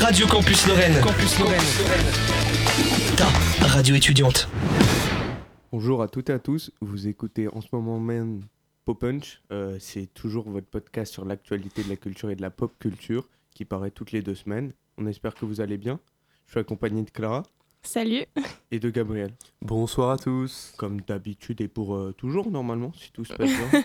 Radio 0.00 0.28
Campus 0.28 0.68
Lorraine. 0.68 1.00
Campus 1.02 1.40
Lorraine. 1.40 1.58
Ta 3.16 3.66
radio 3.66 3.96
étudiante. 3.96 4.48
Bonjour 5.72 6.00
à 6.02 6.06
toutes 6.06 6.30
et 6.30 6.34
à 6.34 6.38
tous, 6.38 6.70
vous 6.80 7.08
écoutez 7.08 7.48
en 7.48 7.60
ce 7.60 7.66
moment 7.72 7.98
même 7.98 8.42
Pop 8.84 9.00
Punch. 9.00 9.42
Euh, 9.50 9.76
c'est 9.80 10.06
toujours 10.14 10.48
votre 10.48 10.68
podcast 10.68 11.12
sur 11.12 11.24
l'actualité 11.24 11.82
de 11.82 11.88
la 11.88 11.96
culture 11.96 12.30
et 12.30 12.36
de 12.36 12.42
la 12.42 12.50
pop 12.50 12.72
culture 12.78 13.28
qui 13.54 13.64
paraît 13.64 13.90
toutes 13.90 14.12
les 14.12 14.22
deux 14.22 14.36
semaines. 14.36 14.72
On 14.98 15.06
espère 15.08 15.34
que 15.34 15.44
vous 15.46 15.60
allez 15.60 15.76
bien. 15.76 15.98
Je 16.46 16.52
suis 16.52 16.60
accompagné 16.60 17.02
de 17.02 17.10
Clara 17.10 17.42
Salut. 17.82 18.24
et 18.70 18.78
de 18.78 18.88
Gabriel. 18.90 19.32
Bonsoir 19.62 20.10
à 20.10 20.16
tous. 20.16 20.74
Comme 20.76 21.00
d'habitude 21.00 21.60
et 21.60 21.66
pour 21.68 21.96
euh, 21.96 22.12
toujours 22.16 22.52
normalement, 22.52 22.92
si 22.96 23.10
tout 23.10 23.24
se 23.24 23.32
passe 23.32 23.50
bien. 23.72 23.82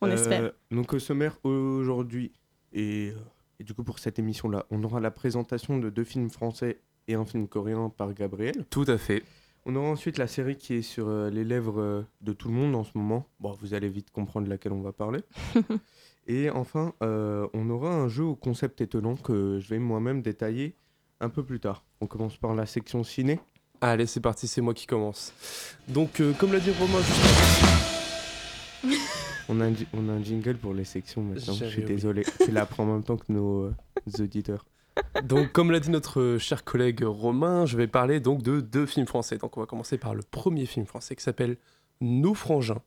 On 0.00 0.08
Euh, 0.08 0.14
espère. 0.14 0.52
Donc 0.70 0.94
au 0.94 0.98
sommaire 0.98 1.36
aujourd'hui 1.44 2.32
et, 2.72 3.10
euh, 3.14 3.18
et 3.60 3.64
du 3.64 3.74
coup 3.74 3.84
pour 3.84 3.98
cette 3.98 4.18
émission-là, 4.18 4.66
on 4.70 4.82
aura 4.84 5.00
la 5.00 5.10
présentation 5.10 5.78
de 5.78 5.90
deux 5.90 6.04
films 6.04 6.30
français 6.30 6.80
et 7.06 7.14
un 7.14 7.24
film 7.24 7.48
coréen 7.48 7.90
par 7.90 8.12
Gabriel. 8.14 8.66
Tout 8.70 8.84
à 8.88 8.98
fait. 8.98 9.22
On 9.64 9.74
aura 9.76 9.88
ensuite 9.88 10.18
la 10.18 10.26
série 10.26 10.56
qui 10.56 10.74
est 10.74 10.82
sur 10.82 11.08
euh, 11.08 11.30
les 11.30 11.44
lèvres 11.44 11.80
euh, 11.80 12.02
de 12.20 12.32
tout 12.32 12.48
le 12.48 12.54
monde 12.54 12.74
en 12.74 12.84
ce 12.84 12.92
moment. 12.94 13.26
Bon, 13.40 13.52
vous 13.52 13.74
allez 13.74 13.88
vite 13.88 14.10
comprendre 14.10 14.48
laquelle 14.48 14.72
on 14.72 14.80
va 14.80 14.92
parler. 14.92 15.20
et 16.26 16.48
enfin, 16.50 16.94
euh, 17.02 17.46
on 17.52 17.68
aura 17.68 17.94
un 17.94 18.08
jeu 18.08 18.24
au 18.24 18.36
concept 18.36 18.80
étonnant 18.80 19.16
que 19.16 19.58
je 19.60 19.68
vais 19.68 19.78
moi-même 19.78 20.22
détailler 20.22 20.76
un 21.20 21.28
peu 21.28 21.42
plus 21.42 21.60
tard. 21.60 21.84
On 22.00 22.06
commence 22.06 22.36
par 22.36 22.54
la 22.54 22.66
section 22.66 23.02
ciné. 23.04 23.40
Allez, 23.80 24.06
c'est 24.06 24.20
parti, 24.20 24.48
c'est 24.48 24.60
moi 24.60 24.74
qui 24.74 24.86
commence. 24.86 25.32
Donc, 25.88 26.20
euh, 26.20 26.32
comme 26.32 26.52
l'a 26.52 26.60
dit 26.60 26.72
Romain 26.72 27.00
juste 28.82 29.08
On 29.48 29.60
a 29.60 29.66
un, 29.66 29.72
on 29.94 30.08
a 30.08 30.12
un 30.12 30.22
jingle 30.22 30.56
pour 30.56 30.74
les 30.74 30.84
sections 30.84 31.22
maintenant. 31.22 31.54
Je 31.54 31.64
suis 31.66 31.82
désolé. 31.84 32.22
Tu 32.44 32.50
l'apprends 32.50 32.84
en 32.84 32.94
même 32.94 33.04
temps 33.04 33.16
que 33.16 33.32
nos, 33.32 33.62
euh, 33.64 33.74
auditeurs. 34.20 34.64
Donc, 35.24 35.52
comme 35.52 35.70
l'a 35.70 35.80
dit 35.80 35.90
notre 35.90 36.20
euh, 36.20 36.38
cher 36.38 36.64
collègue 36.64 37.02
Romain, 37.04 37.64
je 37.66 37.76
vais 37.76 37.86
parler 37.86 38.20
donc 38.20 38.42
de 38.42 38.60
deux 38.60 38.84
films 38.86 39.06
français. 39.06 39.38
Donc, 39.38 39.56
on 39.56 39.60
va 39.60 39.66
commencer 39.66 39.96
par 39.96 40.14
le 40.14 40.22
premier 40.22 40.66
film 40.66 40.86
français 40.86 41.14
qui 41.16 41.22
s'appelle 41.22 41.56
Nos 42.00 42.34
frangins. 42.34 42.82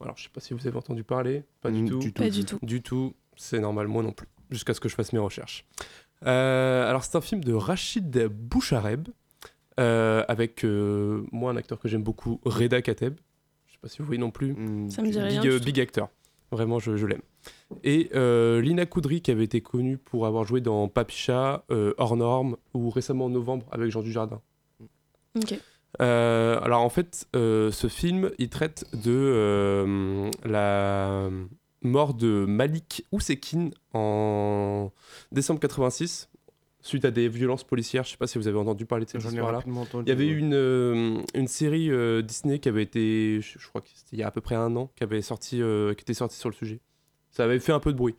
Alors, 0.00 0.16
je 0.16 0.24
sais 0.24 0.30
pas 0.32 0.40
si 0.40 0.54
vous 0.54 0.66
avez 0.66 0.76
entendu 0.78 1.04
parler. 1.04 1.44
Pas 1.60 1.70
du 1.70 1.82
Mm, 1.82 1.88
tout. 1.88 1.98
du 1.98 2.12
tout. 2.12 2.22
Pas 2.22 2.30
du 2.30 2.44
tout. 2.44 2.58
Du 2.62 2.82
tout, 2.82 3.14
c'est 3.36 3.60
normal, 3.60 3.86
moi 3.86 4.02
non 4.02 4.12
plus, 4.12 4.26
jusqu'à 4.50 4.72
ce 4.74 4.80
que 4.80 4.88
je 4.88 4.94
fasse 4.94 5.12
mes 5.12 5.18
recherches. 5.18 5.66
Euh, 6.26 6.88
alors 6.88 7.04
c'est 7.04 7.16
un 7.16 7.20
film 7.22 7.42
de 7.44 7.52
Rachid 7.54 8.26
Bouchareb, 8.28 9.08
euh, 9.78 10.24
avec 10.28 10.64
euh, 10.64 11.24
moi 11.32 11.50
un 11.52 11.56
acteur 11.56 11.78
que 11.78 11.88
j'aime 11.88 12.02
beaucoup, 12.02 12.40
Reda 12.44 12.82
Kateb. 12.82 13.18
Sais 13.80 13.88
pas 13.88 13.88
si 13.88 13.98
vous 14.00 14.06
voyez 14.06 14.20
non 14.20 14.30
plus. 14.30 14.52
Mm, 14.52 14.90
Ça 14.90 15.00
me 15.02 15.10
dit 15.10 15.18
rien. 15.18 15.40
Big, 15.40 15.50
euh, 15.50 15.58
du 15.58 15.64
big 15.64 15.80
acteur, 15.80 16.10
vraiment 16.52 16.78
je, 16.78 16.96
je 16.96 17.06
l'aime. 17.06 17.22
Et 17.82 18.10
euh, 18.14 18.60
Lina 18.60 18.84
Koudry 18.84 19.22
qui 19.22 19.30
avait 19.30 19.44
été 19.44 19.60
connue 19.62 19.96
pour 19.96 20.26
avoir 20.26 20.44
joué 20.44 20.60
dans 20.60 20.88
Papicha, 20.88 21.64
euh, 21.70 21.94
Hors 21.96 22.16
Norme 22.16 22.56
ou 22.74 22.90
récemment 22.90 23.26
en 23.26 23.30
novembre 23.30 23.66
avec 23.72 23.90
Jean 23.90 24.02
Dujardin. 24.02 24.40
Ok. 25.36 25.58
Euh, 26.00 26.60
alors 26.60 26.82
en 26.82 26.88
fait, 26.88 27.26
euh, 27.34 27.70
ce 27.72 27.88
film, 27.88 28.30
il 28.38 28.48
traite 28.48 28.84
de 28.94 29.10
euh, 29.12 30.30
la 30.44 31.28
mort 31.82 32.14
de 32.14 32.44
Malik 32.46 33.06
Oussekine 33.12 33.70
en 33.94 34.92
décembre 35.32 35.60
86, 35.60 36.28
suite 36.82 37.04
à 37.04 37.10
des 37.10 37.28
violences 37.28 37.64
policières. 37.64 38.04
Je 38.04 38.10
sais 38.10 38.16
pas 38.16 38.26
si 38.26 38.38
vous 38.38 38.48
avez 38.48 38.58
entendu 38.58 38.86
parler 38.86 39.04
de 39.04 39.10
cette 39.10 39.20
histoire-là. 39.32 39.58
Il 40.06 40.08
y 40.08 40.12
avait 40.12 40.26
eu 40.26 40.38
une, 40.38 40.54
euh, 40.54 41.20
une 41.34 41.48
série 41.48 41.90
euh, 41.90 42.22
Disney 42.22 42.58
qui 42.58 42.68
avait 42.68 42.82
été, 42.82 43.40
je, 43.40 43.58
je 43.58 43.68
crois 43.68 43.80
que 43.80 43.88
c'était 43.94 44.16
il 44.16 44.18
y 44.18 44.22
a 44.22 44.28
à 44.28 44.30
peu 44.30 44.40
près 44.40 44.54
un 44.54 44.74
an, 44.76 44.90
qui 44.96 45.02
avait 45.04 45.22
sorti, 45.22 45.60
euh, 45.62 45.94
qui 45.94 46.02
était 46.02 46.14
sortie 46.14 46.36
sur 46.38 46.48
le 46.48 46.54
sujet. 46.54 46.80
Ça 47.30 47.44
avait 47.44 47.58
fait 47.60 47.72
un 47.72 47.80
peu 47.80 47.92
de 47.92 47.96
bruit. 47.98 48.16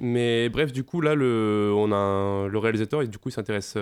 Mais 0.00 0.48
bref, 0.48 0.72
du 0.72 0.82
coup, 0.84 1.00
là, 1.02 1.14
le, 1.14 1.70
on 1.76 1.92
a 1.92 1.96
un- 1.96 2.46
le 2.46 2.58
réalisateur, 2.58 3.02
et 3.02 3.08
du 3.08 3.18
coup, 3.18 3.28
il 3.28 3.32
s'intéresse 3.32 3.76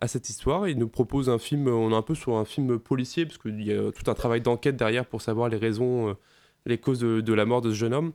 à 0.00 0.08
cette 0.08 0.28
histoire. 0.28 0.66
Il 0.66 0.78
nous 0.78 0.88
propose 0.88 1.28
un 1.30 1.38
film, 1.38 1.68
on 1.68 1.92
est 1.92 1.94
un 1.94 2.02
peu 2.02 2.14
sur 2.16 2.36
un 2.36 2.44
film 2.44 2.78
policier, 2.80 3.26
parce 3.26 3.38
qu'il 3.38 3.62
y 3.62 3.72
a 3.72 3.92
tout 3.92 4.10
un 4.10 4.14
travail 4.14 4.40
d'enquête 4.40 4.76
derrière 4.76 5.06
pour 5.06 5.22
savoir 5.22 5.48
les 5.48 5.58
raisons, 5.58 6.16
les 6.64 6.78
causes 6.78 6.98
de, 6.98 7.20
de 7.20 7.32
la 7.32 7.44
mort 7.44 7.60
de 7.60 7.70
ce 7.70 7.76
jeune 7.76 7.94
homme. 7.94 8.12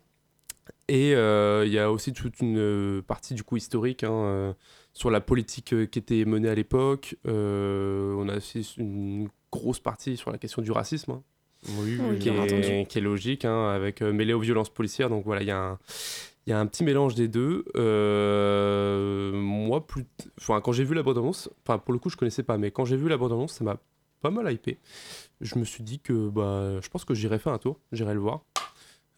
Et 0.90 1.12
il 1.12 1.72
y 1.72 1.80
a 1.80 1.90
aussi 1.90 2.12
toute 2.12 2.42
une 2.42 3.02
partie, 3.08 3.34
du 3.34 3.44
coup, 3.44 3.56
historique, 3.56 4.04
hein, 4.04 4.56
sur 4.94 5.10
la 5.12 5.22
politique 5.22 5.74
euh, 5.74 5.86
qui 5.86 6.00
était 6.00 6.26
menée 6.26 6.50
à 6.50 6.56
l'époque. 6.56 7.16
Euh, 7.28 8.14
on 8.18 8.28
a 8.30 8.38
aussi 8.38 8.74
une 8.78 9.30
grosse 9.52 9.80
partie 9.80 10.18
sur 10.18 10.32
la 10.32 10.38
question 10.38 10.62
du 10.62 10.72
racisme. 10.72 11.12
hein 11.12 11.24
Oui, 11.80 11.98
qui, 12.20 12.30
est, 12.30 12.86
qui 12.88 12.98
est 12.98 13.02
logique, 13.02 13.46
hein, 13.46 13.70
avec 13.70 14.02
euh, 14.02 14.12
mêlé 14.12 14.34
aux 14.34 14.40
violences 14.40 14.70
policières. 14.70 15.10
Donc 15.10 15.26
voilà, 15.26 15.42
il 15.42 15.48
y, 15.48 15.52
a 15.52 15.60
un- 15.60 15.80
il 16.48 16.50
y 16.50 16.54
a 16.54 16.60
un 16.60 16.66
petit 16.66 16.84
mélange 16.84 17.14
des 17.16 17.28
deux. 17.28 17.64
Euh, 17.76 19.32
moi, 19.34 19.86
plus, 19.86 20.06
enfin, 20.40 20.60
quand 20.62 20.72
j'ai 20.72 20.84
vu 20.84 20.96
la 20.96 21.04
bande-annonce, 21.04 21.50
enfin 21.64 21.78
pour 21.78 21.94
le 21.94 22.00
coup, 22.00 22.10
je 22.10 22.18
connaissais 22.18 22.44
pas, 22.44 22.58
mais 22.58 22.72
quand 22.72 22.86
j'ai 22.86 22.98
vu 22.98 23.08
la 23.10 23.18
bande-annonce, 23.18 23.54
ça 23.54 23.64
m'a 23.64 23.78
pas 24.22 24.32
mal 24.32 24.52
hypé. 24.52 24.80
Je 25.40 25.58
me 25.58 25.64
suis 25.64 25.84
dit 25.84 26.00
que 26.00 26.30
bah, 26.30 26.80
je 26.82 26.90
pense 26.90 27.06
que 27.06 27.14
j'irai 27.14 27.40
faire 27.40 27.54
un 27.54 27.58
tour, 27.58 27.80
j'irai 27.92 28.14
le 28.14 28.20
voir. 28.20 28.42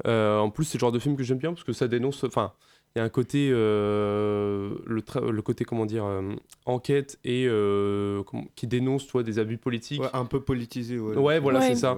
Euh, 0.07 0.37
en 0.39 0.49
plus, 0.49 0.65
c'est 0.65 0.77
le 0.77 0.81
genre 0.81 0.91
de 0.91 0.99
film 0.99 1.15
que 1.15 1.23
j'aime 1.23 1.37
bien 1.37 1.53
parce 1.53 1.63
que 1.63 1.73
ça 1.73 1.87
dénonce. 1.87 2.23
Enfin, 2.23 2.53
il 2.95 2.99
y 2.99 3.01
a 3.01 3.05
un 3.05 3.09
côté, 3.09 3.49
euh, 3.51 4.75
le, 4.85 5.03
le 5.31 5.41
côté 5.41 5.65
comment 5.65 5.85
dire, 5.85 6.05
euh, 6.05 6.33
enquête 6.65 7.19
et 7.23 7.45
euh, 7.47 8.21
qui 8.55 8.67
dénonce, 8.67 9.07
toi, 9.07 9.23
des 9.23 9.39
abus 9.39 9.57
politiques. 9.57 10.01
Ouais, 10.01 10.09
un 10.13 10.25
peu 10.25 10.39
politisé. 10.41 10.99
Ouais, 10.99 11.15
Ouais, 11.17 11.39
voilà, 11.39 11.59
Ouais. 11.59 11.69
c'est 11.69 11.75
ça. 11.81 11.97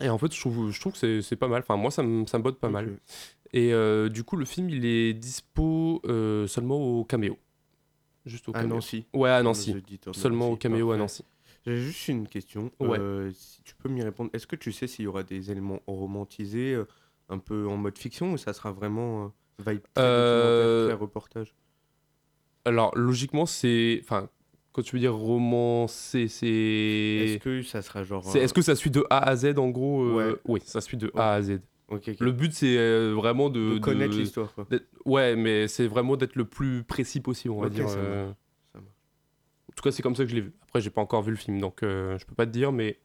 Et 0.00 0.08
en 0.08 0.18
fait, 0.18 0.32
je 0.34 0.38
trouve, 0.40 0.70
je 0.70 0.80
trouve 0.80 0.92
que 0.92 0.98
c'est- 0.98 1.22
c'est 1.22 1.36
pas 1.36 1.48
mal. 1.48 1.62
Enfin, 1.62 1.76
moi, 1.76 1.90
ça 1.90 2.02
me, 2.02 2.26
ça 2.26 2.38
me 2.38 2.42
botte 2.44 2.58
pas 2.58 2.68
mal. 2.68 2.98
Et 3.52 3.72
euh, 3.72 4.08
du 4.08 4.22
coup, 4.22 4.36
le 4.36 4.44
film, 4.44 4.68
il 4.70 4.84
est 4.84 5.14
dispo 5.14 6.00
euh, 6.06 6.46
seulement 6.46 6.76
au 6.76 7.04
caméo. 7.04 7.36
Juste 8.26 8.48
au 8.48 8.52
À 8.52 8.60
caméo. 8.60 8.74
Nancy. 8.76 9.06
Ouais, 9.14 9.30
à 9.30 9.42
Nancy. 9.42 9.74
Seulement 10.12 10.50
au 10.50 10.56
caméo 10.56 10.90
à 10.90 10.96
parfait. 10.96 11.02
Nancy. 11.02 11.24
J'ai 11.66 11.76
juste 11.78 12.08
une 12.08 12.28
question. 12.28 12.70
Ouais. 12.78 12.98
Euh, 12.98 13.30
si 13.32 13.62
tu 13.62 13.74
peux 13.74 13.88
m'y 13.88 14.02
répondre. 14.02 14.30
Est-ce 14.34 14.46
que 14.46 14.56
tu 14.56 14.70
sais 14.72 14.86
s'il 14.86 15.06
y 15.06 15.08
aura 15.08 15.22
des 15.22 15.50
éléments 15.50 15.80
romantisés, 15.86 16.74
euh, 16.74 16.84
un 17.30 17.38
peu 17.38 17.66
en 17.66 17.76
mode 17.76 17.96
fiction, 17.98 18.32
ou 18.34 18.36
ça 18.38 18.52
sera 18.52 18.70
vraiment 18.70 19.24
euh, 19.24 19.28
vibe 19.58 19.80
très 19.94 20.04
Euh, 20.04 20.88
documentaire, 20.88 20.96
très 20.96 21.02
reportage 21.04 21.54
Alors, 22.64 22.96
logiquement, 22.96 23.46
c'est. 23.46 24.00
Enfin, 24.02 24.28
quand 24.72 24.82
tu 24.82 24.96
veux 24.96 25.00
dire 25.00 25.14
romancé, 25.14 26.28
c'est. 26.28 26.46
Est-ce 26.46 27.38
que 27.38 27.62
ça 27.62 27.82
sera 27.82 28.04
genre. 28.04 28.24
Est-ce 28.36 28.54
que 28.54 28.62
ça 28.62 28.76
suit 28.76 28.90
de 28.90 29.04
A 29.10 29.18
à 29.18 29.36
Z 29.36 29.58
en 29.58 29.68
gros 29.70 30.02
euh, 30.04 30.32
Ouais. 30.32 30.36
Oui, 30.46 30.60
ça 30.64 30.80
suit 30.80 30.96
de 30.96 31.10
A 31.16 31.34
à 31.34 31.42
Z. 31.42 31.60
ok, 31.88 32.08
ok. 32.08 32.16
Le 32.20 32.32
but, 32.32 32.52
c'est 32.52 32.76
euh, 32.78 33.12
vraiment 33.14 33.50
de. 33.50 33.74
de 33.74 33.78
connaître 33.78 34.14
de- 34.14 34.20
l'histoire. 34.20 34.52
Ouais, 35.04 35.34
mais 35.36 35.66
c'est 35.68 35.86
vraiment 35.86 36.16
d'être 36.16 36.36
le 36.36 36.44
plus 36.44 36.84
précis 36.84 37.20
possible, 37.20 37.54
on 37.54 37.60
va 37.60 37.68
dire. 37.68 37.88
ça 37.88 37.98
euh. 37.98 38.32
ça. 38.74 38.78
En 38.80 39.72
tout 39.74 39.82
cas, 39.82 39.90
c'est 39.92 40.02
comme 40.02 40.16
ça 40.16 40.24
que 40.24 40.30
je 40.30 40.34
l'ai 40.34 40.40
vu. 40.42 40.52
Après, 40.62 40.80
j'ai 40.80 40.90
pas 40.90 41.00
encore 41.00 41.22
vu 41.22 41.30
le 41.30 41.36
film, 41.36 41.60
donc 41.60 41.82
euh, 41.82 42.18
je 42.18 42.26
peux 42.26 42.34
pas 42.34 42.46
te 42.46 42.50
dire, 42.50 42.72
mais 42.72 42.98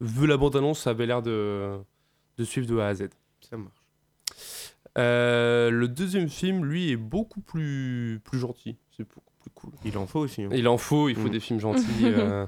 vu 0.00 0.26
la 0.26 0.36
bande-annonce, 0.36 0.80
ça 0.80 0.90
avait 0.90 1.06
l'air 1.06 1.22
de, 1.22 1.78
de 2.36 2.44
suivre 2.44 2.66
de 2.66 2.76
A 2.78 2.88
à 2.88 2.94
Z. 2.94 3.08
Ça 3.40 3.56
marche. 3.56 4.65
Euh, 4.98 5.70
le 5.70 5.88
deuxième 5.88 6.28
film, 6.28 6.64
lui, 6.64 6.90
est 6.90 6.96
beaucoup 6.96 7.40
plus, 7.40 8.20
plus 8.24 8.38
gentil. 8.38 8.76
C'est 8.96 9.04
beaucoup 9.08 9.32
plus 9.40 9.50
cool. 9.54 9.70
Il 9.84 9.98
en 9.98 10.06
faut 10.06 10.20
aussi. 10.20 10.42
hein. 10.42 10.48
Il 10.52 10.68
en 10.68 10.78
faut, 10.78 11.08
il 11.08 11.16
faut 11.16 11.28
Mm. 11.28 11.30
des 11.30 11.40
films 11.40 11.60
gentils. 11.60 11.84
euh, 12.04 12.46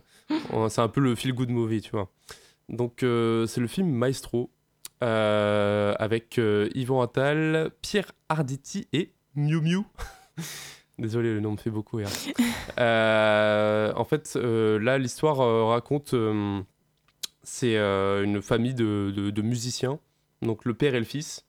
c'est 0.68 0.80
un 0.80 0.88
peu 0.88 1.00
le 1.00 1.14
feel-good 1.14 1.50
movie, 1.50 1.80
tu 1.82 1.90
vois. 1.90 2.10
Donc, 2.68 3.02
euh, 3.02 3.46
c'est 3.46 3.60
le 3.60 3.66
film 3.66 3.88
Maestro, 3.90 4.50
euh, 5.02 5.94
avec 5.98 6.38
euh, 6.38 6.68
Yvan 6.74 7.02
Attal, 7.02 7.70
Pierre 7.82 8.12
Arditi 8.28 8.88
et 8.92 9.12
Miu 9.34 9.60
Miu. 9.60 9.82
Désolé, 10.98 11.32
le 11.32 11.40
nom 11.40 11.52
me 11.52 11.56
fait 11.56 11.70
beaucoup 11.70 11.96
rire. 11.96 12.08
Euh, 12.80 13.92
en 13.96 14.04
fait, 14.04 14.34
euh, 14.36 14.78
là, 14.78 14.98
l'histoire 14.98 15.40
euh, 15.40 15.64
raconte... 15.64 16.14
euh, 16.14 16.60
c'est 17.42 17.76
euh, 17.76 18.22
une 18.22 18.40
famille 18.42 18.74
de, 18.74 19.12
de- 19.16 19.30
de 19.30 19.42
musiciens, 19.42 19.98
donc 20.42 20.64
le 20.64 20.74
père 20.74 20.94
et 20.94 20.98
le 21.00 21.04
fils. 21.04 21.44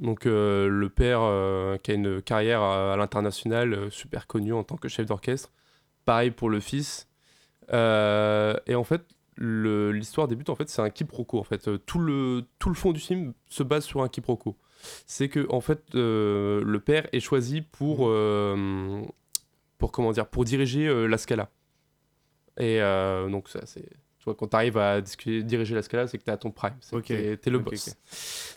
Donc 0.00 0.26
euh, 0.26 0.68
le 0.68 0.88
père 0.88 1.20
euh, 1.22 1.76
qui 1.78 1.90
a 1.90 1.94
une 1.94 2.22
carrière 2.22 2.62
à, 2.62 2.96
l'international 2.96 3.74
euh, 3.74 3.90
super 3.90 4.26
connue 4.26 4.52
en 4.52 4.64
tant 4.64 4.76
que 4.76 4.88
chef 4.88 5.06
d'orchestre. 5.06 5.50
Pareil 6.04 6.30
pour 6.30 6.50
le 6.50 6.60
fils. 6.60 7.08
Et 7.70 8.74
en 8.74 8.84
fait, 8.84 9.02
l'histoire 9.36 10.28
débute 10.28 10.48
en 10.48 10.54
fait, 10.54 10.68
c'est 10.68 10.82
un 10.82 10.90
quiproquo. 10.90 11.38
En 11.38 11.44
fait, 11.44 11.68
tout 11.84 11.98
le 11.98 12.44
tout 12.58 12.70
le 12.70 12.74
fond 12.74 12.92
du 12.92 13.00
film 13.00 13.34
se 13.48 13.62
base 13.62 13.84
sur 13.84 14.02
un 14.02 14.08
quiproquo. 14.08 14.56
C'est 15.06 15.28
que 15.28 15.46
en 15.50 15.60
fait, 15.60 15.82
le 15.92 16.78
père 16.78 17.06
est 17.12 17.20
choisi 17.20 17.60
pour 17.60 18.10
pour 19.76 19.92
comment 19.92 20.12
dire, 20.12 20.26
pour 20.28 20.44
diriger 20.44 21.06
la 21.06 21.18
Scala. 21.18 21.50
Et 22.58 22.80
donc 23.30 23.50
ça 23.50 23.66
c'est 23.66 23.90
quand 24.34 24.48
tu 24.48 24.56
arrives 24.56 24.76
à 24.78 25.00
diriger 25.00 25.74
la 25.74 25.82
Scala, 25.82 26.06
c'est 26.06 26.18
que 26.18 26.24
tu 26.24 26.30
es 26.30 26.32
à 26.32 26.36
ton 26.36 26.50
prime. 26.50 26.74
C'est 26.80 26.92
que 26.92 26.96
Ok. 26.98 27.06
t'es- 27.06 27.36
t'es 27.36 27.50
le 27.50 27.58
boss. 27.58 27.94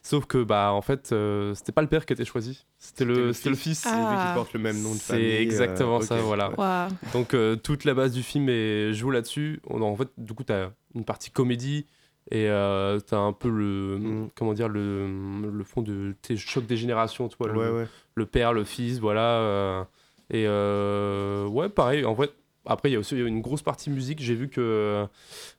Sauf 0.04 0.26
que, 0.26 0.44
bah, 0.44 0.72
en 0.74 0.82
fait, 0.82 1.12
euh, 1.12 1.54
c'était 1.56 1.72
pas 1.72 1.82
le 1.82 1.88
père 1.88 2.06
qui 2.06 2.14
a 2.14 2.16
été 2.16 2.26
choisi. 2.26 2.66
C'était 2.80 3.06
le, 3.06 3.34
c'était 3.34 3.50
le 3.50 3.56
fils. 3.56 3.80
C'est 3.80 3.90
lui 3.90 3.98
Ah. 4.00 4.28
qui 4.30 4.36
porte 4.36 4.54
le 4.54 4.60
même 4.60 4.82
nom 4.82 4.92
de 4.94 4.98
C'est 5.00 5.14
famille. 5.14 5.32
euh, 5.36 5.42
exactement 5.42 6.02
ça, 6.02 6.16
voilà. 6.18 6.88
Donc, 7.14 7.34
euh, 7.34 7.56
toute 7.56 7.86
la 7.86 7.94
base 7.94 8.12
du 8.14 8.24
film 8.24 8.50
est, 8.50 8.94
joue 8.94 9.12
là-dessus. 9.12 9.62
On- 9.68 9.82
En 9.82 9.96
fait, 9.96 10.10
du 10.18 10.34
coup, 10.34 10.44
tu 10.44 10.54
as 10.54 10.72
une 10.96 11.06
partie 11.06 11.32
comédie 11.32 11.86
et 12.30 12.50
euh, 12.50 13.00
tu 13.00 13.14
as 13.16 13.20
un 13.20 13.34
peu 13.34 13.50
le, 13.50 13.98
Mm. 14.00 14.30
comment 14.36 14.54
dire, 14.54 14.68
le, 14.70 15.08
le 15.52 15.64
fond 15.64 15.82
de 15.82 16.16
tes 16.22 16.38
chocs 16.38 16.66
des 16.66 16.78
générations, 16.78 17.28
tu 17.28 17.36
vois, 17.40 17.48
le, 17.52 17.60
Ouais, 17.60 17.70
ouais. 17.70 17.88
le 18.16 18.26
père, 18.26 18.54
le 18.54 18.64
fils, 18.64 19.00
voilà. 19.00 19.22
euh, 19.40 19.84
Et 20.34 20.46
euh, 20.48 21.46
ouais, 21.48 21.68
pareil, 21.68 22.06
en 22.06 22.14
vrai, 22.14 22.30
après, 22.66 22.90
il 22.90 22.94
y 22.94 22.96
a 22.96 23.00
aussi 23.00 23.16
une 23.18 23.42
grosse 23.42 23.62
partie 23.62 23.90
musique. 23.90 24.22
J'ai 24.22 24.36
vu 24.36 24.50
que 24.50 24.62
euh, 24.62 25.06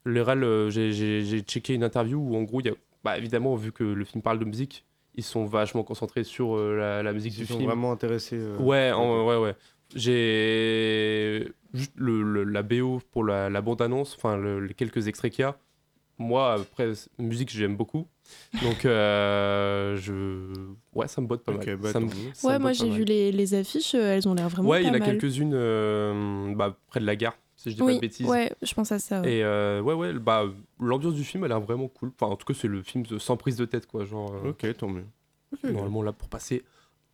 le 0.05 0.23
euh, 0.27 0.71
j'ai- 0.71 1.41
checké 1.43 1.75
une 1.75 1.85
interview 1.85 2.19
où, 2.19 2.37
en 2.37 2.43
gros, 2.43 2.61
il 2.61 2.67
y 2.67 2.71
a, 2.71 2.75
bah, 3.05 3.19
évidemment, 3.19 3.55
vu 3.57 3.73
que 3.73 3.83
le 3.85 4.05
film 4.05 4.23
parle 4.23 4.39
de 4.39 4.45
musique, 4.45 4.85
ils 5.15 5.25
sont 5.25 5.45
vachement 5.45 5.83
concentrés 5.83 6.25
sur 6.25 6.55
euh, 6.57 6.77
la, 6.77 7.03
la 7.03 7.13
musique 7.13 7.35
Ils 7.37 7.41
du 7.41 7.47
sont 7.47 7.55
film. 7.59 7.67
vraiment 7.69 7.93
intéressés. 7.93 8.41
Ouais, 8.59 8.93
en- 8.93 9.27
ouais, 9.27 9.37
ouais. 9.37 9.55
J'ai 9.95 11.53
juste 11.75 11.93
le, 11.97 12.23
le- 12.23 12.45
la 12.45 12.63
BO 12.63 13.01
pour 13.11 13.25
la, 13.25 13.49
la 13.51 13.61
bande-annonce, 13.61 14.15
enfin 14.17 14.37
le- 14.37 14.61
les 14.61 14.75
quelques 14.75 15.09
extraits 15.09 15.33
qu'il 15.33 15.43
y 15.43 15.47
a. 15.47 15.57
Moi, 16.19 16.53
après, 16.55 16.93
musique, 17.19 17.51
j'aime 17.51 17.77
beaucoup. 17.77 18.07
Donc, 18.63 18.85
euh, 18.85 19.97
je. 19.97 20.53
Ouais, 20.95 21.09
ça 21.09 21.21
me 21.21 21.27
botte 21.27 21.43
pas 21.45 21.53
mal. 21.53 21.77
bah, 21.77 21.93
Ça 21.93 22.01
me- 22.01 22.09
tant 22.09 22.15
mieux. 22.15 22.31
ça 22.35 22.49
Ouais, 22.49 22.55
me 22.55 22.59
moi 22.61 22.71
pas 22.71 22.75
j'ai 22.75 22.91
vu 22.91 23.05
les, 23.05 23.33
les 23.33 23.55
affiches, 23.55 23.95
euh, 23.95 24.15
elles 24.15 24.29
ont 24.29 24.35
l'air 24.35 24.49
vraiment 24.49 24.69
Ouais, 24.69 24.83
il 24.83 24.87
y 24.87 24.91
pas 24.91 24.97
en 24.97 25.01
a 25.01 25.05
quelques-unes 25.05 25.53
euh, 25.55 26.55
bah, 26.55 26.77
près 26.89 27.01
de 27.01 27.07
la 27.07 27.17
gare, 27.17 27.37
si 27.57 27.71
je 27.71 27.75
dis 27.77 27.81
pas 27.83 27.95
de 27.95 27.99
bêtises. 28.01 28.27
ouais, 28.29 28.53
je 28.63 28.75
pense 28.75 28.93
à 28.93 28.99
ça. 28.99 29.21
ouais. 29.23 29.37
Et 29.37 29.45
euh, 29.45 29.81
ouais, 29.81 29.95
ouais, 29.95 30.13
bah, 30.15 30.45
l'ambiance 30.81 31.15
du 31.15 31.25
film, 31.25 31.45
elle 31.45 31.53
a 31.53 31.57
l'air 31.57 31.65
vraiment 31.65 31.89
cool. 31.89 32.13
Enfin, 32.21 32.31
en 32.33 32.37
tout 32.37 32.45
cas, 32.47 32.55
c'est 32.59 32.69
le 32.69 32.83
film 32.83 33.05
sans 33.19 33.37
prise 33.37 33.57
de 33.57 33.65
tête, 33.65 33.87
quoi. 33.87 34.05
Genre, 34.05 34.33
euh, 34.45 34.51
Ok, 34.51 34.77
tant 34.77 34.89
mieux. 34.89 35.07
Normalement 35.65 36.03
là 36.03 36.13
pour 36.13 36.29
passer 36.29 36.65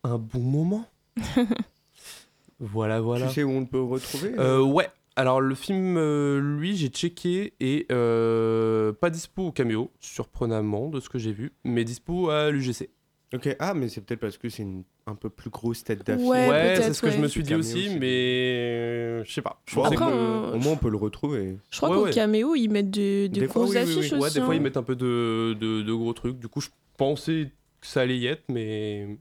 un 0.03 0.17
bon 0.17 0.39
moment. 0.39 0.85
voilà, 2.59 2.99
voilà. 3.01 3.27
Tu 3.27 3.33
sais 3.35 3.43
où 3.43 3.51
on 3.51 3.65
peut 3.65 3.81
retrouver 3.81 4.33
Euh, 4.37 4.61
ouais. 4.61 4.89
Alors 5.19 5.41
le 5.41 5.53
film, 5.53 5.97
euh, 5.97 6.39
lui, 6.39 6.77
j'ai 6.77 6.87
checké 6.87 7.53
et 7.59 7.85
euh, 7.91 8.93
pas 8.93 9.09
dispo 9.09 9.47
au 9.47 9.51
caméo, 9.51 9.91
surprenamment 9.99 10.87
de 10.87 11.01
ce 11.01 11.09
que 11.09 11.19
j'ai 11.19 11.33
vu, 11.33 11.51
mais 11.65 11.83
dispo 11.83 12.29
à 12.29 12.49
l'UGC. 12.51 12.89
Ok, 13.33 13.53
ah, 13.59 13.73
mais 13.73 13.89
c'est 13.89 13.99
peut-être 13.99 14.21
parce 14.21 14.37
que 14.37 14.47
c'est 14.47 14.63
une 14.63 14.83
un 15.07 15.15
peu 15.15 15.29
plus 15.29 15.49
grosse 15.49 15.83
tête 15.83 16.07
d'affiche. 16.07 16.25
Ouais, 16.25 16.75
c'est 16.77 16.93
ce 16.93 17.01
que 17.01 17.11
je 17.11 17.17
me 17.17 17.27
suis 17.27 17.43
dit 17.43 17.53
aussi, 17.53 17.89
mais 17.99 18.07
euh, 18.07 19.23
je 19.25 19.31
sais 19.33 19.41
pas. 19.41 19.61
Je 19.65 19.77
Après, 19.77 19.97
que- 19.97 20.53
Au 20.53 20.57
moins, 20.57 20.71
on 20.71 20.77
peut 20.77 20.89
le 20.89 20.95
retrouver. 20.95 21.57
Je 21.69 21.77
crois 21.77 21.89
Ouais, 21.89 21.95
qu'au 21.97 22.03
ouais. 22.05 22.11
caméo, 22.13 22.55
ils 22.55 22.69
mettent 22.69 22.89
des, 22.89 23.27
des 23.27 23.47
fois, 23.49 23.63
grosses 23.63 23.75
oui, 23.75 23.81
oui, 23.81 23.83
oui. 23.93 23.97
affiches 23.99 24.13
Ouais, 24.13 24.19
aussi. 24.19 24.33
des 24.35 24.39
fois 24.45 24.53
hein. 24.53 24.57
ils 24.57 24.61
mettent 24.61 24.77
un 24.77 24.83
peu 24.83 24.95
de, 24.95 25.53
de, 25.59 25.81
de 25.81 25.93
gros 25.93 26.13
trucs. 26.13 26.39
Du 26.39 26.47
coup, 26.47 26.61
je 26.61 26.69
pensais 26.95 27.51
que 27.81 27.87
ça 27.87 27.99
allait 28.01 28.17
y 28.19 28.25
être, 28.25 28.43
mais 28.47 29.17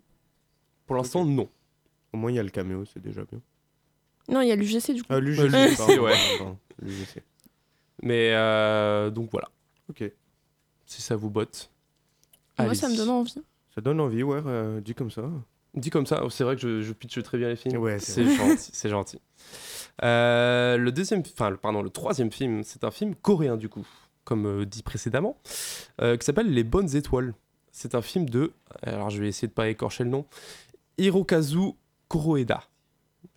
pour 0.87 0.95
l'instant, 0.95 1.25
non. 1.27 1.49
Au 2.13 2.19
moins, 2.19 2.31
il 2.31 2.37
y 2.37 2.39
a 2.39 2.43
le 2.45 2.51
caméo, 2.51 2.85
c'est 2.85 3.03
déjà 3.03 3.25
bien. 3.25 3.41
Non, 4.29 4.41
il 4.43 4.49
y 4.49 4.53
a 4.53 4.57
l'UGC 4.57 4.93
du 4.95 5.03
coup. 5.03 5.09
Ah, 5.11 5.21
l'UGC, 5.21 5.77
pardon, 5.77 6.03
ouais. 6.03 6.15
pardon, 6.39 6.59
l'UGC. 6.83 7.23
Mais 8.03 8.31
euh, 8.35 9.11
donc 9.11 9.31
voilà, 9.33 9.49
Ok. 9.89 10.05
si 10.87 11.03
ça 11.03 11.17
vous 11.17 11.31
botte. 11.31 11.71
Moi, 12.59 12.75
ça 12.75 12.89
me 12.89 12.97
donne 12.97 13.11
envie. 13.11 13.35
Ça 13.75 13.81
donne 13.81 14.01
envie, 14.01 14.23
ouais, 14.23 14.41
euh, 14.47 14.81
dit 14.81 14.95
comme 14.95 15.11
ça. 15.11 15.23
Dit 15.75 15.91
comme 15.91 16.07
ça, 16.07 16.23
c'est 16.31 16.45
vrai 16.45 16.57
que 16.57 16.63
je, 16.63 16.83
je 16.83 16.93
pitche 16.93 17.23
très 17.23 17.39
bien 17.39 17.49
les 17.49 17.57
films. 17.57 17.77
Ouais, 17.79 17.99
c'est 18.01 18.25
c'est 18.25 18.35
gentil, 18.37 18.71
c'est 18.73 18.89
gentil. 18.89 19.21
Euh, 20.03 20.77
le 20.77 20.91
deuxième, 20.93 21.23
enfin, 21.33 21.51
le- 21.51 21.57
pardon, 21.57 21.83
le 21.83 21.91
troisième 21.91 22.31
film, 22.33 22.63
c'est 22.65 22.85
un 22.85 22.91
film 22.91 23.15
coréen 23.15 23.57
du 23.57 23.69
coup, 23.69 23.87
comme 24.25 24.47
euh, 24.47 24.65
dit 24.67 24.83
précédemment, 24.83 25.37
euh, 26.01 26.17
qui 26.17 26.25
s'appelle 26.25 26.53
Les 26.53 26.65
Bonnes 26.65 26.95
Étoiles. 26.97 27.35
C'est 27.71 27.95
un 27.95 28.03
film 28.03 28.29
de, 28.29 28.53
alors 28.83 29.11
je 29.11 29.21
vais 29.21 29.29
essayer 29.29 29.47
de 29.49 29.53
pas 29.53 29.69
écorcher 29.69 30.03
le 30.05 30.11
nom, 30.11 30.25
Hirokazu 30.99 31.73
Kuroeda. 32.09 32.63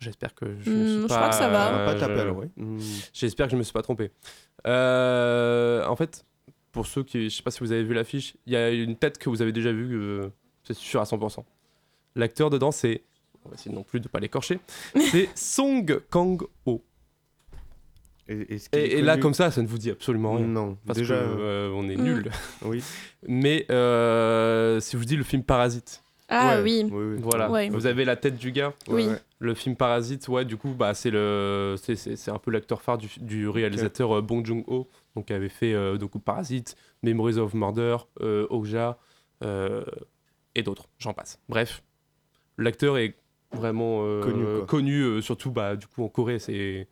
J'espère 0.02 0.34
que 0.34 0.46
je 0.60 0.70
ne 0.70 0.76
Hmm, 0.76 0.86
suis 0.86 1.02
je 1.02 1.06
pas. 1.06 1.16
crois 1.16 1.28
que 1.28 1.34
ça 1.36 1.48
va. 1.48 1.68
On 1.74 1.76
va 1.78 1.84
pas 1.84 1.94
je- 1.94 2.00
taper 2.00 2.20
alors, 2.20 2.36
ouais. 2.38 2.50
Hmm. 2.56 2.78
J'espère 3.12 3.46
que 3.46 3.52
je 3.52 3.56
me 3.56 3.62
suis 3.62 3.72
pas 3.72 3.82
trompé. 3.82 4.10
Euh, 4.66 5.84
en 5.86 5.96
fait, 5.96 6.24
pour 6.72 6.86
ceux 6.86 7.02
qui, 7.04 7.30
je 7.30 7.36
sais 7.36 7.42
pas 7.42 7.50
si 7.50 7.60
vous 7.60 7.72
avez 7.72 7.84
vu 7.84 7.94
l'affiche, 7.94 8.36
il 8.46 8.52
y 8.52 8.56
a 8.56 8.70
une 8.70 8.96
tête 8.96 9.18
que 9.18 9.28
vous 9.28 9.42
avez 9.42 9.52
déjà 9.52 9.72
vue, 9.72 9.94
euh, 9.96 10.28
c'est 10.64 10.74
sûr 10.74 11.00
à 11.00 11.04
100%. 11.04 11.44
L'acteur 12.16 12.50
dedans, 12.50 12.72
c'est, 12.72 13.02
on 13.44 13.48
va 13.50 13.54
essayer 13.54 13.74
non 13.74 13.82
plus 13.84 14.00
de 14.00 14.08
pas 14.08 14.18
l'écorcher, 14.20 14.58
c'est 15.10 15.28
Song 15.36 16.00
Kang-ho. 16.10 16.82
Et, 18.28 19.02
là, 19.02 19.18
comme 19.18 19.34
ça, 19.34 19.50
ça 19.50 19.60
ne 19.62 19.66
vous 19.66 19.78
dit 19.78 19.90
absolument 19.90 20.34
rien. 20.34 20.46
Non, 20.46 20.78
Parce 20.86 20.98
déjà, 20.98 21.16
que 21.16 21.20
euh, 21.22 21.70
on 21.74 21.88
est 21.90 21.96
nuls. 21.96 22.30
oui. 22.64 22.82
Mais 23.28 23.66
euh, 23.70 24.80
si 24.80 24.92
je 24.92 24.96
vous 24.96 25.04
dis 25.04 25.16
le 25.16 25.24
film 25.24 25.42
Parasite, 25.42 26.02
Ah 26.34 26.56
Ouais, 26.56 26.62
oui. 26.62 26.88
oui, 26.90 27.04
oui. 27.14 27.16
voilà, 27.20 27.50
Ouais. 27.50 27.68
vous 27.68 27.86
avez 27.86 28.04
la 28.04 28.16
tête 28.16 28.36
du 28.36 28.52
gars. 28.52 28.72
Oui. 28.88 29.06
ouais. 29.06 29.16
Le 29.38 29.54
film 29.54 29.74
Parasite, 29.76 30.28
ouais, 30.28 30.44
du 30.44 30.56
coup, 30.56 30.70
bah, 30.72 30.94
c'est 30.94 31.10
le, 31.10 31.74
c'est, 31.76 31.96
c'est, 31.96 32.14
c'est 32.16 32.30
un 32.30 32.38
peu 32.38 32.50
l'acteur 32.50 32.80
phare 32.80 32.96
du, 32.98 33.08
du 33.20 33.48
réalisateur 33.48 34.18
euh, 34.18 34.22
Bong 34.22 34.46
Joon-ho, 34.46 34.88
donc 35.16 35.26
qui 35.26 35.32
avait 35.32 35.48
fait 35.48 35.74
euh, 35.74 35.98
donc 35.98 36.12
Parasite, 36.22 36.76
Memories 37.02 37.38
of 37.38 37.52
Murder, 37.52 37.96
euh, 38.20 38.46
Okja 38.50 38.98
euh, 39.44 39.84
et 40.54 40.62
d'autres, 40.62 40.88
j'en 40.98 41.12
passe. 41.12 41.40
Bref, 41.48 41.82
l'acteur 42.56 42.98
est 42.98 43.16
vraiment 43.52 44.02
euh, 44.04 44.22
Connu, 44.22 44.66
connu, 44.66 45.00
euh, 45.02 45.20
surtout 45.20 45.50
bah, 45.50 45.74
du 45.76 45.86
coup 45.88 46.04
en 46.04 46.08
Corée, 46.08 46.38
c'est 46.38 46.88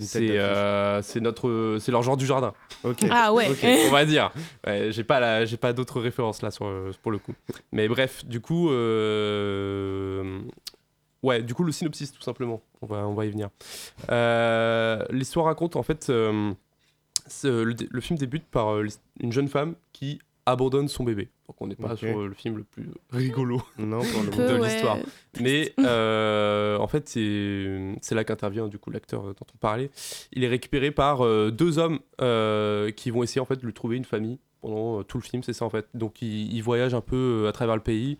C'est 0.00 0.38
euh, 0.38 1.02
notre, 1.20 1.76
c'est 1.78 1.92
leur 1.92 2.02
genre 2.02 2.16
du 2.16 2.24
jardin, 2.24 2.54
Ok. 2.82 3.04
Ah 3.10 3.32
ouais. 3.32 3.50
Ok. 3.50 3.66
on 3.88 3.90
va 3.90 4.06
dire. 4.06 4.32
Ouais, 4.66 4.90
j'ai 4.90 5.04
pas 5.04 5.20
la, 5.20 5.44
j'ai 5.44 5.58
pas 5.58 5.74
d'autres 5.74 6.00
références 6.00 6.40
là 6.40 6.50
sur, 6.50 6.66
euh, 6.66 6.92
pour 7.02 7.12
le 7.12 7.18
coup. 7.18 7.34
Mais 7.72 7.88
bref, 7.88 8.24
du 8.24 8.40
coup, 8.40 8.70
euh, 8.70 10.40
ouais, 11.22 11.42
du 11.42 11.54
coup 11.54 11.64
le 11.64 11.72
synopsis 11.72 12.10
tout 12.10 12.22
simplement. 12.22 12.62
On 12.80 12.86
va, 12.86 13.06
on 13.06 13.12
va 13.12 13.26
y 13.26 13.30
venir. 13.30 13.50
Euh, 14.10 15.04
L'histoire 15.10 15.46
raconte 15.46 15.76
en 15.76 15.82
fait, 15.82 16.08
euh, 16.08 16.54
le, 17.44 18.00
film 18.00 18.18
débute 18.18 18.44
par 18.44 18.74
euh, 18.74 18.86
une 19.20 19.32
jeune 19.32 19.48
femme 19.48 19.74
qui 19.92 20.20
abandonne 20.46 20.88
son 20.88 21.04
bébé. 21.04 21.28
Donc 21.48 21.56
on 21.60 21.66
n'est 21.66 21.76
pas 21.76 21.96
sur 21.96 22.20
le 22.26 22.34
film 22.34 22.56
le 22.58 22.64
plus 22.64 22.88
rigolo. 23.10 23.62
Non, 23.78 24.00
pour 24.00 24.22
le 24.24 24.30
Peu, 24.36 24.46
de 24.54 24.58
ouais. 24.60 24.68
l'histoire. 24.68 24.96
Mais 25.40 25.72
euh, 25.80 26.76
en 26.78 26.86
fait, 26.88 27.08
c'est 27.08 27.94
c'est 28.00 28.14
là 28.14 28.24
qu'intervient 28.24 28.68
du 28.68 28.78
coup 28.78 28.90
l'acteur 28.90 29.22
dont 29.22 29.34
on 29.54 29.58
parlait. 29.58 29.90
Il 30.32 30.42
est 30.44 30.48
récupéré 30.48 30.90
par 30.90 31.24
euh, 31.24 31.50
deux 31.50 31.78
hommes 31.78 31.98
euh, 32.20 32.90
qui 32.90 33.10
vont 33.10 33.22
essayer 33.22 33.40
en 33.40 33.44
fait 33.46 33.56
de 33.60 33.66
lui 33.66 33.72
trouver 33.74 33.96
une 33.96 34.04
famille 34.04 34.38
pendant 34.60 35.00
euh, 35.00 35.02
tout 35.02 35.18
le 35.18 35.22
film. 35.22 35.42
C'est 35.42 35.52
ça 35.52 35.64
en 35.64 35.70
fait. 35.70 35.86
Donc 35.94 36.22
ils, 36.22 36.52
ils 36.54 36.62
voyagent 36.62 36.94
un 36.94 37.00
peu 37.00 37.46
à 37.48 37.52
travers 37.52 37.76
le 37.76 37.82
pays. 37.82 38.18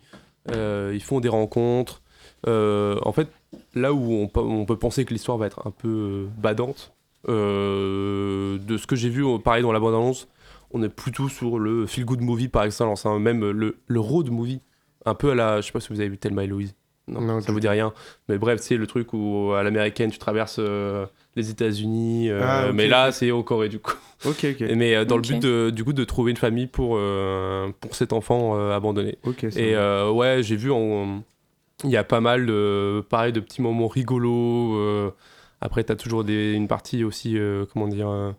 Euh, 0.51 0.91
ils 0.93 1.03
font 1.03 1.19
des 1.19 1.29
rencontres. 1.29 2.01
Euh, 2.47 2.97
en 3.03 3.11
fait, 3.13 3.29
là 3.75 3.93
où 3.93 4.13
on, 4.13 4.27
peut- 4.27 4.41
on 4.41 4.65
peut 4.65 4.77
penser 4.77 5.05
que 5.05 5.13
l'histoire 5.13 5.37
va 5.37 5.45
être 5.47 5.65
un 5.67 5.71
peu 5.71 6.27
badante, 6.37 6.93
euh, 7.29 8.57
de 8.59 8.77
ce 8.77 8.87
que 8.87 8.95
j'ai 8.95 9.09
vu, 9.09 9.23
pareil 9.39 9.63
dans 9.63 9.71
la 9.71 9.79
bande-annonce, 9.79 10.27
on 10.73 10.83
est 10.83 10.89
plutôt 10.89 11.29
sur 11.29 11.59
le 11.59 11.85
feel-good 11.85 12.21
movie 12.21 12.47
par 12.49 12.63
excellence, 12.63 13.05
hein, 13.05 13.19
même 13.19 13.49
le, 13.51 13.77
le 13.87 13.99
road 13.99 14.29
movie, 14.29 14.61
un 15.05 15.13
peu 15.15 15.31
à 15.31 15.35
la, 15.35 15.61
je 15.61 15.67
sais 15.67 15.71
pas 15.71 15.79
si 15.79 15.89
vous 15.89 15.99
avez 15.99 16.09
vu 16.09 16.17
Thelma 16.17 16.43
et 16.43 16.47
Louise. 16.47 16.75
Non, 17.07 17.19
Non, 17.21 17.41
ça 17.41 17.51
vous 17.51 17.59
dit 17.59 17.67
rien. 17.67 17.91
Mais 18.29 18.37
bref, 18.37 18.59
c'est 18.61 18.77
le 18.77 18.87
truc 18.87 19.11
où 19.13 19.51
à 19.53 19.61
l'américaine 19.63 20.09
tu 20.09 20.17
traverses 20.19 20.55
euh, 20.59 21.05
les 21.35 21.49
États-Unis, 21.49 22.29
euh, 22.29 22.39
Ah, 22.41 22.71
mais 22.73 22.87
là 22.87 23.11
c'est 23.11 23.29
au 23.31 23.43
Corée 23.43 23.67
du 23.69 23.79
coup. 23.79 23.95
Ok, 24.25 24.45
ok. 24.51 24.61
Et 24.61 24.75
mais 24.75 24.95
euh, 24.95 25.03
dans 25.03 25.17
le 25.17 25.21
but 25.21 25.41
de, 25.41 25.69
du 25.69 25.83
coup 25.83 25.91
de 25.91 26.03
trouver 26.05 26.31
une 26.31 26.37
famille 26.37 26.67
pour 26.67 26.95
euh, 26.97 27.69
pour 27.81 27.95
cet 27.95 28.13
enfant 28.13 28.57
euh, 28.57 28.71
abandonné. 28.73 29.17
Ok, 29.25 29.43
Et 29.43 29.75
euh, 29.75 30.09
ouais, 30.11 30.43
j'ai 30.43 30.55
vu, 30.55 30.71
il 30.71 31.89
y 31.89 31.97
a 31.97 32.05
pas 32.05 32.21
mal 32.21 32.45
de, 32.45 33.03
pareil, 33.09 33.33
de 33.33 33.41
petits 33.41 33.61
moments 33.61 33.87
rigolos. 33.89 34.77
euh, 34.77 35.11
après, 35.59 35.83
t'as 35.83 35.95
toujours 35.95 36.23
des, 36.23 36.53
une 36.53 36.69
partie 36.69 37.03
aussi, 37.03 37.37
euh, 37.37 37.65
comment 37.73 37.87
dire, 37.89 38.07
euh, 38.09 38.31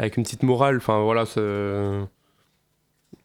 avec 0.00 0.16
une 0.16 0.22
petite 0.22 0.42
morale. 0.42 0.78
Enfin, 0.78 1.02
voilà, 1.02 1.26
c'est- 1.26 2.00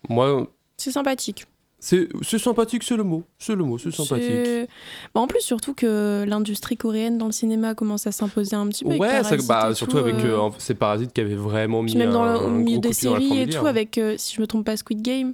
moi, 0.10 0.48
C'est 0.77 0.91
sympathique. 0.91 1.46
c'est 1.79 2.08
sympathique, 2.38 2.84
c'est 2.84 2.98
le 2.98 3.03
mot. 3.03 3.24
C'est 3.39 3.55
le 3.55 3.63
mot, 3.63 3.77
c'est 3.77 3.91
sympathique. 3.91 4.67
Bah, 5.13 5.22
en 5.22 5.27
plus, 5.27 5.41
surtout 5.41 5.74
que 5.74 6.25
l'industrie 6.27 6.77
coréenne 6.77 7.17
dans 7.17 7.27
le 7.27 7.32
cinéma 7.32 7.75
commence 7.75 8.08
à 8.08 8.12
s'imposer 8.12 8.55
un 8.55 8.67
petit 8.67 8.84
peu. 8.84 8.91
avec 8.91 9.01
Ouais, 9.01 9.24
ça- 9.24 9.38
bah, 9.48 9.74
surtout 9.74 9.94
tout, 9.94 9.98
avec 10.00 10.15
euh, 10.15 10.38
euh, 10.39 10.50
ces 10.58 10.74
parasites 10.75 11.13
qui 11.13 11.22
avaient 11.22 11.36
vraiment 11.36 11.82
mis 11.82 11.91
Puis 11.91 12.00
même 12.00 12.12
dans 12.12 12.24
le, 12.25 12.29
un 12.32 12.50
milieu 12.50 12.79
des 12.79 12.94
séries 12.94 13.39
et 13.41 13.48
tout, 13.50 13.65
avec, 13.65 13.98
euh, 13.98 14.15
si 14.17 14.36
je 14.36 14.41
me 14.41 14.48
trompe 14.48 14.65
pas, 14.65 14.75
Squid 14.77 15.01
Game. 15.01 15.34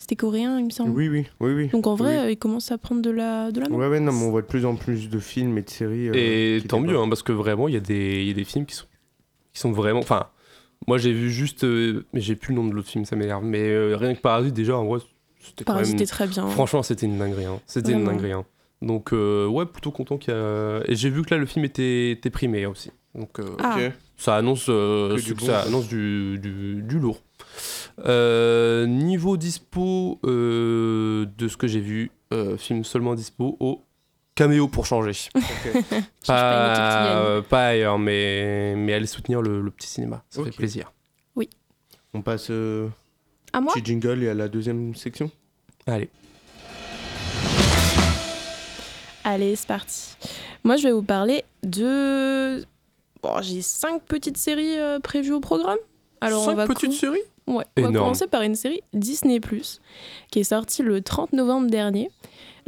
C'était 0.00 0.14
coréen, 0.14 0.60
il 0.60 0.66
me 0.66 0.70
semble. 0.70 0.90
Oui, 0.92 1.08
oui, 1.08 1.26
oui, 1.40 1.52
oui. 1.54 1.68
Donc 1.68 1.88
en 1.88 1.96
vrai, 1.96 2.12
Oui. 2.18 2.24
euh, 2.26 2.30
il 2.30 2.38
commence 2.38 2.70
à 2.70 2.78
prendre 2.78 3.02
de 3.02 3.10
la, 3.10 3.50
de 3.50 3.60
la 3.60 3.68
main. 3.68 3.74
Ouais, 3.76 3.88
ouais, 3.88 3.98
non, 3.98 4.12
mais 4.12 4.26
on 4.26 4.30
voit 4.30 4.42
de 4.42 4.46
plus 4.46 4.64
en 4.64 4.76
plus 4.76 5.10
de 5.10 5.18
films 5.18 5.58
et 5.58 5.62
de 5.62 5.68
séries. 5.70 6.08
euh, 6.08 6.12
Et 6.14 6.62
tant 6.68 6.78
mieux, 6.78 6.96
hein, 6.96 7.08
parce 7.08 7.24
que 7.24 7.32
vraiment, 7.32 7.66
il 7.66 7.74
y, 7.74 7.76
a 7.76 7.80
des- 7.80 8.20
il 8.22 8.28
y 8.28 8.30
a 8.30 8.34
des 8.34 8.44
films 8.44 8.64
qui 8.64 8.76
sont, 8.76 8.86
qui 9.52 9.58
sont 9.60 9.72
vraiment. 9.72 9.98
Enfin, 9.98 10.28
moi 10.86 10.98
j'ai 10.98 11.12
vu 11.12 11.30
juste. 11.30 11.64
euh, 11.64 12.04
mais 12.12 12.20
j'ai 12.20 12.36
plus 12.36 12.54
le 12.54 12.60
nom 12.60 12.68
de 12.68 12.72
l'autre 12.74 12.88
film, 12.88 13.04
ça 13.04 13.16
m'énerve. 13.16 13.44
Mais 13.44 13.68
euh, 13.68 13.96
rien 13.96 14.14
que 14.14 14.20
Parasite, 14.20 14.54
déjà, 14.54 14.76
en 14.76 14.84
vrai, 14.86 15.00
c'était 15.40 15.64
quand 15.64 15.72
Parasite 15.74 15.94
même. 15.96 16.02
est 16.02 16.06
très 16.06 16.26
bien. 16.26 16.46
Franchement, 16.48 16.82
c'était 16.82 17.06
une 17.06 17.18
dinguerie. 17.18 17.44
hein. 17.46 17.60
C'était 17.66 17.92
une 17.92 18.02
Vraiment. 18.04 18.12
dinguerie. 18.18 18.32
hein. 18.32 18.44
Donc, 18.80 19.12
euh, 19.12 19.46
ouais, 19.46 19.66
plutôt 19.66 19.90
content 19.90 20.18
qu'il 20.18 20.32
y 20.32 20.36
a. 20.36 20.80
Et 20.86 20.94
j'ai 20.94 21.10
vu 21.10 21.22
que 21.22 21.34
là, 21.34 21.38
le 21.40 21.46
film 21.46 21.64
était, 21.64 22.12
était 22.12 22.30
primé 22.30 22.64
aussi. 22.66 22.90
Donc, 23.14 23.40
euh, 23.40 23.56
Ah. 23.58 23.74
Ok. 23.76 23.92
ça 24.16 24.36
annonce, 24.36 24.66
euh, 24.68 25.16
Que 25.16 25.20
du 25.22 25.34
bon, 25.34 25.46
ça 25.46 25.60
annonce 25.62 25.88
du, 25.88 26.38
du, 26.38 26.82
du 26.82 26.98
lourd. 27.00 27.20
Euh, 28.06 28.86
niveau 28.86 29.36
dispo 29.36 30.20
euh, 30.24 31.26
de 31.36 31.48
ce 31.48 31.56
que 31.56 31.66
j'ai 31.66 31.80
vu, 31.80 32.12
euh, 32.32 32.56
film 32.56 32.84
seulement 32.84 33.14
dispo 33.16 33.56
au 33.58 33.82
caméo 34.38 34.68
pour 34.68 34.86
changer. 34.86 35.12
Pas 36.26 37.12
euh, 37.16 37.42
ailleurs, 37.50 37.98
mais, 37.98 38.74
mais 38.76 38.94
allez 38.94 39.06
soutenir 39.06 39.42
le, 39.42 39.60
le 39.60 39.70
petit 39.72 39.88
cinéma. 39.88 40.22
Ça 40.30 40.44
fait 40.44 40.50
plaisir. 40.50 40.92
On 42.14 42.22
passe 42.22 42.46
euh, 42.50 42.88
À 43.52 43.60
moi 43.60 43.74
petit 43.74 43.84
jingle 43.84 44.22
et 44.22 44.30
à 44.30 44.34
la 44.34 44.48
deuxième 44.48 44.94
section. 44.94 45.30
Allez. 45.86 46.08
Allez, 49.24 49.56
c'est 49.56 49.66
parti. 49.66 50.16
Moi, 50.64 50.76
je 50.76 50.84
vais 50.84 50.92
vous 50.92 51.02
parler 51.02 51.44
de. 51.62 52.64
Bon, 53.22 53.42
j'ai 53.42 53.60
cinq 53.60 54.02
petites 54.04 54.38
séries 54.38 54.78
euh, 54.78 55.00
prévues 55.00 55.34
au 55.34 55.40
programme. 55.40 55.76
Alors, 56.22 56.46
Cinq 56.46 56.52
on 56.52 56.54
va 56.54 56.66
petites 56.66 56.94
séries 56.94 57.20
Ouais, 57.46 57.64
on 57.76 57.82
va 57.82 57.88
Énorme. 57.88 58.06
commencer 58.06 58.26
par 58.26 58.40
une 58.42 58.54
série 58.54 58.80
Disney 58.94 59.38
qui 60.30 60.40
est 60.40 60.44
sortie 60.44 60.82
le 60.82 61.02
30 61.02 61.34
novembre 61.34 61.70
dernier. 61.70 62.10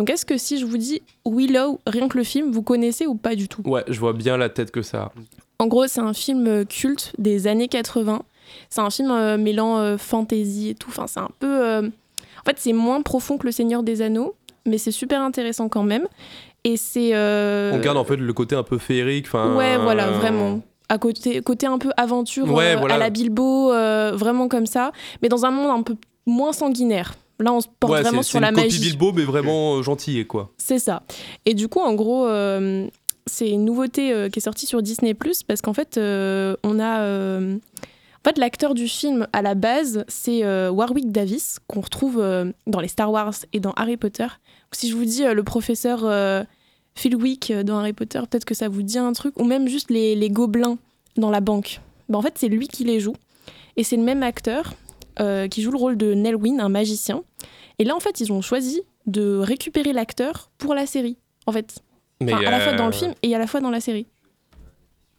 Donc, 0.00 0.08
est-ce 0.08 0.24
que 0.24 0.38
si 0.38 0.58
je 0.58 0.64
vous 0.64 0.78
dis 0.78 1.02
Willow, 1.26 1.78
rien 1.86 2.08
que 2.08 2.16
le 2.16 2.24
film, 2.24 2.50
vous 2.50 2.62
connaissez 2.62 3.06
ou 3.06 3.14
pas 3.16 3.34
du 3.34 3.48
tout? 3.48 3.60
Ouais, 3.66 3.84
je 3.86 4.00
vois 4.00 4.14
bien 4.14 4.38
la 4.38 4.48
tête 4.48 4.70
que 4.70 4.80
ça 4.80 5.02
a. 5.02 5.12
En 5.58 5.66
gros, 5.66 5.86
c'est 5.88 6.00
un 6.00 6.14
film 6.14 6.46
euh, 6.46 6.64
culte 6.64 7.12
des 7.18 7.46
années 7.46 7.68
80. 7.68 8.22
C'est 8.70 8.80
un 8.80 8.88
film 8.88 9.10
euh, 9.10 9.36
mêlant 9.36 9.76
euh, 9.78 9.98
fantasy 9.98 10.70
et 10.70 10.74
tout. 10.74 10.88
Enfin, 10.88 11.06
c'est 11.06 11.20
un 11.20 11.28
peu. 11.38 11.46
euh, 11.66 11.82
En 11.82 12.44
fait, 12.46 12.56
c'est 12.56 12.72
moins 12.72 13.02
profond 13.02 13.36
que 13.36 13.44
Le 13.44 13.52
Seigneur 13.52 13.82
des 13.82 14.00
Anneaux, 14.00 14.34
mais 14.66 14.78
c'est 14.78 14.90
super 14.90 15.20
intéressant 15.20 15.68
quand 15.68 15.82
même. 15.82 16.06
Et 16.64 16.78
c'est. 16.78 17.10
On 17.14 17.78
garde 17.80 17.98
en 17.98 18.04
fait 18.04 18.16
le 18.16 18.32
côté 18.32 18.56
un 18.56 18.62
peu 18.62 18.78
féerique. 18.78 19.26
Ouais, 19.34 19.76
voilà, 19.76 20.06
vraiment. 20.12 20.62
À 20.88 20.96
côté, 20.96 21.42
côté 21.42 21.66
un 21.66 21.76
peu 21.78 21.90
aventure 21.98 22.50
Ouais, 22.52 22.74
euh, 22.74 22.76
voilà. 22.78 22.94
à 22.94 22.98
la 22.98 23.10
Bilbo, 23.10 23.70
euh, 23.72 24.12
vraiment 24.14 24.48
comme 24.48 24.66
ça, 24.66 24.92
mais 25.22 25.28
dans 25.28 25.44
un 25.44 25.50
monde 25.50 25.70
un 25.78 25.82
peu 25.82 25.94
moins 26.26 26.52
sanguinaire. 26.54 27.14
Là, 27.40 27.52
on 27.52 27.60
se 27.60 27.66
porte 27.78 27.92
Ouais, 27.92 28.02
vraiment 28.02 28.22
c'est- 28.22 28.28
sur 28.30 28.38
c'est 28.38 28.40
la 28.42 28.48
une 28.50 28.54
copie 28.54 28.66
magie. 28.66 28.80
Bilbo, 28.80 29.12
mais 29.12 29.24
vraiment 29.24 29.76
euh, 29.76 29.82
gentille, 29.82 30.26
quoi. 30.26 30.50
C'est 30.58 30.78
ça. 30.78 31.02
Et 31.46 31.54
du 31.54 31.68
coup, 31.68 31.80
en 31.80 31.94
gros, 31.94 32.26
euh, 32.26 32.86
c'est 33.26 33.48
une 33.50 33.64
nouveauté 33.64 34.12
euh, 34.12 34.28
qui 34.28 34.38
est 34.38 34.42
sortie 34.42 34.66
sur 34.66 34.82
Disney 34.82 35.14
parce 35.46 35.60
qu'en 35.62 35.72
fait, 35.74 35.96
euh, 35.96 36.54
on 36.62 36.78
a. 36.78 37.40
En 38.22 38.28
fait, 38.28 38.36
l'acteur 38.36 38.74
du 38.74 38.86
film 38.86 39.26
à 39.32 39.40
la 39.40 39.54
base, 39.54 40.04
c'est 40.08 40.42
Warwick 40.68 41.10
Davis, 41.10 41.58
qu'on 41.66 41.80
retrouve 41.80 42.22
dans 42.66 42.80
les 42.80 42.88
Star 42.88 43.10
Wars 43.10 43.32
et 43.54 43.60
dans 43.60 43.72
Harry 43.72 43.96
Potter. 43.96 44.26
Si 44.72 44.90
je 44.90 44.94
vous 44.96 45.06
dis 45.06 45.24
le 45.24 45.42
professeur 45.42 46.04
Philwick 46.94 47.50
euh, 47.50 47.62
dans 47.62 47.78
Harry 47.78 47.92
Potter, 47.92 48.20
peut-être 48.28 48.44
que 48.44 48.54
ça 48.54 48.68
vous 48.68 48.82
dit 48.82 48.98
un 48.98 49.12
truc, 49.12 49.38
ou 49.38 49.44
même 49.44 49.68
juste 49.68 49.90
les, 49.90 50.14
les 50.16 50.28
gobelins 50.28 50.76
dans 51.16 51.30
la 51.30 51.40
banque. 51.40 51.80
Ben, 52.08 52.18
en 52.18 52.22
fait, 52.22 52.34
c'est 52.36 52.48
lui 52.48 52.68
qui 52.68 52.84
les 52.84 53.00
joue. 53.00 53.14
Et 53.76 53.84
c'est 53.84 53.96
le 53.96 54.02
même 54.02 54.22
acteur 54.22 54.74
euh, 55.18 55.48
qui 55.48 55.62
joue 55.62 55.70
le 55.70 55.78
rôle 55.78 55.96
de 55.96 56.14
Nelwyn, 56.14 56.60
un 56.60 56.68
magicien. 56.68 57.22
Et 57.78 57.84
là, 57.84 57.96
en 57.96 58.00
fait, 58.00 58.20
ils 58.20 58.32
ont 58.32 58.42
choisi 58.42 58.82
de 59.06 59.38
récupérer 59.38 59.92
l'acteur 59.92 60.50
pour 60.58 60.74
la 60.74 60.86
série. 60.86 61.16
En 61.46 61.52
fait, 61.52 61.78
Mais, 62.20 62.34
Enfin, 62.34 62.44
à 62.46 62.50
la 62.50 62.60
fois 62.60 62.72
dans 62.74 62.86
le 62.86 62.94
euh, 62.94 62.98
film 62.98 63.14
et 63.22 63.34
à 63.34 63.38
la 63.38 63.46
fois 63.46 63.60
dans 63.60 63.70
la 63.70 63.80
série. 63.80 64.06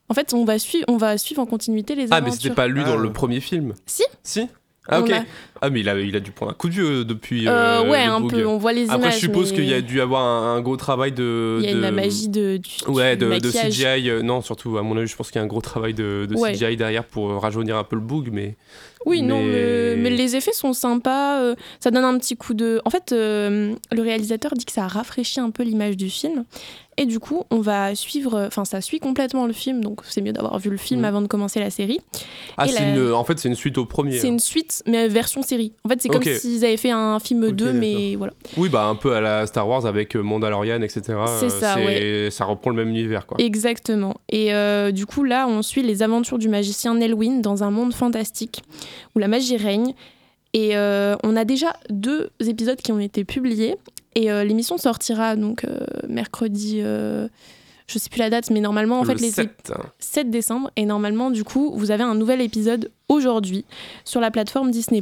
En 0.09 0.13
fait, 0.13 0.33
on 0.33 0.43
va, 0.45 0.59
suivre, 0.59 0.85
on 0.89 0.97
va 0.97 1.17
suivre 1.17 1.41
en 1.41 1.45
continuité 1.45 1.95
les 1.95 2.07
Ah, 2.11 2.15
aventures. 2.17 2.25
mais 2.35 2.39
c'était 2.43 2.53
pas 2.55 2.67
lui 2.67 2.83
dans 2.83 2.93
Ah. 2.93 3.01
le 3.01 3.11
premier 3.13 3.39
film 3.39 3.73
Si. 3.85 4.03
Si 4.23 4.47
Ah, 4.87 4.99
On 4.99 5.03
ok. 5.03 5.11
a- 5.11 5.23
Ah, 5.61 5.69
mais 5.69 5.79
il 5.81 5.89
a, 5.89 5.97
il 5.99 6.15
a 6.15 6.19
dû 6.19 6.31
prendre 6.31 6.51
un 6.51 6.55
coup 6.55 6.67
de 6.67 6.73
vieux 6.73 7.05
depuis. 7.05 7.47
Euh, 7.47 7.51
euh, 7.51 7.89
ouais, 7.89 8.05
le 8.05 8.11
un 8.11 8.27
peu. 8.27 8.45
On 8.47 8.57
voit 8.57 8.73
les 8.73 8.85
Après, 8.89 8.97
images. 8.97 9.13
je 9.13 9.19
suppose 9.19 9.51
mais 9.51 9.57
qu'il 9.57 9.69
y 9.69 9.73
a 9.75 9.81
dû 9.81 10.01
avoir 10.01 10.23
un, 10.23 10.55
un 10.55 10.61
gros 10.61 10.75
travail 10.75 11.11
de. 11.11 11.59
il 11.61 11.65
y 11.69 11.71
a 11.71 11.75
de- 11.75 11.79
la 11.79 11.91
magie 11.91 12.27
de, 12.29 12.57
du, 12.57 12.69
Ouais, 12.91 13.15
du 13.15 13.23
de, 13.25 13.29
de 13.29 13.29
maquillage. 13.35 13.69
CGI. 13.69 14.09
euh, 14.09 14.21
non, 14.23 14.41
surtout, 14.41 14.77
à 14.79 14.81
mon 14.81 14.97
avis, 14.97 15.07
je 15.07 15.15
pense 15.15 15.29
qu'il 15.29 15.37
y 15.39 15.41
a 15.41 15.43
un 15.43 15.47
gros 15.47 15.61
travail 15.61 15.93
de, 15.93 16.27
de 16.29 16.35
Ouais. 16.35 16.53
CGI 16.53 16.75
derrière 16.77 17.05
pour 17.05 17.29
euh, 17.31 17.37
rajeunir 17.37 17.77
un 17.77 17.83
peu 17.83 17.95
le 17.95 18.01
boug, 18.01 18.29
mais. 18.33 18.57
Oui, 19.05 19.21
non, 19.23 19.41
Mais- 19.41 20.09
les 20.11 20.35
effets 20.35 20.53
sont 20.53 20.73
sympas. 20.73 21.39
euh, 21.41 21.55
ça 21.79 21.89
donne 21.91 22.05
un 22.05 22.17
petit 22.19 22.35
coup 22.37 22.53
de. 22.53 22.81
En 22.85 22.89
fait, 22.89 23.11
euh, 23.11 23.73
le 23.91 24.01
réalisateur 24.01 24.53
dit 24.53 24.65
que 24.65 24.71
ça 24.71 24.87
rafraîchit 24.87 25.39
un 25.39 25.49
peu 25.49 25.63
l'image 25.63 25.97
du 25.97 26.09
film. 26.09 26.45
Et 26.97 27.05
du 27.05 27.19
coup, 27.19 27.43
on 27.51 27.61
va 27.61 27.95
suivre. 27.95 28.43
Enfin, 28.47 28.65
ça 28.65 28.81
suit 28.81 28.99
complètement 28.99 29.47
le 29.47 29.53
film, 29.53 29.81
donc 29.83 30.01
c'est 30.07 30.21
mieux 30.21 30.33
d'avoir 30.33 30.59
vu 30.59 30.69
le 30.69 30.77
film 30.77 30.99
Mhm. 30.99 31.05
avant 31.05 31.21
de 31.21 31.27
commencer 31.27 31.59
la 31.59 31.69
série. 31.69 31.99
Ah, 32.57 32.65
la- 32.65 32.89
une, 32.93 33.13
en 33.13 33.23
fait, 33.23 33.39
c'est 33.39 33.47
une 33.47 33.55
suite 33.55 33.77
au 33.77 33.85
premier. 33.85 34.19
C'est 34.19 34.27
une 34.27 34.39
suite, 34.39 34.83
mais 34.85 35.07
version 35.07 35.41
série. 35.41 35.71
En 35.85 35.89
fait, 35.89 36.01
c'est 36.01 36.09
comme 36.09 36.21
s'ils 36.21 36.65
avaient 36.65 36.75
fait 36.77 36.91
un 36.91 37.19
film 37.19 37.45
Ok, 37.45 37.53
2, 37.53 37.71
mais 37.73 38.15
voilà. 38.17 38.33
Oui, 38.57 38.67
bah, 38.69 38.85
un 38.85 38.95
peu 38.95 39.15
à 39.15 39.21
la 39.21 39.47
Star 39.47 39.67
Wars 39.67 39.85
avec 39.85 40.15
euh, 40.15 40.21
Mandalorian, 40.21 40.81
etc. 40.81 41.01
C'est 41.39 41.45
Euh, 41.45 41.49
ça, 41.49 41.75
ouais. 41.77 42.27
Ça 42.29 42.45
reprend 42.45 42.69
le 42.71 42.75
même 42.75 42.89
univers, 42.89 43.25
quoi. 43.25 43.37
Exactement. 43.39 44.15
Et 44.29 44.53
euh, 44.53 44.91
du 44.91 45.05
coup, 45.05 45.23
là, 45.23 45.47
on 45.47 45.61
suit 45.61 45.83
les 45.83 46.03
aventures 46.03 46.37
du 46.39 46.49
magicien 46.49 46.93
Nelwyn 46.95 47.39
dans 47.39 47.63
un 47.63 47.71
monde 47.71 47.93
fantastique 47.93 48.63
où 49.15 49.19
la 49.19 49.27
magie 49.29 49.57
règne. 49.57 49.93
Et 50.53 50.75
euh, 50.75 51.15
on 51.23 51.37
a 51.37 51.45
déjà 51.45 51.73
deux 51.89 52.29
épisodes 52.45 52.77
qui 52.81 52.91
ont 52.91 52.99
été 52.99 53.23
publiés. 53.23 53.77
Et 54.15 54.31
euh, 54.31 54.43
l'émission 54.43 54.77
sortira 54.77 55.35
donc 55.35 55.63
euh, 55.63 55.79
mercredi, 56.07 56.79
euh, 56.81 57.27
je 57.87 57.97
sais 57.97 58.09
plus 58.09 58.19
la 58.19 58.29
date, 58.29 58.49
mais 58.49 58.59
normalement, 58.59 58.99
en 58.99 59.03
le 59.03 59.07
fait, 59.07 59.15
les 59.21 59.31
7. 59.31 59.71
7 59.99 60.29
décembre. 60.29 60.69
Et 60.75 60.85
normalement, 60.85 61.31
du 61.31 61.43
coup, 61.43 61.71
vous 61.75 61.91
avez 61.91 62.03
un 62.03 62.15
nouvel 62.15 62.41
épisode 62.41 62.91
aujourd'hui 63.09 63.65
sur 64.05 64.19
la 64.19 64.31
plateforme 64.31 64.71
Disney. 64.71 65.01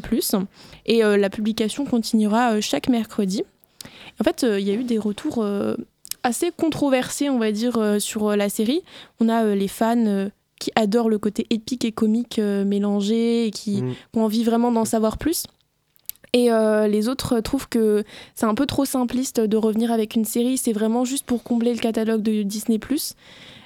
Et 0.86 1.04
euh, 1.04 1.18
la 1.18 1.30
publication 1.30 1.86
continuera 1.86 2.62
chaque 2.62 2.90
mercredi. 2.90 3.44
En 4.20 4.24
fait, 4.24 4.46
il 4.48 4.68
y 4.68 4.72
a 4.72 4.74
eu 4.74 4.84
des 4.84 4.98
retours 4.98 5.46
assez 6.24 6.52
controversés, 6.52 7.30
on 7.30 7.40
va 7.40 7.52
dire, 7.54 7.96
sur 8.00 8.36
la 8.36 8.50
série. 8.50 8.82
On 9.22 9.30
a 9.30 9.56
les 9.56 9.70
fans 9.70 10.28
qui 10.60 10.72
adorent 10.76 11.10
le 11.10 11.18
côté 11.20 11.48
épique 11.52 11.86
et 11.86 11.94
comique 11.94 12.38
mélangé 12.38 13.46
et 13.48 13.52
qui 13.52 13.82
Mm. 13.82 13.94
ont 14.18 14.24
envie 14.24 14.44
vraiment 14.44 14.74
d'en 14.74 14.84
savoir 14.84 15.18
plus. 15.18 15.46
Et 16.34 16.52
euh, 16.52 16.88
les 16.88 17.10
autres 17.10 17.40
trouvent 17.40 17.68
que 17.68 18.04
c'est 18.36 18.46
un 18.46 18.54
peu 18.56 18.66
trop 18.68 18.86
simpliste 18.86 19.40
de 19.40 19.58
revenir 19.58 19.92
avec 19.92 20.16
une 20.16 20.26
série. 20.26 20.58
C'est 20.58 20.74
vraiment 20.74 21.04
juste 21.06 21.26
pour 21.26 21.42
combler 21.44 21.74
le 21.74 21.80
catalogue 21.80 22.22
de 22.22 22.44
Disney+. 22.44 22.80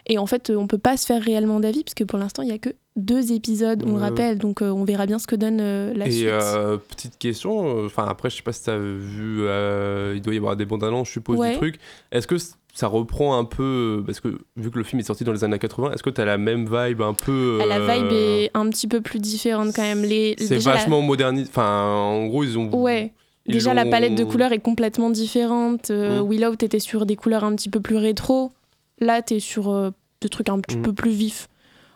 Et 0.05 0.17
en 0.17 0.25
fait, 0.25 0.50
on 0.50 0.67
peut 0.67 0.77
pas 0.77 0.98
se 0.98 1.05
faire 1.05 1.22
réellement 1.22 1.60
d'avis, 1.62 1.84
parce 1.84 1.93
que 1.93 2.03
pour 2.03 2.20
l'instant, 2.20 2.41
il 2.43 2.50
y 2.50 2.53
a 2.53 2.58
que 2.58 2.70
deux 2.98 3.32
épisodes, 3.32 3.84
on 3.86 3.89
le 3.89 3.93
Ouais, 3.96 4.00
rappelle. 4.01 4.38
Donc, 4.38 4.62
euh, 4.62 4.70
on 4.70 4.84
verra 4.84 5.05
bien 5.05 5.17
ce 5.17 5.27
que 5.27 5.36
donne 5.36 5.60
euh, 5.62 5.93
la 5.93 6.08
Et 6.08 6.12
suite. 6.12 6.27
euh, 6.27 6.77
petite 6.77 7.17
question, 7.17 7.86
enfin 7.86 8.05
après 8.08 8.29
je 8.29 8.36
sais 8.38 8.43
pas 8.43 8.51
si 8.51 8.63
t'as 8.65 8.77
vu, 8.77 9.39
euh, 9.41 10.13
il 10.15 10.22
doit 10.22 10.34
y 10.34 10.38
avoir 10.38 10.55
des 10.58 10.65
bandes 10.65 10.84
annonces, 10.84 11.08
je 11.08 11.13
suppose, 11.13 11.39
Ouais. 11.39 11.51
du 11.51 11.58
truc. 11.58 11.79
Est-ce 12.12 12.27
que 12.27 12.36
ça 12.75 12.88
reprend 12.88 13.38
un 13.38 13.46
peu, 13.46 14.01
parce 14.06 14.20
que 14.20 14.39
vu 14.58 14.72
que 14.72 14.77
le 14.80 14.84
film 14.84 15.00
est 15.00 15.03
sorti 15.03 15.24
dans 15.24 15.32
les 15.32 15.44
années 15.44 15.60
80, 15.60 15.92
est-ce 15.94 16.01
que 16.03 16.10
t'as 16.10 16.25
la 16.25 16.38
même 16.39 16.65
vibe 16.65 17.01
un 17.03 17.13
peu 17.13 17.60
Ah, 17.62 17.65
La 17.68 17.80
vibe 17.80 18.12
euh, 18.12 18.39
est 18.46 18.51
un 18.56 18.68
petit 18.70 18.88
peu 18.88 19.00
plus 19.00 19.20
différente 19.20 19.74
quand 19.75 19.84
même. 19.84 20.01
Les, 20.01 20.36
C'est 20.39 20.56
la- 20.56 20.74
vachement 20.74 21.01
modernisé. 21.01 21.48
Enfin, 21.50 21.84
en 21.86 22.25
gros, 22.27 22.44
ils 22.44 22.58
ont. 22.58 22.70
Ouais. 22.75 23.13
ils 23.46 23.53
Déjà, 23.53 23.74
la 23.75 23.86
palette 23.86 24.15
de 24.15 24.24
couleurs 24.24 24.53
est 24.53 24.60
complètement 24.60 25.10
différente. 25.12 25.92
Euh, 25.92 26.22
Mm. 26.24 26.30
Willow, 26.30 26.56
t'étais 26.56 26.80
sur 26.80 27.06
des 27.06 27.15
couleurs 27.15 27.44
un 27.44 27.56
petit 27.56 27.70
peu 27.70 27.80
plus 27.80 27.98
rétro. 27.98 28.51
Là, 29.00 29.22
t'es 29.22 29.39
sur 29.39 29.70
euh, 29.70 29.92
des 30.22 30.30
trucs 30.30 30.50
un 30.50 30.60
petit 30.60 30.77
Mm. 30.77 30.82
peu 30.82 30.94
plus 30.94 31.12
vifs. 31.12 31.50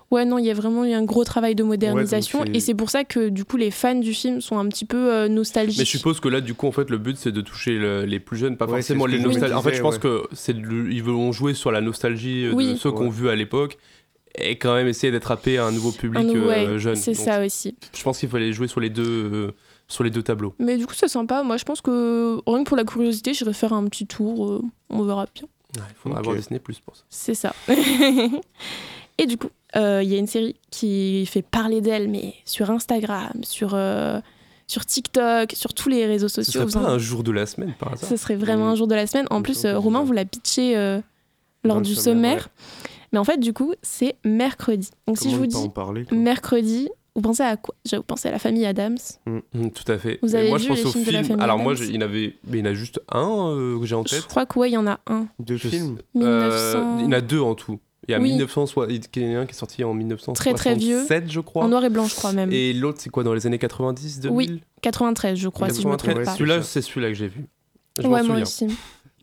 Ouais, 0.09 0.23
non, 0.23 0.37
il 0.37 0.45
y 0.45 0.49
a 0.49 0.53
vraiment 0.53 0.85
eu 0.85 0.93
un 0.93 1.03
gros 1.03 1.23
travail 1.25 1.53
de 1.53 1.63
modernisation. 1.63 2.45
et 2.45 2.59
c'est 2.61 2.73
pour 2.73 2.89
ça 2.89 3.03
que, 3.03 3.27
du 3.29 3.43
coup, 3.43 3.57
les 3.57 3.71
fans 3.71 3.95
du 3.95 4.13
film 4.13 4.39
sont 4.39 4.57
un 4.57 4.65
petit 4.69 4.85
peu 4.85 5.11
euh, 5.13 5.27
nostalgiques. 5.27 5.79
Mais 5.79 5.85
je 5.85 5.89
suppose 5.89 6.19
que 6.21 6.29
là, 6.29 6.39
du 6.39 6.53
coup, 6.53 6.65
en 6.67 6.71
fait, 6.71 6.89
le 6.89 6.97
but 6.97 7.17
c'est 7.17 7.31
de 7.33 7.41
toucher 7.41 7.77
le- 7.77 8.05
les 8.05 8.19
plus 8.21 8.37
jeunes, 8.37 8.55
pas 8.55 8.65
Ouais, 8.65 8.71
forcément 8.77 9.05
les 9.05 9.19
nostalgiques. 9.19 9.57
En 9.57 9.61
fait, 9.61 9.73
je 9.73 9.81
pense 9.81 9.95
ouais. 9.95 9.99
que 9.99 10.23
c'est 10.31 10.55
ils 10.55 11.03
vont 11.03 11.31
jouer 11.33 11.53
sur 11.53 11.71
la 11.71 11.81
nostalgie 11.81 12.45
euh, 12.45 12.55
de 12.55 12.75
ceux 12.77 12.91
qu'on 12.91 13.05
Ouais. 13.05 13.09
vu 13.09 13.29
à 13.29 13.35
l'époque 13.35 13.77
et 14.39 14.57
quand 14.57 14.75
même 14.75 14.87
essayer 14.87 15.11
d'attraper 15.11 15.57
un 15.57 15.71
nouveau 15.71 15.91
public 15.91 16.21
Un 16.21 16.23
nouveau- 16.23 16.49
euh, 16.51 16.73
ouais, 16.73 16.79
jeune. 16.79 16.95
C'est 16.95 17.13
ça 17.13 17.43
aussi. 17.45 17.75
Je 17.93 18.03
pense 18.03 18.19
qu'il 18.19 18.29
fallait 18.29 18.53
jouer 18.53 18.67
sur 18.67 18.79
les 18.79 18.89
deux, 18.89 19.03
euh, 19.33 19.51
sur 19.89 20.03
les 20.05 20.09
deux 20.09 20.23
tableaux. 20.23 20.53
Mais 20.59 20.77
du 20.77 20.85
coup, 20.87 20.93
c'est 20.95 21.07
sympa. 21.09 21.43
Moi, 21.43 21.57
je 21.57 21.65
pense 21.65 21.81
que 21.81 22.39
rien 22.49 22.63
que 22.63 22.67
pour 22.69 22.77
la 22.77 22.83
curiosité, 22.85 23.33
j'irai 23.33 23.51
faire 23.53 23.73
un 23.73 23.85
petit 23.87 24.05
tour. 24.07 24.47
euh, 24.49 24.61
on 24.89 25.03
verra 25.03 25.25
bien. 25.35 25.47
il 25.75 25.81
faudra 26.01 26.19
Ok. 26.19 26.25
avoir 26.27 26.37
Disney 26.37 26.59
Plus 26.59 26.79
pour 26.79 26.95
ça. 26.95 27.03
C'est 27.09 27.33
ça. 27.33 27.53
Et 29.17 29.25
du 29.25 29.38
coup, 29.38 29.50
euh, 29.75 30.01
il 30.03 30.09
y 30.09 30.15
a 30.15 30.17
une 30.17 30.27
série 30.27 30.55
qui 30.71 31.25
fait 31.25 31.41
parler 31.41 31.81
d'elle, 31.81 32.07
mais 32.09 32.36
sur 32.45 32.69
Instagram, 32.71 33.31
sur, 33.43 33.71
euh, 33.74 34.19
sur 34.67 34.86
TikTok, 34.86 35.51
sur 35.53 35.74
tous 35.74 35.89
les 35.89 36.05
réseaux 36.05 36.27
Ce 36.27 36.43
sociaux. 36.43 36.62
serait 36.62 36.65
Vous 36.65 36.79
pas 36.86 36.91
en- 36.91 36.95
un 36.95 36.97
jour 37.00 37.24
de 37.24 37.31
la 37.31 37.45
semaine 37.45 37.74
par 37.79 37.93
hasard 37.93 38.07
Ce 38.09 38.15
serait 38.17 38.36
vraiment 38.36 38.69
un 38.69 38.75
jour 38.75 38.88
de 38.88 38.95
la 38.95 39.07
semaine. 39.07 39.27
En 39.29 39.41
plus, 39.41 39.65
euh, 39.65 39.77
Romain 39.77 40.03
vous 40.03 40.13
l'a 40.13 40.25
pitché 40.25 40.77
euh, 40.77 41.00
lors 41.63 41.77
Dans 41.77 41.81
du 41.81 41.95
sommaire, 41.95 42.43
sommaire. 42.43 42.50
Mais 43.13 43.19
en 43.19 43.24
fait, 43.24 43.38
du 43.39 43.53
coup, 43.53 43.74
c'est 43.81 44.15
mercredi. 44.25 44.89
Donc 45.07 45.17
si 45.17 45.24
Comment 45.25 45.33
je 45.33 45.39
vous 45.39 45.45
ne 45.47 45.51
pas 45.51 45.57
en 45.59 45.62
dis 45.63 45.69
parler 45.69 46.05
mercredi, 46.12 46.89
vous 47.15 47.21
pensez 47.21 47.41
à 47.43 47.57
quoi? 47.57 47.74
Vous 47.91 48.03
pensez 48.03 48.27
à 48.27 48.31
la 48.31 48.39
famille 48.39 48.65
Adams. 48.65 48.97
Mm, 49.25 49.69
tout 49.74 49.91
à 49.91 49.97
fait. 49.97 50.19
Vous 50.21 50.36
Et 50.36 50.39
avez 50.39 50.50
moi, 50.50 50.57
vu 50.59 50.65
je 50.65 50.69
pense 50.69 50.77
les 50.79 50.86
au 50.86 50.91
films 50.91 51.05
de 51.05 51.12
la 51.12 51.17
film. 51.19 51.27
famille 51.29 51.43
Alors, 51.43 51.57
moi, 51.57 51.74
je- 51.74 51.86
il 51.86 51.95
y 51.95 51.97
en 51.97 52.01
avait, 52.01 52.36
mais 52.45 52.59
il 52.59 52.65
y 52.65 52.67
en 52.67 52.71
a 52.71 52.74
juste 52.74 53.01
un 53.09 53.50
euh, 53.53 53.79
que 53.79 53.86
j'ai 53.86 53.95
en 53.95 54.03
Je 54.05 54.09
tête. 54.17 54.27
crois 54.27 54.45
que 54.45 54.59
ouais, 54.59 54.69
il 54.69 54.74
y 54.74 54.77
en 54.77 54.86
a 54.86 55.00
un. 55.07 55.25
Deux 55.39 55.55
Je 55.57 55.67
films. 55.69 55.97
Euh, 56.17 56.19
1900... 56.75 56.97
il 57.00 57.05
y 57.05 57.07
en 57.07 57.12
a 57.13 57.21
deux 57.21 57.39
en 57.39 57.55
tout. 57.55 57.79
Il 58.07 58.11
y 58.11 58.15
a 58.15 58.19
Oui. 58.19 58.29
1960, 58.29 58.89
il 59.15 59.21
y 59.23 59.35
en 59.35 59.39
a 59.39 59.41
un 59.41 59.45
qui 59.45 59.51
est 59.51 59.57
sorti 59.57 59.83
en 59.83 59.93
1967, 59.93 60.35
Très, 60.35 60.53
très 60.53 60.75
vieux. 60.75 61.05
je 61.27 61.39
crois. 61.41 61.65
En 61.65 61.67
noir 61.67 61.83
et 61.83 61.89
blanc, 61.89 62.05
je 62.05 62.15
crois 62.15 62.31
même. 62.31 62.51
Et 62.51 62.73
l'autre, 62.73 62.99
c'est 63.01 63.09
quoi, 63.09 63.23
dans 63.23 63.33
les 63.33 63.45
années 63.45 63.59
90, 63.59 64.21
2000 64.21 64.35
Oui, 64.35 64.61
93, 64.81 65.37
je 65.37 65.49
crois, 65.49 65.69
si 65.69 65.81
je 65.81 65.87
me 65.87 65.91
93, 65.91 66.13
trompe 66.13 66.25
pas. 66.25 66.37
Celui-là, 66.37 66.63
c'est 66.63 66.81
celui-là 66.81 67.09
que 67.09 67.15
j'ai 67.15 67.27
vu. 67.27 67.45
Je 67.99 68.07
ouais, 68.07 68.23
moi 68.23 68.37
aussi. 68.37 68.67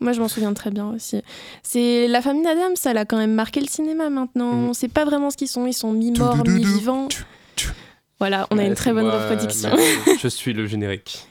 Moi, 0.00 0.12
je 0.12 0.20
m'en 0.20 0.28
souviens 0.28 0.52
très 0.52 0.70
bien 0.70 0.90
aussi. 0.90 1.22
C'est 1.62 2.08
la 2.08 2.20
famille 2.20 2.46
Adams, 2.46 2.74
elle 2.84 2.98
a 2.98 3.04
quand 3.04 3.16
même 3.16 3.32
marqué 3.32 3.60
le 3.60 3.68
cinéma 3.68 4.10
maintenant. 4.10 4.52
Mm. 4.52 4.68
On 4.68 4.72
sait 4.74 4.88
pas 4.88 5.04
vraiment 5.04 5.30
ce 5.30 5.36
qu'ils 5.36 5.48
sont. 5.48 5.66
Ils 5.66 5.72
sont 5.72 5.92
mi-morts, 5.92 6.46
mi-vivants. 6.46 7.08
Voilà, 8.18 8.46
on 8.50 8.58
a 8.58 8.64
une 8.64 8.74
très 8.74 8.92
bonne 8.92 9.06
moi, 9.06 9.18
reproduction. 9.28 9.70
je 10.20 10.28
suis 10.28 10.52
le 10.52 10.66
générique. 10.66 11.26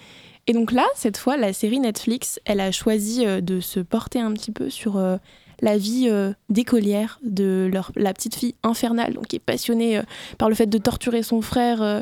Et 0.47 0.53
donc 0.53 0.71
là, 0.71 0.85
cette 0.95 1.17
fois, 1.17 1.37
la 1.37 1.53
série 1.53 1.79
Netflix, 1.79 2.39
elle 2.45 2.59
a 2.59 2.71
choisi 2.71 3.25
euh, 3.25 3.41
de 3.41 3.61
se 3.61 3.79
porter 3.79 4.19
un 4.19 4.31
petit 4.33 4.51
peu 4.51 4.69
sur 4.69 4.97
euh, 4.97 5.17
la 5.63 5.77
vie 5.77 6.07
euh, 6.09 6.33
d'écolière 6.49 7.19
de 7.23 7.69
leur, 7.71 7.93
la 7.95 8.13
petite 8.13 8.35
fille 8.35 8.53
infernale, 8.63 9.13
donc 9.13 9.27
qui 9.27 9.37
est 9.37 9.39
passionnée 9.39 9.97
euh, 9.97 10.03
par 10.37 10.49
le 10.49 10.55
fait 10.55 10.67
de 10.67 10.77
torturer 10.77 11.23
son 11.23 11.41
frère. 11.41 11.81
euh, 11.81 12.01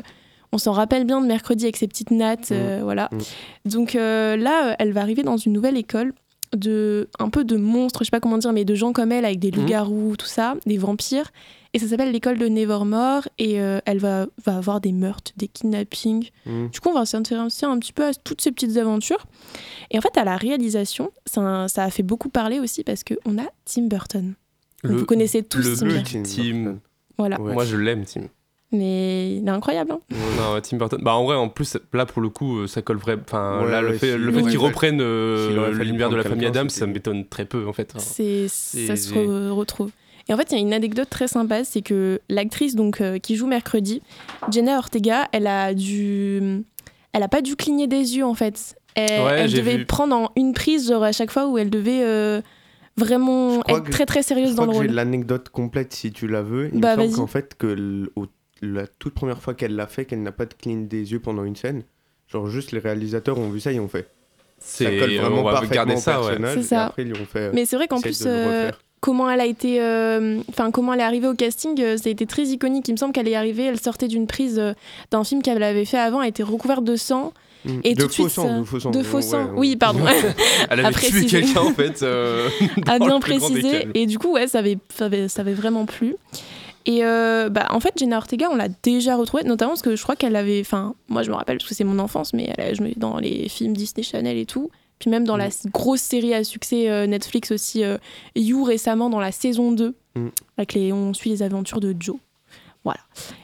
on 0.50 0.58
s'en 0.58 0.72
rappelle 0.72 1.04
bien 1.04 1.20
de 1.22 1.26
mercredi 1.26 1.64
avec 1.64 1.76
ses 1.76 1.86
petites 1.86 2.10
nattes, 2.10 2.50
euh, 2.50 2.80
voilà. 2.82 3.08
Mm. 3.12 3.70
Donc 3.70 3.94
là, 3.94 4.76
elle 4.78 4.92
va 4.92 5.00
arriver 5.00 5.22
dans 5.22 5.38
une 5.38 5.52
nouvelle 5.52 5.78
école 5.78 6.12
de 6.56 7.08
un 7.18 7.28
peu 7.30 7.44
de 7.44 7.56
monstres, 7.56 8.00
je 8.00 8.06
sais 8.06 8.10
pas 8.10 8.20
comment 8.20 8.38
dire, 8.38 8.52
mais 8.52 8.64
de 8.64 8.74
gens 8.74 8.92
comme 8.92 9.12
elle 9.12 9.24
avec 9.24 9.38
des 9.38 9.50
Mhm. 9.50 9.56
loups-garous, 9.60 10.16
tout 10.18 10.26
ça, 10.26 10.54
des 10.66 10.78
vampires. 10.78 11.30
Et 11.74 11.78
ça 11.78 11.86
s'appelle 11.88 12.12
l'école 12.12 12.36
de 12.36 12.48
Nevermore 12.48 13.26
et 13.38 13.58
euh, 13.58 13.80
elle 13.86 13.98
va, 13.98 14.26
va 14.44 14.58
avoir 14.58 14.80
des 14.82 14.92
meurtres, 14.92 15.32
des 15.38 15.48
kidnappings. 15.48 16.28
Mm. 16.44 16.66
Du 16.68 16.80
coup, 16.80 16.90
on 16.90 16.94
va 16.94 17.06
s'intéresser 17.06 17.64
un 17.64 17.78
petit 17.78 17.94
peu 17.94 18.04
à 18.04 18.12
toutes 18.12 18.42
ces 18.42 18.52
petites 18.52 18.76
aventures. 18.76 19.24
Et 19.90 19.96
en 19.96 20.02
fait, 20.02 20.14
à 20.18 20.24
la 20.24 20.36
réalisation, 20.36 21.10
ça, 21.24 21.68
ça 21.68 21.84
a 21.84 21.90
fait 21.90 22.02
beaucoup 22.02 22.28
parler 22.28 22.60
aussi 22.60 22.84
parce 22.84 23.02
qu'on 23.04 23.38
a 23.38 23.46
Tim 23.64 23.84
Burton. 23.86 24.34
Donc, 24.84 24.92
vous 24.98 25.06
connaissez 25.06 25.42
tous 25.42 25.66
le 25.66 25.74
Tim 25.76 25.86
Burton. 25.86 26.22
Tim. 26.24 26.78
Voilà. 27.16 27.40
Ouais. 27.40 27.54
Moi, 27.54 27.64
je 27.64 27.76
l'aime, 27.78 28.04
Tim. 28.04 28.22
Mais 28.72 29.36
il 29.36 29.46
est 29.46 29.50
incroyable. 29.50 29.92
hein. 29.92 30.00
Non, 30.38 30.58
Tim 30.62 30.78
Burton. 30.78 30.98
Bah, 31.02 31.14
en 31.14 31.24
vrai, 31.24 31.36
en 31.36 31.48
plus, 31.48 31.76
là, 31.92 32.06
pour 32.06 32.22
le 32.22 32.30
coup, 32.30 32.60
euh, 32.60 32.66
ça 32.66 32.80
colle 32.82 32.96
vraiment. 32.96 33.22
Enfin, 33.26 33.62
Ouais, 33.64 33.70
là, 33.70 33.82
le 33.82 33.92
fait, 33.98 34.12
si- 34.12 34.18
le 34.18 34.32
qu'ils 34.42 34.58
reprennent 34.58 35.00
euh, 35.02 35.72
fallu 35.72 35.84
l'univers 35.84 36.08
de 36.10 36.16
la 36.16 36.22
famille 36.22 36.46
Adams, 36.46 36.70
ça 36.70 36.86
m'étonne 36.86 37.26
très 37.26 37.44
peu, 37.44 37.66
en 37.68 37.72
fait. 37.72 37.92
hein. 37.94 37.98
C'est, 38.00 38.48
ça 38.48 38.96
se 38.96 39.12
re- 39.12 39.50
retrouve. 39.50 39.90
Et 40.28 40.32
en 40.34 40.36
fait, 40.36 40.48
il 40.50 40.54
y 40.54 40.58
a 40.58 40.60
une 40.60 40.72
anecdote 40.72 41.10
très 41.10 41.26
sympa, 41.28 41.64
c'est 41.64 41.82
que 41.82 42.20
l'actrice 42.28 42.76
donc 42.76 43.00
euh, 43.00 43.18
qui 43.18 43.34
joue 43.36 43.46
mercredi, 43.48 44.00
Jenna 44.50 44.78
Ortega, 44.78 45.28
elle 45.32 45.48
a 45.48 45.74
dû, 45.74 46.62
elle 47.12 47.22
a 47.24 47.28
pas 47.28 47.42
dû 47.42 47.56
cligner 47.56 47.88
des 47.88 48.16
yeux 48.16 48.24
en 48.24 48.34
fait. 48.34 48.76
Elle, 48.94 49.20
Ouais, 49.24 49.32
elle 49.40 49.48
j'ai 49.50 49.56
devait 49.58 49.78
vu. 49.78 49.84
prendre 49.84 50.14
en 50.14 50.30
une 50.36 50.52
prise 50.54 50.88
genre 50.88 51.02
à 51.02 51.10
chaque 51.12 51.32
fois 51.32 51.48
où 51.48 51.58
elle 51.58 51.70
devait 51.70 52.04
euh, 52.04 52.40
vraiment 52.96 53.54
Je 53.68 53.74
être 53.74 53.82
que- 53.84 53.90
très 53.90 54.06
très 54.06 54.22
Je 54.22 54.26
sérieuse 54.28 54.54
dans 54.54 54.62
crois 54.62 54.66
le 54.66 54.72
que 54.72 54.82
j'ai 54.84 54.88
rôle. 54.88 54.96
l'anecdote 54.96 55.48
complète 55.48 55.92
si 55.92 56.12
tu 56.12 56.28
la 56.28 56.42
veux. 56.42 56.70
Il 56.72 56.80
Bah, 56.80 56.90
me 56.90 57.02
semble 57.02 57.08
vas-y. 57.08 57.16
qu'en 57.16 57.26
fait, 57.26 57.54
que 57.58 58.10
au- 58.16 58.26
la 58.62 58.86
toute 58.86 59.12
première 59.14 59.40
fois 59.42 59.54
qu'elle 59.54 59.74
l'a 59.76 59.86
fait, 59.86 60.04
qu'elle 60.04 60.22
n'a 60.22 60.32
pas 60.32 60.46
de 60.46 60.54
clean 60.54 60.82
des 60.88 61.12
yeux 61.12 61.20
pendant 61.20 61.44
une 61.44 61.56
scène, 61.56 61.82
genre 62.28 62.48
juste 62.48 62.72
les 62.72 62.78
réalisateurs 62.78 63.38
ont 63.38 63.50
vu 63.50 63.60
ça 63.60 63.72
et 63.72 63.80
ont 63.80 63.88
fait. 63.88 64.08
Ça 64.58 64.84
C'est, 64.88 64.98
colle 64.98 65.14
vraiment 65.16 65.40
on 65.40 65.42
va 65.42 65.52
parfaitement 65.52 65.94
au 65.94 65.96
ça, 65.98 66.20
ouais. 66.20 66.26
personnage. 66.28 66.56
Et 66.58 66.62
ça. 66.62 66.86
après, 66.86 67.02
ils 67.02 67.12
ont 67.12 67.26
fait. 67.26 67.52
Mais 67.52 67.66
c'est 67.66 67.74
vrai 67.76 67.88
qu'en 67.88 68.00
plus, 68.00 68.22
euh, 68.26 68.70
comment 69.00 69.28
elle 69.28 69.40
a 69.40 69.46
été, 69.46 69.82
euh, 69.82 70.38
enfin 70.48 70.70
comment 70.70 70.94
elle 70.94 71.00
est 71.00 71.04
arrivée 71.04 71.26
au 71.26 71.34
casting, 71.34 71.80
euh, 71.80 71.96
ça 71.96 72.08
a 72.08 72.12
été 72.12 72.26
très 72.26 72.44
iconique. 72.44 72.86
Il 72.88 72.92
me 72.92 72.96
semble 72.96 73.12
qu'elle 73.12 73.26
est 73.26 73.34
arrivée, 73.34 73.64
elle 73.64 73.80
sortait 73.80 74.06
d'une 74.06 74.28
prise 74.28 74.60
euh, 74.60 74.72
d'un 75.10 75.24
film 75.24 75.42
qu'elle 75.42 75.60
avait 75.64 75.84
fait 75.84 75.98
avant, 75.98 76.22
elle 76.22 76.28
était 76.28 76.44
recouverte 76.44 76.84
de 76.84 76.94
sang, 76.96 77.32
Mm. 77.64 77.70
et 77.84 77.94
de 77.94 78.00
tout 78.02 78.08
de 78.08 78.12
faux 78.12 78.22
suite, 78.24 78.30
sang, 78.30 78.58
de 78.60 78.64
faux 78.64 78.80
sang. 78.80 78.90
de 78.90 78.98
ouais, 78.98 79.04
faux 79.04 79.20
sang. 79.20 79.44
ouais, 79.44 79.50
Oui, 79.54 79.76
pardon. 79.76 80.00
Elle 80.68 80.80
avait 80.80 80.88
À 80.88 80.98
tué 80.98 81.26
quelqu'un, 81.26 81.60
en 81.60 81.72
fait. 81.72 82.02
euh, 82.02 82.48
à 82.88 82.98
bien 82.98 83.20
préciser. 83.20 83.86
Et 83.94 84.06
du 84.06 84.18
coup, 84.18 84.32
ouais, 84.32 84.48
ça 84.48 84.58
avait, 84.58 84.78
ça 84.92 85.04
avait, 85.04 85.28
ça 85.28 85.42
avait 85.42 85.54
vraiment 85.54 85.86
plu. 85.86 86.16
Et 86.86 87.04
euh, 87.04 87.48
bah, 87.48 87.66
en 87.70 87.80
fait, 87.80 87.92
Jenna 87.96 88.16
Ortega, 88.18 88.48
on 88.50 88.56
l'a 88.56 88.68
déjà 88.82 89.16
retrouvée, 89.16 89.44
notamment 89.44 89.72
parce 89.72 89.82
que 89.82 89.94
je 89.96 90.02
crois 90.02 90.16
qu'elle 90.16 90.36
avait. 90.36 90.60
Enfin, 90.60 90.94
moi, 91.08 91.22
je 91.22 91.30
me 91.30 91.36
rappelle 91.36 91.58
parce 91.58 91.68
que 91.68 91.74
c'est 91.74 91.84
mon 91.84 91.98
enfance, 91.98 92.32
mais 92.34 92.52
elle 92.56 92.64
a 92.64 92.74
joué 92.74 92.94
dans 92.96 93.18
les 93.18 93.48
films 93.48 93.74
Disney 93.76 94.02
Channel 94.02 94.36
et 94.36 94.46
tout. 94.46 94.70
Puis 94.98 95.10
même 95.10 95.24
dans 95.24 95.36
la 95.36 95.48
Mm. 95.48 95.70
grosse 95.72 96.00
série 96.00 96.32
à 96.34 96.44
succès 96.44 96.88
euh, 96.88 97.06
Netflix 97.06 97.50
aussi, 97.50 97.82
euh, 97.84 97.98
You 98.36 98.62
récemment 98.64 99.10
dans 99.10 99.20
la 99.20 99.32
saison 99.32 99.72
2, 99.72 99.94
Mm. 100.14 100.28
avec 100.58 100.74
les, 100.74 100.92
on 100.92 101.12
suit 101.14 101.30
les 101.30 101.42
aventures 101.42 101.80
de 101.80 101.94
Joe. 101.98 102.16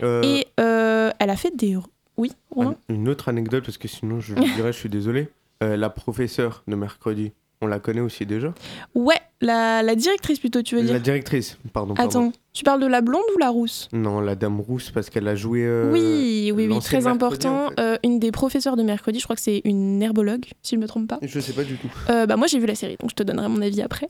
Euh, 0.02 0.22
Et 0.22 0.46
elle 0.56 1.30
a 1.30 1.36
fait 1.36 1.54
des. 1.56 1.76
Oui, 2.16 2.32
Romain 2.50 2.74
Une 2.88 3.08
autre 3.08 3.28
anecdote, 3.28 3.64
parce 3.64 3.78
que 3.78 3.86
sinon 3.88 4.20
je 4.20 4.34
dirais, 4.34 4.72
je 4.72 4.78
suis 4.78 4.88
désolé. 4.88 5.28
La 5.60 5.90
professeure 5.90 6.62
de 6.68 6.74
mercredi, 6.76 7.32
on 7.60 7.66
la 7.66 7.78
connaît 7.80 8.00
aussi 8.00 8.24
déjà 8.26 8.52
Ouais, 8.94 9.16
la, 9.40 9.82
la 9.82 9.94
directrice 9.94 10.38
plutôt, 10.38 10.62
tu 10.62 10.76
veux 10.76 10.82
La 10.82 10.92
dire 10.94 11.00
directrice, 11.00 11.58
pardon. 11.72 11.94
pardon. 11.94 12.08
Attends, 12.10 12.32
tu 12.52 12.64
parles 12.64 12.80
de 12.80 12.86
la 12.86 13.00
blonde 13.00 13.22
ou 13.34 13.38
la 13.38 13.48
rousse? 13.50 13.88
Non, 13.92 14.20
la 14.20 14.34
dame 14.34 14.60
rousse, 14.60 14.90
parce 14.90 15.10
qu'elle 15.10 15.26
a 15.28 15.34
joué. 15.34 15.62
euh, 15.64 15.90
Oui, 15.92 16.52
oui, 16.54 16.66
oui, 16.70 16.78
très 16.80 16.96
mercredi, 17.00 17.06
important. 17.08 17.66
en 17.66 17.68
fait. 17.70 17.80
Euh, 18.04 18.08
une 18.08 18.18
des 18.18 18.30
professeurs 18.32 18.76
de 18.76 18.82
mercredi, 18.82 19.18
je 19.18 19.24
crois 19.24 19.36
que 19.36 19.42
c'est 19.42 19.60
une 19.64 20.02
herbologue, 20.02 20.44
si 20.62 20.70
je 20.72 20.76
ne 20.76 20.82
me 20.82 20.88
trompe 20.88 21.08
pas. 21.08 21.18
Je 21.22 21.40
sais 21.40 21.52
pas 21.52 21.64
du 21.64 21.76
tout. 21.76 21.88
Euh, 22.10 22.26
bah, 22.26 22.36
moi, 22.36 22.46
j'ai 22.46 22.58
vu 22.58 22.66
la 22.66 22.74
série, 22.74 22.96
donc 23.00 23.10
je 23.10 23.14
te 23.14 23.22
donnerai 23.22 23.48
mon 23.48 23.60
avis 23.62 23.82
après. 23.82 24.08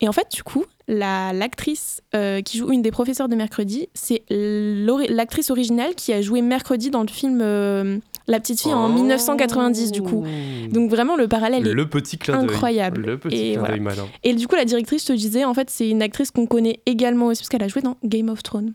Et 0.00 0.08
en 0.08 0.12
fait, 0.12 0.26
du 0.34 0.42
coup, 0.42 0.64
la- 0.88 1.32
l'actrice 1.32 2.00
euh, 2.14 2.40
qui 2.42 2.58
joue 2.58 2.70
une 2.72 2.82
des 2.82 2.90
professeurs 2.90 3.28
de 3.28 3.36
mercredi, 3.36 3.88
c'est 3.94 4.22
l'actrice 4.30 5.50
originale 5.50 5.94
qui 5.94 6.12
a 6.12 6.22
joué 6.22 6.42
mercredi 6.42 6.90
dans 6.90 7.02
le 7.02 7.08
film 7.08 7.40
euh, 7.42 7.98
La 8.26 8.40
petite 8.40 8.60
fille 8.60 8.74
en 8.74 8.88
1990, 8.88 9.92
du 9.92 10.02
coup. 10.02 10.24
Donc 10.70 10.90
vraiment, 10.90 11.16
le 11.16 11.28
parallèle 11.28 11.66
est 11.66 11.72
le 11.72 11.88
petit 11.88 12.18
clin 12.18 12.42
d'œil. 12.42 12.54
incroyable. 12.54 13.02
Le 13.02 13.18
petit 13.18 13.36
Et 13.36 13.50
clin 13.52 13.60
voilà. 13.60 13.74
d'œil 13.74 13.82
malin. 13.84 14.06
Et 14.24 14.34
du 14.34 14.46
coup, 14.46 14.56
la 14.56 14.64
directrice, 14.64 15.04
te 15.04 15.12
disais, 15.12 15.44
en 15.44 15.54
fait, 15.54 15.70
c'est 15.70 15.88
une 15.88 16.02
actrice 16.02 16.30
qu'on 16.30 16.46
connaît 16.46 16.80
également 16.86 17.26
aussi, 17.26 17.42
parce 17.42 17.48
qu'elle 17.48 17.62
a 17.62 17.68
joué 17.68 17.82
dans 17.82 17.96
Game 18.04 18.28
of 18.28 18.42
Thrones. 18.42 18.74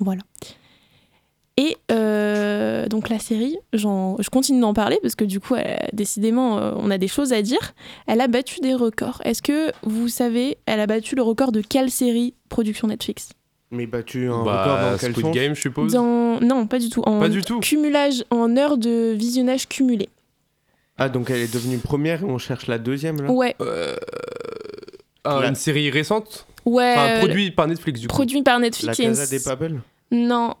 Voilà. 0.00 0.22
Et 1.60 1.76
euh, 1.90 2.86
donc 2.86 3.08
la 3.08 3.18
série, 3.18 3.56
j'en- 3.72 4.16
je 4.20 4.30
continue 4.30 4.60
d'en 4.60 4.74
parler, 4.74 4.98
parce 5.02 5.16
que 5.16 5.24
du 5.24 5.40
coup, 5.40 5.56
elle- 5.56 5.88
décidément, 5.92 6.58
euh, 6.58 6.72
on 6.76 6.88
a 6.90 6.98
des 6.98 7.08
choses 7.08 7.32
à 7.32 7.42
dire. 7.42 7.74
Elle 8.06 8.20
a 8.20 8.28
battu 8.28 8.60
des 8.60 8.74
records. 8.74 9.20
Est-ce 9.24 9.42
que 9.42 9.72
vous 9.82 10.06
savez, 10.06 10.56
elle 10.66 10.78
a 10.78 10.86
battu 10.86 11.16
le 11.16 11.22
record 11.22 11.50
de 11.50 11.60
quelle 11.60 11.90
série 11.90 12.34
production 12.48 12.86
Netflix? 12.86 13.30
Mais 13.72 13.86
battu 13.86 14.28
un 14.28 14.44
Bah, 14.44 14.62
record 14.62 14.90
dans 14.92 14.98
quel 14.98 15.12
Squid 15.12 15.30
Game, 15.34 15.54
je 15.56 15.60
suppose. 15.60 15.92
dans... 15.92 16.38
Non, 16.40 16.68
pas 16.68 16.78
du 16.78 16.90
tout. 16.90 17.02
En 17.06 17.18
Pas 17.18 17.28
du 17.28 17.42
tout. 17.42 17.58
cumulage, 17.58 18.24
en 18.30 18.56
heures 18.56 18.78
de 18.78 19.12
visionnage 19.16 19.66
cumulé. 19.68 20.08
Ah, 20.96 21.08
donc 21.08 21.28
elle 21.30 21.40
est 21.40 21.52
devenue 21.52 21.78
première 21.78 22.22
et 22.22 22.24
on 22.26 22.38
cherche 22.38 22.66
la 22.68 22.78
deuxième 22.78 23.20
là? 23.20 23.30
Ouais, 23.32 23.56
Euh, 23.60 23.96
ah, 25.24 25.40
La- 25.42 25.48
Une 25.48 25.54
série 25.56 25.90
récente? 25.90 26.46
Ouais. 26.64 26.94
Enfin, 26.96 27.18
produit 27.18 27.50
par 27.50 27.66
Netflix, 27.66 28.00
du 28.00 28.06
coup. 28.08 28.14
produit 28.14 28.42
par 28.42 28.54
La 28.54 28.60
Netflix. 28.66 28.98
il 28.98 29.02
y 29.02 29.06
a 29.06 29.10
une 29.10 29.16
Casa 29.16 29.36
des 29.36 29.42
Papel? 29.42 29.80
Non. 30.12 30.54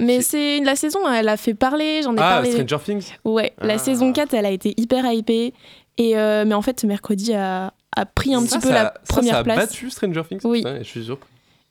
Mais 0.00 0.20
C'est- 0.20 0.60
la 0.60 0.74
saison, 0.74 0.98
elle 1.08 1.28
a 1.28 1.36
fait 1.36 1.54
parler, 1.54 2.00
j'en 2.02 2.14
ai 2.14 2.20
Ah, 2.20 2.34
parlé. 2.42 2.52
Stranger 2.52 2.78
Things 2.84 3.12
Ouais, 3.24 3.52
la 3.60 3.74
Ah. 3.74 3.78
saison 3.78 4.12
4, 4.12 4.34
elle 4.34 4.46
a 4.46 4.50
été 4.50 4.74
hyper 4.76 5.10
hypée. 5.12 5.52
Et 5.98 6.16
euh, 6.16 6.44
mais 6.46 6.54
en 6.54 6.62
fait, 6.62 6.82
mercredi 6.84 7.32
a, 7.34 7.72
a 7.96 8.06
pris 8.06 8.34
un 8.34 8.40
Ça, 8.40 8.56
petit 8.58 8.66
peu 8.66 8.68
ça- 8.72 8.74
la 8.74 8.84
ça, 8.84 8.94
première 9.08 9.34
ça 9.34 9.38
a 9.40 9.44
place. 9.44 9.58
battu 9.58 9.90
Stranger 9.90 10.22
Things 10.28 10.40
Oui. 10.44 10.64
Je 10.78 10.84
suis 10.84 11.04
sûr. 11.04 11.18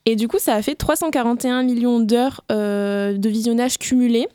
Et 0.05 0.15
du 0.15 0.27
coup, 0.27 0.37
ça 0.39 0.55
a 0.55 0.61
fait 0.61 0.75
341 0.75 1.63
millions 1.63 1.99
d'heures 1.99 2.41
euh, 2.51 3.17
de 3.17 3.29
visionnage 3.29 3.77
cumulé. 3.77 4.27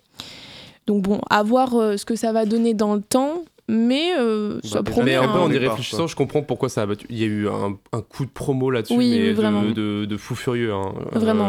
Donc 0.86 1.02
bon, 1.02 1.20
à 1.30 1.42
voir 1.42 1.74
euh, 1.74 1.96
ce 1.96 2.04
que 2.04 2.14
ça 2.16 2.32
va 2.32 2.44
donner 2.44 2.74
dans 2.74 2.94
le 2.94 3.00
temps. 3.02 3.44
Mais 3.68 4.12
euh, 4.16 4.60
Bah, 4.62 4.68
ça 4.68 4.82
déjà, 4.82 4.82
promet. 4.92 5.04
Mais 5.12 5.16
un 5.16 5.26
peu 5.28 5.38
en 5.40 5.48
y 5.50 5.54
départ, 5.54 5.70
réfléchissant, 5.70 5.96
quoi. 5.98 6.06
je 6.06 6.14
comprends 6.14 6.42
pourquoi 6.42 6.68
ça 6.68 6.82
a 6.82 6.86
battu. 6.86 7.04
Il 7.10 7.18
y 7.18 7.24
a 7.24 7.26
eu 7.26 7.48
un, 7.48 7.76
un 7.92 8.00
coup 8.00 8.24
de 8.24 8.30
promo 8.30 8.70
là-dessus, 8.70 8.94
Oui, 8.96 9.10
mais 9.10 9.28
oui, 9.28 9.32
vraiment. 9.32 9.62
de, 9.62 9.72
de, 9.72 10.04
de 10.04 10.16
fou 10.16 10.36
furieux. 10.36 10.72
hein. 10.72 10.92
Vraiment. 11.12 11.48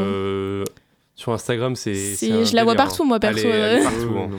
Sur 1.20 1.34
Instagram, 1.34 1.76
c'est. 1.76 1.96
Je 1.96 2.56
la 2.56 2.64
vois 2.64 2.74
délire, 2.74 2.86
partout, 2.88 3.02
hein. 3.04 3.08
moi, 3.08 3.20
perso, 3.20 3.40
Elle 3.40 3.48
est, 3.48 3.50
elle 3.50 3.78
est 3.78 3.82
euh. 3.82 3.84
partout. 3.84 4.18
Hein. 4.20 4.30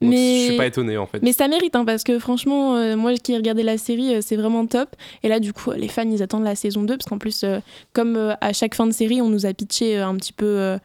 mais- 0.00 0.06
Donc, 0.06 0.12
Je 0.14 0.46
suis 0.46 0.56
pas 0.56 0.66
étonné 0.66 0.96
en 0.96 1.06
fait. 1.06 1.20
Mais 1.22 1.32
ça 1.32 1.48
mérite, 1.48 1.74
hein, 1.74 1.84
parce 1.84 2.04
que 2.04 2.18
franchement, 2.20 2.76
euh, 2.76 2.96
moi 2.96 3.12
qui 3.14 3.32
ai 3.32 3.36
regardé 3.36 3.64
la 3.64 3.76
série, 3.76 4.14
euh, 4.14 4.20
c'est 4.22 4.36
vraiment 4.36 4.64
top. 4.66 4.88
Et 5.24 5.28
là, 5.28 5.40
du 5.40 5.52
coup, 5.52 5.72
les 5.72 5.88
fans, 5.88 6.08
ils 6.08 6.22
attendent 6.22 6.44
la 6.44 6.54
saison 6.54 6.82
2, 6.84 6.96
parce 6.96 7.08
qu'en 7.10 7.18
plus, 7.18 7.42
euh, 7.42 7.58
comme 7.92 8.16
euh, 8.16 8.34
à 8.40 8.52
chaque 8.52 8.76
fin 8.76 8.86
de 8.86 8.92
série, 8.92 9.20
on 9.20 9.28
nous 9.28 9.46
a 9.46 9.52
pitché 9.52 9.98
euh, 9.98 10.06
un 10.06 10.14
petit 10.14 10.32
peu 10.32 10.46
euh, 10.46 10.78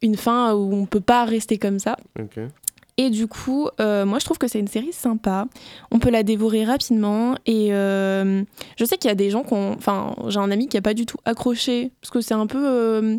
une 0.00 0.16
fin 0.16 0.54
où 0.54 0.72
on 0.74 0.86
peut 0.86 1.00
pas 1.00 1.24
rester 1.24 1.58
comme 1.58 1.80
ça. 1.80 1.96
Ok. 2.18 2.38
Et 2.96 3.08
du 3.10 3.26
coup, 3.26 3.66
euh, 3.80 4.04
moi, 4.04 4.18
je 4.18 4.26
trouve 4.26 4.36
que 4.38 4.46
c'est 4.46 4.58
une 4.60 4.68
série 4.68 4.92
sympa. 4.92 5.46
On 5.90 5.98
peut 5.98 6.10
la 6.10 6.22
dévorer 6.22 6.64
rapidement. 6.64 7.34
Et 7.46 7.68
euh, 7.72 8.42
je 8.78 8.84
sais 8.84 8.96
qu'il 8.98 9.08
y 9.08 9.12
a 9.12 9.14
des 9.14 9.30
gens 9.30 9.42
qui 9.42 9.54
ont... 9.54 9.72
Enfin, 9.72 10.14
j'ai 10.28 10.38
un 10.38 10.50
ami 10.50 10.68
qui 10.68 10.76
a 10.76 10.82
pas 10.82 10.92
du 10.92 11.06
tout 11.06 11.16
accroché, 11.24 11.92
parce 12.02 12.10
que 12.10 12.20
c'est 12.20 12.34
un 12.34 12.46
peu 12.46 12.62
euh, 12.62 13.16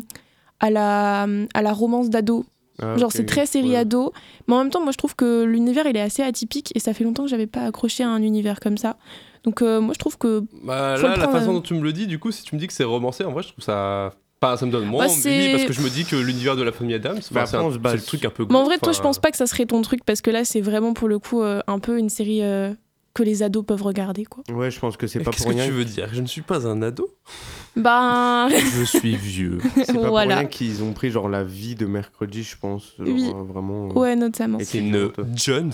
à, 0.62 0.70
la, 0.70 1.26
à 1.52 1.60
la 1.62 1.72
romance 1.72 2.08
d'ado. 2.08 2.46
Ah, 2.80 2.96
Genre, 2.96 3.12
c'est 3.12 3.26
très 3.26 3.44
série 3.44 3.70
Ouais. 3.72 3.76
ado. 3.76 4.12
Mais 4.48 4.54
en 4.54 4.58
même 4.58 4.70
temps, 4.70 4.82
moi, 4.82 4.92
je 4.92 4.96
trouve 4.96 5.14
que 5.14 5.44
l'univers, 5.44 5.86
il 5.86 5.96
est 5.96 6.00
assez 6.00 6.22
atypique. 6.22 6.72
Et 6.74 6.80
ça 6.80 6.94
fait 6.94 7.04
longtemps 7.04 7.24
que 7.24 7.28
j'avais 7.28 7.46
pas 7.46 7.66
accroché 7.66 8.02
à 8.02 8.08
un 8.08 8.22
univers 8.22 8.58
comme 8.60 8.78
ça. 8.78 8.96
Donc, 9.44 9.60
euh, 9.60 9.80
moi, 9.80 9.92
je 9.92 9.98
trouve 9.98 10.16
que. 10.16 10.42
Bah, 10.64 10.96
là, 10.96 11.02
la 11.02 11.14
prendre, 11.18 11.32
façon 11.38 11.50
euh. 11.50 11.54
dont 11.54 11.60
tu 11.60 11.74
me 11.74 11.82
le 11.82 11.92
dis, 11.92 12.06
du 12.06 12.18
coup, 12.18 12.32
si 12.32 12.42
tu 12.44 12.54
me 12.54 12.60
dis 12.60 12.66
que 12.66 12.72
c'est 12.72 12.84
romancé, 12.84 13.24
en 13.24 13.32
vrai, 13.32 13.42
je 13.42 13.48
trouve 13.48 13.62
ça. 13.64 14.12
Pas, 14.40 14.56
ça 14.56 14.66
me 14.66 14.72
donne 14.72 14.86
moins 14.86 15.06
Bah, 15.06 15.12
envie 15.12 15.50
parce 15.52 15.64
que 15.66 15.72
je 15.72 15.82
me 15.82 15.88
dis 15.88 16.04
que 16.04 16.16
l'univers 16.16 16.56
de 16.56 16.62
la 16.64 16.72
famille 16.72 16.94
Adams, 16.96 17.20
Bah, 17.30 17.46
c'est 17.46 17.56
le 17.58 18.00
truc 18.02 18.24
un 18.24 18.30
peu. 18.30 18.44
Mais 18.50 18.56
en 18.56 18.64
vrai, 18.64 18.78
toi, 18.78 18.92
je 18.92 19.00
pense 19.00 19.20
pas 19.20 19.30
que 19.30 19.36
ça 19.36 19.46
serait 19.46 19.66
ton 19.66 19.82
truc. 19.82 20.04
Parce 20.04 20.20
que 20.20 20.30
là, 20.30 20.44
c'est 20.44 20.60
vraiment 20.60 20.94
pour 20.94 21.06
le 21.06 21.20
coup 21.20 21.42
euh, 21.42 21.60
un 21.68 21.78
peu 21.78 21.96
une 21.98 22.08
série 22.08 22.42
euh, 22.42 22.72
que 23.14 23.22
les 23.22 23.42
ados 23.42 23.64
peuvent 23.66 23.82
regarder, 23.82 24.24
quoi. 24.24 24.42
Ouais, 24.52 24.70
je 24.70 24.78
pense 24.80 24.96
que 24.96 25.06
c'est 25.06 25.20
pas 25.20 25.30
Qu'est-ce 25.30 25.42
pour 25.44 25.52
que 25.52 25.56
rien. 25.58 25.66
tu 25.66 25.72
veux 25.72 25.84
dire? 25.84 26.08
Je 26.12 26.20
ne 26.20 26.26
suis 26.26 26.42
pas 26.42 26.66
un 26.66 26.80
ado 26.82 27.08
Ben. 27.76 28.48
Je 28.50 28.84
suis 28.84 29.16
vieux. 29.16 29.58
C'est 29.84 29.92
pas 29.94 30.08
voilà. 30.08 30.34
pour 30.34 30.40
rien 30.40 30.48
qu'ils 30.48 30.82
ont 30.82 30.92
pris 30.92 31.10
genre 31.10 31.28
la 31.28 31.42
vie 31.44 31.74
de 31.74 31.86
mercredi, 31.86 32.42
je 32.42 32.56
pense. 32.56 32.94
Genre, 32.98 33.06
Oui. 33.08 33.30
euh, 33.34 33.42
Vraiment. 33.44 33.88
euh, 33.90 33.92
Ouais, 33.92 34.16
notamment. 34.16 34.58
Et 34.58 34.78
une 34.78 35.10
Jones. 35.34 35.72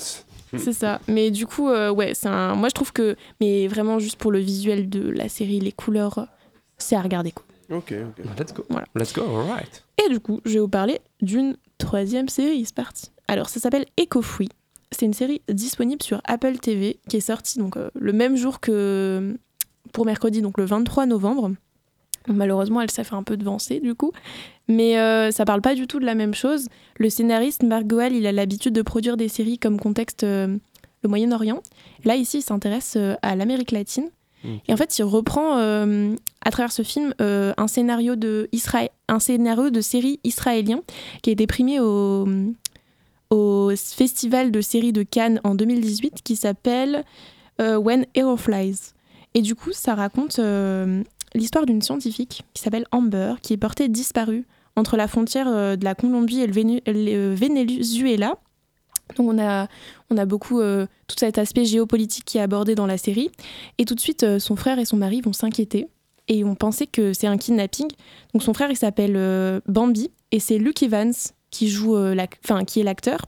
C'est 0.56 0.72
ça. 0.72 1.00
Mais 1.08 1.30
du 1.30 1.46
coup, 1.46 1.68
euh, 1.68 1.90
ouais, 1.90 2.12
c'est 2.14 2.28
un. 2.28 2.54
Moi, 2.54 2.68
je 2.68 2.74
trouve 2.74 2.92
que. 2.92 3.16
Mais 3.40 3.66
vraiment, 3.68 3.98
juste 3.98 4.16
pour 4.16 4.32
le 4.32 4.38
visuel 4.38 4.88
de 4.88 5.08
la 5.10 5.28
série, 5.28 5.60
les 5.60 5.72
couleurs, 5.72 6.26
c'est 6.78 6.96
à 6.96 7.00
regarder, 7.02 7.32
quoi. 7.32 7.44
Ok, 7.70 7.92
ok. 7.92 8.24
Let's 8.38 8.54
go. 8.54 8.64
Voilà. 8.70 8.86
Let's 8.94 9.12
go, 9.12 9.22
alright. 9.22 9.84
Et 10.04 10.08
du 10.08 10.20
coup, 10.20 10.40
je 10.46 10.54
vais 10.54 10.60
vous 10.60 10.68
parler 10.68 11.00
d'une 11.20 11.56
troisième 11.76 12.28
série. 12.28 12.64
C'est 12.64 12.74
parti. 12.74 13.10
Alors, 13.26 13.48
ça 13.50 13.60
s'appelle 13.60 13.84
Echo 13.98 14.22
Free. 14.22 14.48
C'est 14.90 15.06
une 15.06 15.14
série 15.14 15.42
disponible 15.48 16.02
sur 16.02 16.20
Apple 16.24 16.58
TV 16.58 16.98
qui 17.08 17.18
est 17.18 17.20
sortie 17.20 17.58
donc, 17.58 17.76
euh, 17.76 17.90
le 17.94 18.12
même 18.12 18.36
jour 18.36 18.60
que 18.60 19.36
pour 19.92 20.06
mercredi, 20.06 20.42
donc 20.42 20.58
le 20.58 20.64
23 20.64 21.06
novembre. 21.06 21.52
Malheureusement, 22.26 22.80
elle 22.80 22.90
s'est 22.90 23.04
fait 23.04 23.14
un 23.14 23.22
peu 23.22 23.36
devancer 23.36 23.80
du 23.80 23.94
coup. 23.94 24.12
Mais 24.68 24.98
euh, 24.98 25.30
ça 25.30 25.44
parle 25.44 25.62
pas 25.62 25.74
du 25.74 25.86
tout 25.86 25.98
de 25.98 26.04
la 26.04 26.14
même 26.14 26.34
chose. 26.34 26.68
Le 26.98 27.08
scénariste 27.08 27.62
Mark 27.62 27.86
Goal, 27.86 28.12
il 28.12 28.26
a 28.26 28.32
l'habitude 28.32 28.74
de 28.74 28.82
produire 28.82 29.16
des 29.16 29.28
séries 29.28 29.58
comme 29.58 29.80
contexte 29.80 30.24
euh, 30.24 30.56
le 31.02 31.08
Moyen-Orient. 31.08 31.62
Là, 32.04 32.16
ici, 32.16 32.38
il 32.38 32.42
s'intéresse 32.42 32.94
euh, 32.96 33.14
à 33.22 33.34
l'Amérique 33.34 33.72
latine. 33.72 34.10
Et 34.68 34.72
en 34.72 34.76
fait, 34.76 34.96
il 34.96 35.02
reprend 35.02 35.56
à 35.56 36.50
travers 36.52 36.70
ce 36.70 36.82
film 36.82 37.12
un 37.18 37.66
scénario 37.66 38.14
de 38.14 38.48
Israël, 38.52 38.88
un 39.08 39.18
scénario 39.18 39.70
de 39.70 39.80
série 39.80 40.20
israélien 40.22 40.80
qui 41.22 41.30
a 41.30 41.32
été 41.32 41.48
primé 41.48 41.80
au, 41.80 42.24
au 43.30 43.70
festival 43.76 44.50
de 44.50 44.60
série 44.60 44.92
de 44.92 45.02
Cannes 45.02 45.40
en 45.44 45.54
2018 45.54 46.22
qui 46.22 46.36
s'appelle 46.36 47.04
euh, 47.60 47.76
When 47.76 48.06
Hero 48.14 48.36
Flies. 48.36 48.92
Et 49.34 49.42
du 49.42 49.54
coup, 49.54 49.72
ça 49.72 49.94
raconte 49.94 50.38
euh, 50.38 51.02
l'histoire 51.34 51.66
d'une 51.66 51.82
scientifique 51.82 52.44
qui 52.54 52.62
s'appelle 52.62 52.86
Amber, 52.92 53.34
qui 53.42 53.52
est 53.52 53.58
portée 53.58 53.88
disparue 53.88 54.46
entre 54.76 54.96
la 54.96 55.08
frontière 55.08 55.48
euh, 55.48 55.76
de 55.76 55.84
la 55.84 55.94
Colombie 55.94 56.40
et 56.40 56.46
le 56.46 57.34
Venezuela. 57.34 58.38
Donc 59.16 59.28
on 59.28 59.38
a, 59.38 59.68
on 60.10 60.18
a 60.18 60.26
beaucoup 60.26 60.60
tout 60.60 61.16
cet 61.16 61.38
aspect 61.38 61.64
géopolitique 61.64 62.26
qui 62.26 62.36
est 62.36 62.42
abordé 62.42 62.74
dans 62.74 62.84
la 62.84 62.98
série. 62.98 63.30
Et 63.78 63.86
tout 63.86 63.94
de 63.94 64.00
suite, 64.00 64.38
son 64.38 64.54
frère 64.54 64.78
et 64.78 64.84
son 64.84 64.98
mari 64.98 65.22
vont 65.22 65.32
s'inquiéter 65.32 65.88
et 66.28 66.44
ont 66.44 66.54
pensé 66.54 66.86
que 66.86 67.14
c'est 67.14 67.26
un 67.26 67.38
kidnapping. 67.38 67.88
Donc 68.34 68.42
son 68.42 68.52
frère, 68.52 68.70
il 68.70 68.76
s'appelle 68.76 69.62
Bambi 69.66 70.10
et 70.30 70.40
c'est 70.40 70.58
Luke 70.58 70.82
Evans 70.82 71.14
qui 71.50 71.68
joue, 71.68 71.96
euh, 71.96 72.16
enfin 72.44 72.64
qui 72.64 72.80
est 72.80 72.84
l'acteur. 72.84 73.24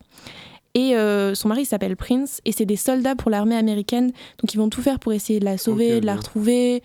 Et 0.75 0.95
euh, 0.97 1.35
son 1.35 1.49
mari 1.49 1.63
il 1.63 1.67
s'appelle 1.67 1.97
Prince 1.97 2.41
et 2.45 2.53
c'est 2.53 2.65
des 2.67 2.77
soldats 2.77 3.17
pour 3.17 3.31
l'armée 3.31 3.57
américaine. 3.57 4.13
Donc 4.39 4.55
ils 4.55 4.57
vont 4.57 4.69
tout 4.69 4.83
faire 4.83 5.01
pour 5.01 5.13
essayer 5.13 5.41
de 5.41 5.45
la 5.45 5.59
sauver, 5.59 6.01
de 6.01 6.07
la 6.07 6.13
bien. 6.13 6.21
retrouver. 6.21 6.83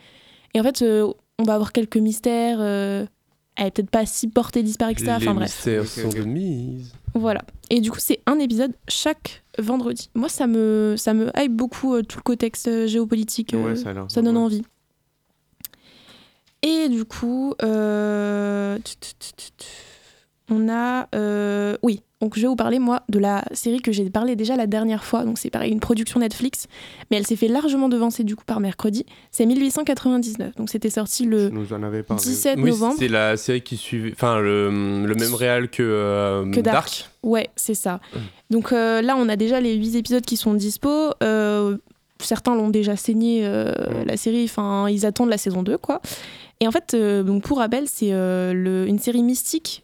Et 0.54 0.60
en 0.60 0.64
fait, 0.64 0.82
euh, 0.82 1.12
on 1.38 1.44
va 1.44 1.54
avoir 1.54 1.72
quelques 1.72 1.98
mystères. 1.98 2.58
euh, 2.62 3.06
elle 3.58 3.68
est 3.68 3.72
peut-être 3.72 3.90
pas 3.90 4.06
si 4.06 4.28
portée 4.28 4.64
disparue 4.64 4.96
que 4.96 5.02
ça. 5.06 5.18
Les 5.18 5.24
Enfin 5.28 5.34
bref. 5.36 5.50
mystères 5.50 5.86
sont 5.86 6.10
de 6.10 6.24
mise. 6.24 6.92
Voilà. 7.14 7.42
Et 7.70 7.80
du 7.80 7.90
coup, 7.92 8.00
c'est 8.02 8.20
un 8.26 8.38
épisode 8.40 8.74
chaque 8.90 9.44
vendredi. 9.60 10.10
Moi, 10.14 10.28
ça 10.30 10.46
me, 10.48 10.96
ça 10.98 11.14
me 11.14 11.30
hype 11.38 11.54
beaucoup 11.56 11.94
euh, 11.96 12.02
tout 12.02 12.18
le 12.18 12.24
contexte 12.24 12.88
géopolitique. 12.88 13.54
euh, 13.54 13.64
Ouais, 13.70 13.76
ça 13.78 13.94
ça 14.10 14.22
donne 14.22 14.36
envie. 14.36 14.64
Et 16.64 16.90
du 16.90 17.06
coup, 17.06 17.54
euh, 17.64 18.78
tut, 18.80 18.96
tut, 19.00 19.14
tut, 19.20 19.34
tut, 19.36 19.52
tut. 19.58 19.68
On 20.50 20.70
a. 20.70 21.08
euh, 21.16 21.76
oui, 21.84 22.02
donc 22.22 22.36
je 22.36 22.42
vais 22.42 22.48
vous 22.48 22.56
parler, 22.56 22.80
moi, 22.80 23.02
de 23.10 23.20
la 23.20 23.44
série 23.52 23.82
que 23.82 23.92
j'ai 23.92 24.10
parlé 24.10 24.36
déjà 24.36 24.56
la 24.56 24.68
dernière 24.68 25.04
fois. 25.04 25.24
Donc 25.26 25.38
c'est 25.38 25.50
pareil, 25.50 25.72
une 25.72 25.80
production 25.80 26.20
Netflix, 26.20 26.68
mais 27.10 27.18
elle 27.18 27.26
s'est 27.28 27.36
fait 27.36 27.48
largement 27.48 27.90
devancer 27.90 28.24
du 28.24 28.36
coup 28.36 28.46
par 28.46 28.60
mercredi. 28.60 29.06
C'est 29.32 29.46
1899. 29.46 30.56
Donc 30.56 30.70
c'était 30.70 30.90
sorti 30.90 31.26
le 31.26 31.50
nous 31.50 31.74
en 31.74 31.84
avais 31.84 32.04
parlé. 32.04 32.22
17 32.24 32.60
Oui, 32.62 32.70
novembre. 32.70 32.96
c'est 32.98 33.08
la 33.08 33.38
série 33.38 33.62
qui 33.62 33.78
suivait. 33.78 34.12
Enfin, 34.14 34.40
le, 34.40 34.70
le 35.06 35.16
même 35.16 35.34
réal 35.36 35.70
que, 35.70 35.84
euh, 35.84 36.46
Que 36.52 36.62
Dark. 36.62 36.76
Dark. 36.76 37.10
Ouais, 37.24 37.50
c'est 37.56 37.74
ça. 37.76 38.00
Mm. 38.14 38.20
Donc 38.52 38.72
euh, 38.72 39.02
là, 39.02 39.16
on 39.18 39.28
a 39.30 39.36
déjà 39.36 39.60
les 39.60 39.76
8 39.76 39.96
épisodes 39.96 40.26
qui 40.26 40.38
sont 40.38 40.54
dispo. 40.54 41.12
Euh, 41.24 41.78
certains 42.20 42.56
l'ont 42.56 42.70
déjà 42.70 42.96
saigné, 42.96 43.42
euh, 43.46 43.72
Mm. 43.72 44.06
la 44.08 44.18
série. 44.18 44.44
Enfin, 44.46 44.88
ils 44.90 45.06
attendent 45.06 45.30
la 45.30 45.38
saison 45.38 45.64
2, 45.64 45.78
quoi. 45.78 46.02
Et 46.62 46.68
en 46.68 46.72
fait, 46.72 46.94
euh, 46.94 47.22
donc 47.24 47.44
pour 47.44 47.58
rappel, 47.58 47.86
c'est 47.88 48.14
euh, 48.14 48.54
le- 48.54 48.88
une 48.88 49.00
série 49.00 49.22
mystique 49.24 49.84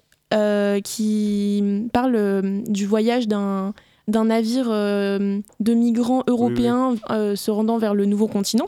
qui 0.82 1.64
parle 1.94 2.16
euh, 2.16 2.62
du 2.68 2.86
voyage 2.86 3.28
d'un 3.28 3.74
d'un 4.08 4.26
navire 4.26 4.66
euh, 4.70 5.40
de 5.60 5.74
migrants 5.74 6.24
européens 6.28 6.96
euh, 7.12 7.36
se 7.36 7.52
rendant 7.52 7.78
vers 7.78 7.94
le 7.94 8.06
nouveau 8.06 8.28
continent. 8.28 8.66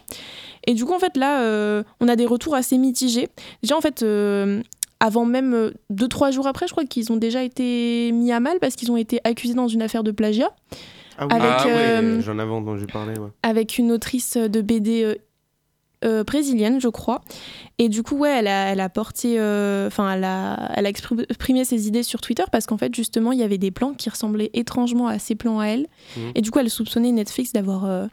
Et 0.68 0.74
du 0.74 0.86
coup, 0.86 0.94
en 0.94 1.00
fait, 1.00 1.18
là, 1.18 1.42
euh, 1.42 1.84
on 2.00 2.08
a 2.08 2.16
des 2.16 2.26
retours 2.26 2.56
assez 2.56 2.78
mitigés. 2.78 3.28
Déjà, 3.62 3.76
en 3.76 3.82
fait, 3.82 4.04
euh, 4.04 4.62
avant 5.02 5.26
même, 5.26 5.54
euh, 5.54 5.72
deux, 5.90 6.08
trois 6.08 6.32
jours 6.32 6.48
après, 6.48 6.68
je 6.68 6.72
crois 6.72 6.86
qu'ils 6.86 7.12
ont 7.12 7.18
déjà 7.18 7.44
été 7.44 8.12
mis 8.14 8.32
à 8.32 8.40
mal 8.40 8.60
parce 8.62 8.76
qu'ils 8.76 8.92
ont 8.92 8.96
été 8.96 9.20
accusés 9.26 9.56
dans 9.56 9.68
une 9.68 9.82
affaire 9.82 10.04
de 10.04 10.12
plagiat 10.12 10.52
Ah 11.18 11.26
oui, 11.26 11.36
avec, 11.36 11.52
ah 11.58 11.66
ouais, 11.66 11.74
euh, 11.76 12.22
j'en 12.22 12.40
avais 12.40 12.52
entendu 12.52 12.86
parler. 12.86 13.14
Ouais. 13.20 13.30
avec 13.42 13.78
une 13.78 13.92
autrice 13.92 14.38
de 14.38 14.62
BD 14.62 15.18
euh, 16.04 16.24
brésilienne, 16.24 16.80
je 16.82 16.88
crois. 16.88 17.22
Et 17.80 17.90
du 17.90 18.04
coup, 18.04 18.16
ouais, 18.18 18.30
elle 18.40 18.48
a, 18.48 18.72
elle 18.72 18.80
a 18.80 18.90
porté, 18.90 19.40
euh, 19.40 19.88
enfin, 19.88 20.14
elle 20.14 20.24
a, 20.24 20.72
elle 20.76 20.86
a 20.86 20.90
exprimé- 20.90 21.64
ses 21.64 21.88
idées 21.88 22.04
sur 22.04 22.22
Twitter 22.22 22.44
parce 22.52 22.66
qu'en 22.66 22.78
fait, 22.78 22.94
justement, 22.94 23.32
il 23.32 23.40
y 23.40 23.44
avait 23.44 23.58
des 23.58 23.72
plans 23.72 23.94
qui 23.94 24.10
ressemblaient 24.10 24.52
étrangement 24.54 25.08
à 25.08 25.20
ses 25.20 25.36
plans 25.36 25.60
à 25.60 25.66
elle. 25.68 25.88
Mhm. 26.18 26.32
Et 26.36 26.42
du 26.42 26.52
coup, 26.52 26.60
elle 26.60 26.70
soupçonnait 26.70 27.12
Netflix 27.12 27.52
d'avoir 27.54 27.86
euh, 27.86 28.06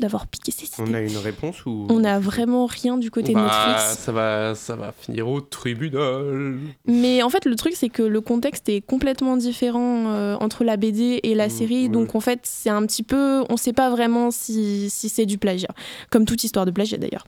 d'avoir 0.00 0.26
piqué 0.26 0.50
ses 0.52 0.64
idées. 0.66 0.74
On 0.90 0.94
a 0.94 1.00
une 1.00 1.16
réponse 1.16 1.64
ou 1.66 1.86
On 1.90 2.00
n'a 2.00 2.18
vraiment 2.18 2.66
rien 2.66 2.98
du 2.98 3.10
côté 3.10 3.28
de 3.32 3.34
Bah, 3.34 3.42
Netflix. 3.68 3.98
ça, 4.04 4.12
va, 4.12 4.54
ça 4.54 4.76
va 4.76 4.92
finir 4.92 5.28
au 5.28 5.40
tribunal. 5.40 6.58
Mais 6.86 7.22
en 7.22 7.28
fait, 7.30 7.44
le 7.44 7.54
truc, 7.56 7.74
c'est 7.76 7.88
que 7.88 8.02
le 8.02 8.20
contexte 8.20 8.68
est 8.68 8.80
complètement 8.80 9.36
différent 9.36 10.06
euh, 10.12 10.36
entre 10.40 10.64
la 10.64 10.76
BD 10.76 11.20
et 11.22 11.34
la 11.34 11.46
Mm, 11.46 11.50
série. 11.50 11.88
Donc, 11.88 12.14
en 12.14 12.20
fait, 12.20 12.40
c'est 12.44 12.70
un 12.70 12.84
petit 12.86 13.02
peu. 13.02 13.44
On 13.48 13.56
sait 13.56 13.72
pas 13.72 13.90
vraiment 13.90 14.30
si, 14.30 14.88
si 14.90 15.08
c'est 15.08 15.26
du 15.26 15.38
plagiat. 15.38 15.70
Comme 16.10 16.24
toute 16.24 16.42
histoire 16.44 16.66
de 16.66 16.70
plagiat, 16.70 16.98
d'ailleurs. 16.98 17.26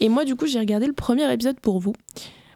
Et 0.00 0.08
moi, 0.08 0.24
du 0.24 0.36
coup, 0.36 0.46
j'ai 0.46 0.58
regardé 0.58 0.86
le 0.86 0.92
premier 0.92 1.30
épisode 1.32 1.58
pour 1.60 1.78
vous. 1.80 1.92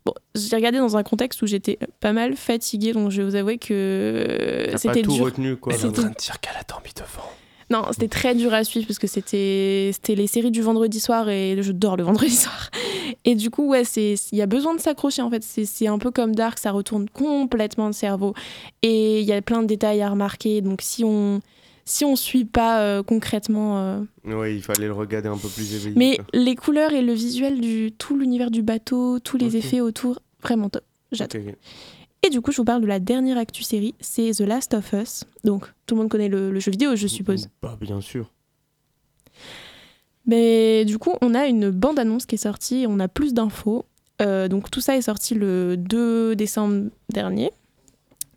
Bon, 0.04 0.14
j'ai 0.36 0.54
regardé 0.54 0.78
dans 0.78 0.96
un 0.96 1.02
contexte 1.02 1.42
où 1.42 1.46
j'étais 1.48 1.80
pas 1.98 2.12
mal 2.12 2.36
fatiguée, 2.36 2.92
donc 2.92 3.10
je 3.10 3.22
vais 3.22 3.28
vous 3.28 3.34
avouer 3.34 3.58
que 3.58 4.62
T'as 4.66 4.72
pas 4.72 4.78
c'était 4.78 5.02
tout 5.02 5.12
dur. 5.14 5.24
retenu 5.24 5.56
quoi. 5.56 5.72
Elle 5.74 5.80
est 5.80 5.84
en 5.84 5.88
C'était- 5.88 6.00
train 6.02 6.10
de 6.10 6.14
dire 6.14 6.40
qu'elle 6.40 6.56
a 6.56 6.62
dormi 6.68 6.90
devant. 6.94 7.28
Non, 7.68 7.82
c'était 7.90 8.08
très 8.08 8.34
dur 8.34 8.54
à 8.54 8.62
suivre 8.62 8.86
parce 8.86 8.98
que 8.98 9.08
c'était 9.08 9.90
les 10.08 10.26
séries 10.28 10.52
du 10.52 10.62
vendredi 10.62 11.00
soir 11.00 11.28
et 11.28 11.56
je 11.60 11.72
dors 11.72 11.96
le 11.96 12.04
vendredi 12.04 12.30
soir. 12.34 12.70
Et 13.24 13.34
du 13.34 13.50
coup, 13.50 13.68
ouais, 13.68 13.84
c'est 13.84 14.14
il 14.30 14.38
y 14.38 14.42
a 14.42 14.46
besoin 14.46 14.74
de 14.74 14.80
s'accrocher 14.80 15.22
en 15.22 15.30
fait. 15.30 15.42
C'est 15.42 15.64
c'est 15.64 15.88
un 15.88 15.98
peu 15.98 16.10
comme 16.12 16.34
Dark, 16.34 16.58
ça 16.58 16.70
retourne 16.70 17.08
complètement 17.08 17.86
le 17.88 17.92
cerveau 17.92 18.34
et 18.82 19.20
il 19.20 19.26
y 19.26 19.32
a 19.32 19.42
plein 19.42 19.62
de 19.62 19.66
détails 19.66 20.00
à 20.02 20.10
remarquer. 20.10 20.60
Donc 20.60 20.80
si 20.80 21.02
on 21.04 21.40
si 21.84 22.04
on 22.04 22.16
suit 22.16 22.44
pas 22.44 22.80
euh, 22.80 23.02
concrètement, 23.02 23.78
euh, 23.78 24.00
Ouais, 24.24 24.54
il 24.56 24.62
fallait 24.62 24.86
le 24.86 24.92
regarder 24.92 25.28
un 25.28 25.36
peu 25.38 25.48
plus 25.48 25.72
éveillé. 25.74 25.94
mais 25.96 26.16
quoi. 26.16 26.24
les 26.34 26.56
couleurs 26.56 26.92
et 26.92 27.02
le 27.02 27.12
visuel 27.12 27.60
du 27.60 27.92
tout 27.96 28.16
l'univers 28.16 28.50
du 28.50 28.62
bateau, 28.62 29.18
tous 29.20 29.36
les 29.36 29.56
effets 29.56 29.80
autour, 29.80 30.18
vraiment 30.42 30.68
top. 30.68 30.82
J'adore. 31.12 31.40
Et 32.26 32.30
du 32.30 32.40
coup, 32.40 32.50
je 32.50 32.56
vous 32.56 32.64
parle 32.64 32.82
de 32.82 32.88
la 32.88 32.98
dernière 32.98 33.38
actu 33.38 33.62
série, 33.62 33.94
c'est 34.00 34.32
The 34.32 34.40
Last 34.40 34.74
of 34.74 34.92
Us. 34.94 35.24
Donc 35.44 35.72
tout 35.86 35.94
le 35.94 36.00
monde 36.00 36.10
connaît 36.10 36.28
le, 36.28 36.50
le 36.50 36.58
jeu 36.58 36.72
vidéo, 36.72 36.96
je 36.96 37.06
suppose. 37.06 37.48
Bah 37.62 37.78
bien 37.80 38.00
sûr. 38.00 38.32
Mais 40.26 40.84
du 40.84 40.98
coup, 40.98 41.14
on 41.22 41.36
a 41.36 41.46
une 41.46 41.70
bande-annonce 41.70 42.26
qui 42.26 42.34
est 42.34 42.38
sortie, 42.38 42.84
on 42.88 42.98
a 42.98 43.06
plus 43.06 43.32
d'infos. 43.32 43.84
Euh, 44.20 44.48
donc 44.48 44.72
tout 44.72 44.80
ça 44.80 44.96
est 44.96 45.02
sorti 45.02 45.34
le 45.34 45.76
2 45.76 46.34
décembre 46.34 46.90
dernier. 47.10 47.52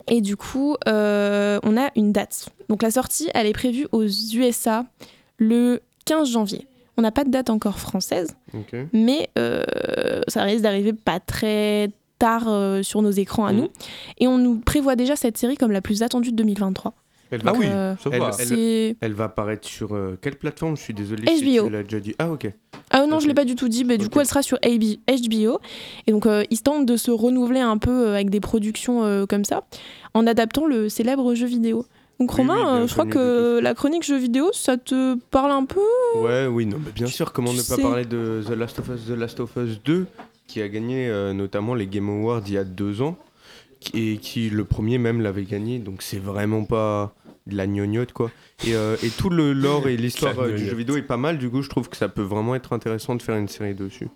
Et 0.08 0.22
du 0.22 0.38
coup, 0.38 0.76
euh, 0.88 1.60
on 1.64 1.76
a 1.76 1.90
une 1.96 2.12
date. 2.12 2.50
Donc 2.68 2.84
la 2.84 2.92
sortie, 2.92 3.32
elle 3.34 3.48
est 3.48 3.54
prévue 3.54 3.88
aux 3.92 4.06
USA 4.06 4.86
le 5.38 5.82
15 6.06 6.30
janvier. 6.30 6.68
On 6.96 7.02
n'a 7.02 7.12
pas 7.12 7.24
de 7.24 7.32
date 7.32 7.50
encore 7.50 7.80
française, 7.80 8.36
mais 8.92 9.30
euh, 9.40 9.64
ça 10.28 10.44
risque 10.44 10.64
d'arriver 10.64 10.92
pas 10.92 11.20
très 11.22 11.90
tard 12.20 12.44
euh, 12.48 12.84
sur 12.84 13.02
nos 13.02 13.12
écrans 13.12 13.46
à 13.46 13.54
Mhm. 13.54 13.60
nous. 13.62 13.68
Et 14.20 14.28
on 14.28 14.38
nous 14.38 14.58
prévoit 14.60 14.96
déjà 14.96 15.16
cette 15.16 15.38
série 15.38 15.58
comme 15.58 15.72
la 15.72 15.82
plus 15.82 16.04
attendue 16.04 16.32
de 16.32 16.36
2023. 16.36 16.94
Elle 17.32 17.42
Ah 17.46 17.52
va, 17.52 17.60
oui, 17.60 17.66
euh, 17.70 17.94
elle- 18.12 18.20
va. 18.20 18.32
elle- 18.40 18.48
C'est... 18.48 18.96
elle 19.02 19.14
va 19.14 19.26
apparaître 19.26 19.68
sur 19.68 19.94
euh, 19.96 20.18
quelle 20.20 20.36
plateforme? 20.36 20.76
Je 20.76 20.82
suis 20.82 20.96
désolé 20.96 21.24
si 21.28 21.44
HBO. 21.58 21.66
tu 21.68 21.70
l'as 21.72 21.84
déjà 21.84 22.00
dit. 22.00 22.16
Ah 22.18 22.32
ok. 22.32 22.52
Ah 22.90 23.06
non, 23.06 23.20
je 23.20 23.28
l'ai 23.28 23.36
pas 23.36 23.46
du 23.46 23.54
tout 23.56 23.68
dit, 23.70 23.86
mais 23.86 24.00
du 24.00 24.10
coup, 24.10 24.20
elle 24.20 24.26
sera 24.26 24.42
sur 24.42 24.58
HBO. 24.64 25.60
Et 26.08 26.12
donc, 26.12 26.26
euh, 26.26 26.44
ils 26.50 26.58
se 26.58 26.64
tentent 26.64 26.88
de 26.88 26.98
se 26.98 27.12
renouveler 27.12 27.60
un 27.60 27.78
peu 27.78 28.10
avec 28.10 28.32
des 28.32 28.40
productions 28.40 29.04
euh, 29.04 29.28
comme 29.28 29.46
ça, 29.46 29.64
en 30.16 30.26
adaptant 30.26 30.66
le 30.66 30.90
célèbre 30.90 31.36
jeu 31.36 31.46
vidéo. 31.46 31.86
Donc, 32.20 32.32
Romain, 32.32 32.82
oui, 32.82 32.88
je 32.88 32.94
crois 32.94 33.06
que 33.06 33.60
la 33.62 33.74
chronique 33.76 34.04
jeu 34.04 34.18
vidéo, 34.18 34.50
ça 34.52 34.76
te 34.78 35.16
parle 35.32 35.52
un 35.52 35.66
peu? 35.66 35.80
Ouais, 36.18 36.48
oui, 36.48 36.66
non, 36.66 36.78
mais 36.84 36.92
bien 36.92 37.08
sûr, 37.08 37.32
comment 37.32 37.52
tu 37.52 37.58
ne 37.58 37.62
pas 37.62 37.78
parler 37.78 38.06
de 38.06 38.44
The 38.46 38.50
Last 38.58 38.80
of 38.80 38.90
Us, 38.90 39.06
The 39.08 39.12
Last 39.18 39.40
of 39.40 39.52
Us 39.56 39.80
2, 39.86 40.06
qui 40.50 40.62
a 40.62 40.68
gagné 40.68 41.08
euh, 41.08 41.32
notamment 41.32 41.76
les 41.76 41.88
Game 41.88 42.10
Awards 42.10 42.42
il 42.48 42.54
y 42.54 42.58
a 42.58 42.64
deux 42.64 43.02
ans, 43.02 43.18
et 43.94 44.18
qui 44.18 44.50
le 44.50 44.66
premier 44.66 44.98
même 44.98 45.22
l'avait 45.22 45.44
gagné, 45.44 45.78
donc 45.80 46.02
c'est 46.02 46.20
vraiment 46.20 46.66
pas 46.66 47.14
de 47.48 47.56
la 47.56 47.68
gnognotte 47.68 48.12
quoi. 48.12 48.32
Et, 48.68 48.76
euh, 48.76 48.98
tout 49.18 49.30
le 49.30 49.54
lore 49.54 49.88
et 49.88 49.96
l'histoire 49.96 50.38
euh, 50.40 50.56
du 50.56 50.66
jeu 50.66 50.76
vidéo 50.76 50.98
est 50.98 51.04
pas 51.04 51.18
mal, 51.18 51.38
du 51.38 51.50
coup 51.50 51.62
je 51.62 51.70
trouve 51.70 51.88
que 51.88 51.96
ça 51.96 52.10
peut 52.10 52.24
vraiment 52.24 52.56
être 52.56 52.74
intéressant 52.74 53.16
de 53.16 53.22
faire 53.22 53.36
une 53.36 53.48
série 53.48 53.76
dessus. 53.76 54.08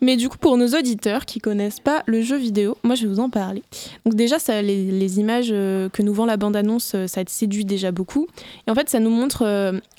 Mais 0.00 0.16
du 0.16 0.28
coup, 0.28 0.38
pour 0.38 0.56
nos 0.56 0.66
auditeurs 0.66 1.26
qui 1.26 1.38
connaissent 1.38 1.78
pas 1.78 2.02
le 2.06 2.22
jeu 2.22 2.36
vidéo, 2.36 2.76
moi 2.82 2.96
je 2.96 3.02
vais 3.06 3.08
vous 3.12 3.20
en 3.20 3.30
parler. 3.30 3.62
Donc 4.04 4.16
déjà, 4.16 4.40
ça, 4.40 4.62
les, 4.62 5.20
images 5.20 5.50
que 5.50 6.02
nous 6.02 6.12
vend 6.12 6.26
la 6.26 6.36
bande-annonce, 6.36 6.96
ça 7.06 7.24
te 7.24 7.30
séduit 7.30 7.64
déjà 7.64 7.92
beaucoup. 7.92 8.26
Et 8.66 8.70
en 8.70 8.74
fait, 8.74 8.88
ça 8.88 8.98
nous 8.98 9.10
montre 9.10 9.44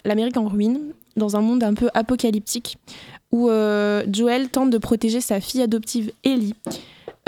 l'Amérique 0.03 0.36
en 0.36 0.49
ruine, 0.49 0.91
dans 1.15 1.36
un 1.36 1.41
monde 1.41 1.63
un 1.63 1.74
peu 1.74 1.89
apocalyptique, 1.93 2.78
où 3.32 3.50
euh, 3.50 4.04
Joel 4.12 4.50
tente 4.50 4.69
de 4.69 4.78
protéger 4.78 5.21
sa 5.21 5.39
fille 5.39 5.62
adoptive 5.62 6.12
Ellie. 6.24 6.56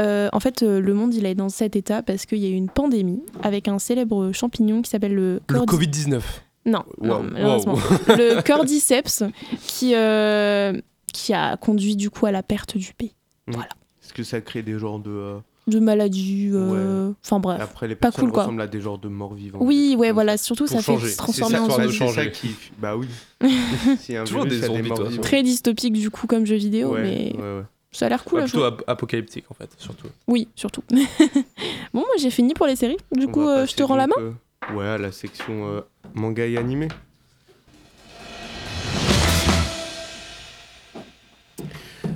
Euh, 0.02 0.28
en 0.34 0.40
fait, 0.40 0.64
euh, 0.64 0.80
le 0.82 0.94
monde, 0.94 1.14
il 1.14 1.26
est 1.26 1.36
dans 1.36 1.50
cet 1.50 1.76
état 1.76 2.02
parce 2.02 2.26
qu'il 2.26 2.40
y 2.40 2.46
a 2.46 2.50
eu 2.50 2.54
une 2.54 2.70
pandémie 2.70 3.22
avec 3.44 3.68
un 3.68 3.78
célèbre 3.80 4.32
champignon 4.32 4.82
qui 4.82 4.90
s'appelle 4.90 5.14
le... 5.14 5.40
Le 5.50 5.60
cordy- 5.62 5.88
Covid-19. 5.88 6.22
Non, 6.66 6.84
non, 7.02 7.18
Wow, 7.18 7.24
malheureusement. 7.24 7.76
le 8.08 8.42
cordyceps 8.42 9.24
qui, 9.68 9.94
euh, 9.96 10.74
qui 11.14 11.34
a 11.34 11.58
conduit 11.58 11.96
du 11.96 12.10
coup 12.10 12.26
à 12.26 12.32
la 12.32 12.42
perte 12.42 12.78
du 12.78 12.94
pays. 12.94 13.14
Est-ce 13.50 14.14
que 14.14 14.24
ça 14.24 14.42
crée 14.42 14.64
des 14.64 14.80
genres 14.80 15.00
de, 15.00 15.10
euh, 15.12 15.38
de 15.68 15.80
maladie. 15.80 16.50
euh, 16.54 17.12
Enfin 17.24 17.40
bref. 17.40 17.60
Après, 17.62 17.88
les 17.88 17.96
Pas 17.96 18.08
personnes 18.08 18.26
cool, 18.26 18.34
quoi. 18.34 18.44
ressemblent 18.44 18.62
à 18.62 18.68
des 18.68 18.82
genres 18.82 18.98
de 18.98 19.08
morts 19.08 19.34
vivants. 19.34 19.60
Oui, 19.62 19.96
ouais, 19.98 20.12
voilà, 20.12 20.38
surtout 20.38 20.68
ça 20.68 20.82
changer. 20.82 21.06
fait 21.08 21.12
se 21.14 21.18
transformer 21.18 21.58
en 21.60 21.70
zombie. 21.70 21.84
c'est 21.92 21.98
ça 22.00 22.06
changer. 22.08 22.32
qui. 22.32 22.56
Bah 22.78 22.96
oui. 22.98 23.08
Un 23.42 24.24
Toujours 24.26 24.44
virus, 24.44 24.60
des 24.62 24.68
zombies, 24.68 24.90
morts 24.90 24.98
toi. 25.00 25.10
vivants. 25.10 25.22
Très 25.22 25.42
dystopique 25.44 25.94
du 25.94 26.10
coup 26.10 26.28
comme 26.28 26.46
jeu 26.46 26.56
vidéo, 26.58 26.94
Ouais, 26.94 27.02
mais 27.02 27.34
ouais, 27.38 27.42
ouais. 27.60 27.64
ça 27.92 28.06
a 28.08 28.10
l'air 28.10 28.24
cool. 28.26 28.40
Ouais, 28.40 28.46
plutôt 28.46 28.64
ap- 28.64 28.84
apocalyptique 28.88 29.46
en 29.50 29.54
fait, 29.54 29.70
surtout. 29.78 30.08
Oui, 30.28 30.48
surtout. 30.56 30.84
bon, 30.90 32.02
moi 32.02 32.06
j'ai 32.20 32.30
fini 32.32 32.54
pour 32.54 32.68
les 32.68 32.76
séries. 32.76 32.98
Du 33.12 33.26
On 33.28 33.32
coup, 33.32 33.48
euh, 33.48 33.66
je 33.66 33.74
te 33.76 33.84
rends 33.84 33.96
la 33.96 34.08
main. 34.08 34.16
euh, 34.20 34.32
ouais, 34.76 34.86
à 34.88 34.98
la 34.98 35.12
section 35.12 35.68
euh, 35.68 35.82
manga 36.14 36.46
et 36.46 36.58
animé. 36.58 36.88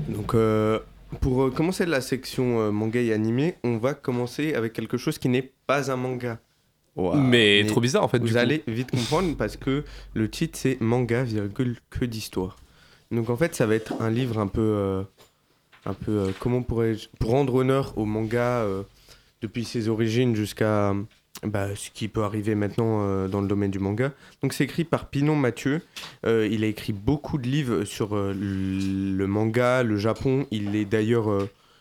Donc, 0.10 0.34
euh, 0.34 0.80
pour 1.20 1.44
euh, 1.44 1.52
commencer 1.52 1.86
la 1.86 2.02
section 2.02 2.60
euh, 2.60 2.72
manga 2.72 3.00
et 3.00 3.14
animé, 3.14 3.56
on 3.64 3.78
va 3.78 3.94
commencer 3.94 4.54
avec 4.54 4.74
quelque 4.74 4.98
chose 4.98 5.18
qui 5.18 5.30
n'est 5.30 5.52
pas 5.68 5.92
un 5.92 5.96
manga. 5.96 6.40
Mais, 7.16 7.64
trop 7.68 7.80
bizarre 7.80 8.04
en 8.04 8.08
fait. 8.08 8.18
du 8.20 8.26
Vous 8.26 8.34
coup. 8.34 8.40
allez 8.40 8.64
vite 8.68 8.90
comprendre 8.90 9.36
parce 9.38 9.56
que 9.56 9.84
le 10.16 10.30
titre 10.32 10.58
c'est 10.60 10.82
manga, 10.82 11.24
virgule, 11.24 11.78
que 11.92 12.06
d'histoire. 12.06 12.56
Donc 13.12 13.30
en 13.30 13.38
fait, 13.38 13.54
ça 13.54 13.68
va 13.68 13.76
être 13.76 13.94
un 14.02 14.10
livre 14.10 14.40
un 14.40 14.48
peu. 14.48 14.62
euh, 14.62 15.04
un 15.86 15.94
peu 15.94 16.12
euh, 16.12 16.32
comment 16.40 16.64
pourrais-je. 16.64 17.08
Pour 17.20 17.32
rendre 17.32 17.54
honneur 17.54 17.94
au 17.98 18.06
manga 18.06 18.62
euh, 18.62 18.84
depuis 19.42 19.64
ses 19.64 19.90
origines 19.90 20.36
jusqu'à 20.36 20.94
bah, 21.44 21.76
ce 21.76 21.90
qui 21.92 22.08
peut 22.08 22.24
arriver 22.24 22.56
maintenant 22.56 23.02
euh, 23.02 23.28
dans 23.28 23.42
le 23.42 23.48
domaine 23.48 23.72
du 23.72 23.80
manga. 23.80 24.12
Donc 24.42 24.54
c'est 24.54 24.64
écrit 24.64 24.84
par 24.84 25.10
Pinon 25.10 25.36
Mathieu. 25.36 25.82
Euh, 26.26 26.48
il 26.50 26.64
a 26.64 26.68
écrit 26.68 26.94
beaucoup 26.94 27.38
de 27.38 27.48
livres 27.48 27.84
sur 27.84 28.16
euh, 28.16 28.34
le 28.34 29.28
manga, 29.28 29.84
le 29.84 29.98
Japon. 29.98 30.48
Il 30.52 30.76
est 30.76 30.86
d'ailleurs. 30.86 31.30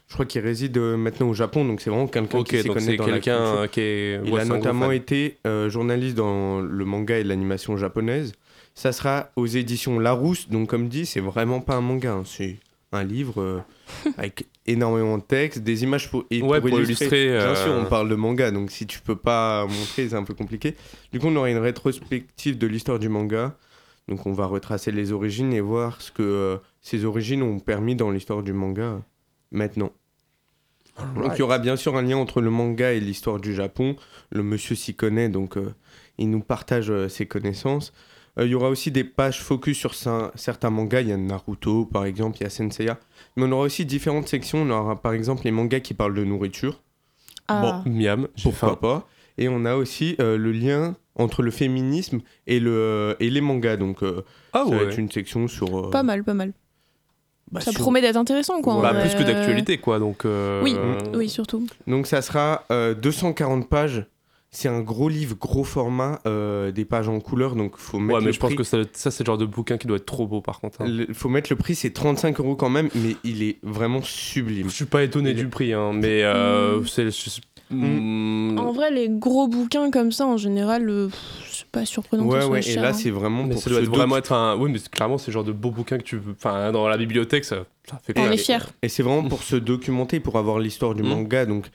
je 0.09 0.15
crois 0.15 0.27
qu'il 0.27 0.43
réside 0.43 0.79
maintenant 0.79 1.29
au 1.29 1.35
Japon, 1.35 1.65
donc 1.65 1.81
c'est 1.81 1.91
vraiment 1.91 2.07
quelqu'un 2.07 2.45
qui 2.45 2.61
s'y 2.61 2.69
connaît 2.69 2.97
dans 2.97 3.05
quelqu'un 3.05 3.69
qui 3.69 3.81
est. 3.81 4.21
Il 4.25 4.33
ouais, 4.33 4.43
a 4.43 4.45
notamment 4.45 4.91
été 4.91 5.39
journaliste 5.69 6.17
dans 6.17 6.61
le 6.61 6.85
manga 6.85 7.19
et 7.19 7.25
l'animation 7.25 7.77
japonaise. 7.77 8.33
Ça 8.75 8.93
sera 8.93 9.31
aux 9.37 9.47
éditions 9.47 9.99
Larousse, 9.99 10.51
donc 10.51 10.69
comme 10.69 10.89
dit, 10.89 11.07
c'est 11.07 11.21
vraiment 11.21 11.61
pas 11.61 11.77
un 11.77 11.81
manga, 11.81 12.13
hein, 12.13 12.23
c'est 12.27 12.57
un 12.93 13.05
livre 13.05 13.65
avec 14.19 14.45
énormément 14.67 15.19
de 15.19 15.23
texte, 15.23 15.61
des 15.61 15.83
images 15.83 16.11
pour, 16.11 16.25
et 16.31 16.43
Ouais, 16.43 16.61
pour 16.61 16.71
illustrer. 16.81 17.27
Bien 17.27 17.35
euh, 17.35 17.55
sûr, 17.55 17.73
on 17.73 17.85
parle 17.85 18.09
de 18.09 18.15
manga, 18.15 18.51
donc 18.51 18.71
si 18.71 18.87
tu 18.87 19.01
peux 19.01 19.17
pas 19.17 19.67
montrer, 19.67 20.09
c'est 20.09 20.15
un 20.15 20.25
peu 20.25 20.35
compliqué. 20.35 20.75
Du 21.13 21.19
coup, 21.19 21.29
on 21.29 21.37
aura 21.37 21.51
une 21.51 21.59
rétrospective 21.59 22.59
de 22.59 22.67
l'histoire 22.67 22.99
du 22.99 23.09
manga. 23.09 23.57
Donc, 24.09 24.27
on 24.27 24.33
va 24.33 24.47
retracer 24.47 24.93
les 24.93 25.13
origines 25.13 25.53
et 25.53 25.61
voir 25.61 26.01
ce 26.01 26.13
que 26.13 26.23
euh, 26.23 26.59
ces 26.81 27.05
origines 27.05 27.43
ont 27.43 27.59
permis 27.59 27.97
dans 27.97 28.11
l'histoire 28.11 28.43
du 28.43 28.53
manga 28.53 29.03
maintenant. 29.51 29.91
Donc, 31.17 31.33
il 31.35 31.41
y 31.41 31.43
aura 31.43 31.59
bien 31.59 31.77
sûr 31.77 31.97
un 31.97 32.03
lien 32.03 32.17
entre 32.17 32.41
le 32.41 32.51
manga 32.51 32.93
et 32.93 33.01
l'histoire 33.01 33.39
du 33.39 33.55
Japon. 33.55 33.97
Le 34.31 34.43
monsieur 34.43 34.75
s'y 34.75 34.95
connaît, 34.95 35.29
donc 35.29 35.57
euh, 35.57 35.75
il 36.19 36.31
nous 36.31 36.41
partage 36.41 36.91
euh, 36.91 37.09
ses 37.09 37.27
connaissances. 37.27 37.93
Euh, 38.39 38.45
Il 38.47 38.51
y 38.51 38.55
aura 38.55 38.69
aussi 38.69 38.91
des 38.91 39.05
pages 39.05 39.41
focus 39.43 39.79
sur 39.79 39.93
cer- 39.93 40.31
certains 40.35 40.71
mangas. 40.71 41.01
Il 41.03 41.09
y 41.09 41.13
a 41.13 41.17
Naruto, 41.17 41.87
par 41.87 42.05
exemple, 42.05 42.37
il 42.41 42.45
y 42.45 42.47
a 42.47 42.51
Senseiya. 42.51 42.99
Mais 43.37 43.45
on 43.45 43.53
aura 43.53 43.65
aussi 43.65 43.85
différentes 43.87 44.29
sections. 44.29 44.63
On 44.63 44.71
aura 44.71 44.97
par 45.01 45.13
exemple 45.15 45.43
les 45.45 45.51
mangas 45.51 45.81
qui 45.81 45.95
parlent 45.95 46.15
de 46.15 46.25
nourriture. 46.25 46.83
Ah. 47.49 47.83
Miam, 47.87 48.29
j'ai 48.35 48.51
Pourquoi 48.51 48.71
faim. 48.71 48.75
pas 48.81 49.09
Et 49.39 49.49
on 49.49 49.65
a 49.65 49.77
aussi 49.77 50.17
euh, 50.21 50.37
le 50.37 50.53
lien 50.53 50.97
entre 51.15 51.43
le 51.43 51.51
féminisme 51.51 52.21
et, 52.47 52.61
le, 52.61 53.17
et 53.21 53.31
les 53.31 53.41
mangas. 53.41 53.77
Donc, 53.77 54.03
euh, 54.03 54.23
Ah 54.53 54.65
ça 54.69 54.77
va 54.77 54.83
être 54.83 54.99
une 54.99 55.11
section 55.11 55.49
sur. 55.49 55.87
euh, 55.87 55.91
Pas 55.91 56.03
mal, 56.03 56.25
pas 56.25 56.35
mal. 56.35 56.53
bah, 57.51 57.61
ça 57.61 57.71
sur- 57.71 57.81
promet 57.81 58.01
d'être 58.03 58.17
intéressant, 58.17 58.61
quoi. 58.61 58.83
Bah, 58.83 58.93
plus 59.01 59.15
que 59.15 59.23
d'actualité 59.23 59.79
quoi, 59.79 59.99
donc. 59.99 60.25
euh, 60.27 60.63
Oui, 60.63 60.75
euh, 60.77 60.99
oui, 61.15 61.29
surtout. 61.31 61.67
Donc, 61.87 62.07
ça 62.07 62.21
sera 62.21 62.65
euh, 62.71 62.93
240 62.95 63.69
pages. 63.69 64.05
C'est 64.51 64.69
un 64.69 64.81
gros 64.81 65.09
livre, 65.11 65.37
gros 65.39 65.65
format, 65.65 66.21
euh, 66.27 66.73
des 66.73 66.85
pages 66.87 67.09
en 67.09 67.21
couleur. 67.21 67.57
Donc, 67.57 67.77
faut 67.77 67.99
mettre 67.99 68.15
Ouais, 68.15 68.21
mais 68.21 68.27
le 68.29 68.33
je 68.33 68.39
pense 68.41 68.55
que 68.55 68.63
ça, 68.65 68.79
ça, 68.93 69.11
c'est 69.11 69.23
le 69.25 69.27
genre 69.27 69.37
de 69.39 69.45
bouquin 69.45 69.77
qui 69.77 69.87
doit 69.87 69.99
être 69.99 70.07
trop 70.07 70.27
beau 70.27 70.41
par 70.41 70.61
contre. 70.61 70.81
hein. 70.81 70.87
Il 70.87 71.13
faut 71.15 71.29
mettre 71.29 71.51
le 71.53 71.57
prix, 71.57 71.75
c'est 71.75 71.91
35 71.91 72.41
euros 72.41 72.57
quand 72.57 72.71
même, 72.71 72.89
mais 72.95 73.17
il 73.25 73.43
est 73.43 73.59
vraiment 73.63 74.01
sublime. 74.03 74.71
Je 74.71 74.75
suis 74.75 74.85
pas 74.87 75.03
étonné 75.03 75.31
Il 75.31 75.37
du 75.37 75.49
prix, 75.49 75.73
hein, 75.75 75.93
mais 75.93 76.23
euh, 76.23 76.81
Mm. 76.81 76.87
c'est. 76.87 77.11
je- 77.11 77.41
Mm. 77.69 78.55
mm, 78.55 78.59
En 78.61 78.71
vrai, 78.73 78.93
les 78.93 79.09
gros 79.09 79.49
bouquins 79.49 79.91
comme 79.91 80.13
ça, 80.13 80.25
en 80.25 80.37
général, 80.37 80.89
euh, 80.89 81.09
c'est 81.51 81.67
pas 81.67 81.85
surprenant 81.85 82.25
Ouais, 82.25 82.45
ouais, 82.45 82.61
et 82.61 82.63
cher, 82.63 82.81
là, 82.83 82.91
hein. 82.91 82.93
c'est 82.93 83.11
vraiment 83.11 83.43
Mais 83.43 83.55
pour 83.55 83.63
ça 83.63 83.71
doit 83.71 83.81
être 83.81 83.89
vraiment 83.89 84.17
être 84.17 84.33
un. 84.33 84.57
Oui, 84.57 84.71
mais 84.71 84.79
clairement, 84.79 85.19
c'est 85.19 85.27
le 85.29 85.33
genre 85.33 85.43
de 85.45 85.51
beau 85.53 85.73
bouquin 85.73 85.99
que 85.99 86.05
tu 86.05 86.17
veux. 86.17 86.33
Enfin, 86.39 86.71
dans 86.71 86.87
la 86.89 86.97
bibliothèque, 86.97 87.45
ça, 87.45 87.65
ça 87.91 87.99
fait 88.03 88.15
On 88.19 88.31
est 88.31 88.37
fiers. 88.37 88.59
Et 88.83 88.89
c'est 88.89 89.03
vraiment 89.03 89.29
pour 89.29 89.43
se 89.43 89.57
documenter, 89.57 90.21
pour 90.21 90.37
avoir 90.39 90.61
l'histoire 90.61 90.95
du 90.95 91.03
Mm. 91.03 91.09
manga. 91.09 91.45
Donc, 91.45 91.67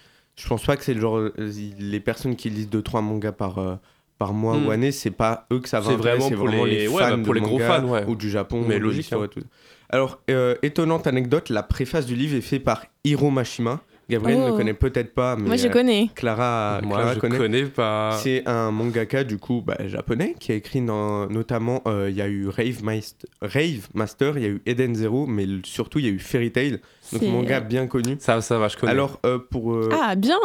je 0.41 0.47
pense 0.47 0.65
pas 0.65 0.75
que 0.77 0.83
c'est 0.83 0.93
le 0.93 1.01
genre. 1.01 1.17
euh, 1.17 1.33
Les 1.79 1.99
personnes 1.99 2.35
qui 2.35 2.49
lisent 2.49 2.69
2-3 2.69 3.01
mangas 3.01 3.31
par, 3.33 3.57
euh, 3.59 3.75
par 4.17 4.33
mois 4.33 4.57
Mm. 4.57 4.65
ou 4.67 4.71
année, 4.71 4.91
c'est 4.91 5.11
pas 5.11 5.45
eux 5.51 5.59
que 5.59 5.69
ça 5.69 5.79
va 5.79 5.89
C'est 5.91 5.95
vraiment 5.95 6.27
c'est 6.29 6.35
pour 6.35 6.47
vraiment 6.47 6.65
les- 6.65 6.79
les, 6.81 6.87
ouais, 6.87 7.01
fans 7.03 7.17
bah, 7.17 7.23
pour 7.23 7.33
de 7.33 7.39
les 7.39 7.45
gros 7.45 7.59
fans, 7.59 7.83
ouais. 7.87 8.05
ou 8.07 8.15
du 8.15 8.29
Japon. 8.29 8.63
Mais 8.67 8.79
logique, 8.79 9.09
tout. 9.09 9.41
Alors, 9.89 10.19
euh, 10.29 10.55
étonnante 10.63 11.05
anecdote, 11.07 11.49
la 11.49 11.63
préface 11.63 12.05
du 12.05 12.15
livre 12.15 12.35
est 12.35 12.41
faite 12.41 12.63
par 12.63 12.85
Hiro 13.03 13.29
Mashima. 13.29 13.81
Gabriel 14.11 14.39
Oh. 14.43 14.51
ne 14.51 14.57
connaît 14.57 14.73
peut-être 14.73 15.13
pas, 15.13 15.35
mais 15.35 15.47
Moi, 15.47 15.55
je 15.55 15.67
euh, 15.67 15.71
connais. 15.71 16.09
Clara, 16.13 16.79
Moi, 16.83 16.97
Clara 16.97 17.13
je 17.15 17.19
connaît. 17.19 17.37
connais 17.37 17.63
pas. 17.63 18.19
C'est 18.21 18.43
un 18.47 18.69
mangaka 18.71 19.23
du 19.23 19.37
coup 19.37 19.63
bah, 19.65 19.77
japonais 19.87 20.35
qui 20.39 20.51
a 20.51 20.55
écrit 20.55 20.81
dans, 20.81 21.27
notamment 21.27 21.81
euh, 21.87 22.09
il 22.09 22.15
y 22.15 22.21
a 22.21 22.27
eu 22.27 22.47
Rave, 22.47 22.83
Maist- 22.83 23.25
Rave 23.41 23.87
Master, 23.93 24.37
il 24.37 24.43
y 24.43 24.45
a 24.45 24.49
eu 24.49 24.61
Eden 24.65 24.93
Zero, 24.93 25.25
mais 25.25 25.47
surtout 25.63 25.99
il 25.99 26.05
y 26.05 26.09
a 26.09 26.11
eu 26.11 26.19
Fairy 26.19 26.51
Tail, 26.51 26.79
donc 27.11 27.21
manga 27.23 27.59
bien 27.59 27.87
connu. 27.87 28.17
Ça, 28.19 28.41
ça 28.41 28.57
va, 28.59 28.67
je 28.67 28.77
connais. 28.77 28.91
Alors 28.91 29.19
euh, 29.25 29.39
pour 29.49 29.73
euh, 29.73 29.89
Ah, 29.99 30.15
bien 30.15 30.37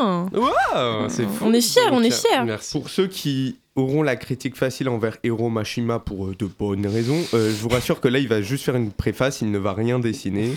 Ah, 0.73 1.07
c'est 1.09 1.25
fou. 1.25 1.45
On 1.47 1.53
est 1.53 1.61
fiers, 1.61 1.83
on 1.93 2.03
est 2.03 2.11
fiers 2.11 2.45
Merci. 2.45 2.73
pour 2.73 2.89
ceux 2.89 3.07
qui 3.09 3.59
auront 3.75 4.03
la 4.03 4.17
critique 4.17 4.57
facile 4.57 4.89
envers 4.89 5.19
Hiro 5.23 5.51
Mashima 5.51 5.99
pour 5.99 6.27
euh, 6.29 6.35
de 6.39 6.47
bonnes 6.47 6.87
raisons, 6.87 7.21
euh, 7.35 7.51
je 7.51 7.57
vous 7.63 7.69
rassure 7.69 8.01
que 8.01 8.09
là 8.09 8.19
il 8.19 8.29
va 8.29 8.41
juste 8.41 8.65
faire 8.65 8.77
une 8.77 8.91
préface, 8.91 9.43
il 9.43 9.51
ne 9.51 9.59
va 9.59 9.75
rien 9.75 9.99
dessiner. 9.99 10.57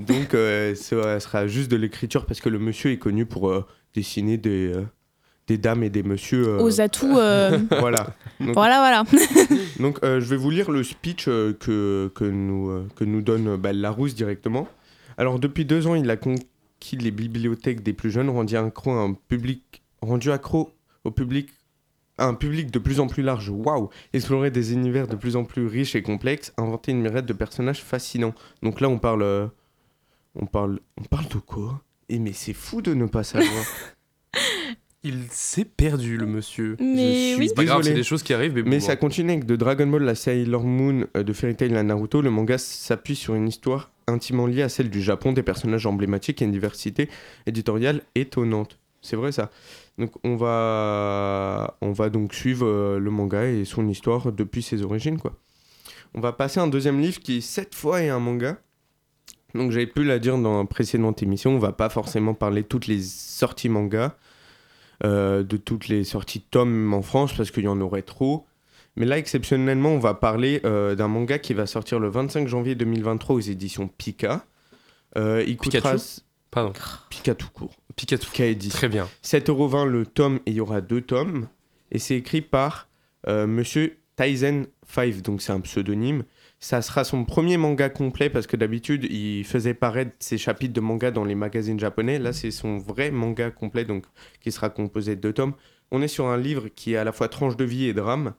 Donc 0.00 0.34
euh, 0.34 0.74
ça 0.74 1.20
sera 1.20 1.46
juste 1.46 1.70
de 1.70 1.76
l'écriture 1.76 2.24
parce 2.26 2.40
que 2.40 2.48
le 2.48 2.58
monsieur 2.58 2.90
est 2.90 2.98
connu 2.98 3.26
pour 3.26 3.50
euh, 3.50 3.64
dessiner 3.94 4.38
des, 4.38 4.72
euh, 4.74 4.82
des 5.46 5.58
dames 5.58 5.82
et 5.82 5.90
des 5.90 6.02
messieurs. 6.02 6.48
euh, 6.48 6.62
Aux 6.62 6.80
atouts. 6.80 7.06
voilà. 7.78 8.14
Donc, 8.40 8.54
voilà, 8.54 8.78
voilà. 8.78 9.04
Donc, 9.78 9.98
je 10.02 10.18
vais 10.24 10.36
vous 10.36 10.50
lire 10.50 10.70
le 10.70 10.82
speech 10.82 11.26
que, 11.26 12.10
que, 12.14 12.24
nous, 12.24 12.86
que 12.96 13.04
nous 13.04 13.20
donne 13.22 13.56
bah, 13.56 13.72
Larousse 13.72 14.14
directement. 14.14 14.68
Alors, 15.18 15.38
depuis 15.38 15.64
deux 15.66 15.86
ans, 15.86 15.94
il 15.94 16.08
a 16.10 16.16
conquis 16.16 16.96
les 16.98 17.10
bibliothèques 17.10 17.82
des 17.82 17.92
plus 17.92 18.10
jeunes, 18.10 18.30
rendu 18.30 18.56
accro 18.56 18.92
à 18.92 19.00
un 19.02 19.12
public, 19.12 19.82
rendu 20.00 20.30
accro 20.32 20.70
au 21.04 21.10
public, 21.10 21.48
un 22.18 22.32
public 22.34 22.70
de 22.70 22.78
plus 22.78 23.00
en 23.00 23.06
plus 23.06 23.22
large. 23.22 23.50
Waouh 23.50 23.90
Explorer 24.14 24.50
des 24.50 24.72
univers 24.72 25.08
de 25.08 25.16
plus 25.16 25.36
en 25.36 25.44
plus 25.44 25.66
riches 25.66 25.94
et 25.94 26.02
complexes, 26.02 26.52
inventer 26.56 26.92
une 26.92 27.00
myriade 27.02 27.26
de 27.26 27.32
personnages 27.34 27.82
fascinants. 27.82 28.34
Donc 28.62 28.80
là, 28.80 28.88
on 28.88 28.98
parle, 28.98 29.50
on 30.34 30.46
parle, 30.46 30.80
on 30.98 31.04
parle 31.04 31.28
de 31.28 31.38
quoi? 31.38 31.82
Eh 32.08 32.18
mais 32.18 32.32
c'est 32.32 32.52
fou 32.52 32.82
de 32.82 32.94
ne 32.94 33.06
pas 33.06 33.24
savoir. 33.24 33.64
Il 35.02 35.24
s'est 35.30 35.64
perdu, 35.64 36.18
le 36.18 36.26
monsieur. 36.26 36.76
Mais 36.78 37.32
je 37.32 37.36
oui. 37.36 37.36
suis 37.36 37.48
C'est 37.48 37.54
pas 37.54 37.64
grave, 37.64 37.82
c'est 37.82 37.94
des 37.94 38.02
choses 38.02 38.22
qui 38.22 38.34
arrivent, 38.34 38.52
mais, 38.54 38.62
Mais 38.62 38.78
bon, 38.80 38.84
ça 38.84 38.96
continue 38.96 39.30
avec 39.30 39.46
de 39.46 39.56
Dragon 39.56 39.86
Ball, 39.86 40.02
la 40.02 40.14
Sailor 40.14 40.62
Moon, 40.62 41.06
euh, 41.16 41.22
de 41.22 41.32
Fairy 41.32 41.56
Tail 41.56 41.74
à 41.74 41.82
Naruto. 41.82 42.20
Le 42.20 42.28
manga 42.30 42.58
s'appuie 42.58 43.16
sur 43.16 43.34
une 43.34 43.48
histoire 43.48 43.90
intimement 44.06 44.46
liée 44.46 44.62
à 44.62 44.68
celle 44.68 44.90
du 44.90 45.00
Japon, 45.00 45.32
des 45.32 45.42
personnages 45.42 45.86
emblématiques 45.86 46.42
et 46.42 46.44
une 46.44 46.52
diversité 46.52 47.08
éditoriale 47.46 48.02
étonnante. 48.14 48.78
C'est 49.00 49.16
vrai 49.16 49.32
ça. 49.32 49.50
Donc 49.96 50.12
on 50.24 50.36
va, 50.36 51.76
on 51.80 51.92
va 51.92 52.10
donc 52.10 52.34
suivre 52.34 52.66
euh, 52.66 52.98
le 52.98 53.10
manga 53.10 53.46
et 53.46 53.64
son 53.64 53.88
histoire 53.88 54.32
depuis 54.32 54.62
ses 54.62 54.82
origines 54.82 55.18
quoi. 55.18 55.34
On 56.14 56.20
va 56.20 56.32
passer 56.32 56.60
à 56.60 56.64
un 56.64 56.66
deuxième 56.66 57.00
livre 57.00 57.20
qui 57.20 57.40
cette 57.40 57.74
fois 57.74 58.02
est 58.02 58.08
un 58.08 58.18
manga. 58.18 58.58
Donc 59.54 59.70
j'avais 59.72 59.86
pu 59.86 60.04
la 60.04 60.18
dire 60.18 60.38
dans 60.38 60.60
une 60.60 60.68
précédente 60.68 61.22
émission, 61.22 61.52
on 61.52 61.58
va 61.58 61.72
pas 61.72 61.88
forcément 61.88 62.34
parler 62.34 62.62
de 62.62 62.66
toutes 62.66 62.86
les 62.86 63.00
sorties 63.02 63.68
manga, 63.68 64.16
euh, 65.04 65.42
de 65.42 65.56
toutes 65.56 65.88
les 65.88 66.04
sorties 66.04 66.40
tomes 66.40 66.92
en 66.94 67.02
France 67.02 67.32
parce 67.36 67.50
qu'il 67.50 67.64
y 67.64 67.68
en 67.68 67.80
aurait 67.80 68.02
trop. 68.02 68.46
Mais 68.96 69.06
là, 69.06 69.18
exceptionnellement, 69.18 69.90
on 69.90 69.98
va 69.98 70.14
parler 70.14 70.60
euh, 70.64 70.94
d'un 70.94 71.08
manga 71.08 71.38
qui 71.38 71.54
va 71.54 71.66
sortir 71.66 72.00
le 72.00 72.08
25 72.08 72.48
janvier 72.48 72.74
2023 72.74 73.36
aux 73.36 73.40
éditions 73.40 73.88
Pika. 73.88 74.44
Euh, 75.16 75.44
il 75.46 75.56
coûtera 75.56 75.92
Pikachu 75.92 76.20
Pardon. 76.50 76.72
Pika 77.08 77.34
tout 77.34 77.48
court. 77.52 77.76
Pika 77.94 78.44
édition. 78.44 78.76
Très 78.76 78.88
bien. 78.88 79.08
7,20€ 79.24 79.86
le 79.86 80.04
tome 80.04 80.40
et 80.46 80.50
il 80.50 80.54
y 80.54 80.60
aura 80.60 80.80
deux 80.80 81.00
tomes. 81.00 81.46
Et 81.92 81.98
c'est 81.98 82.16
écrit 82.16 82.42
par 82.42 82.88
Monsieur 83.26 83.98
Taizen 84.16 84.66
5, 84.88 85.22
donc 85.22 85.42
c'est 85.42 85.52
un 85.52 85.60
pseudonyme. 85.60 86.24
Ça 86.62 86.82
sera 86.82 87.04
son 87.04 87.24
premier 87.24 87.56
manga 87.56 87.88
complet 87.88 88.28
parce 88.28 88.46
que 88.46 88.56
d'habitude 88.56 89.04
il 89.04 89.44
faisait 89.44 89.72
paraître 89.72 90.14
ses 90.18 90.36
chapitres 90.36 90.74
de 90.74 90.80
manga 90.80 91.10
dans 91.10 91.24
les 91.24 91.34
magazines 91.34 91.80
japonais. 91.80 92.18
Là 92.18 92.34
c'est 92.34 92.50
son 92.50 92.76
vrai 92.76 93.10
manga 93.10 93.50
complet 93.50 93.86
donc 93.86 94.04
qui 94.40 94.52
sera 94.52 94.68
composé 94.68 95.16
de 95.16 95.20
deux 95.22 95.32
tomes. 95.32 95.54
On 95.90 96.02
est 96.02 96.08
sur 96.08 96.26
un 96.26 96.36
livre 96.36 96.68
qui 96.68 96.92
est 96.92 96.96
à 96.96 97.04
la 97.04 97.12
fois 97.12 97.28
tranche 97.28 97.56
de 97.56 97.64
vie 97.64 97.86
et 97.86 97.94
drame. 97.94 98.34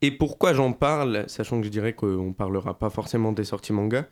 Et 0.00 0.10
pourquoi 0.10 0.54
j'en 0.54 0.72
parle, 0.72 1.24
sachant 1.28 1.60
que 1.60 1.66
je 1.66 1.70
dirais 1.70 1.92
qu'on 1.92 2.32
parlera 2.32 2.78
pas 2.78 2.88
forcément 2.88 3.32
des 3.32 3.44
sorties 3.44 3.72
manga 3.72 4.08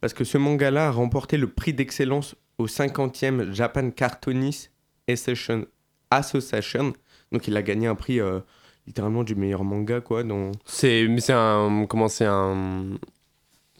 parce 0.00 0.14
que 0.14 0.24
ce 0.24 0.38
manga-là 0.38 0.88
a 0.88 0.90
remporté 0.90 1.36
le 1.36 1.48
prix 1.48 1.72
d'excellence 1.72 2.34
au 2.58 2.66
50e 2.66 3.52
Japan 3.52 3.90
Cartoonist 3.90 4.72
Association. 5.08 5.66
Association. 6.10 6.92
Donc 7.32 7.48
il 7.48 7.56
a 7.56 7.62
gagné 7.62 7.86
un 7.86 7.94
prix 7.94 8.20
euh, 8.20 8.40
littéralement 8.86 9.24
du 9.24 9.34
meilleur 9.34 9.64
manga, 9.64 10.00
quoi. 10.00 10.22
Dans... 10.22 10.52
C'est, 10.64 11.06
mais 11.08 11.20
c'est 11.20 11.32
un, 11.32 11.86
comment 11.88 12.08
c'est 12.08 12.26
un, 12.26 12.84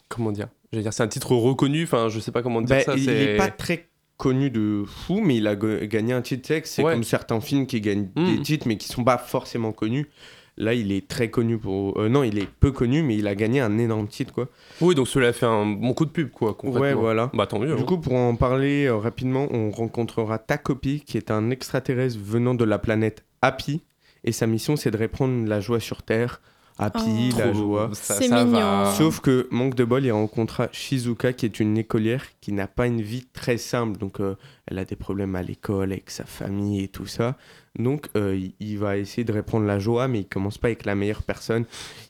comment 0.09 0.31
dire, 0.31 0.47
veux 0.73 0.81
dire, 0.81 0.93
c'est 0.93 1.03
un 1.03 1.07
titre 1.07 1.33
reconnu. 1.35 1.83
Enfin, 1.83 2.09
je 2.09 2.19
sais 2.19 2.31
pas 2.31 2.41
comment 2.41 2.61
dire 2.61 2.77
Bah, 2.77 2.83
ça. 2.83 2.95
il 2.95 3.05
n'est 3.05 3.37
pas 3.37 3.49
très 3.49 3.87
connu 4.17 4.49
de 4.49 4.83
fou, 4.85 5.21
mais 5.21 5.37
il 5.37 5.47
a 5.47 5.55
ga- 5.55 5.85
gagné 5.87 6.13
un 6.13 6.21
titre. 6.21 6.47
Que 6.59 6.67
C'est 6.67 6.83
Ouais. 6.83 6.93
comme 6.93 7.03
certains 7.03 7.41
films 7.41 7.65
qui 7.67 7.81
gagnent 7.81 8.09
Mm. 8.15 8.25
des 8.35 8.41
titres, 8.41 8.67
mais 8.67 8.77
qui 8.77 8.87
sont 8.87 9.03
pas 9.03 9.17
forcément 9.17 9.71
connus. 9.71 10.09
Là, 10.57 10.73
il 10.73 10.93
est 10.93 11.05
très 11.05 11.29
connu 11.29 11.57
pour. 11.57 11.99
euh, 11.99 12.07
non, 12.07 12.23
il 12.23 12.39
est 12.39 12.47
peu 12.47 12.71
connu, 12.71 13.03
mais 13.03 13.17
il 13.17 13.27
a 13.27 13.35
gagné 13.35 13.59
un 13.59 13.77
énorme 13.77 14.07
titre, 14.07 14.31
quoi. 14.33 14.47
Oui, 14.79 14.95
donc 14.95 15.09
cela 15.09 15.33
fait 15.33 15.45
un 15.45 15.65
bon 15.65 15.93
coup 15.93 16.05
de 16.05 16.11
pub, 16.11 16.31
quoi. 16.31 16.55
Ouais, 16.63 16.93
voilà. 16.93 17.29
Bah 17.33 17.45
tant 17.45 17.59
mieux. 17.59 17.75
Du 17.75 17.81
hein. 17.81 17.85
coup, 17.85 17.97
pour 17.97 18.13
en 18.13 18.37
parler 18.37 18.85
euh, 18.85 18.95
rapidement, 18.95 19.47
on 19.51 19.69
rencontrera 19.69 20.39
Takopi, 20.39 21.01
qui 21.01 21.17
est 21.17 21.29
un 21.29 21.49
extraterrestre 21.49 22.17
venant 22.23 22.55
de 22.55 22.63
la 22.63 22.79
planète 22.79 23.25
Happy. 23.41 23.81
Et 24.25 24.31
sa 24.33 24.47
mission, 24.47 24.75
c'est 24.75 24.91
de 24.91 24.97
répandre 24.97 25.47
la 25.47 25.61
joie 25.61 25.79
sur 25.79 26.03
Terre. 26.03 26.41
Happy, 26.77 27.29
Oh. 27.33 27.37
la 27.37 27.43
Trop- 27.51 27.53
joie. 27.53 27.89
ça- 27.93 28.15
C'est 28.15 28.27
ça 28.27 28.43
mignon. 28.43 28.59
va. 28.59 28.93
Sauf 28.97 29.21
que, 29.21 29.47
manque 29.49 29.75
de 29.75 29.85
bol, 29.85 30.03
il 30.03 30.11
rencontrera 30.11 30.67
Shizuka, 30.73 31.31
qui 31.31 31.45
est 31.45 31.61
une 31.61 31.77
écolière 31.77 32.25
qui 32.41 32.51
n'a 32.51 32.67
pas 32.67 32.85
une 32.87 33.01
vie 33.01 33.25
très 33.31 33.57
simple. 33.57 33.97
Donc, 33.97 34.19
euh, 34.19 34.35
elle 34.67 34.79
a 34.79 34.83
des 34.83 34.97
problèmes 34.97 35.37
à 35.37 35.41
l'école, 35.41 35.93
avec 35.93 36.09
sa 36.09 36.25
famille 36.25 36.83
et 36.83 36.89
tout 36.89 37.05
ça. 37.05 37.37
Donc, 37.79 38.09
euh, 38.17 38.35
il, 38.35 38.53
il 38.59 38.77
va 38.77 38.97
essayer 38.97 39.23
de 39.23 39.31
répandre 39.31 39.65
la 39.65 39.79
joie, 39.79 40.09
mais 40.09 40.19
il 40.21 40.25
commence 40.27 40.57
pas 40.57 40.67
avec 40.67 40.83
la 40.85 40.95
meilleure 40.95 41.23
personne. 41.23 41.63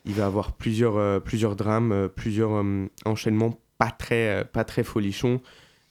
Il 0.04 0.14
va 0.14 0.26
avoir 0.26 0.50
plusieurs, 0.52 0.96
euh, 0.96 1.20
plusieurs 1.20 1.54
drames, 1.54 1.92
euh, 1.92 2.08
plusieurs 2.08 2.54
euh, 2.56 2.86
enchaînements 3.04 3.56
pas 3.78 3.92
très, 3.92 4.40
euh, 4.40 4.44
pas 4.44 4.64
très 4.64 4.82
folichons. 4.82 5.40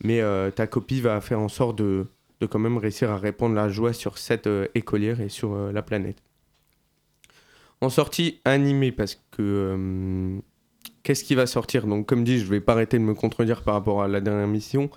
Mais 0.03 0.19
euh, 0.19 0.51
ta 0.51 0.67
copie 0.67 0.99
va 0.99 1.21
faire 1.21 1.39
en 1.39 1.47
sorte 1.47 1.77
de, 1.77 2.07
de 2.41 2.45
quand 2.45 2.59
même 2.59 2.77
réussir 2.77 3.09
à 3.11 3.17
répandre 3.17 3.55
la 3.55 3.69
joie 3.69 3.93
sur 3.93 4.17
cette 4.17 4.47
euh, 4.47 4.67
écolière 4.75 5.21
et 5.21 5.29
sur 5.29 5.53
euh, 5.53 5.71
la 5.71 5.81
planète. 5.81 6.17
En 7.81 7.89
sortie 7.89 8.39
animée, 8.45 8.91
parce 8.91 9.15
que 9.31 9.41
euh, 9.41 10.39
qu'est-ce 11.03 11.23
qui 11.23 11.35
va 11.35 11.45
sortir? 11.45 11.87
Donc, 11.87 12.05
comme 12.07 12.23
dit, 12.23 12.39
je 12.39 12.45
vais 12.45 12.61
pas 12.61 12.73
arrêter 12.73 12.97
de 12.97 13.03
me 13.03 13.13
contredire 13.13 13.61
par 13.63 13.73
rapport 13.75 14.01
à 14.01 14.07
la 14.07 14.21
dernière 14.21 14.47
mission, 14.47 14.89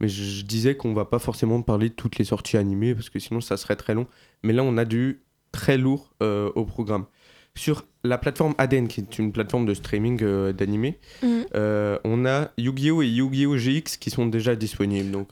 mais 0.00 0.08
je, 0.08 0.22
je 0.22 0.44
disais 0.44 0.76
qu'on 0.76 0.92
va 0.92 1.06
pas 1.06 1.18
forcément 1.18 1.60
parler 1.62 1.88
de 1.88 1.94
toutes 1.94 2.18
les 2.18 2.24
sorties 2.24 2.56
animées, 2.56 2.94
parce 2.94 3.08
que 3.10 3.18
sinon 3.18 3.40
ça 3.40 3.56
serait 3.56 3.76
très 3.76 3.94
long. 3.94 4.06
Mais 4.42 4.52
là, 4.52 4.62
on 4.62 4.76
a 4.76 4.84
du 4.84 5.22
très 5.52 5.78
lourd 5.78 6.12
euh, 6.22 6.50
au 6.54 6.64
programme. 6.66 7.06
Sur 7.54 7.86
la 8.04 8.18
plateforme 8.18 8.54
ADN, 8.58 8.86
qui 8.86 9.00
est 9.00 9.18
une 9.18 9.32
plateforme 9.32 9.64
de 9.64 9.72
streaming 9.72 10.20
euh, 10.22 10.52
d'animé, 10.52 10.98
Mhm. 11.22 11.46
euh, 11.54 11.98
on 12.04 12.26
a 12.26 12.50
Yu-Gi-Oh! 12.58 13.00
et 13.00 13.08
Yu-Gi-Oh! 13.08 13.56
GX 13.56 13.96
qui 13.98 14.10
sont 14.10 14.26
déjà 14.26 14.54
disponibles. 14.54 15.10
Donc, 15.10 15.28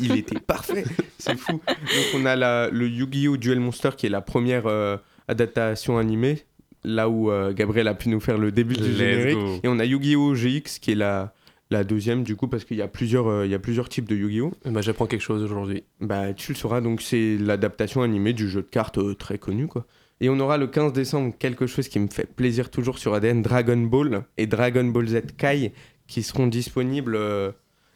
Il 0.00 0.12
était 0.16 0.38
parfait, 0.40 0.84
c'est 1.18 1.36
fou. 1.38 1.52
Donc 1.66 2.06
on 2.14 2.26
a 2.26 2.36
la- 2.36 2.68
le 2.70 2.88
Yu-Gi-Oh! 2.88 3.36
Duel 3.36 3.60
Monster 3.60 3.90
qui 3.96 4.06
est 4.06 4.10
la 4.10 4.20
première 4.20 4.66
euh, 4.66 4.96
adaptation 5.28 5.98
animée, 5.98 6.42
là 6.84 7.08
où 7.08 7.30
euh, 7.30 7.52
Gabriel 7.52 7.88
a 7.88 7.94
pu 7.94 8.08
nous 8.08 8.20
faire 8.20 8.38
le 8.38 8.52
début 8.52 8.74
du 8.74 8.92
générique. 8.92 9.38
go. 9.38 9.60
Et 9.62 9.68
on 9.68 9.78
a 9.78 9.84
Yu-Gi-Oh! 9.84 10.34
GX 10.34 10.78
qui 10.80 10.92
est 10.92 10.96
la, 10.96 11.32
la 11.70 11.84
deuxième 11.84 12.22
du 12.22 12.36
coup 12.36 12.48
parce 12.48 12.64
qu'il 12.64 12.76
y, 12.76 12.82
a 12.82 12.88
plusieurs, 12.88 13.28
euh, 13.28 13.46
il 13.46 13.50
y 13.50 13.54
a 13.54 13.58
plusieurs 13.58 13.88
types 13.88 14.08
de 14.08 14.16
Yu-Gi-Oh! 14.16 14.52
Bah, 14.66 14.80
j'apprends 14.82 15.06
quelque 15.06 15.22
chose 15.22 15.42
aujourd'hui. 15.42 15.84
Bah 16.00 16.32
tu 16.34 16.52
le 16.52 16.56
sauras, 16.56 16.80
donc 16.80 17.02
c'est 17.02 17.36
l'adaptation 17.38 18.02
animée 18.02 18.32
du 18.32 18.48
jeu 18.48 18.62
de 18.62 18.66
cartes 18.68 18.98
euh, 18.98 19.14
très 19.14 19.38
connu 19.38 19.66
quoi. 19.68 19.86
Et 20.20 20.28
on 20.28 20.38
aura 20.38 20.56
le 20.56 20.68
15 20.68 20.92
décembre 20.92 21.34
quelque 21.36 21.66
chose 21.66 21.88
qui 21.88 21.98
me 21.98 22.06
fait 22.06 22.26
plaisir 22.32 22.70
toujours 22.70 22.98
sur 22.98 23.12
ADN, 23.12 23.42
Dragon 23.42 23.76
Ball 23.78 24.22
et 24.38 24.46
Dragon 24.46 24.84
Ball 24.84 25.08
Z 25.08 25.22
Kai 25.36 25.72
qui 26.06 26.22
seront 26.22 26.46
disponibles 26.46 27.16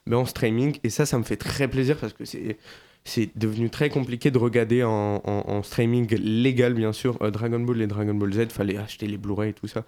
ben, 0.07 0.19
en 0.19 0.25
streaming. 0.25 0.79
Et 0.85 0.91
ça, 0.91 1.07
ça 1.07 1.19
me 1.19 1.25
fait 1.25 1.37
très 1.37 1.69
plaisir 1.69 1.97
parce 1.97 2.13
que 2.13 2.25
c'est, 2.25 2.57
c'est 3.05 3.31
devenu 3.37 3.71
très 3.71 3.89
compliqué 3.91 4.31
de 4.31 4.39
regarder 4.39 4.83
en, 4.85 5.23
en- 5.25 5.63
streaming 5.63 6.09
légal, 6.17 6.75
bien 6.75 6.93
sûr, 6.93 7.17
euh, 7.23 7.31
Dragon 7.31 7.61
Ball 7.61 7.81
et 7.83 7.87
Dragon 7.87 8.15
Ball 8.15 8.33
Z. 8.33 8.49
fallait 8.51 8.77
acheter 8.77 9.07
les 9.07 9.17
Blu-ray 9.19 9.51
et 9.51 9.53
tout 9.53 9.69
ça. 9.69 9.85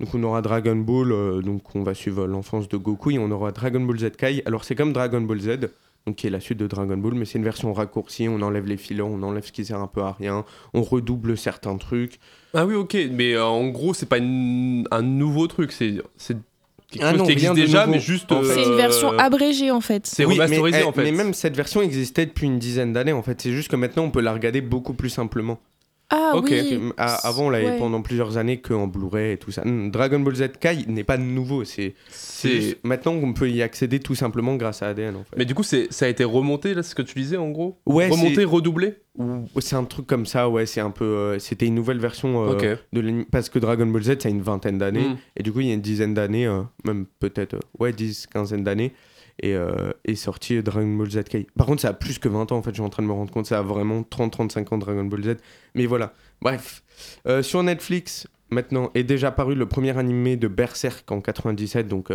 Donc 0.00 0.14
on 0.14 0.22
aura 0.24 0.42
Dragon 0.42 0.74
Ball, 0.76 1.12
euh, 1.12 1.40
donc 1.40 1.74
on 1.76 1.82
va 1.82 1.94
suivre 1.94 2.26
l'enfance 2.26 2.68
de 2.68 2.76
Goku 2.76 3.12
et 3.12 3.18
on 3.18 3.30
aura 3.30 3.52
Dragon 3.52 3.80
Ball 3.80 3.98
Z 3.98 4.10
Kai. 4.16 4.42
Alors 4.44 4.64
c'est 4.64 4.74
comme 4.74 4.92
Dragon 4.92 5.20
Ball 5.20 5.40
Z, 5.40 5.58
donc 6.06 6.16
qui 6.16 6.26
est 6.26 6.30
la 6.30 6.40
suite 6.40 6.58
de 6.58 6.66
Dragon 6.66 6.96
Ball, 6.96 7.14
mais 7.14 7.24
c'est 7.24 7.38
une 7.38 7.44
version 7.44 7.72
raccourcie, 7.72 8.28
on 8.28 8.42
enlève 8.42 8.66
les 8.66 8.76
filons, 8.76 9.14
on 9.14 9.22
enlève 9.22 9.44
ce 9.46 9.52
qui 9.52 9.64
sert 9.64 9.78
un 9.78 9.86
peu 9.86 10.02
à 10.02 10.12
rien, 10.12 10.44
on 10.74 10.82
redouble 10.82 11.36
certains 11.38 11.76
trucs. 11.76 12.18
Ah 12.54 12.66
oui, 12.66 12.74
ok, 12.74 12.96
mais 13.12 13.34
euh, 13.34 13.44
en 13.44 13.68
gros, 13.68 13.94
c'est 13.94 14.08
pas 14.08 14.18
un 14.18 15.02
nouveau 15.02 15.46
truc, 15.46 15.70
c'est 15.70 16.02
quelque 16.94 17.04
Ah 17.06 17.10
chose 17.10 17.18
non, 17.20 17.26
qui 17.26 17.32
existe 17.32 17.54
déjà, 17.54 17.80
nouveau. 17.86 17.92
mais 17.92 18.00
juste. 18.00 18.32
En 18.32 18.42
fait, 18.42 18.54
C'est 18.54 18.62
une 18.64 18.72
euh, 18.72 18.76
version 18.76 19.10
abrégée 19.18 19.70
en 19.70 19.80
fait. 19.80 20.06
C'est 20.06 20.24
Oui, 20.24 20.34
remasterisé 20.34 20.78
mais, 20.78 20.84
en 20.84 20.90
eh, 20.90 20.94
fait. 20.94 21.02
Mais 21.04 21.12
même 21.12 21.34
cette 21.34 21.56
version 21.56 21.82
existait 21.82 22.26
depuis 22.26 22.46
une 22.46 22.58
dizaine 22.58 22.92
d'années 22.92 23.12
en 23.12 23.22
fait, 23.22 23.40
c'est 23.40 23.52
juste 23.52 23.70
que 23.70 23.76
maintenant 23.76 24.04
on 24.04 24.10
peut 24.10 24.20
la 24.22 24.32
regarder 24.32 24.60
beaucoup 24.60 24.94
plus 24.94 25.10
simplement. 25.10 25.58
Ah 26.10 26.32
Ok. 26.34 26.48
oui. 26.50 26.78
À- 26.98 27.26
avant 27.26 27.46
on 27.46 27.50
l'avait 27.50 27.64
Ouais. 27.70 27.78
pendant 27.78 28.02
plusieurs 28.02 28.36
années 28.36 28.58
qu'en 28.60 28.86
Blu-ray 28.86 29.32
et 29.32 29.36
tout 29.38 29.50
ça. 29.50 29.62
Hmm, 29.64 29.90
Dragon 29.90 30.20
Ball 30.20 30.34
Z 30.36 30.44
Kai 30.60 30.84
n'est 30.86 31.02
pas 31.02 31.16
nouveau, 31.16 31.64
c'est 31.64 31.94
maintenant 32.84 33.12
on 33.14 33.32
peut 33.32 33.48
y 33.50 33.62
accéder 33.62 34.00
tout 34.00 34.14
simplement 34.14 34.54
grâce 34.56 34.82
à 34.82 34.88
ADN 34.88 35.16
en 35.16 35.20
fait. 35.24 35.36
Mais 35.36 35.44
du 35.46 35.54
coup, 35.54 35.62
c'est 35.62 35.88
ça 35.90 36.04
a 36.04 36.08
été 36.08 36.22
remonté 36.24 36.74
là, 36.74 36.82
ce 36.82 36.94
que 36.94 37.02
tu 37.02 37.14
disais 37.18 37.36
en 37.38 37.48
gros? 37.50 37.78
Ouais, 37.86 38.08
remonté, 38.08 38.44
redoublé? 38.44 38.96
Ou- 39.16 39.46
C'est 39.60 39.76
un 39.76 39.84
truc 39.84 40.06
comme 40.06 40.26
ça, 40.26 40.48
ouais, 40.48 40.66
c'est 40.66 40.80
un 40.80 40.90
peu. 40.90 41.04
euh, 41.04 41.38
C'était 41.38 41.66
une 41.66 41.74
nouvelle 41.74 42.00
version 42.00 42.44
euh, 42.44 42.50
de 42.92 43.00
l'anime. 43.00 43.24
Parce 43.26 43.48
que 43.48 43.58
Dragon 43.58 43.86
Ball 43.86 44.02
Z, 44.02 44.20
ça 44.20 44.28
a 44.28 44.30
une 44.30 44.42
vingtaine 44.42 44.78
d'années. 44.78 45.08
Mm. 45.10 45.16
Et 45.36 45.42
du 45.42 45.52
coup, 45.52 45.60
il 45.60 45.68
y 45.68 45.70
a 45.70 45.74
une 45.74 45.80
dizaine 45.80 46.14
d'années, 46.14 46.46
euh, 46.46 46.62
même 46.84 47.06
peut-être, 47.20 47.54
euh, 47.54 47.60
ouais, 47.78 47.92
10, 47.92 48.26
quinzaine 48.26 48.64
d'années, 48.64 48.92
et 49.42 49.54
est 50.04 50.14
sorti 50.14 50.62
Dragon 50.62 50.86
Ball 50.96 51.10
Z 51.10 51.24
Kai. 51.24 51.46
Par 51.56 51.66
contre, 51.66 51.82
ça 51.82 51.88
a 51.88 51.92
plus 51.92 52.18
que 52.18 52.28
20 52.28 52.52
ans, 52.52 52.56
en 52.56 52.62
fait, 52.62 52.70
je 52.70 52.74
suis 52.74 52.82
en 52.82 52.88
train 52.88 53.02
de 53.02 53.08
me 53.08 53.12
rendre 53.12 53.32
compte. 53.32 53.46
Ça 53.46 53.58
a 53.58 53.62
vraiment 53.62 54.02
30-35 54.02 54.72
ans 54.74 54.78
Dragon 54.78 55.04
Ball 55.04 55.24
Z. 55.24 55.36
Mais 55.74 55.86
voilà, 55.86 56.14
bref. 56.40 56.82
Sur 57.42 57.62
Netflix, 57.64 58.28
maintenant, 58.50 58.90
est 58.94 59.02
déjà 59.02 59.32
paru 59.32 59.56
le 59.56 59.66
premier 59.66 59.96
animé 59.98 60.36
de 60.36 60.46
Berserk 60.48 61.10
en 61.10 61.20
97, 61.20 61.88
donc. 61.88 62.10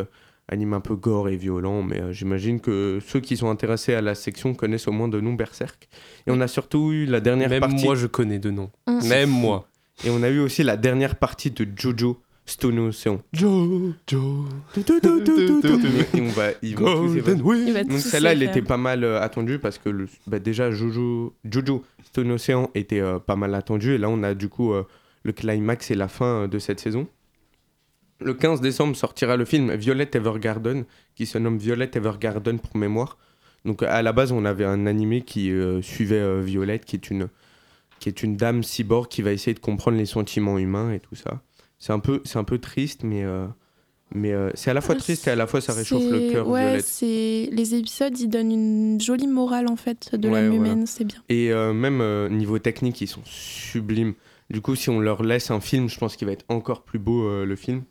Anime 0.50 0.74
un 0.74 0.80
peu 0.80 0.96
gore 0.96 1.30
et 1.30 1.38
violent, 1.38 1.84
mais 1.84 2.02
euh, 2.02 2.12
j'imagine 2.12 2.60
que 2.60 3.00
ceux 3.06 3.20
qui 3.20 3.38
sont 3.38 3.50
intéressés 3.50 3.94
à 3.94 4.02
la 4.02 4.16
section 4.16 4.54
connaissent 4.54 4.88
au 4.88 4.92
moins 4.92 5.08
de 5.08 5.20
nom 5.20 5.34
Berserk. 5.34 5.88
Et 6.28 6.32
on 6.32 6.42
a 6.42 6.48
surtout 6.48 6.92
eu 6.92 7.06
la 7.06 7.20
dernière 7.20 7.50
Même 7.50 7.62
partie. 7.62 7.86
moi, 7.86 7.96
je 7.96 8.08
connais 8.08 8.40
de 8.40 8.52
nom. 8.52 8.70
Mm. 8.88 9.08
Même 9.08 9.30
moi. 9.30 9.68
Et 10.06 10.10
on 10.10 10.24
a 10.24 10.30
eu 10.30 10.40
aussi 10.40 10.64
la 10.64 10.78
dernière 10.78 11.16
partie 11.16 11.52
de 11.52 11.68
Jojo 11.76 12.22
Stone 12.46 12.80
Ocean. 12.80 13.22
Joe, 13.32 13.94
Joe. 14.08 14.46
Et 14.78 16.22
on 16.22 16.30
va, 16.30 16.48
ils 16.64 16.76
vont 16.76 17.08
tous 17.08 17.22
Donc 17.22 18.00
celle-là, 18.00 18.32
elle 18.32 18.44
était 18.44 18.62
pas 18.64 18.78
mal 18.78 19.04
euh, 19.04 19.22
attendue 19.22 19.60
parce 19.60 19.78
que 19.78 19.90
le, 19.90 20.08
bah, 20.26 20.40
déjà 20.40 20.72
Jojo, 20.72 21.36
Jojo 21.46 21.84
Stone 22.04 22.32
Ocean 22.32 22.70
était 22.74 23.02
euh, 23.02 23.20
pas 23.20 23.36
mal 23.36 23.54
attendu 23.54 23.94
et 23.94 23.98
là 24.00 24.10
on 24.10 24.24
a 24.24 24.34
du 24.34 24.50
coup 24.50 24.74
euh, 24.74 24.84
le 25.24 25.32
climax 25.32 25.92
et 25.92 25.96
la 25.96 26.08
fin 26.08 26.44
euh, 26.44 26.48
de 26.48 26.60
cette 26.60 26.80
saison. 26.80 27.08
Le 28.22 28.34
15 28.34 28.62
décembre 28.62 28.96
sortira 28.96 29.38
le 29.38 29.46
film 29.46 29.74
Violet 29.76 30.10
Evergarden 30.14 30.86
qui 31.16 31.26
se 31.26 31.38
nomme 31.38 31.58
Violet 31.58 31.90
Evergarden 31.94 32.60
pour 32.60 32.76
mémoire. 32.78 33.18
Donc 33.66 33.84
à 33.84 34.02
la 34.02 34.12
base 34.14 34.32
on 34.32 34.46
avait 34.46 34.66
un 34.66 34.86
animé 34.86 35.22
qui 35.22 35.52
euh, 35.52 35.82
suivait 35.82 36.16
euh, 36.20 36.42
Violette 36.42 36.86
qui 36.86 36.96
est 36.96 37.10
une 37.10 37.28
qui 38.00 38.08
est 38.08 38.24
une 38.24 38.38
dame 38.38 38.64
cyborg 38.64 39.08
qui 39.10 39.22
va 39.22 39.32
essayer 39.34 39.54
de 39.54 39.60
comprendre 39.60 39.98
les 39.98 40.06
sentiments 40.06 40.58
humains 40.58 40.92
et 40.94 41.00
tout 41.00 41.16
ça. 41.16 41.42
C'est 41.78 41.92
un 41.94 42.00
peu 42.00 42.22
c'est 42.26 42.38
un 42.40 42.44
peu 42.46 42.58
triste 42.58 43.04
mais 43.04 43.24
euh, 43.24 43.46
mais 44.16 44.32
euh, 44.34 44.50
c'est 44.54 44.72
à 44.72 44.74
la 44.74 44.82
fois 44.82 44.96
triste 44.96 45.28
et 45.28 45.32
à 45.32 45.36
la 45.36 45.46
fois 45.48 45.62
ça 45.62 45.74
réchauffe 45.74 46.10
le 46.10 46.32
cœur 46.32 46.48
Ouais, 46.48 46.62
Violette. 46.66 46.86
c'est 46.86 47.50
les 47.52 47.76
épisodes, 47.76 48.18
ils 48.20 48.28
donnent 48.30 48.52
une 48.52 49.00
jolie 49.02 49.28
morale 49.28 49.68
en 49.68 49.76
fait 49.76 50.16
de 50.16 50.28
Ouais, 50.30 50.42
l'âme 50.42 50.56
voilà. 50.56 50.72
humaine, 50.74 50.88
c'est 50.88 51.04
bien. 51.06 51.22
Et 51.30 51.52
même 51.74 52.28
niveau 52.36 52.58
technique, 52.60 53.00
ils 53.02 53.08
sont 53.08 53.22
sublimes. 53.26 54.14
Du 54.50 54.62
coup, 54.62 54.76
si 54.76 54.90
on 54.90 55.00
leur 55.00 55.22
laisse 55.22 55.52
un 55.52 55.60
film, 55.60 55.90
je 55.90 55.98
pense 56.00 56.16
qu'il 56.16 56.26
va 56.26 56.34
être 56.34 56.46
encore 56.50 56.82
plus 56.84 56.98
beau 56.98 57.46
le 57.46 57.56
film. 57.56 57.84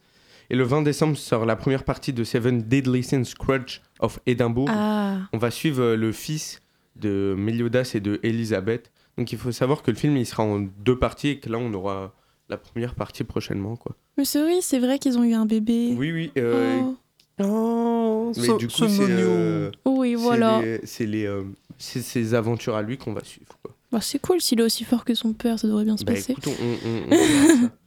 Et 0.51 0.57
le 0.57 0.65
20 0.65 0.83
décembre 0.83 1.17
sort 1.17 1.45
la 1.45 1.57
première 1.57 1.85
partie 1.85 2.13
de 2.13 2.25
Seven 2.25 2.63
Deadly 2.63 3.03
Sins 3.03 3.25
Scrooge 3.25 3.83
of 4.01 4.19
Edinburgh. 4.27 4.69
Ah, 4.71 5.19
On 5.33 5.39
va 5.39 5.51
suivre 5.51 5.83
euh, 5.83 5.97
le 5.97 6.11
fils 6.13 6.61
de 6.97 7.35
Meliodas 7.37 7.93
et 7.95 8.01
de 8.01 8.19
Elizabeth. 8.23 8.91
Donc 9.19 9.31
il 9.33 9.39
faut 9.39 9.53
savoir 9.53 9.83
que 9.83 9.91
le 9.91 9.97
film 9.97 10.17
il 10.17 10.25
sera 10.27 10.43
en 10.45 10.61
deux 10.61 10.99
parties 10.99 11.29
et 11.29 11.39
que 11.41 11.49
là 11.51 11.59
on 11.59 11.73
aura 11.75 12.15
la 12.49 12.57
première 12.57 12.95
partie 12.95 13.25
prochainement 13.25 13.77
quoi. 13.77 13.95
mais 14.17 14.25
c'est 14.25 14.43
oui, 14.43 14.61
c'est 14.63 14.79
vrai 14.79 14.99
qu'ils 14.99 15.19
ont 15.19 15.25
eu 15.25 15.35
un 15.35 15.45
bébé. 15.45 15.95
Oui 15.97 16.13
oui. 16.13 16.33
euh, 16.39 16.81
Oh. 16.83 16.97
Oh, 17.45 18.33
Mais 18.37 18.57
du 18.59 18.67
coup 18.69 18.89
c'est 18.89 18.89
euh, 19.01 19.71
Oui, 19.85 20.15
voilà. 20.17 20.61
les- 20.61 20.81
c'est 20.85 21.07
les 21.07 21.25
euh, 21.27 21.43
c'est 21.77 22.01
ses 22.03 22.35
aventures 22.35 22.75
à 22.75 22.83
lui 22.83 22.97
qu'on 22.99 23.13
va 23.13 23.23
suivre 23.23 23.57
quoi. 23.63 23.75
Bah, 23.93 24.01
c'est 24.03 24.19
cool, 24.19 24.41
s'il 24.41 24.61
est 24.61 24.65
aussi 24.65 24.85
fort 24.85 25.05
que 25.05 25.15
son 25.15 25.33
père, 25.33 25.59
ça 25.59 25.67
devrait 25.69 25.85
bien 25.85 25.97
se 25.97 26.05
Bah 26.05 26.13
passer. 26.15 26.33
écoute, 26.33 26.47
on, 26.49 26.89
on- 26.89 27.15
on. 27.17 27.71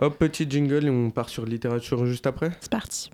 Hop, 0.00 0.16
petit 0.16 0.46
jingle 0.48 0.86
et 0.86 0.90
on 0.90 1.10
part 1.10 1.28
sur 1.28 1.44
littérature 1.44 2.06
juste 2.06 2.28
après. 2.28 2.52
C'est 2.60 2.70
parti. 2.70 3.10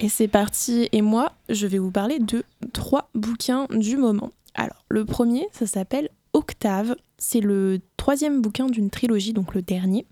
Et 0.00 0.08
c'est 0.08 0.26
parti. 0.26 0.88
Et 0.90 1.02
moi, 1.02 1.32
je 1.48 1.68
vais 1.68 1.78
vous 1.78 1.92
parler 1.92 2.18
de 2.18 2.42
trois 2.72 3.10
bouquins 3.14 3.66
du 3.70 3.96
moment. 3.96 4.32
Alors, 4.54 4.84
le 4.88 5.04
premier, 5.04 5.46
ça 5.52 5.68
s'appelle 5.68 6.08
Octave. 6.32 6.96
C'est 7.18 7.40
le 7.40 7.78
troisième 7.96 8.40
bouquin 8.40 8.66
d'une 8.66 8.90
trilogie, 8.90 9.32
donc 9.32 9.54
le 9.54 9.62
dernier, 9.62 10.04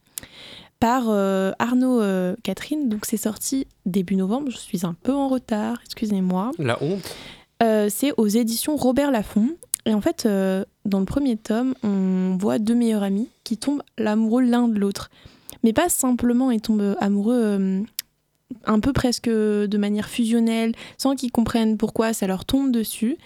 par 0.78 1.06
euh, 1.08 1.50
Arnaud 1.58 2.00
euh, 2.00 2.36
Catherine. 2.44 2.88
Donc 2.88 3.06
c'est 3.06 3.16
sorti 3.16 3.66
début 3.86 4.14
novembre. 4.14 4.52
Je 4.52 4.58
suis 4.58 4.86
un 4.86 4.94
peu 4.94 5.12
en 5.12 5.26
retard, 5.26 5.78
excusez-moi. 5.84 6.52
La 6.58 6.80
honte. 6.80 7.12
Euh, 7.60 7.88
c'est 7.90 8.12
aux 8.16 8.28
éditions 8.28 8.76
Robert 8.76 9.10
Laffont. 9.10 9.56
Et 9.88 9.94
en 9.94 10.02
fait, 10.02 10.26
euh, 10.26 10.66
dans 10.84 11.00
le 11.00 11.06
premier 11.06 11.38
tome, 11.38 11.74
on 11.82 12.36
voit 12.38 12.58
deux 12.58 12.74
meilleurs 12.74 13.02
amis 13.02 13.30
qui 13.42 13.56
tombent 13.56 13.82
amoureux 13.96 14.42
l'un 14.42 14.68
de 14.68 14.78
l'autre. 14.78 15.10
Mais 15.64 15.72
pas 15.72 15.88
simplement, 15.88 16.50
ils 16.50 16.60
tombent 16.60 16.94
amoureux 17.00 17.40
euh, 17.42 17.80
un 18.66 18.80
peu 18.80 18.92
presque 18.92 19.30
de 19.30 19.78
manière 19.78 20.10
fusionnelle, 20.10 20.74
sans 20.98 21.16
qu'ils 21.16 21.32
comprennent 21.32 21.78
pourquoi 21.78 22.12
ça 22.12 22.26
leur 22.26 22.44
tombe 22.44 22.70
dessus. 22.70 23.16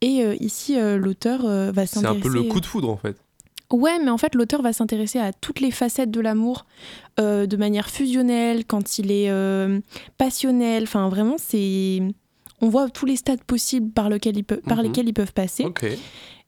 Et 0.00 0.24
euh, 0.24 0.34
ici, 0.40 0.78
l'auteur 0.96 1.42
va 1.42 1.86
C'est 1.86 1.96
s'intéresser... 1.96 2.18
un 2.18 2.22
peu 2.22 2.28
le 2.30 2.42
coup 2.44 2.60
de 2.60 2.66
foudre 2.66 2.88
en 2.88 2.96
fait. 2.96 3.16
Ouais, 3.70 3.98
mais 3.98 4.10
en 4.10 4.16
fait, 4.16 4.34
l'auteur 4.34 4.62
va 4.62 4.72
s'intéresser 4.72 5.18
à 5.18 5.34
toutes 5.34 5.60
les 5.60 5.70
facettes 5.70 6.10
de 6.10 6.20
l'amour 6.20 6.64
de 7.18 7.56
manière 7.56 7.90
fusionnelle, 7.90 8.64
quand 8.64 8.98
il 8.98 9.10
est 9.10 9.30
passionnel. 10.16 10.84
Enfin, 10.84 11.10
vraiment, 11.10 11.36
c'est. 11.36 12.00
On 12.60 12.68
voit 12.68 12.88
tous 12.90 13.06
les 13.06 13.16
stades 13.16 13.42
possibles 13.42 13.90
par, 13.90 14.08
lequel 14.08 14.36
ils 14.36 14.44
peuvent, 14.44 14.60
par 14.62 14.78
Mhm. 14.78 14.84
lesquels 14.84 15.08
ils 15.08 15.14
peuvent 15.14 15.32
passer. 15.32 15.66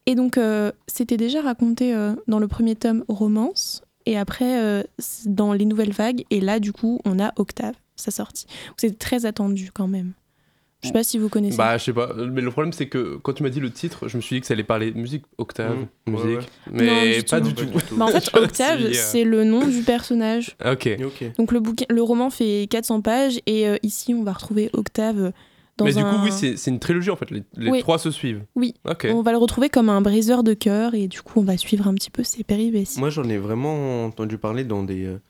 Et 0.06 0.14
donc, 0.14 0.38
euh, 0.38 0.72
c'était 0.86 1.16
déjà 1.18 1.42
raconté 1.42 1.94
euh, 1.94 2.14
dans 2.28 2.38
le 2.38 2.48
premier 2.48 2.74
tome 2.76 3.04
romance, 3.08 3.82
et 4.06 4.16
après 4.16 4.58
euh, 4.62 4.82
dans 5.26 5.52
les 5.52 5.66
nouvelles 5.66 5.92
vagues. 5.92 6.24
Et 6.30 6.40
là, 6.40 6.60
du 6.60 6.72
coup, 6.72 6.98
on 7.04 7.18
a 7.20 7.32
Octave, 7.36 7.74
sa 7.96 8.10
sortie. 8.10 8.46
C'est 8.78 8.98
très 8.98 9.26
attendu 9.26 9.70
quand 9.72 9.88
même. 9.88 10.12
Je 10.80 10.86
sais 10.86 10.92
pas 10.92 11.02
si 11.02 11.18
vous 11.18 11.28
connaissez. 11.28 11.56
Bah, 11.56 11.76
je 11.76 11.84
sais 11.86 11.92
pas. 11.92 12.14
Mais 12.14 12.40
le 12.40 12.52
problème, 12.52 12.72
c'est 12.72 12.86
que 12.88 13.16
quand 13.16 13.32
tu 13.32 13.42
m'as 13.42 13.48
dit 13.48 13.58
le 13.58 13.70
titre, 13.72 14.06
je 14.06 14.16
me 14.16 14.22
suis 14.22 14.36
dit 14.36 14.40
que 14.42 14.46
ça 14.46 14.54
allait 14.54 14.62
parler 14.62 14.92
musique, 14.92 15.24
octave, 15.36 15.76
Mmh, 16.06 16.14
ouais, 16.14 16.24
musique. 16.24 16.38
ouais. 16.38 16.46
Mais 16.72 16.86
Non, 16.86 17.16
du 17.18 17.24
pas 17.24 17.40
tout. 17.40 17.46
du 17.48 17.54
Pas 17.54 17.60
tout. 17.72 17.78
du 17.78 17.84
tout. 17.84 17.96
Bah, 17.96 18.04
en 18.04 18.08
fait, 18.12 18.30
Octave, 18.36 18.92
c'est 18.92 19.24
le 19.24 19.42
nom 19.42 19.66
du 19.66 19.82
personnage. 19.82 20.56
Ok. 20.64 20.88
Donc 21.36 21.50
le, 21.50 21.58
bouquin, 21.58 21.84
le 21.90 22.00
roman 22.00 22.30
fait 22.30 22.68
400 22.70 23.00
pages 23.02 23.40
et 23.46 23.66
euh, 23.68 23.76
ici 23.82 24.14
on 24.14 24.22
va 24.22 24.32
retrouver 24.32 24.70
Octave 24.72 25.32
dans 25.78 25.84
Mais 25.86 25.92
du 25.94 26.00
un... 26.00 26.10
coup, 26.12 26.24
oui, 26.24 26.30
c'est 26.32 26.56
c'est 26.58 26.70
une 26.70 26.78
trilogie 26.78 27.10
en 27.10 27.16
fait. 27.16 27.30
Les, 27.30 27.42
les 27.56 27.70
Oui. 27.70 27.80
trois 27.80 27.98
se 27.98 28.10
suivent. 28.10 28.42
Oui. 28.56 28.74
On 29.04 29.22
va 29.22 29.30
le 29.32 29.38
retrouver 29.38 29.68
comme 29.70 29.88
un 29.88 30.00
briseur 30.02 30.42
de 30.42 30.52
cœur 30.54 30.94
et 30.94 31.08
du 31.08 31.22
coup 31.22 31.40
on 31.40 31.44
va 31.44 31.56
suivre 31.56 31.88
un 31.88 31.94
petit 31.94 32.10
peu 32.10 32.22
ses 32.24 32.44
péripéties. 32.44 32.98
Moi, 33.00 33.08
j'en 33.10 33.24
ai 33.24 33.38
vraiment 33.38 34.04
entendu 34.04 34.36
parler 34.38 34.64
dans 34.64 34.82
des, 34.82 35.06
euh, 35.06 35.20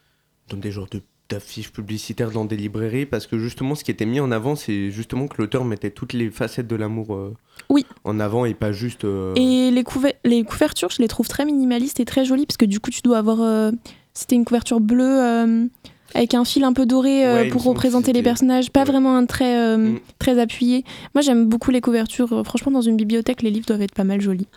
dans 0.48 0.56
des 0.56 0.70
genres 0.72 0.88
de 0.90 1.00
d'affiches 1.30 1.70
publicitaires 1.70 2.30
dans 2.30 2.46
des 2.46 2.56
librairies 2.56 3.04
parce 3.04 3.26
que 3.26 3.36
justement 3.38 3.74
ce 3.74 3.84
qui 3.84 3.90
était 3.90 4.06
mis 4.06 4.18
en 4.18 4.30
avant 4.32 4.56
c'est 4.56 4.90
justement 4.90 5.26
que 5.28 5.34
l'auteur 5.36 5.62
mettait 5.66 5.90
toutes 5.90 6.14
les 6.14 6.30
facettes 6.30 6.66
de 6.66 6.74
l'amour 6.74 7.14
euh, 7.14 7.34
Oui. 7.68 7.84
en 8.04 8.18
avant 8.18 8.46
et 8.46 8.54
pas 8.54 8.72
juste 8.72 9.04
euh, 9.04 9.34
Et 9.34 9.70
les, 9.70 9.82
couver- 9.82 10.14
les 10.24 10.42
couvertures, 10.42 10.88
je 10.88 11.02
les 11.02 11.08
trouve 11.08 11.28
très 11.28 11.44
minimalistes 11.44 12.00
et 12.00 12.06
très 12.06 12.24
jolies 12.24 12.46
parce 12.46 12.56
que 12.56 12.64
du 12.64 12.80
coup 12.80 12.90
tu 12.90 13.02
dois 13.02 13.18
avoir... 13.18 13.42
euh, 13.42 13.72
C'était 14.14 14.36
une 14.36 14.46
couverture 14.46 14.80
bleue 14.80 15.04
euh, 15.22 15.66
avec 16.14 16.34
un 16.34 16.44
fil 16.44 16.64
un 16.64 16.72
peu 16.72 16.86
doré 16.86 17.26
euh, 17.26 17.34
Ouais, 17.42 17.48
pour 17.48 17.62
représenter 17.64 18.12
les 18.12 18.22
personnages, 18.22 18.70
pas 18.70 18.80
Ouais. 18.80 18.86
vraiment 18.86 19.16
un 19.16 19.26
trait 19.26 19.56
euh, 19.58 19.76
Mm. 19.76 20.00
très 20.18 20.38
appuyé. 20.40 20.84
Moi 21.14 21.22
j'aime 21.22 21.46
beaucoup 21.46 21.70
les 21.70 21.80
couvertures. 21.80 22.32
Euh, 22.32 22.44
Franchement 22.44 22.72
dans 22.72 22.80
une 22.80 22.96
bibliothèque 22.96 23.42
les 23.42 23.50
livres 23.50 23.66
doivent 23.66 23.82
être 23.82 23.94
pas 23.94 24.04
mal 24.04 24.20
jolis. 24.20 24.48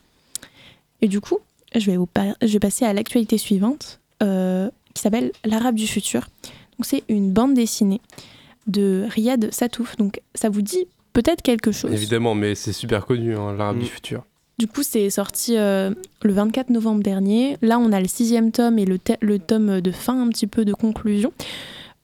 Et 1.01 1.07
du 1.07 1.19
coup, 1.21 1.39
je 1.75 1.85
vais, 1.89 1.97
vous 1.97 2.05
par- 2.05 2.35
je 2.41 2.47
vais 2.53 2.59
passer 2.59 2.85
à 2.85 2.93
l'actualité 2.93 3.37
suivante 3.37 3.99
euh, 4.23 4.69
qui 4.93 5.01
s'appelle 5.01 5.31
L'Arabe 5.45 5.75
du 5.75 5.87
futur. 5.87 6.21
Donc 6.77 6.85
c'est 6.85 7.03
une 7.09 7.31
bande 7.31 7.53
dessinée 7.53 8.01
de 8.67 9.05
Riyad 9.09 9.51
Satouf. 9.53 9.97
Donc 9.97 10.21
ça 10.35 10.49
vous 10.49 10.61
dit 10.61 10.85
peut-être 11.13 11.41
quelque 11.41 11.71
chose. 11.71 11.91
Évidemment, 11.91 12.35
mais 12.35 12.55
c'est 12.55 12.73
super 12.73 13.05
connu, 13.05 13.35
hein, 13.35 13.53
l'arabe 13.57 13.77
Mm. 13.77 13.81
du 13.81 13.85
futur. 13.87 14.23
Du 14.61 14.67
coup, 14.67 14.83
c'est 14.83 15.09
sorti 15.09 15.57
euh, 15.57 15.89
le 16.21 16.33
24 16.33 16.69
novembre 16.69 17.01
dernier. 17.01 17.57
Là, 17.63 17.79
on 17.79 17.91
a 17.91 17.99
le 17.99 18.07
sixième 18.07 18.51
tome 18.51 18.77
et 18.77 18.85
le, 18.85 18.99
tome 19.39 19.81
de 19.81 19.91
fin, 19.91 20.21
un 20.21 20.29
petit 20.29 20.45
peu 20.45 20.65
de 20.65 20.73
conclusion. 20.75 21.33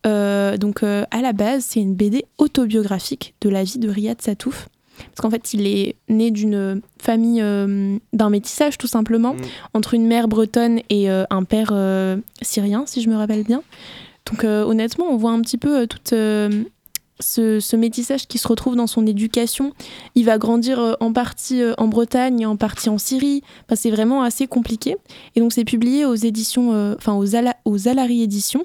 Euh, 0.08 0.58
donc, 0.58 0.82
euh, 0.82 1.06
à 1.12 1.22
la 1.22 1.34
base, 1.34 1.66
c'est 1.66 1.82
une 1.82 1.94
BD 1.94 2.26
autobiographique 2.40 3.36
de 3.42 3.50
la 3.50 3.64
vie 3.64 3.78
de 3.78 3.88
Riyad 3.88 4.20
Satouf. 4.20 4.70
Parce 4.98 5.22
qu'en 5.22 5.30
fait, 5.30 5.54
il 5.54 5.68
est 5.68 5.98
né 6.10 6.32
d'une 6.32 6.82
famille 7.00 7.44
d'un 8.14 8.30
métissage, 8.32 8.80
tout 8.80 8.88
simplement, 8.88 9.36
Mm. 9.36 9.42
entre 9.76 9.94
une 9.94 10.08
mère 10.08 10.28
bretonne 10.28 10.80
et 10.90 11.10
un 11.10 11.44
père 11.44 11.72
syrien, 12.42 12.86
si 12.88 13.04
je 13.04 13.10
me 13.12 13.18
rappelle 13.18 13.44
bien. 13.44 13.62
Donc, 14.26 14.44
honnêtement, 14.46 15.06
on 15.12 15.18
voit 15.18 15.30
un 15.30 15.42
petit 15.42 15.60
peu 15.60 15.86
toute. 15.86 16.12
Ce, 17.20 17.60
ce 17.60 17.76
métissage 17.76 18.28
qui 18.28 18.38
se 18.38 18.48
retrouve 18.48 18.76
dans 18.76 18.88
son 18.88 19.06
éducation. 19.08 19.74
Il 20.16 20.26
va 20.26 20.38
grandir 20.38 20.80
euh, 20.80 20.94
en 21.00 21.14
partie 21.14 21.62
euh, 21.62 21.74
en 21.78 21.88
Bretagne, 21.88 22.46
en 22.46 22.56
partie 22.58 22.90
en 22.90 22.98
Syrie. 22.98 23.42
Enfin, 23.66 23.76
c'est 23.76 23.92
vraiment 23.92 24.22
assez 24.24 24.48
compliqué. 24.48 24.96
Et 25.36 25.40
donc, 25.40 25.54
c'est 25.54 25.66
publié 25.66 26.06
aux 26.06 26.16
éditions, 26.16 26.74
euh, 26.74 26.96
enfin, 26.98 27.14
aux, 27.16 27.36
Ala- 27.36 27.58
aux 27.66 27.88
Alary 27.88 28.22
Éditions. 28.22 28.64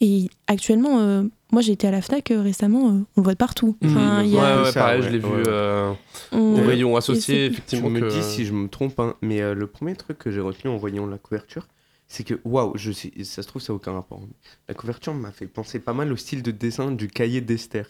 Et 0.00 0.28
actuellement, 0.46 1.00
euh, 1.00 1.22
moi, 1.52 1.62
j'ai 1.62 1.72
été 1.72 1.86
à 1.88 1.90
la 1.90 2.02
Fnac 2.02 2.30
euh, 2.30 2.40
récemment, 2.42 2.88
euh, 2.88 2.92
on 3.16 3.20
le 3.20 3.22
voit 3.22 3.32
de 3.32 3.38
partout. 3.38 3.76
Enfin, 3.84 4.22
Mm. 4.22 4.26
il 4.26 4.30
y 4.34 4.38
a- 4.38 4.58
Ouais, 4.60 4.64
ouais, 4.66 4.72
pareil, 4.72 5.00
ouais, 5.00 5.06
je 5.06 5.12
l'ai 5.12 5.24
ouais, 5.24 5.36
vu 5.36 5.42
euh, 5.48 5.92
au 6.32 6.54
rayon 6.56 6.94
associé, 6.96 7.20
c'est- 7.34 7.46
Je 7.46 7.50
effectivement. 7.52 7.90
me 7.90 8.00
que- 8.00 8.10
dis 8.10 8.22
si 8.22 8.44
je 8.44 8.52
me 8.52 8.68
trompe, 8.68 8.98
hein, 9.00 9.14
mais 9.22 9.40
euh, 9.40 9.54
le 9.54 9.66
premier 9.66 9.94
truc 9.96 10.18
que 10.18 10.30
j'ai 10.30 10.40
retenu 10.40 10.70
en 10.70 10.76
voyant 10.76 11.06
la 11.06 11.16
couverture, 11.18 11.66
c'est 12.08 12.24
que, 12.24 12.34
waouh, 12.44 12.72
je 12.76 12.90
sais, 12.90 13.12
ça 13.24 13.42
se 13.42 13.48
trouve, 13.48 13.60
ça 13.62 13.72
n'a 13.72 13.76
aucun 13.76 13.92
rapport. 13.92 14.20
La 14.68 14.74
couverture 14.74 15.14
m'a 15.14 15.30
fait 15.30 15.46
penser 15.46 15.78
pas 15.78 15.92
mal 15.92 16.10
au 16.12 16.16
style 16.16 16.42
de 16.42 16.50
dessin 16.50 16.90
du 16.90 17.08
cahier 17.08 17.40
d'Esther. 17.40 17.86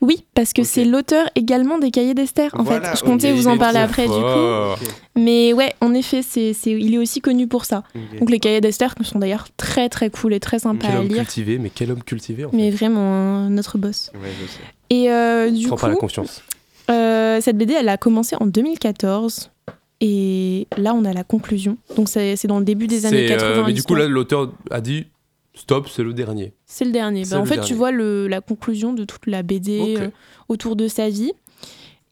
Oui, 0.00 0.26
parce 0.34 0.52
que 0.52 0.64
c'est 0.64 0.84
l'auteur 0.84 1.28
également 1.36 1.78
des 1.78 1.92
cahiers 1.92 2.14
d'Esther, 2.14 2.50
en 2.58 2.64
Voilà, 2.64 2.90
fait. 2.90 2.98
Je 2.98 3.04
comptais 3.04 3.32
vous 3.32 3.46
en 3.46 3.56
parler 3.56 3.78
après, 3.78 4.02
du 4.02 4.08
coup. 4.08 4.84
Mais 5.14 5.52
ouais, 5.52 5.72
en 5.80 5.94
effet, 5.94 6.22
c'est, 6.22 6.52
c'est- 6.54 6.72
il 6.72 6.92
est 6.92 6.98
aussi 6.98 7.20
connu 7.20 7.46
pour 7.46 7.64
ça. 7.64 7.84
Donc, 8.18 8.30
les 8.30 8.40
cahiers 8.40 8.60
d'Esther 8.60 8.92
sont 9.04 9.20
d'ailleurs 9.20 9.46
très, 9.56 9.88
très 9.88 10.10
cool 10.10 10.34
et 10.34 10.40
très 10.40 10.58
sympas 10.58 10.88
Quel 10.88 10.96
à 10.96 11.00
homme 11.00 11.06
lire. 11.08 11.18
cultivé, 11.22 11.58
mais 11.58 11.70
quel 11.70 11.92
homme 11.92 12.02
cultivé 12.02 12.44
en 12.46 12.50
fait. 12.50 12.56
Mais 12.56 12.70
vraiment, 12.72 13.00
hein, 13.00 13.50
notre 13.50 13.78
boss. 13.78 14.10
Ouais, 14.14 14.30
je 14.42 14.46
sais. 14.48 14.58
Et 14.90 15.08
euh, 15.12 15.50
du 15.52 15.66
Prends 15.68 15.76
coup, 15.76 15.82
pas 15.82 15.88
la 15.88 15.94
confiance. 15.94 16.42
euh, 16.90 17.40
cette 17.40 17.56
BD, 17.56 17.74
elle 17.74 17.88
a 17.88 17.96
commencé 17.96 18.34
en 18.40 18.46
2014. 18.46 19.50
Et 20.00 20.66
là, 20.76 20.94
on 20.94 21.04
a 21.04 21.12
la 21.12 21.24
conclusion. 21.24 21.76
Donc, 21.96 22.08
c'est, 22.08 22.46
dans 22.46 22.58
le 22.58 22.64
début 22.64 22.86
des 22.86 23.06
années 23.06 23.28
C'est, 23.28 23.34
euh, 23.34 23.38
80. 23.38 23.64
mais 23.66 23.72
du 23.72 23.82
coup, 23.82 23.94
là, 23.94 24.06
l'auteur 24.08 24.50
a 24.70 24.80
dit 24.80 25.06
stop, 25.54 25.88
c'est 25.88 26.02
le 26.02 26.14
dernier. 26.14 26.54
C'est 26.66 26.84
le 26.84 26.92
dernier. 26.92 27.24
Bah, 27.30 27.36
en 27.38 27.40
le 27.40 27.46
fait, 27.46 27.56
dernier. 27.56 27.68
tu 27.68 27.74
vois 27.74 27.90
le, 27.90 28.28
la 28.28 28.40
conclusion 28.40 28.92
de 28.92 29.04
toute 29.04 29.26
la 29.26 29.42
BD 29.42 29.96
euh, 29.98 30.08
autour 30.48 30.76
de 30.76 30.88
sa 30.88 31.08
vie. 31.08 31.32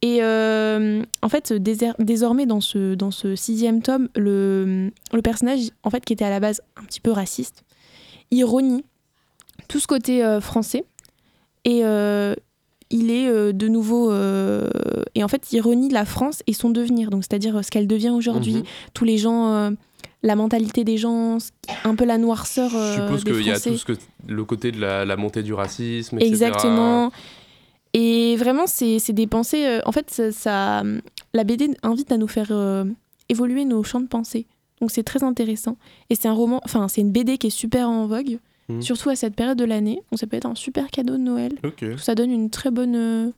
Et 0.02 0.18
euh, 0.22 1.02
en 1.22 1.28
fait, 1.28 1.52
désormais, 1.52 2.46
dans 2.46 2.60
ce, 2.60 2.94
dans 2.94 3.10
ce 3.10 3.34
sixième 3.34 3.82
tome, 3.82 4.08
le, 4.14 4.90
le 5.12 5.22
personnage, 5.22 5.70
en 5.82 5.90
fait, 5.90 6.04
qui 6.04 6.12
était 6.12 6.24
à 6.24 6.30
la 6.30 6.40
base 6.40 6.60
un 6.76 6.84
petit 6.84 7.00
peu 7.00 7.10
raciste, 7.10 7.64
ironie 8.30 8.84
tout 9.66 9.80
ce 9.80 9.86
côté 9.86 10.24
euh, 10.24 10.40
français. 10.40 10.84
Et 11.64 11.82
il 12.90 13.10
est 13.10 13.28
euh, 13.28 13.52
de 13.52 13.68
nouveau. 13.68 14.10
euh, 14.10 14.68
et 15.14 15.22
en 15.24 15.28
fait, 15.28 15.52
ironie 15.52 15.88
la 15.90 16.04
France 16.04 16.42
et 16.46 16.52
son 16.52 16.70
devenir. 16.70 17.10
Donc, 17.10 17.24
c'est-à-dire 17.24 17.56
euh, 17.56 17.62
ce 17.62 17.70
qu'elle 17.70 17.86
devient 17.86 18.10
aujourd'hui, 18.10 18.54
Mhm. 18.54 18.62
tous 18.94 19.04
les 19.04 19.18
gens. 19.18 19.70
la 20.24 20.34
mentalité 20.34 20.82
des 20.82 20.96
gens, 20.96 21.38
un 21.84 21.94
peu 21.94 22.04
la 22.04 22.18
noirceur 22.18 22.70
Je 22.70 22.94
suppose 22.94 23.22
qu'il 23.22 23.46
y 23.46 23.52
a 23.52 23.60
tout 23.60 23.76
ce 23.76 23.84
que, 23.84 23.92
le 24.26 24.44
côté 24.44 24.72
de 24.72 24.80
la, 24.80 25.04
la 25.04 25.16
montée 25.16 25.44
du 25.44 25.54
racisme, 25.54 26.16
etc. 26.16 26.28
Exactement. 26.28 27.12
Et 27.94 28.34
vraiment, 28.36 28.66
c'est 28.66 28.98
des 29.12 29.26
pensées. 29.28 29.78
en 29.86 29.92
fait, 29.92 30.10
ça, 30.10 30.32
ça- 30.32 30.82
la 31.34 31.44
BD 31.44 31.70
invite 31.84 32.10
à 32.10 32.16
nous 32.16 32.26
faire 32.26 32.50
évoluer 33.28 33.64
nos 33.64 33.82
champs 33.84 34.00
de 34.00 34.08
pensée. 34.08 34.46
Donc, 34.80 34.90
c'est 34.90 35.04
très 35.04 35.22
intéressant. 35.22 35.76
Et 36.10 36.14
c'est 36.16 36.26
un 36.28 36.32
roman, 36.32 36.60
enfin, 36.64 36.88
c'est 36.88 37.00
une 37.00 37.12
BD 37.12 37.38
qui 37.38 37.46
est 37.48 37.50
super 37.50 37.88
en 37.88 38.06
vogue, 38.08 38.38
Mhm. 38.68 38.82
surtout 38.82 39.08
à 39.10 39.16
cette 39.16 39.34
période 39.34 39.56
de 39.58 39.64
l'année. 39.64 40.00
Donc, 40.10 40.18
ça 40.20 40.26
peut 40.26 40.36
être 40.36 40.46
un 40.46 40.54
super 40.54 40.88
cadeau 40.90 41.14
de 41.14 41.22
Noël. 41.22 41.52
Ça 41.98 42.14
donne 42.14 42.30
une 42.30 42.50
très 42.50 42.70
bonne, 42.70 42.94
euh, 42.96 43.30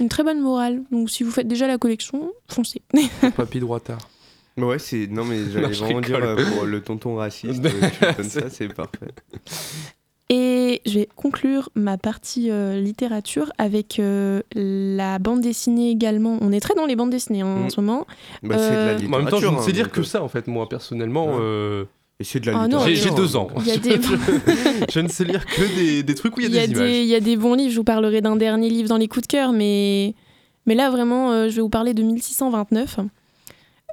une 0.00 0.08
très 0.08 0.22
bonne 0.22 0.40
morale. 0.40 0.82
Donc, 0.90 1.10
si 1.10 1.22
vous 1.24 1.30
faites 1.30 1.48
déjà 1.48 1.66
la 1.66 1.78
collection, 1.78 2.32
foncez. 2.48 2.82
Papy 3.36 3.60
droitard. 3.60 4.08
Ouais, 4.58 4.78
c'est. 4.78 5.06
Non, 5.06 5.24
mais 5.24 5.50
j'allais 5.50 5.68
vraiment 5.72 6.00
dire 6.00 6.16
euh, 6.22 6.36
pour 6.54 6.64
le 6.64 6.80
tonton 6.82 7.14
raciste, 7.16 7.64
euh, 7.64 7.70
tu 7.70 8.04
me 8.04 8.16
donnes 8.16 8.24
ça, 8.28 8.50
c'est 8.50 8.68
parfait. 8.68 9.08
Et 10.28 10.80
je 10.86 11.00
vais 11.00 11.08
conclure 11.14 11.68
ma 11.74 11.98
partie 11.98 12.50
euh, 12.50 12.80
littérature 12.80 13.52
avec 13.58 13.98
euh, 13.98 14.40
la 14.54 15.18
bande 15.18 15.40
dessinée 15.42 15.90
également. 15.90 16.38
On 16.40 16.52
est 16.52 16.60
très 16.60 16.74
dans 16.74 16.86
les 16.86 16.96
bandes 16.96 17.10
dessinées 17.10 17.42
hein, 17.42 17.46
en 17.46 17.64
Mm. 17.66 17.70
ce 17.70 17.80
moment. 17.80 18.06
Bah, 18.42 18.56
c'est 18.56 18.70
de 18.70 18.74
la 18.76 18.80
Euh, 18.92 18.94
littérature. 18.94 19.14
En 19.14 19.18
même 19.22 19.28
temps, 19.30 19.38
je 19.40 19.46
ne 19.48 19.56
hein, 19.56 19.62
sais 19.62 19.72
dire 19.72 19.86
donc, 19.86 19.94
que 19.94 20.00
euh, 20.00 20.04
ça, 20.04 20.22
en 20.22 20.28
fait, 20.28 20.46
moi, 20.46 20.68
personnellement. 20.68 21.36
Ouais. 21.36 21.84
Et 22.22 22.24
c'est 22.24 22.38
de 22.38 22.50
la 22.52 22.62
Ah 22.62 22.68
j'ai 22.86 23.10
deux 23.10 23.34
ans. 23.34 23.48
Il 23.58 23.66
y 23.66 23.72
a 23.72 23.76
des- 23.76 24.00
je, 24.00 24.84
je 24.92 25.00
ne 25.00 25.08
sais 25.08 25.24
lire 25.24 25.44
que 25.44 25.74
des, 25.76 26.04
des 26.04 26.14
trucs 26.14 26.36
où 26.36 26.40
il 26.40 26.54
y 26.54 26.56
a, 26.58 26.66
des, 26.68 26.72
images. 26.72 26.90
il 26.90 27.06
y 27.06 27.16
a 27.16 27.20
des 27.20 27.36
bons 27.36 27.54
livres. 27.54 27.72
Je 27.72 27.76
vous 27.78 27.84
parlerai 27.84 28.20
d'un 28.20 28.36
dernier 28.36 28.70
livre 28.70 28.88
dans 28.88 28.96
les 28.96 29.08
coups 29.08 29.26
de 29.26 29.32
cœur, 29.32 29.52
mais, 29.52 30.14
mais 30.66 30.76
là, 30.76 30.88
vraiment, 30.88 31.32
euh, 31.32 31.48
je 31.48 31.56
vais 31.56 31.62
vous 31.62 31.68
parler 31.68 31.94
de 31.94 32.02
1629. 32.04 33.00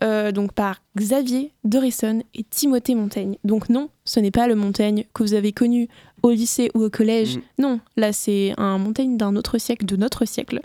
euh, 0.03 0.31
donc 0.31 0.53
par 0.53 0.75
Xavier 0.95 1.51
Dorisson 1.63 2.21
et 2.35 2.43
Timothée 2.43 2.93
Montaigne. 2.93 3.35
Donc 3.43 3.67
non, 3.69 3.89
ce 4.05 4.19
n'est 4.19 4.31
pas 4.31 4.47
le 4.47 4.53
Montaigne 4.55 5.05
que 5.13 5.23
vous 5.23 5.33
avez 5.33 5.51
connu 5.53 5.87
au 6.21 6.29
lycée 6.29 6.69
ou 6.75 6.83
au 6.83 6.89
collège. 6.91 7.37
Mm. 7.37 7.41
Non, 7.57 7.79
là 7.97 8.13
c'est 8.13 8.53
un 8.57 8.77
Montaigne 8.77 9.17
d'un 9.17 9.35
autre 9.35 9.57
siècle, 9.57 9.85
de 9.85 9.95
notre 9.95 10.25
siècle. 10.25 10.61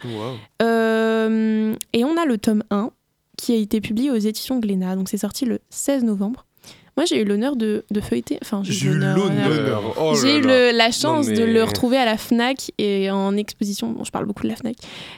Euh, 0.63 1.75
et 1.93 2.05
on 2.05 2.17
a 2.17 2.27
le 2.27 2.39
tome 2.39 2.63
1 2.71 2.91
qui 3.37 3.53
a 3.53 3.57
été 3.57 3.81
publié 3.81 4.11
aux 4.11 4.17
éditions 4.17 4.61
Glénat. 4.61 4.95
Donc 4.97 5.09
c'est 5.09 5.17
sorti 5.19 5.45
le 5.45 5.59
16 5.71 6.05
novembre. 6.05 6.45
Moi, 6.97 7.07
j'ai 7.07 7.21
eu 7.21 7.25
l'honneur 7.25 7.57
de, 7.57 7.85
de 7.91 8.01
feuilleter. 8.01 8.39
Enfin, 8.43 8.63
J'ai 8.65 8.87
eu 8.87 8.95
l'honneur. 8.95 9.95
Oh 10.01 10.15
j'ai 10.21 10.37
eu 10.39 10.41
le- 10.41 10.71
la 10.77 10.91
chance 10.93 11.27
mais- 11.27 11.35
de 11.37 11.43
le 11.45 11.65
retrouver 11.65 11.97
à 11.97 12.05
la 12.05 12.17
Fnac 12.17 12.71
et 12.79 13.11
en 13.11 13.37
exposition. 13.37 13.91
Bon, 13.91 14.05
je 14.05 14.13
parle 14.13 14.27
beaucoup 14.27 14.45
de 14.45 14.49
la 14.49 14.57
Fnac. 14.57 14.77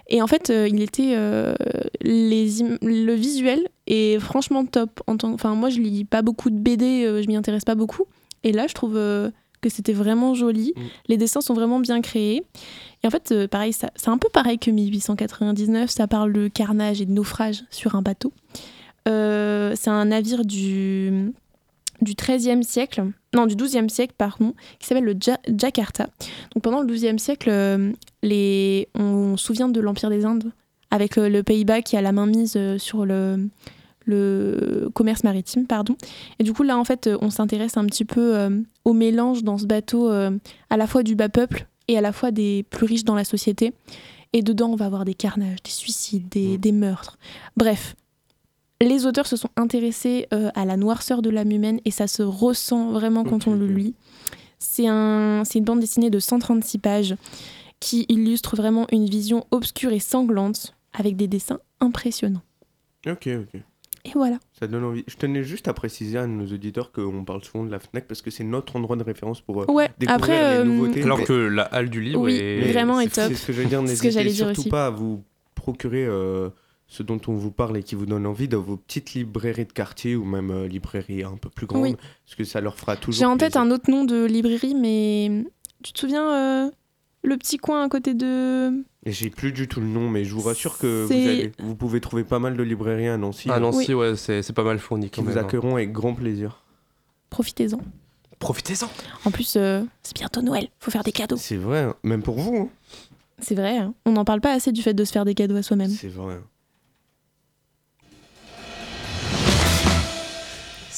Et 0.08 0.22
en 0.22 0.26
fait, 0.26 0.48
euh, 0.50 0.68
il 0.68 0.80
était 0.80 1.12
euh, 1.16 1.54
les 2.00 2.48
le 2.80 3.12
visuel 3.14 3.68
est 3.86 4.18
franchement 4.20 4.64
top. 4.64 5.02
En 5.06 5.16
tant, 5.18 5.32
enfin, 5.34 5.54
moi, 5.54 5.68
je 5.68 5.80
lis 5.80 6.04
pas 6.06 6.22
beaucoup 6.22 6.48
de 6.48 6.56
BD, 6.58 7.04
euh, 7.04 7.20
je 7.22 7.26
m'y 7.28 7.36
intéresse 7.36 7.64
pas 7.64 7.74
beaucoup. 7.74 8.04
Et 8.42 8.52
là, 8.52 8.66
je 8.68 8.72
trouve 8.74 8.96
euh, 8.96 9.30
que 9.60 9.68
c'était 9.68 9.92
vraiment 9.92 10.32
joli. 10.34 10.72
Mm. 10.76 10.80
Les 11.08 11.16
dessins 11.18 11.40
sont 11.42 11.54
vraiment 11.54 11.78
bien 11.80 12.00
créés. 12.00 12.42
Et 13.02 13.06
en 13.06 13.10
fait, 13.10 13.46
pareil, 13.48 13.72
c'est 13.74 14.08
un 14.08 14.18
peu 14.18 14.28
pareil 14.32 14.58
que 14.58 14.70
1899. 14.70 15.90
Ça 15.90 16.06
parle 16.06 16.32
de 16.32 16.48
carnage 16.48 17.02
et 17.02 17.06
de 17.06 17.12
naufrage 17.12 17.64
sur 17.70 17.94
un 17.96 18.02
bateau. 18.02 18.32
C'est 19.04 19.90
un 19.90 20.04
navire 20.06 20.44
du 20.44 21.32
du 22.02 22.14
XIIIe 22.14 22.62
siècle, 22.64 23.04
non 23.34 23.46
du 23.46 23.56
XIIe 23.56 23.88
siècle 23.90 24.14
pardon, 24.18 24.54
qui 24.78 24.86
s'appelle 24.86 25.04
le 25.04 25.14
Ja- 25.20 25.38
Jakarta. 25.48 26.08
Donc 26.54 26.62
pendant 26.62 26.80
le 26.82 26.86
XIIe 26.92 27.18
siècle, 27.18 27.48
euh, 27.50 27.92
les... 28.22 28.88
on 28.94 29.36
se 29.36 29.44
souvient 29.46 29.68
de 29.68 29.80
l'Empire 29.80 30.10
des 30.10 30.24
Indes 30.24 30.50
avec 30.90 31.16
le, 31.16 31.28
le 31.28 31.42
Pays-Bas 31.42 31.82
qui 31.82 31.96
a 31.96 32.02
la 32.02 32.12
main 32.12 32.26
mise 32.26 32.54
euh, 32.56 32.78
sur 32.78 33.04
le, 33.06 33.48
le 34.04 34.88
commerce 34.94 35.24
maritime, 35.24 35.66
pardon. 35.66 35.96
Et 36.38 36.44
du 36.44 36.52
coup 36.52 36.62
là 36.62 36.76
en 36.78 36.84
fait, 36.84 37.06
euh, 37.06 37.18
on 37.20 37.30
s'intéresse 37.30 37.76
un 37.76 37.84
petit 37.86 38.04
peu 38.04 38.36
euh, 38.36 38.50
au 38.84 38.92
mélange 38.92 39.42
dans 39.42 39.58
ce 39.58 39.66
bateau 39.66 40.10
euh, 40.10 40.30
à 40.70 40.76
la 40.76 40.86
fois 40.86 41.02
du 41.02 41.14
bas 41.16 41.28
peuple 41.28 41.66
et 41.88 41.98
à 41.98 42.00
la 42.00 42.12
fois 42.12 42.30
des 42.30 42.64
plus 42.70 42.86
riches 42.86 43.04
dans 43.04 43.14
la 43.14 43.24
société. 43.24 43.72
Et 44.32 44.42
dedans, 44.42 44.68
on 44.70 44.76
va 44.76 44.86
avoir 44.86 45.04
des 45.04 45.14
carnages, 45.14 45.62
des 45.62 45.70
suicides, 45.70 46.28
des, 46.28 46.56
Mm. 46.56 46.60
des 46.60 46.72
meurtres. 46.72 47.18
Bref, 47.56 47.94
les 48.80 49.06
auteurs 49.06 49.26
se 49.26 49.36
sont 49.36 49.48
intéressés 49.56 50.26
euh, 50.34 50.50
à 50.54 50.64
la 50.64 50.76
noirceur 50.76 51.22
de 51.22 51.30
l'âme 51.30 51.50
humaine 51.50 51.80
et 51.84 51.90
ça 51.90 52.06
se 52.06 52.22
ressent 52.22 52.90
vraiment 52.92 53.24
quand 53.24 53.46
on 53.46 53.54
le 53.54 53.66
lit. 53.66 53.94
C'est 54.58 54.86
un, 54.88 55.42
c'est 55.44 55.58
une 55.58 55.64
bande 55.64 55.80
dessinée 55.80 56.10
de 56.10 56.18
136 56.18 56.78
pages 56.78 57.14
qui 57.80 58.06
illustre 58.08 58.56
vraiment 58.56 58.86
une 58.92 59.06
vision 59.06 59.46
obscure 59.50 59.92
et 59.92 59.98
sanglante 59.98 60.74
avec 60.92 61.16
des 61.16 61.28
dessins 61.28 61.60
impressionnants. 61.80 62.42
Ok, 63.06 63.28
ok. 63.28 63.60
Et 64.06 64.10
voilà. 64.14 64.38
Ça 64.58 64.66
donne 64.66 64.84
envie. 64.84 65.04
Je 65.08 65.16
tenais 65.16 65.42
juste 65.42 65.68
à 65.68 65.74
préciser 65.74 66.16
à 66.16 66.26
nos 66.26 66.46
auditeurs 66.46 66.92
qu'on 66.92 67.24
parle 67.24 67.42
souvent 67.44 67.64
de 67.64 67.70
la 67.70 67.80
FNAC 67.80 68.06
parce 68.06 68.22
que 68.22 68.30
c'est 68.30 68.44
notre 68.44 68.76
endroit 68.76 68.96
de 68.96 69.02
référence 69.02 69.40
pour 69.40 69.62
euh, 69.62 69.66
Ouais, 69.72 69.90
découvrir 69.98 70.14
après, 70.16 70.38
les 70.54 70.60
euh, 70.60 70.64
nouveautés. 70.64 71.02
Alors 71.02 71.22
que 71.24 71.32
la 71.32 71.62
halle 71.64 71.90
du 71.90 72.00
livre 72.00 72.20
Oui, 72.20 72.36
est 72.36 72.72
vraiment 72.72 73.00
est 73.00 73.12
top. 73.14 73.24
C'est 73.28 73.34
ce 73.34 73.46
que 73.46 73.52
je 73.52 73.62
veux 73.62 73.68
dire. 73.68 73.80
C'est 73.86 73.96
ce 73.96 74.02
que 74.02 74.06
N'hésitez 74.06 74.10
j'allais 74.12 74.30
dire 74.32 74.46
surtout 74.46 74.60
aussi. 74.60 74.68
pas 74.70 74.86
à 74.86 74.90
vous 74.90 75.24
procurer 75.56 76.06
euh, 76.06 76.48
ce 76.88 77.02
dont 77.02 77.20
on 77.26 77.34
vous 77.34 77.50
parle 77.50 77.76
et 77.76 77.82
qui 77.82 77.94
vous 77.94 78.06
donne 78.06 78.26
envie 78.26 78.48
dans 78.48 78.60
vos 78.60 78.76
petites 78.76 79.14
librairies 79.14 79.64
de 79.66 79.72
quartier 79.72 80.14
ou 80.16 80.24
même 80.24 80.50
euh, 80.50 80.68
librairies 80.68 81.24
un 81.24 81.36
peu 81.36 81.48
plus 81.48 81.66
grandes. 81.66 81.82
Oui. 81.82 81.96
Parce 82.24 82.36
que 82.36 82.44
ça 82.44 82.60
leur 82.60 82.76
fera 82.76 82.96
toujours. 82.96 83.18
J'ai 83.18 83.26
en 83.26 83.36
tête 83.36 83.56
un 83.56 83.70
autre 83.70 83.90
nom 83.90 84.04
de 84.04 84.24
librairie, 84.24 84.74
mais 84.74 85.44
tu 85.82 85.92
te 85.92 85.98
souviens 85.98 86.30
euh, 86.66 86.70
le 87.24 87.36
petit 87.36 87.56
coin 87.58 87.84
à 87.84 87.88
côté 87.88 88.14
de. 88.14 88.68
Et 89.04 89.12
j'ai 89.12 89.30
plus 89.30 89.52
du 89.52 89.66
tout 89.68 89.80
le 89.80 89.86
nom, 89.86 90.08
mais 90.08 90.24
je 90.24 90.32
vous 90.34 90.42
rassure 90.42 90.78
que 90.78 91.04
vous, 91.06 91.12
allez- 91.12 91.52
vous 91.58 91.74
pouvez 91.76 92.00
trouver 92.00 92.22
pas 92.24 92.38
mal 92.38 92.56
de 92.56 92.62
librairies 92.62 93.08
à 93.08 93.16
Nancy 93.16 93.50
euh, 93.50 93.58
Nancy, 93.58 93.92
ouais, 93.94 94.14
c'est 94.16 94.42
c'est 94.42 94.52
pas 94.52 94.64
mal 94.64 94.78
fourni 94.78 95.10
qui 95.10 95.20
vous 95.20 95.28
même. 95.28 95.38
hein. 95.38 95.40
accueilleront 95.42 95.74
avec 95.76 95.92
grand 95.92 96.14
plaisir. 96.14 96.62
Profitez-en. 97.30 97.80
Profitez-en. 98.38 98.88
En 99.24 99.30
plus, 99.30 99.54
euh, 99.56 99.82
c'est 100.02 100.14
bientôt 100.16 100.42
Noël, 100.42 100.68
faut 100.78 100.90
faire 100.90 101.02
des 101.02 101.12
cadeaux. 101.12 101.36
C'est 101.36 101.56
vrai, 101.56 101.80
hein. 101.82 101.94
même 102.02 102.22
pour 102.22 102.38
vous. 102.38 102.56
hein. 102.56 102.68
C'est 103.38 103.54
vrai, 103.54 103.76
hein. 103.78 103.94
on 104.04 104.12
n'en 104.12 104.24
parle 104.24 104.40
pas 104.40 104.52
assez 104.52 104.72
du 104.72 104.82
fait 104.82 104.94
de 104.94 105.04
se 105.04 105.12
faire 105.12 105.24
des 105.24 105.34
cadeaux 105.34 105.56
à 105.56 105.62
soi-même. 105.62 105.90
C'est 105.90 106.08
vrai. 106.08 106.38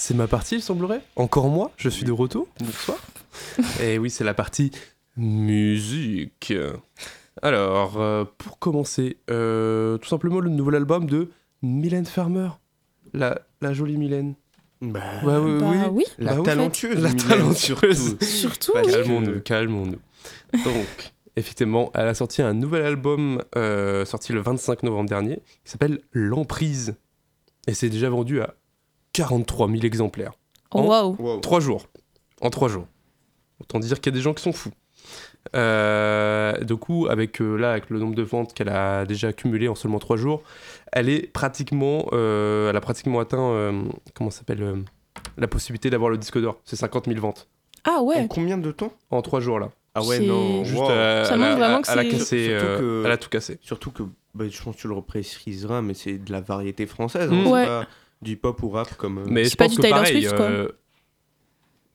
C'est 0.08 0.14
ma 0.14 0.26
partie, 0.26 0.54
il 0.54 0.62
semblerait. 0.62 1.02
Encore 1.16 1.48
moi, 1.50 1.70
je 1.76 1.90
suis 1.90 2.06
de 2.06 2.12
retour. 2.12 2.48
Bonsoir. 2.60 2.96
Et 3.82 3.98
oui, 3.98 4.08
c'est 4.08 4.24
la 4.24 4.32
partie 4.32 4.70
musique. 5.18 6.50
Alors, 7.42 8.00
euh, 8.00 8.24
pour 8.38 8.58
commencer, 8.58 9.18
euh, 9.28 9.98
tout 9.98 10.08
simplement 10.08 10.40
le 10.40 10.48
nouvel 10.48 10.76
album 10.76 11.04
de 11.04 11.28
Mylène 11.60 12.06
Farmer. 12.06 12.48
La, 13.12 13.38
la 13.60 13.74
jolie 13.74 13.98
Mylène. 13.98 14.32
Bah, 14.80 15.00
Ouais, 15.22 15.26
Bah 15.26 15.40
oui. 15.42 15.76
oui, 15.92 16.04
La 16.18 16.30
Bah 16.32 16.38
oui, 16.38 16.42
talentueuse. 16.44 17.02
La 17.02 17.12
talentueuse. 17.12 18.16
surtout. 18.18 18.24
surtout. 18.24 18.72
Parce 18.72 18.86
oui. 18.86 18.92
que- 18.94 18.98
Calmons-nous, 19.02 19.40
calmons-nous. 19.42 20.62
Donc, 20.64 20.86
effectivement, 21.36 21.90
elle 21.94 22.08
a 22.08 22.14
sorti 22.14 22.40
un 22.40 22.54
nouvel 22.54 22.82
album 22.86 23.42
euh, 23.56 24.06
sorti 24.06 24.32
le 24.32 24.40
25 24.40 24.84
novembre 24.84 25.10
dernier 25.10 25.36
qui 25.66 25.70
s'appelle 25.70 26.00
L'Emprise. 26.12 26.94
Et 27.66 27.74
c'est 27.74 27.90
déjà 27.90 28.08
vendu 28.08 28.40
à 28.40 28.54
43 29.22 29.68
000 29.68 29.80
exemplaires. 29.82 30.32
Oh, 30.72 30.82
Waouh. 30.82 31.16
Wow. 31.18 31.40
Trois 31.40 31.60
jours. 31.60 31.86
En 32.40 32.50
trois 32.50 32.68
jours. 32.68 32.86
Autant 33.60 33.78
dire 33.80 34.00
qu'il 34.00 34.12
y 34.12 34.14
a 34.14 34.16
des 34.16 34.22
gens 34.22 34.34
qui 34.34 34.42
sont 34.42 34.52
fous. 34.52 34.70
Euh, 35.56 36.52
du 36.62 36.76
coup, 36.76 37.06
avec, 37.08 37.40
euh, 37.40 37.56
là, 37.56 37.72
avec 37.72 37.90
le 37.90 37.98
nombre 37.98 38.14
de 38.14 38.22
ventes 38.22 38.52
qu'elle 38.54 38.68
a 38.68 39.04
déjà 39.06 39.28
accumulé 39.28 39.66
en 39.68 39.74
seulement 39.74 39.98
trois 39.98 40.16
jours, 40.16 40.42
elle 40.92 41.08
est 41.08 41.26
pratiquement, 41.32 42.06
euh, 42.12 42.70
elle 42.70 42.76
a 42.76 42.80
pratiquement 42.80 43.18
atteint, 43.20 43.50
euh, 43.50 43.82
comment 44.14 44.30
s'appelle, 44.30 44.62
euh, 44.62 44.76
la 45.36 45.48
possibilité 45.48 45.90
d'avoir 45.90 46.10
le 46.10 46.18
disque 46.18 46.40
d'or. 46.40 46.60
C'est 46.64 46.76
50 46.76 47.06
000 47.06 47.18
ventes 47.20 47.48
Ah 47.84 47.98
En 48.00 48.04
ouais. 48.04 48.26
combien 48.28 48.58
de 48.58 48.70
temps? 48.70 48.92
En 49.10 49.22
trois 49.22 49.40
jours 49.40 49.58
là. 49.58 49.70
Ah 49.94 50.02
ouais, 50.04 50.20
non. 50.20 50.62
Juste, 50.64 50.78
wow. 50.80 50.90
euh, 50.90 51.24
Ça 51.24 51.34
elle, 51.34 51.40
montre 51.40 51.52
a, 51.52 51.56
vraiment 51.56 51.82
que 51.82 51.90
elle 51.90 51.98
a 51.98 52.18
c'est- 52.20 52.48
euh, 52.50 52.78
que- 52.78 53.02
elle 53.06 53.10
a 53.12 53.16
tout 53.16 53.30
cassé. 53.30 53.58
Surtout 53.62 53.90
que, 53.90 54.02
bah, 54.34 54.44
je 54.48 54.62
pense 54.62 54.76
que 54.76 54.80
tu 54.82 54.86
le 54.88 54.94
repréciseras, 54.94 55.80
mais 55.82 55.94
c'est 55.94 56.18
de 56.18 56.30
la 56.30 56.40
variété 56.40 56.86
française. 56.86 57.30
Mm. 57.30 57.34
hein, 57.34 57.42
c'est 57.44 57.50
Ouais. 57.52 57.66
pas 57.66 57.86
du 58.22 58.36
pop 58.36 58.62
ou 58.62 58.70
rap 58.70 58.94
comme. 58.96 59.18
euh, 59.18 59.24
Mais 59.28 59.44
C'est 59.44 59.50
je 59.52 59.56
pas 59.56 59.64
pense 59.66 59.76
du 59.76 59.82
que 59.82 59.88
pareil, 59.90 60.22
Swift, 60.22 60.36
quoi. 60.36 60.44
euh, 60.46 60.68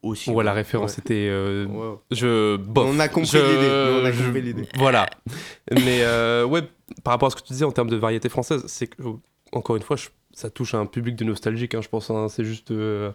aussi. 0.01 0.29
ouais, 0.31 0.43
la 0.43 0.53
référence 0.53 0.91
Ouais. 0.97 1.03
était. 1.03 1.27
euh, 1.29 1.65
Ouais. 1.67 1.97
Je. 2.11 2.57
bof. 2.57 2.87
On 2.89 2.99
a 2.99 3.07
compris 3.07 3.37
l'idée, 3.37 3.99
on 4.01 4.05
a 4.05 4.11
je- 4.11 4.23
compris 4.23 4.41
l'idée. 4.41 4.67
Voilà. 4.77 5.05
Mais 5.71 6.03
euh, 6.03 6.45
ouais, 6.45 6.61
par 7.03 7.13
rapport 7.13 7.27
à 7.27 7.29
ce 7.31 7.35
que 7.35 7.41
tu 7.41 7.53
disais 7.53 7.65
en 7.65 7.71
termes 7.71 7.89
de 7.89 7.97
variété 7.97 8.29
française, 8.29 8.63
c'est 8.67 8.87
que, 8.87 9.01
encore 9.51 9.75
une 9.75 9.81
fois, 9.83 9.95
je- 9.95 10.09
ça 10.33 10.49
touche 10.49 10.73
à 10.73 10.77
un 10.79 10.85
public 10.85 11.15
de 11.15 11.23
nostalgique, 11.25 11.75
hein, 11.75 11.81
je 11.81 11.89
pense. 11.89 12.09
hein, 12.09 12.27
c'est 12.29 12.43
juste. 12.45 12.71
euh, 12.71 13.11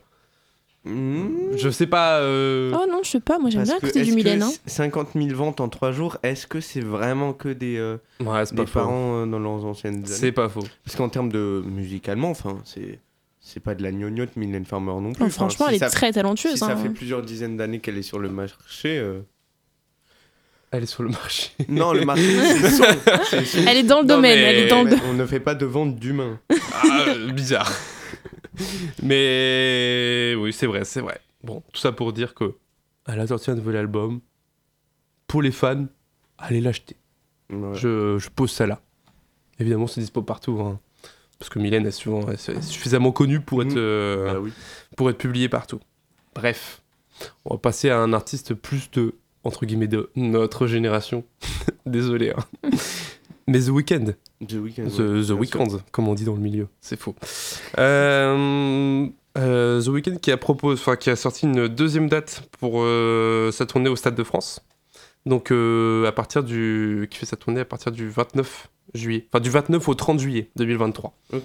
Mm. 0.85 1.57
je 1.57 1.68
sais 1.70 1.87
pas. 1.87 2.18
euh, 2.20 2.72
Oh 2.74 2.87
non, 2.91 3.01
je 3.03 3.11
sais 3.11 3.20
pas, 3.20 3.39
moi 3.39 3.51
j'aime 3.51 3.64
bien 3.64 3.79
que 3.79 3.87
écouter 3.87 4.05
du 4.05 4.12
Mylène. 4.12 4.43
hein. 4.43 4.51
50 4.66 5.09
000 5.14 5.29
ventes 5.37 5.61
en 5.61 5.68
3 5.68 5.93
jours, 5.93 6.16
est-ce 6.22 6.47
que 6.47 6.61
c'est 6.61 6.81
vraiment 6.81 7.33
que 7.33 7.49
des, 7.49 7.76
euh, 7.76 7.97
Ouais, 8.20 8.45
des 8.53 8.64
parents 8.64 9.22
euh, 9.22 9.26
dans 9.26 9.39
leurs 9.39 9.64
anciennes 9.64 9.97
années? 9.97 10.07
C'est 10.07 10.33
pas 10.33 10.49
faux. 10.49 10.64
Parce 10.85 10.97
qu'en 10.97 11.09
termes 11.09 11.31
de 11.31 11.62
musicalement, 11.66 12.31
enfin, 12.31 12.59
c'est 12.64 13.01
c'est 13.41 13.61
pas 13.61 13.74
de 13.74 13.83
la 13.83 13.93
gnognotte 13.93 14.37
Mylène 14.37 14.64
Farmer 14.66 14.93
non 14.93 15.12
plus. 15.12 15.20
Non, 15.20 15.26
Enfin, 15.26 15.31
franchement, 15.49 15.66
si 15.68 15.74
elle 15.76 15.83
est 15.83 15.89
très 15.91 16.12
talentueuse. 16.12 16.53
Si 16.53 16.59
ça 16.59 16.66
hein. 16.66 16.76
fait 16.76 16.91
plusieurs 16.91 17.22
dizaines 17.22 17.57
d'années 17.57 17.81
qu'elle 17.81 17.97
est 17.99 18.03
sur 18.03 18.18
le 18.18 18.29
marché. 18.29 18.99
euh, 18.99 19.20
Elle 20.70 20.83
est 20.83 20.87
sur 20.87 21.03
le 21.03 21.09
marché. 21.09 21.51
Non, 21.68 21.93
le 21.95 22.05
marché, 22.05 22.22
c'est 22.61 22.70
son. 22.70 22.85
C'est 23.31 23.45
son. 23.47 23.59
Elle 23.66 23.79
est 23.79 23.83
dans 23.85 24.01
le 24.03 24.07
Non, 24.07 24.16
domaine, 24.16 24.39
elle 24.39 24.57
est 24.57 24.68
dans 24.68 24.83
le 24.85 24.95
On 25.09 25.14
ne 25.14 25.24
fait 25.26 25.41
pas 25.41 25.55
de 25.55 25.64
vente 25.66 25.97
d'humains. 25.97 26.39
Ah, 26.83 27.07
bizarre. 27.35 27.72
Mais 29.02 30.34
oui, 30.38 30.52
c'est 30.52 30.66
vrai, 30.66 30.84
c'est 30.84 31.00
vrai. 31.00 31.20
Bon, 31.42 31.62
tout 31.72 31.80
ça 31.80 31.92
pour 31.92 32.12
dire 32.12 32.34
que 32.34 32.54
elle 33.06 33.20
a 33.20 33.26
sorti 33.26 33.50
un 33.50 33.54
nouvel 33.54 33.76
album. 33.76 34.20
Pour 35.26 35.42
les 35.42 35.50
fans, 35.52 35.86
allez 36.38 36.61
l'acheter. 36.61 36.96
Ouais. 37.50 37.74
Je, 37.74 38.18
je 38.18 38.28
pose 38.28 38.50
ça 38.50 38.66
là. 38.66 38.80
Évidemment, 39.59 39.86
c'est 39.86 40.00
dispo 40.00 40.22
partout. 40.22 40.59
hein. 40.61 40.78
Parce 41.38 41.48
que 41.50 41.59
Mylène 41.59 41.86
est, 41.86 41.90
souvent, 41.92 42.28
est 42.30 42.61
suffisamment 42.62 43.12
connue 43.12 43.40
pour 43.40 43.62
être, 43.62 43.70
Mhm. 43.72 43.78
euh, 43.78 44.32
Ah 44.34 44.40
oui. 44.40 44.52
pour 44.96 45.09
être 45.11 45.18
publiée 45.18 45.48
partout. 45.48 45.80
Bref, 46.34 46.82
on 47.44 47.54
va 47.54 47.59
passer 47.59 47.90
à 47.90 47.98
un 47.98 48.12
artiste 48.12 48.54
plus 48.54 48.90
de, 48.90 49.14
entre 49.44 49.64
guillemets, 49.64 49.86
de 49.88 50.11
notre 50.16 50.66
génération. 50.66 51.24
Désolé. 51.86 52.32
hein. 52.36 52.68
Mais 53.49 53.61
The 53.61 53.70
Weeknd. 53.70 54.14
The 54.46 54.53
Weeknd. 54.53 54.90
The, 54.90 55.01
ouais, 55.01 55.24
The 55.26 55.30
Weeknd, 55.30 55.78
comme 55.90 56.07
on 56.07 56.14
dit 56.14 56.24
dans 56.24 56.34
le 56.34 56.40
milieu, 56.40 56.68
c'est 56.82 57.01
faux. 57.01 57.14
Euh, 57.78 59.07
euh, 59.38 59.82
The 59.82 59.88
Weeknd 59.88 60.16
qui 60.20 60.30
a, 60.30 60.36
propose, 60.36 60.84
qui 61.01 61.09
a 61.09 61.16
sorti 61.16 61.46
une 61.46 61.66
deuxième 61.66 62.11
date 62.11 62.42
pour 62.61 62.82
euh, 62.82 63.51
sa 63.51 63.64
tournée 63.64 63.88
au 63.88 63.96
Stade 63.96 64.14
de 64.14 64.22
France. 64.22 64.61
Donc 65.24 65.51
à 65.51 66.12
partir 66.12 66.44
du, 66.44 67.09
qui 67.11 67.18
fait 67.18 67.26
sa 67.26 67.36
tournée 67.36 67.61
à 67.61 67.64
partir 67.64 67.90
du 67.90 68.09
29 68.09 68.68
juillet, 68.94 69.26
enfin 69.30 69.40
du 69.40 69.51
29 69.51 69.88
au 69.88 69.94
30 69.94 70.20
juillet 70.20 70.51
2023. 70.57 71.14
Ok. 71.32 71.44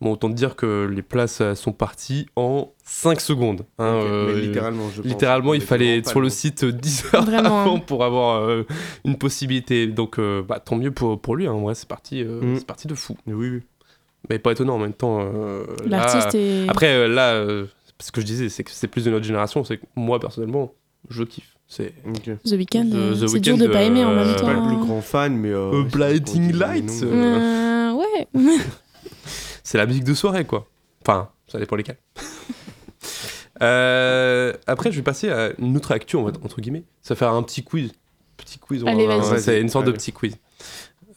Bon, 0.00 0.12
autant 0.12 0.28
te 0.28 0.34
dire 0.34 0.54
que 0.54 0.86
les 0.86 1.02
places 1.02 1.40
euh, 1.40 1.54
sont 1.56 1.72
parties 1.72 2.26
en 2.36 2.70
5 2.84 3.20
secondes. 3.20 3.62
hein, 3.78 3.84
euh, 3.84 4.32
Mais 4.34 4.40
littéralement, 4.42 4.88
je 4.94 5.02
pense. 5.02 5.10
Littéralement, 5.10 5.54
il 5.54 5.60
fallait 5.60 5.98
être 5.98 6.08
sur 6.08 6.20
le 6.20 6.28
site 6.30 6.64
10 6.64 7.06
heures 7.14 7.22
Vraiment, 7.26 7.62
avant 7.62 7.76
hein. 7.76 7.82
pour 7.84 8.04
avoir 8.04 8.42
euh, 8.44 8.64
une 9.04 9.18
possibilité. 9.18 9.88
Donc, 9.88 10.20
euh, 10.20 10.42
bah, 10.46 10.60
tant 10.60 10.76
mieux 10.76 10.92
pour, 10.92 11.20
pour 11.20 11.34
lui. 11.34 11.48
Hein. 11.48 11.54
Ouais, 11.54 11.74
c'est 11.74 11.88
parti, 11.88 12.22
euh, 12.22 12.40
Mm. 12.40 12.56
c'est 12.58 12.66
parti 12.66 12.86
de 12.86 12.94
fou. 12.94 13.16
Oui, 13.26 13.48
oui. 13.50 13.60
Mais 14.30 14.38
pas 14.38 14.52
étonnant 14.52 14.74
en 14.74 14.78
même 14.78 14.92
temps. 14.92 15.18
euh, 15.20 15.64
là- 15.84 15.98
L'artiste 15.98 16.34
est. 16.36 16.68
Après, 16.68 16.86
euh, 16.94 17.08
là, 17.08 17.32
euh, 17.34 17.66
ce 17.98 18.12
que 18.12 18.20
je 18.20 18.26
disais, 18.26 18.48
c'est 18.50 18.62
que 18.62 18.70
c'est 18.70 18.88
plus 18.88 19.04
de 19.04 19.10
notre 19.10 19.24
génération. 19.24 19.64
C'est 19.64 19.78
que 19.78 19.86
moi, 19.96 20.20
personnellement, 20.20 20.72
je 21.10 21.24
kiffe. 21.24 21.56
C'est. 21.66 21.92
The 22.44 22.52
Weeknd, 22.52 22.90
euh, 22.94 23.14
c'est 23.26 23.40
dur 23.40 23.56
de 23.58 23.62
Weeknd, 23.64 23.72
pas 23.72 23.82
aimer 23.82 24.04
en 24.04 24.10
euh, 24.12 24.14
même 24.14 24.24
Je 24.26 24.30
suis 24.30 24.40
temps. 24.40 24.46
pas 24.46 24.52
le 24.54 24.60
plus 24.60 24.76
hein. 24.76 24.80
grand 24.86 25.00
fan, 25.02 25.36
mais. 25.36 25.50
euh, 25.50 25.72
Euh, 25.72 25.82
Blinding 25.82 26.52
Lights, 26.56 27.02
euh, 27.02 27.92
Euh, 27.92 27.92
ouais. 27.94 28.28
c'est 29.68 29.76
la 29.76 29.84
musique 29.84 30.04
de 30.04 30.14
soirée, 30.14 30.46
quoi. 30.46 30.66
Enfin, 31.02 31.28
ça 31.46 31.58
dépend 31.58 31.76
lesquels. 31.76 31.98
Euh, 33.60 34.52
après, 34.68 34.92
je 34.92 34.96
vais 34.98 35.02
passer 35.02 35.30
à 35.30 35.50
une 35.58 35.76
autre 35.76 35.90
actu, 35.90 36.14
on 36.14 36.22
va- 36.22 36.30
entre 36.44 36.60
guillemets. 36.60 36.84
Ça 37.02 37.14
va 37.14 37.18
faire 37.18 37.32
un 37.32 37.42
petit 37.42 37.64
quiz. 37.64 37.90
Petit 38.36 38.56
quiz, 38.60 38.82
on 38.82 38.86
va- 38.86 38.92
Allez, 38.92 39.06
vas-y. 39.08 39.30
ouais, 39.32 39.38
c'est 39.40 39.60
une 39.60 39.68
sorte 39.68 39.86
de 39.86 39.90
petit 39.90 40.12
quiz. 40.12 40.36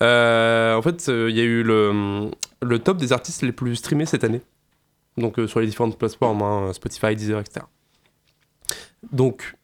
Euh, 0.01 0.73
en 0.75 0.81
fait, 0.81 1.07
euh, 1.09 1.29
il 1.29 1.37
y 1.37 1.39
a 1.39 1.43
eu 1.43 1.61
le, 1.61 2.31
le 2.63 2.79
top 2.79 2.97
des 2.97 3.13
artistes 3.13 3.43
les 3.43 3.51
plus 3.51 3.75
streamés 3.75 4.07
cette 4.07 4.23
année. 4.23 4.41
Donc, 5.17 5.37
euh, 5.37 5.45
sur 5.45 5.59
les 5.59 5.67
différentes 5.67 5.99
plateformes, 5.99 6.41
hein, 6.41 6.73
Spotify, 6.73 7.15
Deezer, 7.15 7.39
etc. 7.39 7.63
Donc, 9.11 9.55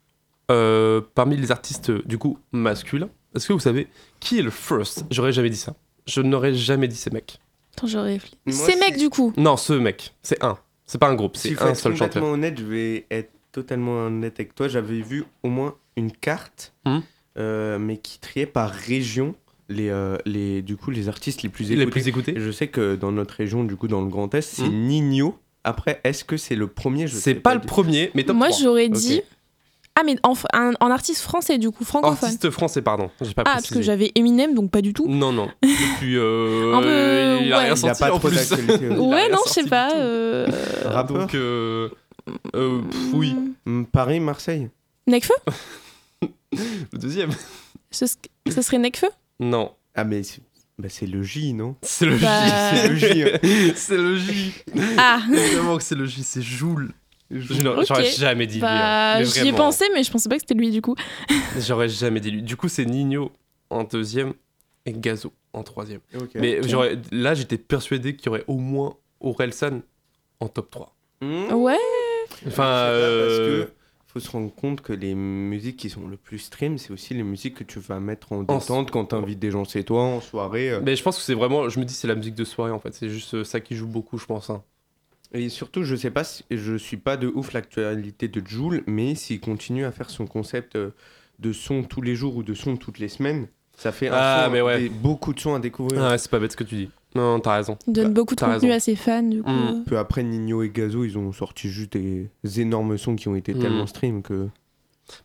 euh, 0.51 1.01
parmi 1.15 1.35
les 1.35 1.51
artistes, 1.51 1.89
du 1.89 2.19
coup, 2.19 2.37
masculins, 2.51 3.09
est-ce 3.35 3.47
que 3.47 3.53
vous 3.53 3.59
savez 3.59 3.87
qui 4.19 4.37
est 4.37 4.43
le 4.43 4.51
first? 4.51 5.03
J'aurais 5.09 5.31
jamais 5.33 5.49
dit 5.49 5.57
ça. 5.57 5.73
Je 6.05 6.21
n'aurais 6.21 6.53
jamais 6.53 6.87
dit 6.87 6.95
ces 6.95 7.09
mecs. 7.09 7.39
Attends, 7.77 7.87
je 7.87 7.97
réfléchis. 7.99 8.35
Ces 8.47 8.75
mecs, 8.77 8.97
du 8.97 9.09
coup. 9.09 9.33
Non, 9.37 9.55
ce 9.57 9.73
mec. 9.73 10.13
C'est 10.23 10.43
un. 10.43 10.57
C'est 10.85 10.97
pas 10.97 11.09
un 11.09 11.15
groupe, 11.15 11.35
c'est 11.35 11.51
un 11.61 11.75
seul 11.75 11.93
chanteur. 11.93 12.07
complètement 12.09 12.31
honnête, 12.31 12.57
je 12.59 12.63
vais 12.65 13.05
être 13.11 13.31
totalement 13.51 14.05
honnête 14.05 14.39
avec 14.39 14.55
toi. 14.55 14.67
J'avais 14.67 15.01
vu 15.01 15.25
au 15.43 15.49
moins 15.49 15.75
une 15.97 16.11
carte, 16.11 16.73
Hmm. 16.85 16.99
euh, 17.37 17.77
mais 17.77 17.97
qui 17.97 18.19
triait 18.19 18.45
par 18.45 18.71
région 18.71 19.35
les, 19.69 19.89
euh, 19.89 20.17
les, 20.25 20.61
du 20.61 20.77
coup, 20.77 20.89
les 20.91 21.09
artistes 21.09 21.43
les 21.43 21.49
plus 21.49 21.65
Les 21.69 21.73
écoutés. 21.81 21.91
plus 21.91 22.07
écoutés 22.07 22.37
Et 22.37 22.39
je 22.39 22.51
sais 22.51 22.67
que 22.67 22.95
dans 22.95 23.11
notre 23.11 23.33
région, 23.35 23.65
du 23.65 23.75
coup, 23.75 23.89
dans 23.89 24.01
le 24.01 24.07
Grand 24.07 24.33
Est, 24.33 24.41
c'est 24.41 24.63
Hmm. 24.63 24.87
Nino. 24.87 25.37
Après, 25.65 25.99
est-ce 26.05 26.23
que 26.23 26.37
c'est 26.37 26.55
le 26.55 26.67
premier? 26.67 27.07
Je 27.07 27.17
C'est 27.17 27.35
pas 27.35 27.53
le 27.53 27.59
premier, 27.59 28.09
mais 28.15 28.23
top 28.23 28.37
Moi, 28.37 28.47
3. 28.49 28.61
j'aurais 28.63 28.87
dit. 28.89 29.21
Ah, 29.99 30.03
mais 30.05 30.15
en, 30.21 30.33
en 30.79 30.91
artiste 30.91 31.21
français, 31.23 31.57
du 31.57 31.71
coup, 31.71 31.83
francophone. 31.83 32.17
Artiste 32.29 32.51
français, 32.51 32.83
pardon. 32.83 33.09
J'ai 33.19 33.33
pas 33.33 33.41
ah, 33.47 33.53
parce 33.53 33.69
que 33.71 33.81
j'avais 33.81 34.11
Eminem, 34.13 34.53
donc 34.53 34.69
pas 34.69 34.81
du 34.81 34.93
tout. 34.93 35.07
Non, 35.07 35.31
non. 35.31 35.49
Depuis. 35.63 36.15
euh, 36.17 36.75
Un 36.75 36.81
peu, 36.83 37.43
Il 37.43 37.51
a 37.51 37.57
ouais. 37.57 37.63
rien 37.65 37.73
Il 37.75 37.89
a 37.89 37.95
pas 37.95 38.11
en 38.13 38.19
trop 38.19 38.29
plus. 38.29 38.51
ouais, 38.81 39.29
non, 39.29 39.39
je 39.47 39.51
sais 39.51 39.63
pas. 39.63 39.91
euh, 39.95 40.45
Rappeur 40.85 41.17
Donc, 41.17 41.33
euh, 41.33 41.89
euh, 42.55 42.81
pff, 42.83 42.99
oui. 43.13 43.35
Hmm, 43.65 43.85
Paris, 43.85 44.19
Marseille. 44.19 44.69
Necfeu 45.07 45.33
Le 46.51 46.97
deuxième. 46.99 47.31
ce, 47.89 48.05
ce 48.05 48.61
serait 48.61 48.77
Necfeu 48.77 49.09
Non. 49.39 49.71
Ah, 49.95 50.03
mais 50.03 50.21
c'est 50.21 50.41
bah, 50.77 50.89
le 51.01 51.23
J, 51.23 51.53
non? 51.53 51.75
C'est 51.81 52.05
le 52.05 52.17
Bah. 52.17 52.43
C'est 52.75 52.87
le 52.89 52.95
J. 52.97 53.07
J. 53.41 53.73
c'est 53.75 53.97
le 53.97 54.15
J. 54.15 54.53
Ah 54.99 55.21
Évidemment 55.33 55.75
que 55.77 55.83
c'est 55.83 55.95
le 55.95 56.05
J, 56.05 56.21
c'est 56.21 56.41
Joule. 56.43 56.91
Je 57.29 57.61
n'aurais- 57.61 57.79
Ok. 57.81 57.85
J'aurais 57.87 58.05
jamais 58.11 58.47
dit 58.47 58.55
lui. 58.55 58.61
Bah, 58.61 59.15
hein. 59.17 59.23
J'y 59.23 59.47
ai 59.49 59.53
pensé, 59.53 59.85
mais 59.93 60.03
je 60.03 60.11
pensais 60.11 60.29
pas 60.29 60.35
que 60.35 60.41
c'était 60.41 60.53
lui, 60.53 60.71
du 60.71 60.81
coup. 60.81 60.95
J'aurais 61.59 61.89
jamais 61.89 62.19
dit 62.19 62.31
lui. 62.31 62.41
Du 62.41 62.55
coup, 62.55 62.67
c'est 62.69 62.85
Nino 62.85 63.31
en 63.69 63.83
deuxième 63.83 64.33
et 64.85 64.93
Gazo 64.93 65.33
en 65.53 65.63
troisième. 65.63 65.99
Mais 66.35 66.59
Ok. 66.59 66.67
j'aurais- 66.67 66.97
là, 67.11 67.33
j'étais 67.33 67.57
persuadé 67.57 68.15
qu'il 68.15 68.27
y 68.27 68.29
aurait 68.29 68.45
au 68.47 68.57
moins 68.57 68.95
Orelsan 69.19 69.81
en 70.39 70.47
top 70.47 70.69
3. 70.69 70.95
Hmm. 71.21 71.51
Ouais. 71.53 71.75
Enfin, 72.45 72.51
parce 72.57 72.91
euh, 72.93 73.65
que 73.65 73.71
faut 74.07 74.19
se 74.19 74.29
rendre 74.29 74.53
compte 74.53 74.81
que 74.81 74.93
les 74.93 75.15
musiques 75.15 75.77
qui 75.77 75.89
sont 75.89 76.07
le 76.07 76.15
plus 76.17 76.39
stream, 76.39 76.77
c'est 76.77 76.91
aussi 76.91 77.13
les 77.13 77.23
musiques 77.23 77.55
que 77.55 77.63
tu 77.63 77.79
vas 77.79 77.99
mettre 77.99 78.31
en 78.31 78.45
En- 78.47 78.57
détente 78.57 78.91
quand 78.91 79.05
t'invites 79.05 79.39
des 79.39 79.51
gens 79.51 79.63
chez 79.65 79.83
toi 79.83 80.03
en 80.03 80.21
soirée. 80.21 80.71
euh. 80.71 80.79
Mais 80.83 80.95
je 80.95 81.03
pense 81.03 81.17
que 81.17 81.23
c'est 81.23 81.33
vraiment, 81.33 81.67
je 81.69 81.79
me 81.79 81.85
dis 81.85 81.93
c'est 81.93 82.07
la 82.07 82.15
musique 82.15 82.35
de 82.35 82.45
soirée 82.45 82.71
en 82.71 82.79
fait, 82.79 82.93
c'est 82.93 83.09
juste 83.09 83.33
euh, 83.33 83.43
ça 83.43 83.59
qui 83.59 83.75
joue 83.75 83.87
beaucoup 83.87 84.17
je 84.17 84.25
pense. 84.25 84.49
hein. 84.49 84.63
Et 85.33 85.49
surtout, 85.49 85.83
je 85.83 85.95
sais 85.95 86.11
pas, 86.11 86.23
si, 86.23 86.43
je 86.49 86.75
suis 86.77 86.97
pas 86.97 87.17
de 87.17 87.27
ouf 87.27 87.53
l'actualité 87.53 88.27
de 88.27 88.41
Joule, 88.47 88.83
mais 88.87 89.13
s'il 89.15 89.39
continue 89.39 89.85
à 89.85 89.91
faire 89.91 90.09
son 90.09 90.25
concept 90.25 90.75
euh, 90.75 90.91
de 91.39 91.51
son 91.51 91.83
tous 91.83 92.01
les 92.01 92.15
jours 92.15 92.35
ou 92.37 92.43
de 92.43 92.53
son 92.53 92.77
toutes 92.77 92.99
les 92.99 93.09
semaines, 93.09 93.47
ça 93.77 93.91
fait 93.91 94.07
un 94.07 94.13
Ah, 94.15 94.43
son, 94.47 94.51
mais 94.53 94.61
ouais. 94.61 94.79
des- 94.83 94.89
beaucoup 94.89 95.33
de 95.33 95.39
sons 95.39 95.53
à 95.55 95.59
découvrir. 95.59 96.01
Ah 96.03 96.09
ouais, 96.11 96.17
c'est 96.17 96.31
pas 96.31 96.39
bête 96.39 96.51
ce 96.53 96.57
que 96.57 96.63
tu 96.63 96.75
dis. 96.75 96.89
Non, 97.15 97.39
t'as 97.39 97.55
raison. 97.57 97.77
Il 97.87 97.93
donne 97.93 98.05
Bah, 98.07 98.13
beaucoup 98.21 98.35
de 98.35 98.39
contenu 98.39 98.53
raison. 98.53 98.71
à 98.71 98.79
ses 98.79 98.95
fans, 98.95 99.23
du 99.23 99.43
coup. 99.43 99.49
Mm. 99.49 99.83
Peu 99.85 99.97
après, 99.97 100.23
Nino 100.23 100.63
et 100.63 100.69
Gazo, 100.69 101.03
ils 101.03 101.17
ont 101.17 101.31
sorti 101.33 101.69
juste 101.69 101.93
des 101.93 102.29
énormes 102.57 102.97
sons 102.97 103.15
qui 103.15 103.27
ont 103.27 103.35
été 103.35 103.53
Mm. 103.53 103.59
tellement 103.59 103.87
stream 103.87 104.21
que. 104.21 104.47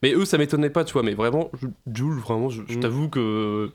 Mais 0.02 0.12
eux 0.14 0.24
ça 0.24 0.38
m'étonnait 0.38 0.70
pas, 0.70 0.84
tu 0.84 0.92
vois, 0.92 1.02
mais 1.02 1.14
vraiment, 1.14 1.50
je- 1.60 1.66
Jul, 1.92 2.14
vraiment, 2.18 2.50
je, 2.50 2.62
je 2.68 2.76
Mm. 2.76 2.80
t'avoue 2.80 3.08
que. 3.08 3.70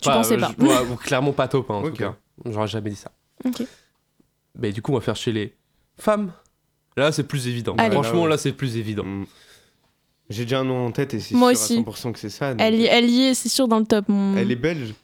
Tu 0.00 0.08
Enfin, 0.08 0.18
pensais 0.18 0.36
euh, 0.36 0.40
pas. 0.40 0.52
je- 0.58 0.64
ouais, 0.64 0.96
clairement 1.02 1.32
pas 1.32 1.48
top 1.48 1.70
hein, 1.70 1.74
en 1.74 1.82
tout 1.90 1.92
cas. 1.92 2.16
J'aurais 2.44 2.68
jamais 2.68 2.90
dit 2.90 2.96
ça. 2.96 3.10
Ok. 3.44 3.62
Mais 4.58 4.72
du 4.72 4.82
coup, 4.82 4.92
on 4.92 4.96
va 4.96 5.00
faire 5.00 5.16
chez 5.16 5.32
les 5.32 5.54
femmes. 5.98 6.32
Là, 6.96 7.12
c'est 7.12 7.22
plus 7.24 7.46
évident. 7.46 7.74
Allez. 7.78 7.92
Franchement, 7.92 8.14
Là, 8.14 8.22
ouais. 8.24 8.28
là, 8.30 8.38
c'est 8.38 8.52
plus 8.52 8.76
évident. 8.76 9.04
Mm. 9.04 9.26
J'ai 10.30 10.42
déjà 10.44 10.60
un 10.60 10.64
nom 10.64 10.86
en 10.86 10.90
tête 10.90 11.14
et 11.14 11.20
c'est 11.20 11.34
Moi 11.34 11.54
sûr 11.54 11.62
aussi. 11.64 11.78
à 11.78 11.90
100% 11.90 12.12
que 12.12 12.18
c'est 12.18 12.28
ça. 12.28 12.50
donc, 12.52 12.60
Elle, 12.60 12.74
y- 12.74 12.86
euh, 12.86 12.90
elle 12.92 13.08
y 13.08 13.22
est, 13.22 13.34
c'est 13.34 13.48
sûr, 13.48 13.66
dans 13.68 13.78
le 13.78 13.86
top. 13.86 14.08
mon- 14.08 14.36
elle 14.36 14.50
est 14.50 14.56
belge. 14.56 14.94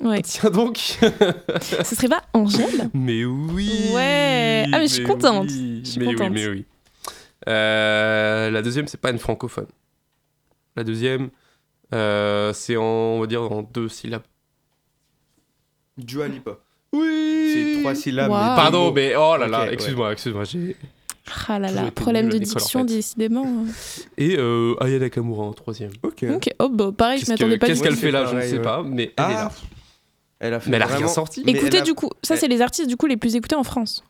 Ouais. 0.00 0.20
Tiens 0.24 0.50
donc 0.50 0.76
Ce 0.78 1.94
serait 1.94 2.08
pas 2.08 2.22
Angèle? 2.32 2.90
Mais 2.92 3.24
oui 3.24 3.70
Ouais. 3.94 4.64
Ah, 4.72 4.78
mais 4.78 4.88
je 4.88 4.94
suis 4.94 5.04
contente. 5.04 5.48
oui. 5.50 5.82
Je 5.84 5.90
suis 5.90 6.00
mais 6.00 6.06
contente. 6.06 6.28
oui, 6.30 6.34
mais 6.34 6.48
oui. 6.48 6.64
Euh, 7.48 8.50
la 8.50 8.62
deuxième, 8.62 8.88
c'est 8.88 9.00
pas 9.00 9.10
une 9.10 9.18
francophone. 9.18 9.68
La 10.74 10.84
deuxième, 10.84 11.30
euh, 11.94 12.52
c'est 12.52 12.76
en, 12.76 12.82
on 12.82 13.20
va 13.20 13.26
dire, 13.26 13.42
en 13.42 13.62
deux 13.62 13.88
syllabes. 13.88 14.24
Dua 15.96 16.28
Lipa. 16.28 16.58
Oui 16.92 17.45
C'est 17.74 17.80
trois 17.80 17.94
syllabes. 17.94 18.30
Wow. 18.30 18.36
mais 18.36 18.56
Pardon, 18.56 18.92
mais 18.92 19.14
oh 19.16 19.36
là 19.36 19.46
là, 19.48 19.60
ouais. 19.66 19.74
excuse-moi, 19.74 20.12
excuse-moi. 20.12 20.44
j'ai- 20.44 20.76
Ah 21.48 21.58
là 21.58 21.70
là, 21.72 21.90
problème 21.90 22.28
de 22.28 22.36
en 22.36 22.38
diction, 22.40 22.80
fait. 22.80 22.86
décidément. 22.94 23.46
Et 24.16 24.36
euh, 24.38 24.74
Aya 24.80 24.98
Nakamura 25.00 25.44
en 25.44 25.52
troisième. 25.52 25.90
Ok. 26.02 26.24
Ok, 26.34 26.48
oh 26.60 26.68
bah 26.68 26.92
pareil, 26.96 27.18
je 27.18 27.30
m'attendais 27.30 27.58
pas 27.58 27.66
qu'est-ce 27.66 27.82
qu'elle 27.82 27.96
fait 27.96 28.10
là 28.12 28.26
Je 28.26 28.36
ne 28.36 28.40
sais 28.42 28.52
ouais. 28.58 28.62
pas, 28.62 28.82
mais 28.84 29.02
elle 29.02 29.08
est 29.08 29.12
Ah, 29.16 29.32
là. 29.32 29.52
elle 30.38 30.54
a 30.54 30.60
fait 30.60 30.70
Mais 30.70 30.76
elle 30.76 30.82
a 30.82 30.86
rien 30.86 30.96
vraiment- 30.98 31.12
sorti. 31.12 31.42
Mais 31.44 31.52
Écoutez, 31.52 31.78
a- 31.78 31.82
du 31.82 31.94
coup, 31.94 32.10
ça, 32.22 32.36
c'est 32.36 32.46
les 32.48 32.60
artistes 32.62 32.88
du 32.88 32.96
coup 32.96 33.06
les 33.06 33.16
plus 33.16 33.34
écoutés 33.34 33.56
en 33.56 33.64
France. 33.64 34.04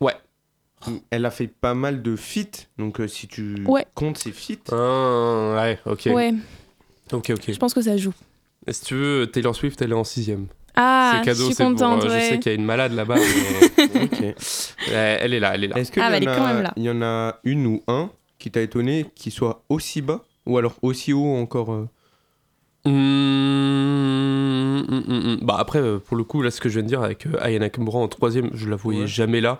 Elle 1.09 1.25
a 1.25 1.31
fait 1.31 1.47
pas 1.47 1.73
mal 1.73 2.03
de 2.03 2.15
feats, 2.15 2.67
donc 2.77 2.99
euh, 3.01 3.07
si 3.07 3.27
tu 3.27 3.63
Ouais. 3.65 3.85
comptes 3.95 4.19
ses 4.19 4.31
feats, 4.31 4.71
Ah, 4.71 5.55
ouais, 5.55 5.79
ok. 5.87 6.09
Ouais, 6.13 6.33
Ok, 7.11 7.31
ok. 7.31 7.51
je 7.51 7.57
pense 7.57 7.73
que 7.73 7.81
ça 7.81 7.97
joue. 7.97 8.13
Et 8.67 8.73
si 8.73 8.83
tu 8.83 8.93
veux, 8.93 9.25
Taylor 9.31 9.55
Swift, 9.55 9.81
elle 9.81 9.91
est 9.91 9.95
en 9.95 10.03
sixième. 10.03 10.45
Ah, 10.79 11.11
c'est 11.13 11.19
je 11.19 11.25
cadeau, 11.25 11.45
suis 11.45 11.53
c'est 11.55 11.63
pour. 11.63 11.71
contente, 11.73 12.05
euh, 12.05 12.09
Je 12.19 12.19
sais 12.29 12.39
qu'il 12.39 12.51
y 12.51 12.55
a 12.55 12.57
une 12.57 12.63
malade 12.65 12.93
là-bas. 12.93 13.15
mais- 14.21 14.35
elle 14.93 15.33
est 15.33 15.39
là, 15.39 15.55
elle 15.55 15.63
est 15.63 15.67
là. 15.67 15.77
Est-ce 15.77 15.91
qu'il 15.91 16.01
Ah, 16.01 16.07
y, 16.07 16.11
bah, 16.11 16.17
elle 16.17 16.23
est 16.23 16.29
en 16.29 16.35
quand 16.35 16.45
a- 16.45 16.53
même 16.53 16.63
là. 16.63 16.73
il 16.77 16.83
y 16.83 16.89
en 16.89 17.01
a 17.01 17.39
une 17.43 17.65
ou 17.65 17.81
un 17.87 18.09
qui 18.39 18.51
t'a 18.51 18.61
étonné 18.61 19.05
qui 19.15 19.31
soit 19.31 19.63
aussi 19.69 20.01
bas 20.01 20.23
ou 20.45 20.57
alors 20.57 20.75
aussi 20.83 21.13
haut 21.13 21.35
encore 21.35 21.73
euh, 21.73 21.87
Mmh, 22.85 24.81
mmh, 24.89 25.33
mmh. 25.33 25.37
Bah 25.41 25.55
après, 25.59 25.79
euh, 25.79 25.99
pour 25.99 26.15
le 26.17 26.23
coup, 26.23 26.41
là, 26.41 26.51
ce 26.51 26.61
que 26.61 26.69
je 26.69 26.75
viens 26.75 26.83
de 26.83 26.87
dire 26.87 27.01
avec 27.01 27.25
euh, 27.25 27.33
Aya 27.41 27.59
Nakamura 27.59 27.99
en 27.99 28.07
troisième, 28.07 28.49
je 28.53 28.69
la 28.69 28.75
voyais 28.75 29.01
Ouais. 29.01 29.07
jamais 29.07 29.41
là. 29.41 29.59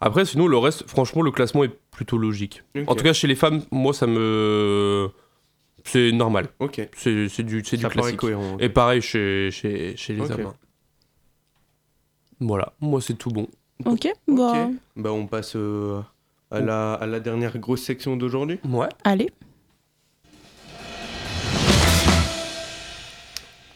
Après, 0.00 0.24
sinon, 0.24 0.46
le 0.46 0.56
reste, 0.56 0.84
franchement, 0.88 1.22
le 1.22 1.30
classement 1.30 1.64
est 1.64 1.72
plutôt 1.90 2.16
logique. 2.16 2.62
En 2.86 2.94
tout 2.94 3.04
cas, 3.04 3.12
chez 3.12 3.26
les 3.26 3.34
femmes, 3.34 3.62
moi, 3.70 3.92
ça 3.92 4.06
me... 4.06 5.10
C'est 5.84 6.12
normal. 6.12 6.48
Ok. 6.58 6.88
C'est 6.96 7.28
c'est 7.28 7.42
du, 7.42 7.62
c'est 7.64 7.76
du 7.76 7.86
classique. 7.86 8.16
cohérent. 8.16 8.56
Et 8.58 8.68
pareil 8.68 9.00
chez, 9.02 9.50
chez, 9.50 9.96
chez 9.96 10.12
les 10.14 10.20
Ok. 10.22 10.30
hommes. 10.30 10.46
hein. 10.46 10.54
Voilà, 12.40 12.72
moi, 12.80 13.00
c'est 13.00 13.14
tout 13.14 13.30
bon. 13.30 13.48
Ok, 13.84 14.06
Ok. 14.28 14.36
bah, 14.36 14.68
Bah 14.96 15.12
on 15.12 15.26
passe 15.26 15.54
euh, 15.56 16.00
à, 16.50 16.60
la, 16.60 16.94
à 16.94 17.06
la 17.06 17.20
dernière 17.20 17.58
grosse 17.58 17.82
section 17.82 18.16
d'aujourd'hui. 18.16 18.58
Ouais. 18.68 18.88
allez. 19.04 19.30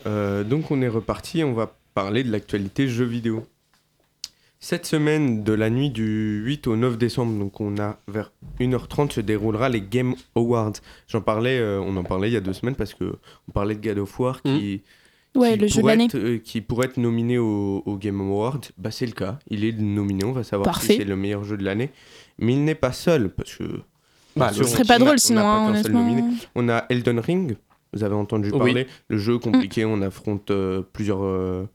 Euh, 0.06 0.44
donc 0.44 0.70
on 0.70 0.82
est 0.82 0.88
reparti, 0.88 1.42
on 1.44 1.54
va 1.54 1.74
parler 1.94 2.24
de 2.24 2.30
l'actualité 2.30 2.88
jeux 2.88 3.04
vidéo. 3.06 3.46
Cette 4.66 4.86
semaine, 4.86 5.44
de 5.44 5.52
la 5.52 5.68
nuit 5.68 5.90
du 5.90 6.42
8 6.42 6.68
au 6.68 6.76
9 6.76 6.96
décembre, 6.96 7.38
donc 7.38 7.60
on 7.60 7.76
a 7.76 7.98
vers 8.08 8.32
1h30 8.60 9.10
se 9.12 9.20
déroulera 9.20 9.68
les 9.68 9.82
Game 9.82 10.14
Awards. 10.34 10.72
J'en 11.06 11.20
parlais, 11.20 11.58
euh, 11.58 11.82
on 11.82 11.94
en 11.98 12.02
parlait 12.02 12.30
il 12.30 12.32
y 12.32 12.36
a 12.38 12.40
deux 12.40 12.54
semaines 12.54 12.74
parce 12.74 12.94
que 12.94 13.04
on 13.46 13.52
parlait 13.52 13.74
de 13.74 13.86
God 13.86 13.98
of 13.98 14.18
War 14.18 14.40
qui, 14.40 14.80
Ouais, 15.34 15.52
qui 15.52 15.58
le 15.58 15.66
jeu 15.66 15.74
de 15.76 15.80
pourrait 15.82 15.92
l'année. 15.92 16.04
être, 16.06 16.16
euh, 16.16 16.38
qui 16.38 16.62
pourrait 16.62 16.86
être 16.86 16.96
nominé 16.96 17.36
au, 17.36 17.82
au 17.84 17.96
Game 17.98 18.18
Awards. 18.22 18.60
Bah 18.78 18.90
c'est 18.90 19.04
le 19.04 19.12
cas, 19.12 19.38
il 19.50 19.66
est 19.66 19.78
nominé, 19.78 20.24
on 20.24 20.32
va 20.32 20.44
savoir 20.44 20.64
Parfait. 20.64 20.92
si 20.94 20.98
c'est 21.00 21.04
le 21.04 21.16
meilleur 21.16 21.44
jeu 21.44 21.58
de 21.58 21.62
l'année. 21.64 21.90
Mais 22.38 22.54
il 22.54 22.64
n'est 22.64 22.74
pas 22.74 22.92
seul 22.92 23.28
parce 23.28 23.54
que 23.56 23.64
Bah, 24.34 24.50
Ce 24.50 24.64
serait 24.64 24.84
on 24.84 24.86
pas 24.86 24.94
a- 24.94 24.98
drôle 24.98 25.14
on 25.16 25.18
sinon, 25.18 25.42
pas 25.42 25.56
hein, 25.58 25.68
honnêtement. 25.72 26.30
On 26.54 26.70
a 26.70 26.86
Elden 26.88 27.18
Ring, 27.18 27.56
vous 27.92 28.02
avez 28.02 28.14
entendu 28.14 28.50
Oui. 28.50 28.56
parler. 28.58 28.86
Le 29.08 29.18
jeu 29.18 29.36
compliqué, 29.38 29.84
on 29.84 30.00
affronte 30.00 30.50
euh, 30.50 30.80
plusieurs 30.94 31.22
euh, 31.22 31.68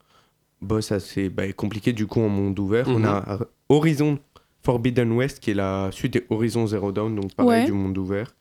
boss 0.62 0.91
assez 0.91 1.30
bah, 1.30 1.51
compliqués 1.53 1.93
du 1.93 2.05
coup 2.07 2.22
en 2.22 2.30
monde 2.30 2.57
ouvert. 2.60 2.88
On 2.88 2.99
Mhm. 2.99 3.05
a 3.05 3.39
Horizon 3.70 4.20
Forbidden 4.64 5.12
West 5.14 5.39
qui 5.39 5.51
est 5.51 5.55
la 5.55 5.89
suite 5.91 6.14
des 6.14 6.26
Horizon 6.30 6.68
Zero 6.68 6.91
Dawn, 6.91 7.16
donc 7.16 7.34
pareil 7.34 7.62
Ouais. 7.62 7.66
du 7.66 7.72
monde 7.74 7.97
ouvert. 7.97 8.34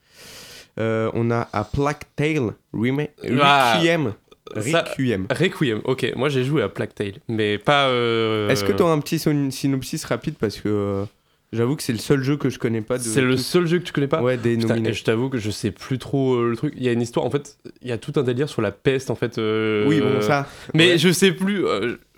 Euh, 0.79 1.09
on 1.13 1.29
a 1.31 1.47
à 1.51 1.63
Plague 1.63 1.97
Tale 2.15 2.53
Rema- 2.73 3.09
Ah, 3.41 3.75
Requiem. 3.77 4.13
ça- 4.57 4.81
Requiem. 4.83 5.27
Requiem, 5.29 5.81
ok. 5.83 6.13
Moi, 6.15 6.29
j'ai 6.29 6.43
joué 6.43 6.61
à 6.61 6.69
Plague 6.69 6.93
Tale, 6.93 7.13
mais 7.27 7.57
pas... 7.57 7.87
euh, 7.87 8.49
Est-ce 8.49 8.63
que 8.63 8.71
tu 8.71 8.83
as 8.83 8.87
un 8.87 8.99
petit 8.99 9.19
synopsis 9.19 10.05
rapide? 10.05 10.35
Parce 10.39 10.57
que 10.59 10.69
euh, 10.69 11.05
j'avoue 11.51 11.75
que 11.75 11.83
c'est 11.83 11.91
le 11.93 11.99
seul 11.99 12.23
jeu 12.23 12.37
que 12.37 12.49
je 12.49 12.59
connais 12.59 12.81
pas 12.81 12.97
de 12.97 13.03
C'est 13.03 13.21
le 13.21 13.35
seul 13.35 13.65
jeu 13.67 13.79
que 13.79 13.83
tu 13.83 13.91
connais 13.91 14.07
pas? 14.07 14.21
Ouais 14.21 14.37
des 14.37 14.55
Putain, 14.57 14.91
je 14.93 15.03
t'avoue 15.03 15.29
que 15.29 15.37
je 15.37 15.51
sais 15.51 15.71
plus 15.71 15.97
trop 15.97 16.35
euh, 16.35 16.49
le 16.51 16.55
truc. 16.55 16.73
Il 16.77 16.83
y 16.83 16.87
a 16.87 16.93
une 16.93 17.01
histoire, 17.01 17.25
en 17.25 17.29
fait, 17.29 17.57
il 17.81 17.89
y 17.89 17.91
a 17.91 17.97
tout 17.97 18.13
un 18.15 18.23
délire 18.23 18.47
sur 18.47 18.61
la 18.61 18.71
peste, 18.71 19.09
en 19.09 19.15
fait. 19.15 19.37
euh, 19.37 19.85
Oui 19.87 19.99
bon 19.99 20.21
ça. 20.21 20.47
Mais 20.73 20.91
ouais. 20.91 20.97
je 20.97 21.11
sais 21.11 21.31
plus. 21.33 21.65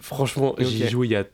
Franchement, 0.02 0.56
j'y 0.60 0.84
ai 0.84 0.90
joué 0.90 1.08
il 1.08 1.12
y 1.12 1.16
a, 1.16 1.26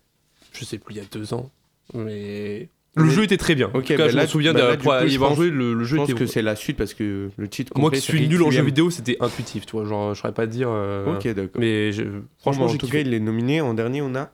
je 0.53 0.65
sais 0.65 0.77
plus, 0.77 0.93
il 0.95 0.97
y 0.97 1.01
a 1.01 1.05
deux 1.11 1.33
ans. 1.33 1.49
Mais. 1.93 2.69
Le 2.95 3.03
Mais- 3.03 3.11
jeu 3.11 3.23
était 3.23 3.37
très 3.37 3.53
bien. 3.53 3.67
Ok, 3.67 3.75
en 3.75 3.79
tout 3.81 3.85
cas, 3.85 3.97
bah 3.97 4.09
je 4.09 4.15
là, 4.15 4.23
me 4.23 4.27
souviens 4.27 4.53
bah 4.53 4.75
d'avoir 4.75 5.05
y 5.05 5.09
je 5.09 5.15
avoir 5.17 5.35
joué, 5.35 5.51
le, 5.51 5.73
le 5.75 5.83
Je 5.83 5.89
jeu 5.91 5.97
pense 5.97 6.09
était. 6.09 6.17
que 6.19 6.25
c'est 6.25 6.41
la 6.41 6.55
suite 6.55 6.77
parce 6.77 6.95
que 6.95 7.29
le 7.37 7.47
titre. 7.47 7.71
Moi 7.79 7.91
qui 7.91 8.01
suis 8.01 8.27
nul 8.27 8.41
en 8.41 8.49
jeu 8.49 8.63
vidéo, 8.63 8.89
c'était 8.89 9.17
intuitif, 9.19 9.65
tu 9.67 9.73
vois. 9.73 9.85
Genre, 9.85 10.15
je 10.15 10.19
saurais 10.21 10.33
pas 10.33 10.47
dire. 10.47 10.69
euh, 10.71 11.15
Ok, 11.15 11.27
d'accord. 11.27 11.61
Mais 11.61 11.91
je- 11.91 12.21
Franchement, 12.39 12.65
en 12.65 12.75
tout 12.75 12.87
cas, 12.87 12.99
il 12.99 13.13
est 13.13 13.19
nominé. 13.19 13.61
En 13.61 13.73
dernier, 13.75 14.01
on 14.01 14.15
a 14.15 14.31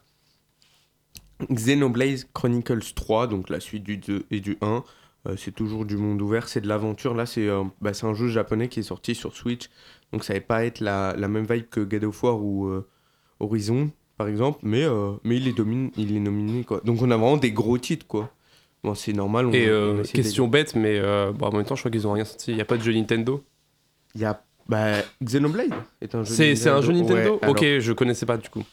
Xenoblade 1.51 2.19
Chronicles 2.33 2.93
3, 2.95 3.27
donc 3.27 3.49
la 3.49 3.59
suite 3.59 3.83
du 3.83 3.97
2 3.97 4.25
et 4.31 4.39
du 4.39 4.57
1. 4.61 4.83
Euh, 5.27 5.35
c'est 5.37 5.51
toujours 5.53 5.85
du 5.85 5.97
monde 5.97 6.21
ouvert, 6.21 6.47
c'est 6.47 6.61
de 6.61 6.67
l'aventure. 6.67 7.13
Là, 7.15 7.25
c'est 7.25 7.47
euh, 7.47 7.63
bah, 7.81 7.93
c'est 7.93 8.05
un 8.05 8.13
jeu 8.13 8.27
japonais 8.29 8.69
qui 8.69 8.79
est 8.79 8.83
sorti 8.83 9.13
sur 9.15 9.35
Switch. 9.35 9.69
Donc, 10.13 10.23
ça 10.23 10.33
va 10.33 10.39
pas 10.41 10.63
être 10.65 10.79
la, 10.79 11.15
la 11.17 11.27
même 11.27 11.45
vibe 11.49 11.67
que 11.69 11.79
God 11.81 12.03
of 12.05 12.23
War 12.23 12.41
ou 12.41 12.71
Horizon, 13.39 13.89
par 14.23 14.29
exemple. 14.29 14.59
Mais, 14.63 14.83
euh, 14.83 15.11
mais 15.23 15.35
il, 15.37 15.47
est 15.47 15.53
domine, 15.57 15.91
il 15.97 16.15
est 16.15 16.19
nominé, 16.19 16.63
quoi. 16.63 16.81
Donc, 16.85 17.01
on 17.01 17.11
a 17.11 17.17
vraiment 17.17 17.37
des 17.37 17.51
gros 17.51 17.77
titres, 17.77 18.07
quoi. 18.07 18.29
Bon, 18.83 18.95
c'est 18.95 19.13
normal. 19.13 19.47
On, 19.47 19.51
Et 19.51 19.67
euh, 19.67 20.03
question 20.03 20.47
bête, 20.47 20.75
mais 20.75 20.97
euh, 20.99 21.31
bon, 21.31 21.47
en 21.47 21.51
même 21.57 21.65
temps, 21.65 21.75
je 21.75 21.81
crois 21.81 21.91
qu'ils 21.91 22.07
ont 22.07 22.13
rien 22.13 22.25
sorti. 22.25 22.51
Il 22.51 22.55
n'y 22.55 22.61
a 22.61 22.65
pas 22.65 22.77
de 22.77 22.83
jeu 22.83 22.93
Nintendo? 22.93 23.43
Il 24.15 24.21
y 24.21 24.25
a. 24.25 24.41
Bah, 24.69 24.99
Xenoblade 25.21 25.73
est 26.01 26.15
un 26.15 26.23
jeu 26.23 26.33
C'est 26.33 26.55
c'est 26.55 26.69
un 26.69 26.81
jeu 26.81 26.93
Nintendo? 26.93 27.13
Ouais, 27.33 27.39
alors- 27.41 27.51
Ok, 27.51 27.65
je 27.79 27.91
connaissais 27.91 28.25
pas 28.25 28.37
du 28.37 28.47
coup. 28.47 28.63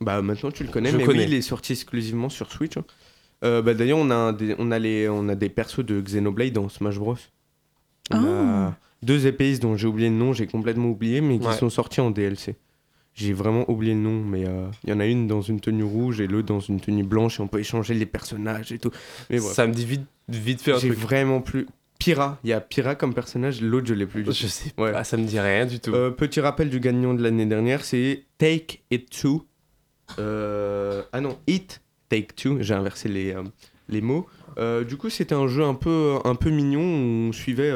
Bah 0.00 0.22
maintenant 0.22 0.50
tu 0.50 0.64
le 0.64 0.70
connais, 0.70 0.90
Je 0.90 0.96
mais 0.96 1.04
connais. 1.04 1.18
oui, 1.20 1.24
il 1.28 1.34
est 1.34 1.42
sorti 1.42 1.72
exclusivement 1.72 2.30
sur 2.30 2.50
Switch. 2.50 2.78
hein. 2.78 2.84
Euh, 3.44 3.60
bah, 3.60 3.74
D'ailleurs, 3.74 3.98
on, 3.98 4.10
a 4.10 4.32
des- 4.32 4.54
on, 4.58 4.70
a 4.70 4.78
les- 4.78 5.06
on 5.08 5.28
a 5.28 5.34
des 5.34 5.50
persos 5.50 5.84
de 5.84 6.00
Xenoblade 6.00 6.52
dans 6.54 6.70
Smash 6.70 6.98
Bros. 6.98 7.16
On 8.10 8.16
Ah. 8.16 8.66
a 8.68 8.74
deux 9.02 9.26
épéistes 9.26 9.60
dont 9.60 9.76
j'ai 9.76 9.86
oublié 9.86 10.08
le 10.08 10.14
nom, 10.14 10.32
j'ai 10.32 10.46
complètement 10.46 10.88
oublié, 10.88 11.20
mais 11.20 11.38
qui 11.38 11.46
Ouais. 11.46 11.52
sont 11.56 11.68
sortis 11.68 12.00
en 12.00 12.10
DLC. 12.10 12.56
J'ai 13.14 13.32
vraiment 13.32 13.68
oublié 13.70 13.94
le 13.94 14.00
nom, 14.00 14.20
mais 14.24 14.44
euh, 14.46 14.66
il 14.82 14.90
y 14.90 14.92
en 14.92 14.98
a 15.00 15.06
une 15.06 15.28
dans 15.28 15.40
une 15.40 15.60
tenue 15.60 15.84
rouge 15.84 16.20
et 16.20 16.26
l'autre 16.26 16.48
dans 16.48 16.58
une 16.60 16.80
tenue 16.80 17.04
blanche, 17.04 17.38
et 17.38 17.42
on 17.42 17.46
peut 17.48 17.60
échanger 17.60 17.94
les 17.94 18.06
personnages 18.06 18.72
et 18.72 18.78
tout. 18.78 18.90
Mais. 19.30 19.38
Ça 19.38 19.66
me 19.68 19.72
dit 19.72 19.84
vite, 19.86 20.06
vite 20.28 20.60
fait 20.60 20.72
un 20.72 20.78
J'ai 20.78 20.88
truc. 20.88 20.98
vraiment 21.00 21.40
plus. 21.40 21.66
Pyrrha, 22.00 22.38
il 22.42 22.50
y 22.50 22.52
a 22.52 22.60
Pyrrha 22.60 22.96
comme 22.96 23.14
personnage, 23.14 23.60
l'autre 23.62 23.86
je 23.86 23.94
l'ai 23.94 24.04
plus. 24.06 24.24
Je 24.26 24.46
sais 24.48 24.72
Ouais. 24.76 24.90
pas, 24.92 25.04
ça 25.04 25.16
me 25.16 25.24
dit 25.24 25.38
rien 25.38 25.64
du 25.64 25.78
tout. 25.78 25.92
Euh, 25.94 26.10
petit 26.10 26.40
rappel 26.40 26.68
du 26.68 26.80
gagnant 26.80 27.14
de 27.14 27.22
l'année 27.22 27.46
dernière, 27.46 27.84
c'est 27.84 28.24
Take 28.36 28.80
It 28.90 29.08
Two. 29.10 29.46
Euh, 30.18 31.02
ah 31.12 31.20
non, 31.20 31.38
It 31.46 31.80
Take 32.08 32.34
Two. 32.36 32.58
J'ai 32.60 32.74
inversé 32.74 33.08
les, 33.08 33.34
les 33.88 34.00
mots. 34.00 34.26
Du 34.88 34.96
coup, 34.96 35.08
c'était 35.08 35.34
un 35.36 35.46
jeu 35.46 35.62
un 35.62 35.74
peu, 35.74 36.16
un 36.24 36.34
peu 36.34 36.50
mignon 36.50 36.80
où 36.82 37.28
on 37.28 37.32
suivait, 37.32 37.72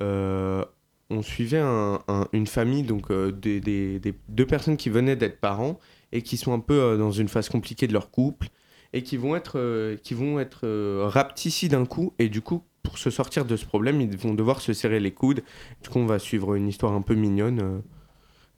euh, 0.00 0.64
on 1.10 1.22
suivait 1.22 1.58
un- 1.60 2.00
un- 2.08 2.28
une 2.32 2.46
famille, 2.46 2.82
donc 2.82 3.10
euh, 3.10 3.30
des, 3.32 4.00
deux 4.28 4.46
personnes 4.46 4.76
qui 4.76 4.90
venaient 4.90 5.16
d'être 5.16 5.40
parents 5.40 5.78
et 6.12 6.22
qui 6.22 6.36
sont 6.36 6.52
un 6.52 6.58
peu 6.60 6.74
euh, 6.74 6.96
dans 6.96 7.12
une 7.12 7.28
phase 7.28 7.48
compliquée 7.48 7.86
de 7.86 7.92
leur 7.92 8.10
couple 8.10 8.48
et 8.92 9.02
qui 9.02 9.16
vont 9.16 9.36
être, 9.36 9.58
euh, 9.58 9.96
qui 9.96 10.14
vont 10.14 10.38
être 10.40 10.66
rapetissés 11.06 11.68
d'un 11.68 11.84
coup. 11.86 12.12
Et 12.18 12.28
du 12.28 12.40
coup, 12.40 12.62
pour 12.82 12.98
se 12.98 13.10
sortir 13.10 13.44
de 13.44 13.56
ce 13.56 13.64
problème, 13.66 14.00
ils 14.00 14.16
vont 14.16 14.34
devoir 14.34 14.60
se 14.60 14.72
serrer 14.72 15.00
les 15.00 15.12
coudes. 15.12 15.42
Du 15.82 15.88
coup, 15.90 15.98
on 15.98 16.06
va 16.06 16.18
suivre 16.18 16.54
une 16.54 16.68
histoire 16.68 16.92
un 16.92 17.02
peu 17.02 17.14
mignonne. 17.14 17.82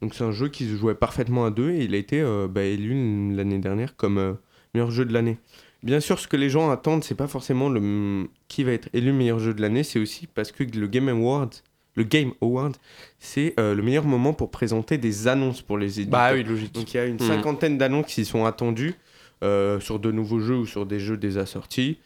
Donc, 0.01 0.13
c'est 0.13 0.23
un 0.23 0.31
jeu 0.31 0.47
qui 0.49 0.65
se 0.65 0.75
jouait 0.75 0.95
parfaitement 0.95 1.45
à 1.45 1.51
deux 1.51 1.71
et 1.71 1.83
il 1.83 1.93
a 1.93 1.97
été 1.97 2.23
bah, 2.49 2.63
élu 2.63 3.35
l'année 3.35 3.57
dernière 3.57 3.95
comme 3.97 4.37
meilleur 4.73 4.91
jeu 4.91 5.03
de 5.03 5.13
l'année. 5.13 5.39
Bien 5.81 5.99
sûr, 5.99 6.19
ce 6.19 6.27
que 6.27 6.37
les 6.37 6.49
gens 6.49 6.69
attendent, 6.69 7.03
c'est 7.03 7.15
pas 7.15 7.27
forcément 7.27 7.69
le 7.69 8.27
qui 8.47 8.63
va 8.63 8.71
être 8.73 8.89
élu 8.93 9.13
meilleur 9.13 9.39
jeu 9.39 9.53
de 9.53 9.61
l'année, 9.61 9.83
c'est 9.83 9.99
aussi 9.99 10.27
parce 10.27 10.51
que 10.51 10.63
le 10.63 10.87
Game 10.87 11.07
Award, 11.09 11.53
le 11.95 12.03
Game 12.03 12.31
Award, 12.41 12.77
c'est 13.19 13.53
euh, 13.59 13.75
le 13.75 13.81
meilleur 13.83 14.05
moment 14.05 14.33
pour 14.33 14.51
présenter 14.51 14.97
des 14.97 15.27
annonces 15.27 15.61
pour 15.61 15.77
les 15.77 15.99
éditeurs. 15.99 16.19
Bah 16.19 16.33
oui, 16.33 16.43
logique. 16.43 16.73
Donc 16.73 16.93
il 16.93 16.97
y 16.97 16.99
a 16.99 17.05
une 17.05 17.15
Mhm. 17.15 17.27
cinquantaine 17.27 17.77
d'annonces 17.77 18.07
qui 18.07 18.23
sont 18.25 18.45
attendues 18.45 18.95
euh, 19.43 19.79
sur 19.79 19.99
de 19.99 20.11
nouveaux 20.11 20.39
jeux 20.39 20.57
ou 20.57 20.65
sur 20.65 20.85
des 20.85 20.99
jeux 20.99 21.17
déjà 21.17 21.45
sortis. 21.45 21.99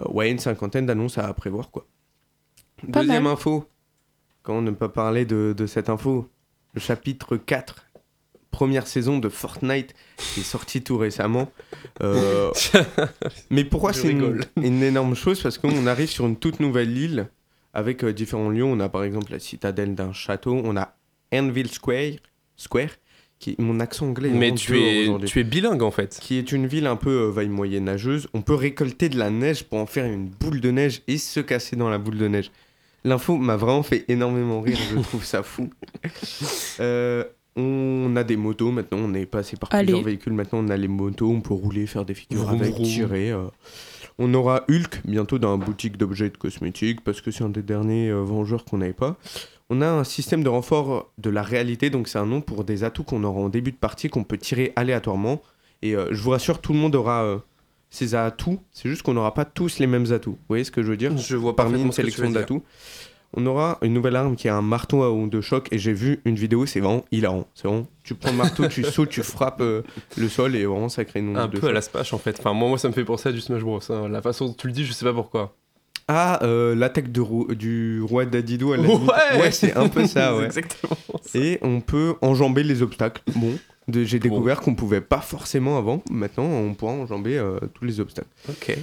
Euh, 0.00 0.04
ouais, 0.10 0.30
une 0.30 0.38
cinquantaine 0.38 0.86
d'annonces 0.86 1.18
à 1.18 1.32
prévoir 1.34 1.70
quoi. 1.70 1.86
Pas 2.92 3.00
Deuxième 3.00 3.24
mal. 3.24 3.32
info. 3.34 3.64
Comment 4.42 4.62
ne 4.62 4.70
pas 4.70 4.88
parler 4.88 5.24
de, 5.26 5.54
de 5.56 5.66
cette 5.66 5.88
info 5.90 6.28
Le 6.74 6.80
chapitre 6.80 7.36
4, 7.36 7.86
première 8.50 8.86
saison 8.86 9.18
de 9.18 9.28
Fortnite, 9.28 9.94
qui 10.16 10.40
est 10.40 10.44
sorti 10.44 10.82
tout 10.82 10.96
récemment. 10.96 11.52
Euh, 12.02 12.50
mais 13.50 13.64
pourquoi 13.64 13.92
c'est 13.92 14.10
une 14.12 14.82
énorme 14.82 15.14
chose? 15.14 15.42
Parce 15.42 15.58
qu'on 15.58 15.86
arrive 15.86 16.08
sur 16.08 16.26
une 16.26 16.36
toute 16.36 16.58
nouvelle 16.60 16.96
île 16.96 17.28
avec 17.74 18.04
euh, 18.04 18.12
différents 18.12 18.50
lieux. 18.50 18.64
On 18.64 18.80
a 18.80 18.88
par 18.88 19.04
exemple 19.04 19.32
la 19.32 19.38
citadelle 19.38 19.94
d'un 19.94 20.12
château. 20.12 20.60
On 20.64 20.76
a 20.76 20.94
Anvil 21.32 21.68
Square, 21.70 22.12
Square 22.56 22.90
qui, 23.38 23.56
mon 23.58 23.80
accent 23.80 24.06
anglais 24.06 24.28
est 24.28 24.32
Mais 24.34 24.52
tu 24.54 24.78
es, 24.78 25.08
tu 25.24 25.40
es 25.40 25.44
bilingue 25.44 25.82
en 25.82 25.90
fait. 25.90 26.18
Qui 26.20 26.36
est 26.36 26.52
une 26.52 26.66
ville 26.66 26.86
un 26.86 26.96
peu 26.96 27.10
euh, 27.28 27.30
vaille 27.30 27.48
moyenâgeuse. 27.48 28.28
On 28.34 28.42
peut 28.42 28.54
récolter 28.54 29.08
de 29.08 29.18
la 29.18 29.30
neige 29.30 29.64
pour 29.64 29.78
en 29.78 29.86
faire 29.86 30.04
une 30.04 30.28
boule 30.28 30.60
de 30.60 30.70
neige 30.70 31.00
et 31.08 31.16
se 31.16 31.40
casser 31.40 31.74
dans 31.76 31.88
la 31.88 31.96
boule 31.98 32.18
de 32.18 32.28
neige. 32.28 32.50
L'info 33.02 33.38
m'a 33.38 33.56
vraiment 33.56 33.82
fait 33.82 34.04
énormément 34.08 34.60
rire, 34.60 34.76
je 34.94 35.00
trouve 35.00 35.24
ça 35.24 35.42
fou. 35.42 35.70
Euh, 36.80 37.24
on 37.56 38.14
a 38.16 38.24
des 38.24 38.36
motos 38.36 38.70
maintenant, 38.70 38.98
on 39.02 39.12
est 39.14 39.26
passé 39.26 39.56
par 39.56 39.68
Allez. 39.72 39.86
plusieurs 39.86 40.04
véhicules, 40.04 40.32
maintenant 40.32 40.60
on 40.60 40.68
a 40.68 40.76
les 40.76 40.88
motos, 40.88 41.28
on 41.30 41.40
peut 41.40 41.52
rouler, 41.52 41.86
faire 41.86 42.04
des 42.04 42.14
figures 42.14 42.42
Vroom, 42.44 42.60
avec, 42.60 42.72
vroom. 42.74 42.86
tirer. 42.86 43.30
euh. 43.32 43.48
On 44.22 44.34
aura 44.34 44.64
Hulk 44.68 45.00
bientôt 45.06 45.38
dans 45.38 45.56
une 45.56 45.64
boutique 45.64 45.96
d'objets 45.96 46.26
et 46.26 46.30
de 46.30 46.36
cosmétiques 46.36 47.00
parce 47.00 47.22
que 47.22 47.30
c'est 47.30 47.42
un 47.42 47.48
des 47.48 47.62
derniers 47.62 48.10
euh, 48.10 48.22
Vengeurs 48.22 48.66
qu'on 48.66 48.76
n'avait 48.76 48.92
pas. 48.92 49.16
On 49.70 49.80
a 49.80 49.88
un 49.88 50.04
système 50.04 50.42
de 50.42 50.48
renfort 50.50 51.10
de 51.16 51.30
la 51.30 51.42
réalité, 51.42 51.88
donc 51.88 52.06
c'est 52.06 52.18
un 52.18 52.26
nom 52.26 52.42
pour 52.42 52.64
des 52.64 52.84
atouts 52.84 53.02
qu'on 53.02 53.24
aura 53.24 53.40
en 53.40 53.48
début 53.48 53.72
de 53.72 53.78
partie 53.78 54.10
qu'on 54.10 54.24
peut 54.24 54.36
tirer 54.36 54.74
aléatoirement. 54.76 55.40
Et 55.80 55.96
euh, 55.96 56.08
je 56.10 56.20
vous 56.22 56.30
rassure, 56.30 56.60
tout 56.60 56.74
le 56.74 56.78
monde 56.78 56.96
aura 56.96 57.24
euh, 57.24 57.38
ses 57.88 58.14
atouts, 58.14 58.60
c'est 58.72 58.90
juste 58.90 59.00
qu'on 59.00 59.14
n'aura 59.14 59.32
pas 59.32 59.46
tous 59.46 59.78
les 59.78 59.86
mêmes 59.86 60.12
atouts. 60.12 60.32
Vous 60.32 60.48
voyez 60.50 60.64
ce 60.64 60.70
que 60.70 60.82
je 60.82 60.88
veux 60.88 60.98
dire? 60.98 61.16
Je 61.16 61.36
vois 61.36 61.56
Parmi 61.56 61.80
une 61.80 61.90
sélection 61.90 62.28
d'atouts. 62.28 62.62
On 63.36 63.46
aura 63.46 63.78
une 63.82 63.92
nouvelle 63.94 64.16
arme 64.16 64.34
qui 64.34 64.48
est 64.48 64.50
un 64.50 64.62
marteau 64.62 65.02
à 65.04 65.10
onde 65.12 65.30
de 65.30 65.40
choc 65.40 65.68
et 65.70 65.78
j'ai 65.78 65.92
vu 65.92 66.20
une 66.24 66.34
vidéo, 66.34 66.66
c'est 66.66 66.80
vraiment 66.80 67.04
hilarant. 67.12 67.46
C'est 67.54 67.68
vraiment, 67.68 67.86
tu 68.02 68.14
prends 68.14 68.32
le 68.32 68.36
marteau, 68.36 68.66
tu 68.66 68.82
sautes, 68.84 69.10
tu 69.10 69.22
frappes 69.22 69.60
euh, 69.60 69.82
le 70.16 70.28
sol 70.28 70.56
et 70.56 70.64
vraiment 70.66 70.88
ça 70.88 71.04
crée 71.04 71.20
une 71.20 71.30
onde 71.30 71.36
Un 71.36 71.46
de 71.46 71.58
peu 71.58 71.68
à 71.68 71.72
la 71.72 71.80
Smash 71.82 72.12
en 72.12 72.18
fait. 72.18 72.36
Enfin, 72.40 72.52
moi, 72.54 72.68
moi 72.68 72.76
ça 72.78 72.88
me 72.88 72.92
fait 72.92 73.04
penser 73.04 73.28
à 73.28 73.32
du 73.32 73.40
Smash 73.40 73.62
Bros. 73.62 73.80
hein. 73.90 74.08
La 74.08 74.20
façon 74.20 74.46
dont 74.46 74.52
tu 74.54 74.66
le 74.66 74.72
dis, 74.72 74.84
je 74.84 74.92
sais 74.92 75.04
pas 75.04 75.12
pourquoi. 75.14 75.54
Ah, 76.08 76.40
euh, 76.42 76.74
l'attaque 76.74 77.12
de 77.12 77.54
du 77.54 78.02
roi 78.02 78.24
Dadido 78.26 78.72
à 78.72 78.76
la 78.78 78.82
limite. 78.82 79.08
Ouais. 79.40 79.52
c'est 79.52 79.76
un 79.76 79.88
peu 79.88 80.06
ça, 80.08 80.34
ouais. 80.36 80.46
Exactement. 80.46 80.96
ça. 81.22 81.38
Et 81.38 81.60
on 81.62 81.80
peut 81.80 82.14
enjamber 82.22 82.64
les 82.64 82.82
obstacles. 82.82 83.22
Bon, 83.36 83.56
de- 83.86 84.02
j'ai 84.02 84.18
Bon. 84.18 84.28
découvert 84.28 84.60
qu'on 84.60 84.74
pouvait 84.74 85.00
pas 85.02 85.20
forcément 85.20 85.78
avant. 85.78 86.02
Maintenant, 86.10 86.46
on 86.46 86.74
pourra 86.74 86.94
enjamber 86.94 87.38
euh, 87.38 87.60
tous 87.74 87.84
les 87.84 88.00
obstacles. 88.00 88.26
Ok. 88.48 88.76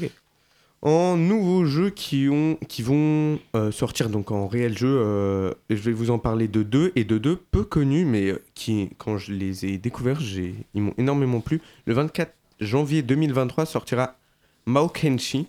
En 0.84 1.18
nouveaux 1.18 1.66
jeux 1.66 1.90
qui, 1.90 2.30
ont, 2.30 2.56
qui 2.68 2.84
vont 2.84 3.40
euh, 3.56 3.72
sortir 3.72 4.10
donc 4.10 4.32
en 4.32 4.48
réel 4.48 4.78
jeu, 4.78 4.88
euh, 5.02 5.52
je 5.72 5.76
vais 5.76 5.92
vous 5.92 6.12
en 6.12 6.20
parler 6.20 6.48
de 6.48 6.62
deux 6.62 6.92
et 6.96 7.04
de 7.04 7.18
deux 7.18 7.36
peu 7.36 7.64
connus, 7.64 8.06
mais 8.06 8.28
euh, 8.30 8.42
qui, 8.54 8.90
quand 9.00 9.18
je 9.18 9.34
les 9.34 9.66
ai 9.66 9.78
découverts, 9.80 10.20
j'ai- 10.20 10.54
ils 10.76 10.82
m'ont 10.84 10.94
énormément 11.00 11.42
plu. 11.42 11.62
Le 11.86 11.94
24 11.96 12.32
janvier 12.60 13.02
2023 13.02 13.66
sortira 13.66 14.16
Mao 14.68 14.88
Kenshi. 14.88 15.48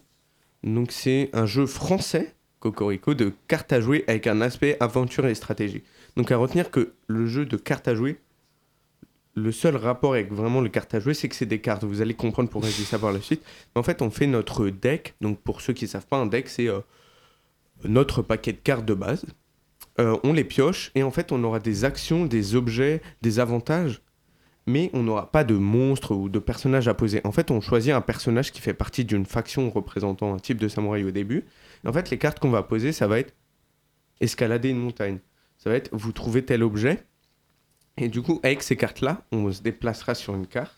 Donc 0.64 0.92
c'est 0.92 1.28
un 1.34 1.44
jeu 1.46 1.66
français, 1.66 2.34
Cocorico, 2.58 3.12
de 3.14 3.32
cartes 3.48 3.72
à 3.72 3.80
jouer 3.82 4.04
avec 4.08 4.26
un 4.26 4.40
aspect 4.40 4.78
aventure 4.80 5.26
et 5.26 5.34
stratégie. 5.34 5.82
Donc 6.16 6.32
à 6.32 6.38
retenir 6.38 6.70
que 6.70 6.94
le 7.06 7.26
jeu 7.26 7.44
de 7.44 7.56
cartes 7.58 7.86
à 7.86 7.94
jouer, 7.94 8.16
le 9.38 9.52
seul 9.52 9.76
rapport 9.76 10.14
avec 10.14 10.32
vraiment 10.32 10.60
le 10.60 10.68
carte 10.68 10.94
à 10.94 11.00
jouer, 11.00 11.14
c'est 11.14 11.28
que 11.28 11.34
c'est 11.34 11.46
des 11.46 11.60
cartes. 11.60 11.84
Vous 11.84 12.02
allez 12.02 12.14
comprendre 12.14 12.50
pourquoi 12.50 12.70
je 12.70 12.76
dis 12.76 12.84
ça 12.84 12.98
la 13.02 13.20
suite. 13.20 13.42
En 13.74 13.82
fait, 13.82 14.02
on 14.02 14.10
fait 14.10 14.26
notre 14.26 14.68
deck. 14.68 15.14
Donc, 15.20 15.38
pour 15.40 15.60
ceux 15.60 15.72
qui 15.72 15.84
ne 15.84 15.90
savent 15.90 16.06
pas, 16.06 16.16
un 16.16 16.26
deck, 16.26 16.48
c'est 16.48 16.68
euh, 16.68 16.80
notre 17.84 18.22
paquet 18.22 18.52
de 18.52 18.58
cartes 18.58 18.84
de 18.84 18.94
base. 18.94 19.24
Euh, 20.00 20.16
on 20.22 20.32
les 20.32 20.44
pioche 20.44 20.92
et 20.94 21.02
en 21.02 21.10
fait, 21.10 21.32
on 21.32 21.42
aura 21.42 21.58
des 21.58 21.84
actions, 21.84 22.26
des 22.26 22.54
objets, 22.54 23.00
des 23.22 23.40
avantages. 23.40 24.02
Mais 24.66 24.90
on 24.92 25.02
n'aura 25.02 25.32
pas 25.32 25.44
de 25.44 25.54
monstres 25.54 26.14
ou 26.14 26.28
de 26.28 26.38
personnages 26.38 26.88
à 26.88 26.94
poser. 26.94 27.22
En 27.24 27.32
fait, 27.32 27.50
on 27.50 27.60
choisit 27.60 27.92
un 27.92 28.02
personnage 28.02 28.52
qui 28.52 28.60
fait 28.60 28.74
partie 28.74 29.04
d'une 29.04 29.24
faction 29.24 29.70
représentant 29.70 30.34
un 30.34 30.38
type 30.38 30.58
de 30.58 30.68
samouraï 30.68 31.04
au 31.04 31.10
début. 31.10 31.46
En 31.86 31.92
fait, 31.92 32.10
les 32.10 32.18
cartes 32.18 32.38
qu'on 32.38 32.50
va 32.50 32.62
poser, 32.62 32.92
ça 32.92 33.06
va 33.06 33.18
être 33.18 33.34
escalader 34.20 34.68
une 34.68 34.78
montagne. 34.78 35.20
Ça 35.56 35.70
va 35.70 35.76
être 35.76 35.88
vous 35.92 36.12
trouvez 36.12 36.44
tel 36.44 36.62
objet. 36.62 37.02
Et 37.98 38.08
du 38.08 38.22
coup, 38.22 38.40
avec 38.42 38.62
ces 38.62 38.76
cartes-là, 38.76 39.22
on 39.32 39.50
se 39.52 39.62
déplacera 39.62 40.14
sur 40.14 40.34
une 40.34 40.46
carte. 40.46 40.74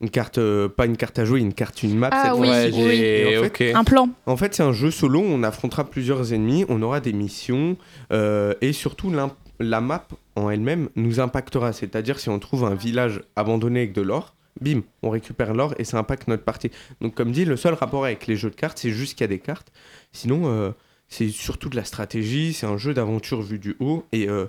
Une 0.00 0.10
carte, 0.10 0.38
euh, 0.38 0.68
pas 0.68 0.86
une 0.86 0.96
carte 0.96 1.18
à 1.18 1.26
jouer, 1.26 1.40
une 1.40 1.52
carte, 1.52 1.82
une 1.82 1.96
map. 1.96 2.08
Ah 2.10 2.30
cette 2.30 2.40
oui, 2.40 2.48
ouais, 2.48 2.70
j'ai. 2.72 3.32
Et 3.32 3.74
en. 3.74 3.80
Un 3.80 3.84
plan. 3.84 4.08
En 4.24 4.36
fait, 4.36 4.54
c'est 4.54 4.62
un 4.62 4.72
jeu 4.72 4.90
solo, 4.90 5.20
on 5.20 5.42
affrontera 5.42 5.84
plusieurs 5.84 6.32
ennemis, 6.32 6.64
on 6.70 6.80
aura 6.80 7.00
des 7.00 7.12
missions, 7.12 7.76
euh, 8.10 8.54
et 8.62 8.72
surtout 8.72 9.12
la 9.60 9.80
map 9.80 10.06
en 10.36 10.48
elle-même 10.48 10.88
nous 10.96 11.20
impactera. 11.20 11.74
C'est-à-dire 11.74 12.18
si 12.18 12.30
on 12.30 12.38
trouve 12.38 12.64
un 12.64 12.74
village 12.74 13.22
abandonné 13.36 13.80
avec 13.80 13.92
de 13.92 14.00
l'or, 14.00 14.34
bim, 14.60 14.80
on 15.02 15.10
récupère 15.10 15.52
l'or 15.52 15.74
et 15.78 15.84
ça 15.84 15.98
impacte 15.98 16.28
notre 16.28 16.44
partie. 16.44 16.70
Donc 17.02 17.14
comme 17.14 17.30
dit, 17.30 17.44
le 17.44 17.56
seul 17.56 17.74
rapport 17.74 18.06
avec 18.06 18.26
les 18.26 18.36
jeux 18.36 18.50
de 18.50 18.56
cartes, 18.56 18.78
c'est 18.78 18.90
juste 18.90 19.18
qu'il 19.18 19.24
y 19.24 19.24
a 19.24 19.28
des 19.28 19.38
cartes. 19.38 19.70
Sinon, 20.12 20.42
euh, 20.46 20.70
c'est 21.10 21.28
surtout 21.28 21.68
de 21.68 21.76
la 21.76 21.84
stratégie, 21.84 22.52
c'est 22.54 22.66
un 22.66 22.78
jeu 22.78 22.94
d'aventure 22.94 23.42
vu 23.42 23.58
du 23.58 23.76
haut, 23.80 24.04
et, 24.12 24.28
euh, 24.28 24.46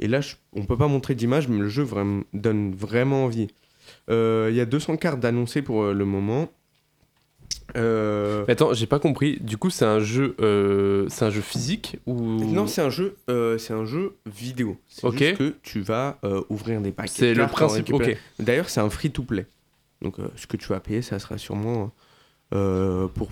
et 0.00 0.08
là, 0.08 0.20
je- 0.20 0.34
on 0.52 0.64
peut 0.64 0.76
pas 0.76 0.88
montrer 0.88 1.14
d'image, 1.14 1.48
mais 1.48 1.58
le 1.58 1.68
jeu 1.68 1.82
vraiment, 1.84 2.24
donne 2.34 2.74
vraiment 2.74 3.24
envie. 3.24 3.46
Euh, 4.10 4.48
Il 4.50 4.56
y 4.56 4.60
a 4.60 4.66
200 4.66 4.96
cartes 4.96 5.20
d'annoncées 5.20 5.62
pour 5.62 5.82
euh, 5.84 5.92
le 5.94 6.04
moment. 6.04 6.50
Mais 7.76 8.52
attends, 8.52 8.72
j'ai 8.74 8.86
pas 8.86 8.98
compris. 8.98 9.38
Du 9.40 9.56
coup, 9.56 9.70
c'est 9.70 9.84
un 9.84 10.00
jeu, 10.00 10.34
c'est 11.08 11.24
un 11.24 11.30
jeu 11.30 11.40
physique 11.40 11.98
ou? 12.06 12.20
Non, 12.20 12.66
c'est 12.66 12.82
un 12.82 12.90
jeu, 12.90 13.16
c'est 13.58 13.72
un 13.72 13.84
jeu 13.84 14.16
vidéo. 14.26 14.76
C'est 14.88 15.06
Ok. 15.06 15.18
juste 15.18 15.36
que 15.36 15.54
tu 15.62 15.80
vas 15.80 16.18
ouvrir 16.48 16.80
des 16.80 16.90
paquets. 16.92 17.12
c'est 17.14 17.34
le 17.34 17.46
principe. 17.46 17.86
récupérer. 17.86 18.12
Ok. 18.14 18.44
D'ailleurs, 18.44 18.68
c'est 18.68 18.80
un 18.80 18.90
free-to-play. 18.90 19.46
Donc, 20.02 20.18
euh, 20.18 20.28
ce 20.34 20.46
que 20.46 20.56
tu 20.56 20.66
vas 20.68 20.80
payer, 20.80 21.02
ça 21.02 21.18
sera 21.20 21.38
sûrement 21.38 21.92
pour 22.50 23.30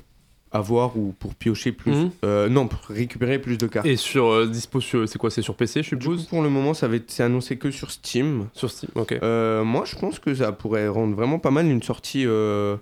avoir 0.53 0.97
ou 0.97 1.15
pour 1.19 1.35
piocher 1.35 1.73
plus. 1.73 1.93
Mhm. 1.93 2.11
Euh, 2.25 2.49
non, 2.49 2.69
pour 2.69 2.81
récupérer 2.89 3.39
plus 3.39 3.59
de 3.59 3.67
cartes. 3.67 3.87
Et 3.87 3.97
sur 3.97 4.27
euh, 4.27 4.47
dispo, 4.47 4.81
sur- 4.81 5.09
c'est 5.09 5.19
quoi 5.19 5.31
C'est 5.31 5.43
sur 5.43 5.55
PC, 5.55 5.83
je 5.83 5.91
du 5.95 6.07
coup, 6.07 6.13
suppose 6.15 6.27
pour 6.27 6.43
le 6.43 6.49
moment, 6.51 6.75
ça 6.75 6.89
va 6.89 6.97
être, 6.97 7.11
c'est 7.11 7.23
annoncé 7.23 7.57
que 7.57 7.71
sur 7.71 7.91
Steam. 7.91 8.49
Sur 8.55 8.71
Steam. 8.71 8.91
Ok. 8.95 9.13
Euh, 9.23 9.65
moi, 9.65 9.85
je 9.87 9.97
pense 9.97 10.19
que 10.19 10.35
ça 10.35 10.53
pourrait 10.53 10.89
rendre 10.89 11.15
vraiment 11.15 11.39
pas 11.39 11.51
mal 11.51 11.67
une 11.67 11.83
sortie 11.83 12.25
euh, 12.27 12.77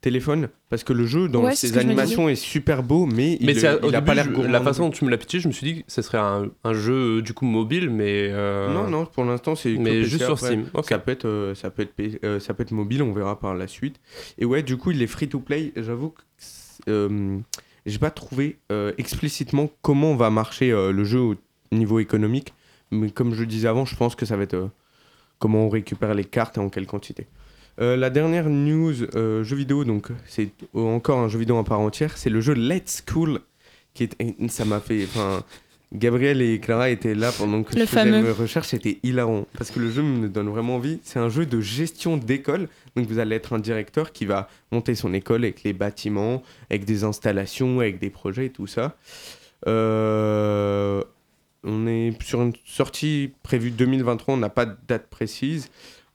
téléphone, 0.00 0.48
parce 0.68 0.82
que 0.82 0.92
le 0.92 1.06
jeu, 1.06 1.28
dans 1.28 1.44
Ouais, 1.44 1.54
ses 1.54 1.78
animations, 1.78 2.28
est 2.28 2.34
super 2.34 2.82
beau, 2.82 3.06
mais, 3.06 3.38
mais 3.40 3.52
il, 3.52 3.60
c'est 3.60 3.68
il 3.80 3.84
au 3.84 3.88
a 3.90 3.92
début, 3.92 4.04
pas 4.04 4.14
l'air 4.14 4.26
la 4.50 4.60
façon 4.60 4.86
dont 4.86 4.90
tu 4.90 5.04
me 5.04 5.10
l'as 5.10 5.16
pitché, 5.16 5.38
je 5.38 5.46
me 5.46 5.52
suis 5.52 5.64
dit 5.64 5.82
que 5.82 5.84
ce 5.92 6.02
serait 6.02 6.18
un, 6.18 6.50
un 6.64 6.72
jeu 6.72 7.22
du 7.22 7.34
coup 7.34 7.44
mobile, 7.44 7.88
mais 7.88 8.26
euh, 8.32 8.74
Non, 8.74 8.90
non, 8.90 9.06
pour 9.06 9.24
l'instant, 9.24 9.54
c'est 9.54 9.70
mais 9.74 9.90
PC, 10.00 10.04
juste 10.04 10.24
sur 10.24 10.32
après. 10.32 10.46
Steam. 10.46 10.64
Ça 10.82 10.98
peut 10.98 11.12
être, 11.12 11.26
euh, 11.26 11.54
ça 11.54 11.70
peut 11.70 11.82
être, 11.82 12.18
euh, 12.24 12.40
ça 12.40 12.52
peut 12.52 12.64
être 12.64 12.72
mobile, 12.72 13.00
on 13.04 13.12
verra 13.12 13.38
par 13.38 13.54
la 13.54 13.68
suite. 13.68 14.00
Et 14.38 14.44
ouais, 14.44 14.64
du 14.64 14.76
coup, 14.76 14.90
il 14.90 15.00
est 15.02 15.06
free 15.06 15.28
to 15.28 15.38
play. 15.38 15.72
J'avoue 15.76 16.08
que 16.10 16.22
j'ai 16.86 17.98
pas 17.98 18.10
trouvé 18.10 18.58
euh, 18.70 18.92
explicitement 18.98 19.70
comment 19.82 20.14
va 20.14 20.30
marcher 20.30 20.72
euh, 20.72 20.92
le 20.92 21.04
jeu 21.04 21.20
au 21.20 21.36
niveau 21.72 21.98
économique, 21.98 22.54
mais 22.90 23.10
comme 23.10 23.34
je 23.34 23.44
disais 23.44 23.68
avant, 23.68 23.84
je 23.84 23.96
pense 23.96 24.14
que 24.14 24.26
ça 24.26 24.36
va 24.36 24.44
être 24.44 24.54
euh, 24.54 24.68
comment 25.38 25.66
on 25.66 25.68
récupère 25.68 26.14
les 26.14 26.24
cartes 26.24 26.56
et 26.56 26.60
en 26.60 26.68
quelle 26.68 26.86
quantité. 26.86 27.26
Euh, 27.80 27.96
la 27.96 28.10
dernière 28.10 28.48
news 28.48 29.02
euh, 29.16 29.42
jeu 29.42 29.56
vidéo, 29.56 29.84
donc 29.84 30.08
c'est 30.26 30.50
encore 30.74 31.18
un 31.18 31.28
jeu 31.28 31.38
vidéo 31.38 31.56
en 31.56 31.64
part 31.64 31.80
entière, 31.80 32.16
c'est 32.18 32.30
le 32.30 32.40
jeu 32.40 32.52
Let's 32.52 33.02
Cool, 33.02 33.40
qui 33.94 34.04
est, 34.04 34.48
ça 34.48 34.64
m'a 34.64 34.78
fait, 34.78 35.04
enfin, 35.04 35.42
Gabriel 35.94 36.40
et 36.40 36.58
Clara 36.58 36.88
étaient 36.90 37.14
là 37.14 37.30
pendant 37.36 37.62
que 37.62 37.74
Le 37.74 37.80
je 37.82 37.86
faisais 37.86 38.04
mes 38.22 38.30
recherches, 38.30 38.68
c'était 38.68 38.98
hilarant 39.02 39.46
parce 39.58 39.70
que 39.70 39.78
le 39.78 39.90
jeu 39.90 40.02
me 40.02 40.28
donne 40.28 40.48
vraiment 40.48 40.76
envie. 40.76 41.00
C'est 41.02 41.18
un 41.18 41.28
jeu 41.28 41.44
de 41.44 41.60
gestion 41.60 42.16
d'école, 42.16 42.68
donc 42.96 43.06
vous 43.06 43.18
allez 43.18 43.36
être 43.36 43.52
un 43.52 43.58
directeur 43.58 44.12
qui 44.12 44.24
va 44.24 44.48
monter 44.70 44.94
son 44.94 45.12
école 45.12 45.44
avec 45.44 45.62
les 45.64 45.72
bâtiments, 45.74 46.42
avec 46.70 46.84
des 46.86 47.04
installations, 47.04 47.80
avec 47.80 47.98
des 47.98 48.08
projets 48.10 48.46
et 48.46 48.50
tout 48.50 48.66
ça. 48.66 48.96
Euh, 49.68 51.02
on 51.64 51.86
est 51.86 52.20
sur 52.22 52.42
une 52.42 52.52
sortie 52.64 53.32
prévue 53.42 53.70
2023, 53.70 54.34
on 54.34 54.38
n'a 54.38 54.48
pas 54.48 54.66
de 54.66 54.76
date 54.88 55.08
précise. 55.08 55.70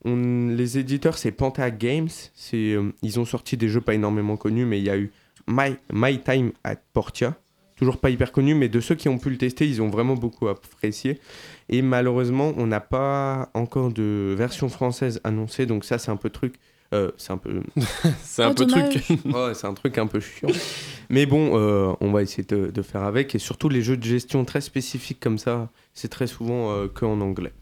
On- 0.06 0.48
les 0.50 0.78
éditeurs, 0.78 1.18
c'est 1.18 1.32
Panta 1.32 1.70
Games. 1.72 2.10
C'est, 2.36 2.74
euh, 2.74 2.92
ils 3.02 3.20
ont 3.20 3.26
sorti 3.26 3.58
des 3.58 3.70
jeux 3.70 3.82
pas 3.82 3.94
énormément 3.94 4.38
connus, 4.38 4.66
mais 4.66 4.80
il 4.80 4.86
y 4.86 4.90
a 4.90 4.98
eu 4.98 5.12
My, 5.48 5.76
My 5.92 6.20
Time 6.22 6.52
at 6.64 6.76
Portia. 6.94 7.36
Toujours 7.78 7.98
pas 7.98 8.10
hyper 8.10 8.32
connu, 8.32 8.56
mais 8.56 8.70
de 8.70 8.80
ceux 8.80 8.96
qui 8.96 9.08
ont 9.08 9.18
pu 9.20 9.30
le 9.30 9.38
tester, 9.38 9.68
ils 9.68 9.82
ont 9.82 9.90
vraiment 9.90 10.16
beaucoup 10.16 10.48
apprécié. 10.48 11.20
Et 11.70 11.82
malheureusement, 11.82 12.54
on 12.58 12.68
n'a 12.68 12.80
pas 12.82 13.50
encore 13.54 13.92
de 13.94 14.34
version 14.38 14.68
française 14.68 15.22
annoncée, 15.24 15.66
donc 15.66 15.86
ça, 15.86 15.98
c'est 16.00 16.10
un 16.12 16.18
peu 16.18 16.30
truc. 16.32 16.56
euh, 16.94 17.12
c'est 17.18 17.34
un 17.34 17.38
peu 17.38 17.62
C'est 18.24 18.44
un 18.44 18.50
Oh, 18.52 18.54
peu 18.56 18.66
dommage. 18.66 19.04
truc. 19.06 19.20
Ouais, 19.26 19.54
c'est 19.54 19.68
un 19.68 19.74
truc 19.74 19.98
un 20.00 20.08
peu 20.08 20.20
chiant. 20.20 20.50
Mais 21.10 21.26
bon, 21.26 21.52
euh, 21.58 21.94
on 22.02 22.12
va 22.12 22.24
essayer 22.24 22.44
de, 22.44 22.72
de 22.72 22.82
faire 22.82 23.04
avec. 23.04 23.36
Et 23.36 23.40
surtout, 23.40 23.70
les 23.70 23.82
jeux 23.82 23.98
de 23.98 24.04
gestion 24.04 24.44
très 24.46 24.62
spécifiques 24.62 25.20
comme 25.20 25.38
ça, 25.38 25.70
c'est 25.94 26.08
très 26.08 26.28
souvent 26.28 26.72
euh, 26.72 26.88
que 26.88 27.06
en 27.06 27.22
anglais. 27.22 27.54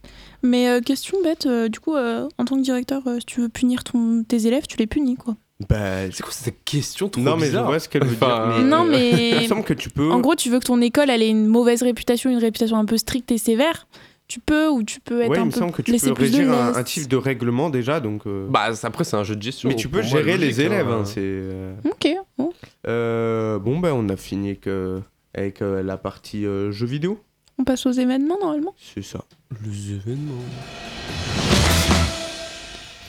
Mais 0.43 0.70
euh, 0.70 0.80
question 0.80 1.18
bête, 1.24 1.45
euh, 1.47 1.68
du 1.70 1.80
coup, 1.80 1.95
euh, 1.95 2.30
en 2.38 2.45
tant 2.45 2.55
que 2.55 2.61
directeur, 2.61 3.01
euh, 3.07 3.20
si 3.20 3.26
tu 3.26 3.41
veux 3.41 3.49
punir 3.49 3.84
ton, 3.84 4.24
tes 4.24 4.45
élèves, 4.47 4.68
tu 4.68 4.78
les 4.78 4.88
punis, 4.88 5.16
quoi. 5.18 5.36
Bah, 5.70 6.12
C'est 6.12 6.22
quoi 6.22 6.34
cette 6.34 6.64
question 6.66 7.08
trop 7.08 7.22
non, 7.22 7.36
mais 7.38 7.43
je 7.45 7.51
bizarre 7.51 7.66
vois 7.68 7.80
ce 7.80 7.88
qu'elle 7.88 8.03
veut 8.06 8.16
dire. 8.16 8.45
Mais, 8.47 8.64
non, 8.64 8.86
euh, 8.91 8.99
il 9.12 9.36
mais 9.36 9.41
me 9.43 9.47
semble 9.47 9.64
que 9.64 9.74
tu 9.74 9.89
peux. 9.89 10.12
en 10.12 10.20
gros, 10.20 10.36
tu 10.36 10.49
veux 10.49 10.60
que 10.60 10.66
ton 10.66 10.82
école 10.82 11.10
elle 11.10 11.22
ait 11.24 11.30
une 11.30 11.47
mauvaise 11.47 11.82
réputation, 11.82 12.30
une 12.30 12.39
réputation 12.39 12.78
un 12.78 12.86
peu 12.86 12.97
stricte 12.97 13.32
et 13.32 13.38
sévère. 13.38 13.88
Tu 14.28 14.39
peux 14.39 14.68
ou 14.70 14.82
tu 14.84 14.99
peux 14.99 15.22
être 15.22 15.30
ouais, 15.30 15.38
il 15.38 15.41
un 15.41 15.45
me 15.45 15.51
peu 15.51 15.60
semble 15.60 15.72
que 15.72 15.84
tu 15.84 15.95
peux 15.97 16.12
régir 16.12 16.51
un, 16.51 16.84
type 16.84 17.08
de 17.08 17.16
règlement 17.16 17.70
déjà. 17.70 17.99
Donc, 17.99 18.26
euh, 18.26 18.47
Bah 18.49 18.70
après 18.84 19.03
c'est 19.03 19.16
un 19.16 19.24
jeu 19.24 19.36
de 19.36 19.41
gestion. 19.41 19.70
mais 19.70 19.76
tu 19.76 19.88
peux 19.88 19.99
moi, 20.01 20.08
gérer 20.10 20.38
les 20.38 20.47
logique, 20.47 20.66
élèves. 20.66 20.89
hein. 20.89 21.01
hein, 21.01 21.06
c'est, 21.06 21.20
euh, 21.22 21.74
Ok. 21.86 22.08
bon. 22.38 22.51
euh, 22.88 23.60
bon, 23.60 23.80
ben, 23.80 23.93
on 23.93 24.10
a 24.10 24.18
fini 24.18 24.47
avec, 24.49 24.66
euh, 24.68 24.99
avec 25.36 25.62
euh, 25.62 25.84
la 25.84 25.97
partie 25.97 26.45
euh, 26.47 26.72
jeux 26.72 26.88
vidéo. 26.88 27.20
On 27.60 27.64
passe 27.64 27.86
aux 27.86 27.91
événements 27.91 28.38
normalement. 28.41 28.74
C'est 28.78 29.03
ça. 29.03 29.24
Les 29.64 29.93
événements. 29.93 30.34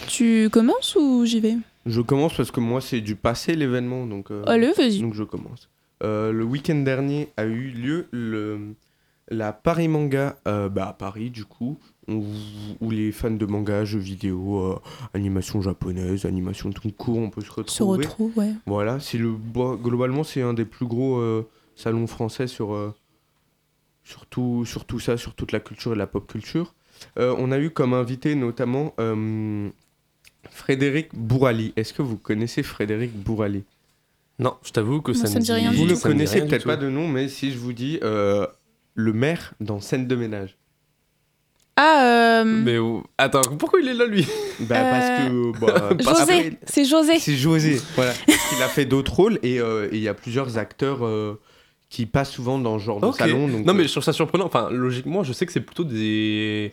Tu 0.06 0.48
commences 0.52 0.96
ou 1.00 1.24
j'y 1.24 1.40
vais? 1.40 1.56
Je 1.86 2.00
commence 2.00 2.36
parce 2.36 2.50
que 2.50 2.60
moi, 2.60 2.80
c'est 2.80 3.00
du 3.00 3.14
passé 3.14 3.54
l'événement. 3.54 4.06
Donc, 4.06 4.30
euh, 4.30 4.42
Allez, 4.46 4.72
vas-y. 4.72 5.00
Donc 5.00 5.14
je 5.14 5.22
commence. 5.22 5.68
Euh, 6.02 6.32
le 6.32 6.44
week-end 6.44 6.74
dernier 6.82 7.28
a 7.36 7.44
eu 7.44 7.68
lieu 7.68 8.06
le, 8.10 8.74
la 9.28 9.52
Paris 9.52 9.88
Manga 9.88 10.36
euh, 10.46 10.68
bah, 10.68 10.88
à 10.88 10.92
Paris 10.92 11.30
du 11.30 11.44
coup, 11.44 11.78
où, 12.08 12.24
où 12.80 12.90
les 12.90 13.12
fans 13.12 13.30
de 13.30 13.46
manga, 13.46 13.84
jeux 13.84 13.98
vidéo, 13.98 14.78
animation 15.14 15.62
japonaise, 15.62 16.26
animation 16.26 16.70
tout 16.70 16.90
court, 16.90 17.18
on 17.18 17.30
peut 17.30 17.40
se 17.40 17.46
Se 17.46 17.82
retrouver. 17.82 18.04
retrouve, 18.04 18.36
ouais. 18.36 18.52
Voilà, 18.66 19.00
c'est 19.00 19.16
le 19.18 19.32
globalement 19.76 20.22
c'est 20.22 20.42
un 20.42 20.52
des 20.52 20.66
plus 20.66 20.86
gros 20.86 21.22
salons 21.76 22.06
français 22.06 22.46
sur, 22.46 22.94
sur, 24.04 24.26
tout, 24.26 24.64
sur 24.66 24.84
tout 24.84 25.00
ça, 25.00 25.16
sur 25.16 25.34
toute 25.34 25.52
la 25.52 25.60
culture 25.60 25.94
et 25.94 25.96
la 25.96 26.06
pop 26.06 26.26
culture. 26.30 26.74
On 27.16 27.52
a 27.52 27.58
eu 27.58 27.70
comme 27.70 27.94
invité 27.94 28.34
notamment 28.34 28.92
Frédéric 30.50 31.08
Bourali. 31.14 31.72
Est-ce 31.76 31.92
que 31.92 32.02
vous 32.02 32.16
connaissez 32.16 32.62
Frédéric 32.62 33.12
Bourali? 33.12 33.64
Non, 34.38 34.54
je 34.64 34.70
t'avoue 34.72 35.00
que 35.00 35.12
Moi, 35.12 35.20
ça, 35.20 35.26
ça 35.28 35.38
me 35.38 35.44
dit 35.44 35.52
rien 35.52 35.72
Vous 35.72 35.86
le 35.86 35.94
dit 35.94 36.00
connaissez 36.00 36.42
peut-être 36.42 36.66
pas 36.66 36.76
de 36.76 36.88
nom, 36.90 37.08
mais 37.08 37.28
si 37.28 37.52
je 37.52 37.58
vous 37.58 37.72
dis 37.72 37.98
euh, 38.02 38.46
le 38.94 39.12
maire 39.12 39.54
dans 39.60 39.80
Scène 39.80 40.06
de 40.06 40.14
ménage. 40.16 40.56
Ah, 41.78 42.40
euh, 42.40 42.44
Mais 42.44 42.78
oh, 42.78 43.04
attends, 43.18 43.42
pourquoi 43.58 43.80
il 43.80 43.88
est 43.88 43.94
là 43.94 44.06
lui? 44.06 44.26
Bah, 44.60 44.76
Euh, 44.78 44.90
parce 44.90 45.10
que. 45.10 45.60
bah, 45.60 45.96
José, 46.18 46.58
c'est 46.66 46.84
José. 46.86 47.18
C'est 47.18 47.36
José, 47.36 47.80
voilà. 47.94 48.12
Parce 48.26 48.48
qu'il 48.48 48.62
a 48.62 48.68
fait 48.68 48.86
d'autres 48.86 49.12
rôles 49.14 49.38
et 49.42 49.60
euh, 49.60 49.88
il 49.92 49.98
y 50.00 50.08
a 50.08 50.14
plusieurs 50.14 50.56
acteurs 50.56 51.04
euh, 51.04 51.38
qui 51.90 52.06
passent 52.06 52.32
souvent 52.32 52.58
dans 52.58 52.78
ce 52.78 52.84
genre 52.84 53.02
Ok. 53.02 53.12
de 53.12 53.18
salon. 53.18 53.46
Donc, 53.48 53.66
Non 53.66 53.74
mais 53.74 53.84
euh, 53.84 53.86
je 53.86 53.92
trouve 53.92 54.02
ça 54.02 54.14
surprenant. 54.14 54.46
Enfin, 54.46 54.70
logiquement, 54.70 55.22
je 55.22 55.34
sais 55.34 55.44
que 55.44 55.52
c'est 55.52 55.60
plutôt 55.60 55.84
des, 55.84 56.72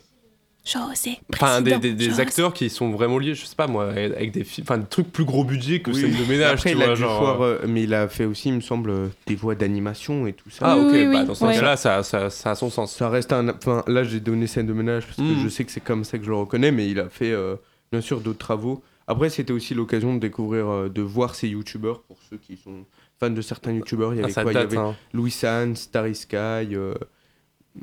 José. 0.66 1.18
enfin 1.34 1.61
des, 1.61 1.72
président. 1.72 1.80
des- 1.80 1.93
des 1.93 2.09
José. 2.09 2.22
acteurs 2.22 2.53
qui 2.53 2.70
sont 2.70 2.91
vraiment 2.91 3.18
liés. 3.20 3.36
Je 3.36 3.45
sais 3.45 3.55
pas 3.55 3.68
moi, 3.68 3.89
avec 3.89 4.32
des, 4.32 4.43
fi- 4.45 4.61
enfin 4.61 4.78
des 4.78 4.86
trucs 4.86 5.11
plus 5.11 5.26
gros 5.26 5.43
budget 5.43 5.82
que 5.82 5.91
oui. 5.91 5.99
scène 6.01 6.16
de 6.16 6.24
ménage. 6.32 6.53
Après, 6.53 6.72
tu 6.72 6.78
il 6.78 6.82
a 6.82 6.86
vois, 6.86 6.95
dû 6.95 7.01
genre, 7.01 7.20
voir, 7.22 7.41
euh, 7.43 7.59
mais 7.68 7.84
il 7.84 7.93
a 7.93 8.07
fait 8.07 8.24
aussi, 8.26 8.47
il 8.49 8.55
me 8.55 8.61
semble, 8.61 8.89
euh, 8.89 9.07
des 9.28 9.36
voix 9.36 9.55
d'animation 9.55 10.26
et 10.26 10.32
tout 10.34 10.49
ça. 10.49 10.66
Ah 10.72 10.78
ok, 10.78 10.88
oui, 10.93 11.05
bah 11.05 11.20
oui, 11.20 11.26
dans 11.26 11.36
ce 11.36 11.43
ouais. 11.43 11.53
cas-là, 11.55 11.76
ça, 11.76 12.01
ça, 12.03 12.30
ça 12.30 12.51
a 12.51 12.55
son 12.55 12.70
sens. 12.70 12.95
Ça 12.95 13.09
reste 13.09 13.34
un. 13.34 13.49
Enfin, 13.49 13.84
là, 13.88 14.03
j'ai 14.05 14.22
donné 14.22 14.47
scène 14.47 14.68
de 14.68 14.74
ménage 14.74 15.05
parce 15.05 15.18
que 15.18 15.22
Mm. 15.24 15.43
je 15.43 15.49
sais 15.49 15.66
que 15.66 15.72
c'est 15.72 15.82
comme 15.84 16.05
ça 16.05 16.18
que 16.18 16.24
je 16.24 16.30
le 16.30 16.36
reconnais, 16.38 16.72
mais 16.72 16.88
il 16.88 16.99
a 16.99 17.09
fait, 17.09 17.32
euh, 17.32 17.55
bien 17.91 17.99
sûr, 18.01 18.22
d'autres 18.22 18.39
travaux. 18.39 18.82
Après, 19.05 19.30
c'était 19.30 19.51
aussi 19.51 19.74
l'occasion 19.74 20.14
de 20.16 20.20
découvrir, 20.20 20.68
euh, 20.70 20.88
de 20.89 21.01
voir 21.01 21.36
ces 21.36 21.49
youtubeurs 21.49 21.99
pour 22.03 22.18
ceux 22.30 22.38
qui 22.38 22.55
sont 22.55 22.86
fans 23.20 23.30
de 23.30 23.41
certains 23.41 23.74
youtubeurs. 23.74 24.14
Il 24.14 24.18
y 24.18 24.22
Ah, 24.22 24.26
avait 24.26 24.34
ça 24.34 24.43
quoi? 24.43 24.53
Il 24.53 24.55
y 24.55 24.59
date. 24.59 24.68
avait 24.72 24.78
hein. 24.78 24.95
Louis 25.14 25.30
San, 25.32 25.76
Starry 25.76 26.16
Sky, 26.16 26.36
euh, 26.74 26.93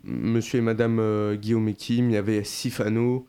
Monsieur 0.05 0.59
et 0.59 0.63
Madame 0.63 0.99
euh, 1.01 1.35
Guillaume 1.37 1.69
et 1.69 1.75
Kim, 1.75 2.11
il 2.11 2.15
y 2.15 2.17
avait 2.17 2.45
Sifano. 2.45 3.27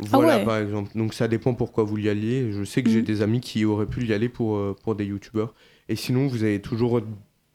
Voilà, 0.00 0.34
Ah 0.34 0.38
ouais. 0.38 0.44
par 0.44 0.56
exemple. 0.58 0.90
Donc, 0.96 1.14
ça 1.14 1.28
dépend 1.28 1.54
pourquoi 1.54 1.84
vous 1.84 1.98
y 1.98 2.08
alliez. 2.08 2.50
Je 2.52 2.64
sais 2.64 2.82
que 2.82 2.90
j'ai 2.90 3.02
Mm. 3.02 3.04
des 3.04 3.22
amis 3.22 3.40
qui 3.40 3.64
auraient 3.64 3.86
pu 3.86 4.04
y 4.04 4.12
aller 4.12 4.28
pour, 4.28 4.56
euh, 4.56 4.76
pour 4.82 4.94
des 4.96 5.04
youtubeurs. 5.04 5.54
Et 5.88 5.94
sinon, 5.96 6.26
vous 6.26 6.42
avez 6.42 6.60
toujours 6.60 7.00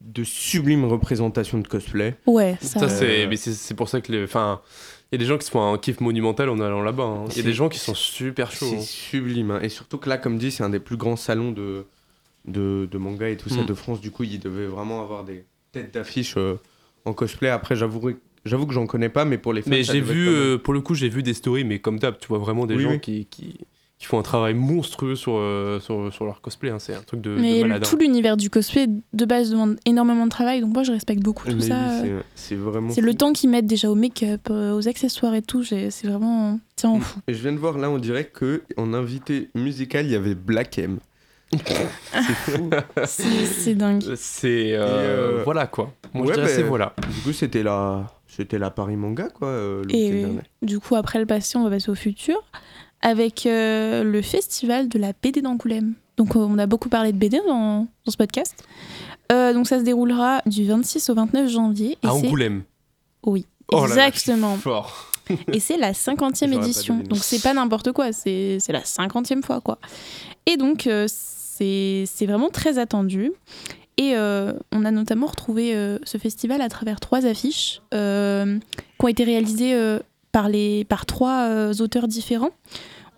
de 0.01 0.23
sublimes 0.23 0.85
représentations 0.85 1.57
de 1.59 1.67
cosplay. 1.67 2.15
Ouais, 2.25 2.57
ça. 2.61 2.79
Ça 2.81 2.87
c'est, 2.89 3.25
Euh, 3.25 3.27
mais 3.29 3.35
c'est 3.35 3.51
c'est 3.53 3.73
pour 3.73 3.89
ça 3.89 3.99
que 3.99 4.11
les, 4.13 4.23
enfin, 4.23 4.61
il 5.11 5.15
y 5.15 5.17
a 5.17 5.19
des 5.19 5.25
gens 5.25 5.37
qui 5.37 5.45
se 5.45 5.51
font 5.51 5.73
un 5.73 5.77
kiff 5.77 5.99
monumental 5.99 6.47
en 6.49 6.61
allant 6.61 6.81
là-bas. 6.81 7.03
hein. 7.03 7.25
Il 7.31 7.37
y 7.37 7.41
a 7.41 7.43
des 7.43 7.51
gens 7.53 7.67
qui 7.67 7.79
sont 7.79 7.93
super 7.95 8.51
chauds. 8.51 8.67
C'est 8.69 8.77
hein. 8.77 8.81
sublime. 8.81 9.51
hein. 9.51 9.59
Et 9.61 9.67
surtout 9.67 9.97
que 9.97 10.07
là, 10.07 10.17
comme 10.17 10.37
dit, 10.37 10.51
c'est 10.51 10.63
un 10.63 10.69
des 10.69 10.79
plus 10.79 10.95
grands 10.95 11.17
salons 11.17 11.51
de, 11.51 11.85
de, 12.45 12.87
de 12.89 12.97
manga 12.97 13.27
et 13.27 13.35
tout 13.35 13.49
ça 13.49 13.63
Mm. 13.63 13.65
de 13.65 13.73
France. 13.73 13.99
Du 13.99 14.11
coup, 14.11 14.23
il 14.23 14.39
devait 14.39 14.67
vraiment 14.67 15.01
avoir 15.01 15.25
des 15.25 15.43
têtes 15.73 15.93
d'affiche 15.93 16.35
euh, 16.37 16.55
en 17.05 17.13
cosplay. 17.13 17.49
Après, 17.49 17.75
j'avoue 17.75 18.11
j'avoue 18.45 18.65
que 18.67 18.73
j'en 18.73 18.87
connais 18.87 19.09
pas, 19.09 19.25
mais 19.25 19.37
pour 19.37 19.53
les 19.53 19.61
fans, 19.61 19.69
Mais 19.69 19.83
j'ai 19.83 20.01
vu, 20.01 20.27
euh, 20.29 20.57
pour 20.57 20.73
le 20.73 20.81
coup, 20.81 20.95
j'ai 20.95 21.09
vu 21.09 21.23
des 21.23 21.33
stories, 21.33 21.63
mais 21.65 21.79
comme 21.79 21.99
d'hab, 21.99 22.17
tu 22.19 22.27
vois 22.27 22.39
vraiment 22.39 22.65
des 22.65 22.75
Oui, 22.75 22.83
gens 22.83 22.91
oui. 22.91 22.99
Qui, 22.99 23.25
qui, 23.25 23.57
qui 23.97 24.05
font 24.05 24.17
un 24.17 24.23
travail 24.23 24.53
monstrueux 24.53 25.15
sur, 25.17 25.33
euh, 25.35 25.81
sur, 25.81 26.11
sur 26.13 26.23
leur 26.23 26.39
cosplay. 26.39 26.69
hein. 26.69 26.79
C'est 26.79 26.93
un 26.95 27.01
truc 27.01 27.19
de, 27.19 27.35
de 27.35 27.41
Mais 27.41 27.59
malade. 27.63 27.83
tout 27.83 27.95
hein. 27.95 27.99
l'univers 27.99 28.37
du 28.37 28.49
cosplay 28.49 28.87
de 28.87 29.25
base 29.25 29.51
demande 29.51 29.77
énormément 29.85 30.23
de 30.25 30.29
travail, 30.31 30.61
donc 30.61 30.73
moi 30.73 30.83
je 30.83 30.93
respecte 30.93 31.21
beaucoup 31.21 31.45
tout 31.49 31.55
Mais 31.57 31.63
ça. 31.67 31.99
oui, 32.01 32.09
c'est- 32.33 32.55
vraiment. 32.55 32.91
C'est 32.91 33.01
le 33.01 33.11
fou. 33.11 33.17
temps 33.17 33.33
qu'ils 33.33 33.49
mettent 33.49 33.65
déjà 33.67 33.91
au 33.91 33.95
make-up, 33.95 34.47
euh, 34.51 34.73
aux 34.73 34.87
accessoires 34.87 35.35
et 35.35 35.41
tout. 35.41 35.63
C'est 35.65 35.89
vraiment. 36.05 36.61
Tiens, 36.77 36.91
on 36.91 36.99
fout. 37.01 37.21
Et 37.27 37.33
je 37.33 37.41
viens 37.41 37.51
de 37.51 37.57
voir 37.57 37.77
là, 37.77 37.89
on 37.89 37.97
dirait 37.97 38.23
que 38.25 38.63
en 38.77 38.93
invité 38.93 39.49
musical, 39.53 40.05
il 40.05 40.13
y 40.13 40.15
avait 40.15 40.33
Black 40.35 40.79
M. 40.79 40.99
c'est 41.51 42.51
fou. 42.51 42.69
C'est 43.05 43.45
c'est 43.45 43.75
dingue. 43.75 44.03
C'est. 44.15 44.73
euh, 44.73 45.39
euh, 45.39 45.41
Voilà 45.43 45.67
quoi. 45.67 45.91
Moi 46.13 46.25
ouais, 46.25 46.29
je 46.29 46.33
dirais 46.39 46.47
bah, 46.47 46.53
c'est 46.55 46.63
voilà. 46.63 46.93
Du 47.15 47.21
coup, 47.21 47.33
c'était 47.33 47.63
la, 47.63 48.07
c'était 48.27 48.59
la 48.59 48.69
Paris 48.71 48.95
Manga, 48.95 49.29
quoi, 49.29 49.47
euh, 49.47 49.83
le 49.83 49.95
Et 49.95 50.25
du 50.61 50.79
coup, 50.79 50.95
après 50.95 51.19
le 51.19 51.25
passé, 51.25 51.57
on 51.57 51.63
va 51.63 51.69
passer 51.69 51.89
au 51.89 51.95
futur 51.95 52.43
avec 53.01 53.45
euh, 53.45 54.03
le 54.03 54.21
festival 54.21 54.89
de 54.89 54.99
la 54.99 55.13
BD 55.21 55.41
d'Angoulême. 55.41 55.93
Donc 56.17 56.35
on 56.35 56.57
a 56.57 56.65
beaucoup 56.65 56.89
parlé 56.89 57.13
de 57.13 57.17
BD 57.17 57.39
dans, 57.47 57.87
dans 58.05 58.11
ce 58.11 58.17
podcast. 58.17 58.63
Euh, 59.31 59.53
donc 59.53 59.67
ça 59.67 59.79
se 59.79 59.83
déroulera 59.83 60.41
du 60.45 60.65
26 60.65 61.09
au 61.09 61.15
29 61.15 61.49
janvier. 61.49 61.97
Et 62.03 62.07
À 62.07 62.13
Angoulême. 62.13 62.63
Oui, 63.23 63.45
Oh 63.71 63.85
là 63.85 63.95
là, 63.95 64.07
exactement. 64.07 64.55
fort. 64.57 65.05
Et 65.53 65.59
c'est 65.59 65.77
la 65.77 65.91
50e 65.93 66.33
J'aurais 66.39 66.57
pas 66.57 66.63
édition. 66.65 66.97
Donc 66.97 67.19
c'est 67.19 67.41
pas 67.41 67.53
n'importe 67.53 67.91
quoi, 67.91 68.11
c'est 68.11 68.57
c'est 68.59 68.73
la 68.73 68.81
50e 68.81 69.43
fois 69.43 69.61
quoi. 69.61 69.77
Et 70.47 70.57
donc 70.57 70.87
euh, 70.87 71.05
c'est 71.59 72.25
vraiment 72.25 72.49
très 72.49 72.77
attendu. 72.79 73.31
Et 73.97 74.13
euh, 74.15 74.53
on 74.71 74.85
a 74.85 74.91
notamment 74.91 75.27
retrouvé 75.27 75.75
euh, 75.75 75.97
ce 76.03 76.17
festival 76.17 76.61
à 76.61 76.69
travers 76.69 76.99
trois 77.01 77.25
affiches 77.25 77.81
euh, 77.93 78.57
qui 78.97 79.05
ont 79.05 79.07
été 79.09 79.25
réalisées 79.25 79.77
par, 80.31 80.47
les, 80.47 80.85
par 80.85 81.05
trois 81.05 81.71
auteurs 81.81 82.07
différents. 82.07 82.51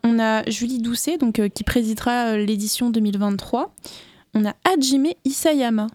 On 0.03 0.17
a 0.19 0.43
Julie 0.49 0.79
Doucet, 0.79 1.17
donc, 1.19 1.39
qui 1.53 1.63
présidera 1.63 2.35
l'édition 2.37 2.89
2023. 2.89 3.71
On 4.33 4.43
a 4.45 4.53
Hajime 4.63 5.09
Isayama. 5.25 5.85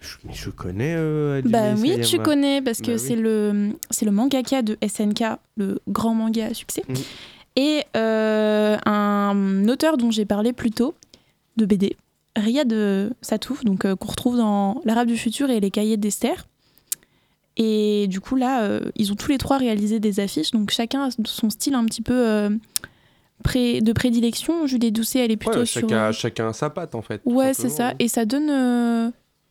Je, 0.00 0.14
mais 0.24 0.32
je 0.32 0.50
connais. 0.50 0.94
Hajime 0.94 1.50
Bah 1.50 1.74
oui, 1.76 1.94
tu 1.96 2.00
Isayama. 2.02 2.24
connais 2.24 2.62
parce 2.62 2.78
que 2.80 2.86
Bah 2.86 2.92
oui. 2.92 2.98
c'est 3.04 3.16
le 3.16 3.70
c'est 3.90 4.04
le 4.04 4.12
mangaka 4.12 4.62
de 4.62 4.78
SNK, 4.86 5.24
le 5.56 5.80
grand 5.88 6.14
manga 6.14 6.46
à 6.46 6.54
succès, 6.54 6.84
Mhm. 6.88 6.96
et 7.56 7.82
un 7.96 9.64
auteur 9.68 9.96
dont 9.96 10.10
j'ai 10.12 10.24
parlé 10.24 10.52
plus 10.52 10.70
tôt 10.70 10.94
de 11.58 11.66
BD, 11.66 11.96
Riyad 12.36 12.72
euh, 12.72 13.10
Satouf, 13.20 13.64
donc 13.64 13.84
euh, 13.84 13.94
qu'on 13.96 14.08
retrouve 14.08 14.36
dans 14.38 14.80
L'Arabe 14.86 15.08
du 15.08 15.16
futur 15.18 15.50
et 15.50 15.60
les 15.60 15.70
Cahiers 15.70 15.96
d'Esther. 15.98 16.46
Et 17.56 18.06
du 18.08 18.20
coup 18.20 18.36
là, 18.36 18.62
euh, 18.62 18.80
ils 18.96 19.10
ont 19.12 19.16
tous 19.16 19.30
les 19.30 19.38
trois 19.38 19.58
réalisé 19.58 19.98
des 20.00 20.20
affiches, 20.20 20.52
donc 20.52 20.70
chacun 20.70 21.08
a 21.08 21.10
son 21.24 21.50
style 21.50 21.74
un 21.74 21.84
petit 21.86 22.02
peu 22.02 22.14
euh, 22.14 22.50
pré- 23.42 23.80
de 23.80 23.92
prédilection. 23.92 24.66
Julie 24.66 24.92
Doucet, 24.92 25.18
elle 25.24 25.32
est 25.32 25.36
plutôt 25.36 25.58
Ouais, 25.60 25.66
sur 25.66 25.80
chacun, 25.80 26.12
chacun 26.12 26.52
sa 26.52 26.70
patte 26.70 26.94
en 26.94 27.02
fait. 27.02 27.20
Ouais, 27.24 27.52
c'est 27.54 27.68
ça. 27.68 27.76
simplement. 27.88 27.96
Et 27.98 28.08
ça 28.08 28.24
donne 28.24 28.48
euh, 28.50 29.10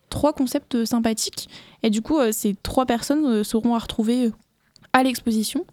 trois 0.09 0.31
concepts 0.31 0.75
euh, 0.75 0.85
sympathiques. 0.85 1.49
Et 1.83 1.89
du 1.89 2.01
coup, 2.01 2.17
euh, 2.17 2.31
ces 2.31 2.55
trois 2.63 2.85
personnes 2.85 3.25
euh, 3.25 3.43
seront 3.43 3.75
à 3.75 3.79
retrouver 3.79 4.27
euh, 4.27 4.31
à 4.93 5.03
l'exposition. 5.03 5.65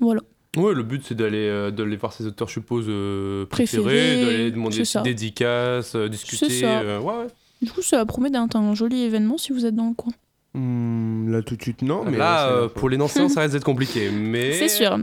Voilà. 0.00 0.22
Ouais, 0.56 0.74
le 0.74 0.82
but 0.82 1.02
c'est 1.06 1.14
d'aller 1.14 1.46
euh, 1.48 1.70
d'aller 1.70 1.96
voir 1.96 2.12
ses 2.12 2.26
auteurs, 2.26 2.48
je 2.48 2.54
suppose, 2.54 2.86
euh, 2.88 3.46
préférés, 3.46 3.82
Préférés, 3.84 4.24
d'aller 4.24 4.50
demander 4.50 4.82
des 4.82 5.00
dédicaces, 5.02 5.94
euh, 5.94 6.08
discuter. 6.08 6.48
ça. 6.60 6.80
euh, 6.80 6.98
ouais, 7.00 7.14
ouais. 7.14 7.26
Du 7.62 7.70
coup, 7.70 7.82
ça 7.82 8.04
promet 8.06 8.30
d'être 8.30 8.56
un 8.56 8.74
joli 8.74 9.02
événement 9.02 9.38
si 9.38 9.52
vous 9.52 9.64
êtes 9.66 9.74
dans 9.76 9.88
le 9.88 9.94
coin. 9.94 10.12
Hmm, 10.54 11.30
là 11.30 11.42
tout 11.42 11.54
de 11.54 11.62
suite, 11.62 11.82
non. 11.82 12.04
Mais 12.04 12.16
Là, 12.16 12.48
euh, 12.48 12.68
pour 12.68 12.88
les 12.88 12.96
Nancéens, 12.96 13.28
ça 13.28 13.42
risque 13.42 13.52
d'être 13.52 13.64
compliqué. 13.64 14.10
Mais 14.10 14.52
C'est 14.54 14.68
sûr. 14.68 14.98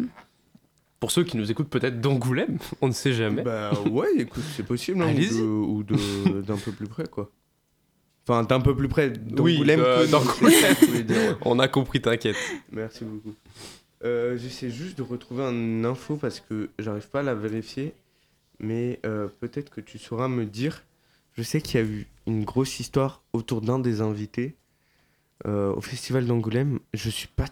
pour 0.99 1.11
ceux 1.11 1.23
qui 1.23 1.37
nous 1.37 1.49
écoutent 1.49 1.69
peut-être 1.69 2.01
d'Angoulême, 2.01 2.57
on 2.81 2.87
ne 2.89 2.93
sait 2.93 3.13
jamais. 3.13 3.43
Bah 3.43 3.71
ouais, 3.89 4.09
écoute, 4.17 4.43
c'est 4.57 4.65
possible. 4.65 5.01
hein, 5.01 5.07
Allez-y. 5.07 5.39
ou 5.41 5.83
d'un 6.45 6.57
peu 6.57 6.71
plus 6.73 6.87
près, 6.87 7.05
quoi. 7.07 7.29
Enfin, 8.27 8.43
d'un 8.43 8.59
peu 8.59 8.75
plus 8.75 8.89
près 8.89 9.13
Oui, 9.39 9.53
d'Angoulême 9.53 9.79
que 9.79 10.11
d'Angoulême. 10.11 11.37
On 11.45 11.59
a 11.59 11.69
compris, 11.69 12.01
t'inquiète. 12.01 12.35
Merci 12.73 13.05
beaucoup. 13.05 13.33
Euh, 14.03 14.37
J'essaie 14.37 14.69
juste 14.69 14.97
de 14.97 15.03
retrouver 15.03 15.43
une 15.43 15.85
info 15.85 16.15
parce 16.15 16.39
que 16.39 16.69
j'arrive 16.79 17.07
pas 17.09 17.21
à 17.21 17.23
la 17.23 17.33
vérifier. 17.35 17.93
Mais 18.59 18.99
euh, 19.05 19.27
peut-être 19.39 19.69
que 19.69 19.81
tu 19.81 19.97
sauras 19.97 20.27
me 20.27 20.45
dire. 20.45 20.83
Je 21.33 21.43
sais 21.43 21.61
qu'il 21.61 21.79
y 21.79 21.83
a 21.83 21.85
eu 21.85 22.07
une 22.25 22.43
grosse 22.43 22.79
histoire 22.79 23.21
autour 23.33 23.61
d'un 23.61 23.77
des 23.77 24.01
invités 24.01 24.55
euh, 25.45 25.71
au 25.73 25.81
festival 25.81 26.25
d'Angoulême. 26.25 26.79
Je 26.93 27.09
suis 27.09 27.27
pas. 27.27 27.45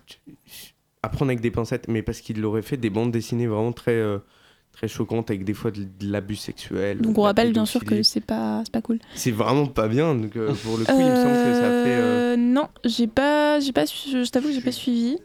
À 1.03 1.09
prendre 1.09 1.29
avec 1.29 1.41
des 1.41 1.51
pincettes, 1.51 1.87
mais 1.87 2.01
parce 2.01 2.21
qu'il 2.21 2.43
aurait 2.43 2.63
fait 2.63 2.77
des 2.77 2.89
bandes 2.89 3.11
dessinées 3.11 3.45
vraiment 3.45 3.71
très, 3.73 4.01
très 4.71 4.87
choquantes 4.87 5.29
avec 5.29 5.43
des 5.43 5.53
fois 5.53 5.69
de, 5.69 5.83
de 5.83 6.11
l'abus 6.11 6.35
sexuel. 6.35 6.97
Donc 6.97 7.19
on 7.19 7.21
rappelle 7.21 7.53
bien 7.53 7.67
sûr 7.67 7.85
que 7.85 8.01
c'est 8.01 8.25
pas, 8.25 8.63
c'est 8.65 8.71
pas 8.71 8.81
cool. 8.81 8.97
C'est 9.13 9.29
vraiment 9.29 9.67
pas 9.67 9.87
bien. 9.87 10.15
Donc 10.15 10.31
pour 10.31 10.77
le 10.77 10.85
coup, 10.85 10.99
il 10.99 11.05
me 11.05 11.15
semble 11.15 11.35
que 11.35 11.53
ça 11.53 11.83
fait. 11.83 12.37
Non, 12.37 12.67
j'ai 12.85 13.05
pas, 13.05 13.59
j'ai 13.59 13.71
pas, 13.71 13.85
je 13.85 14.27
t'avoue 14.31 14.47
que 14.47 14.53
j'ai 14.55 14.61
pas 14.61 14.71
suivi. 14.71 15.19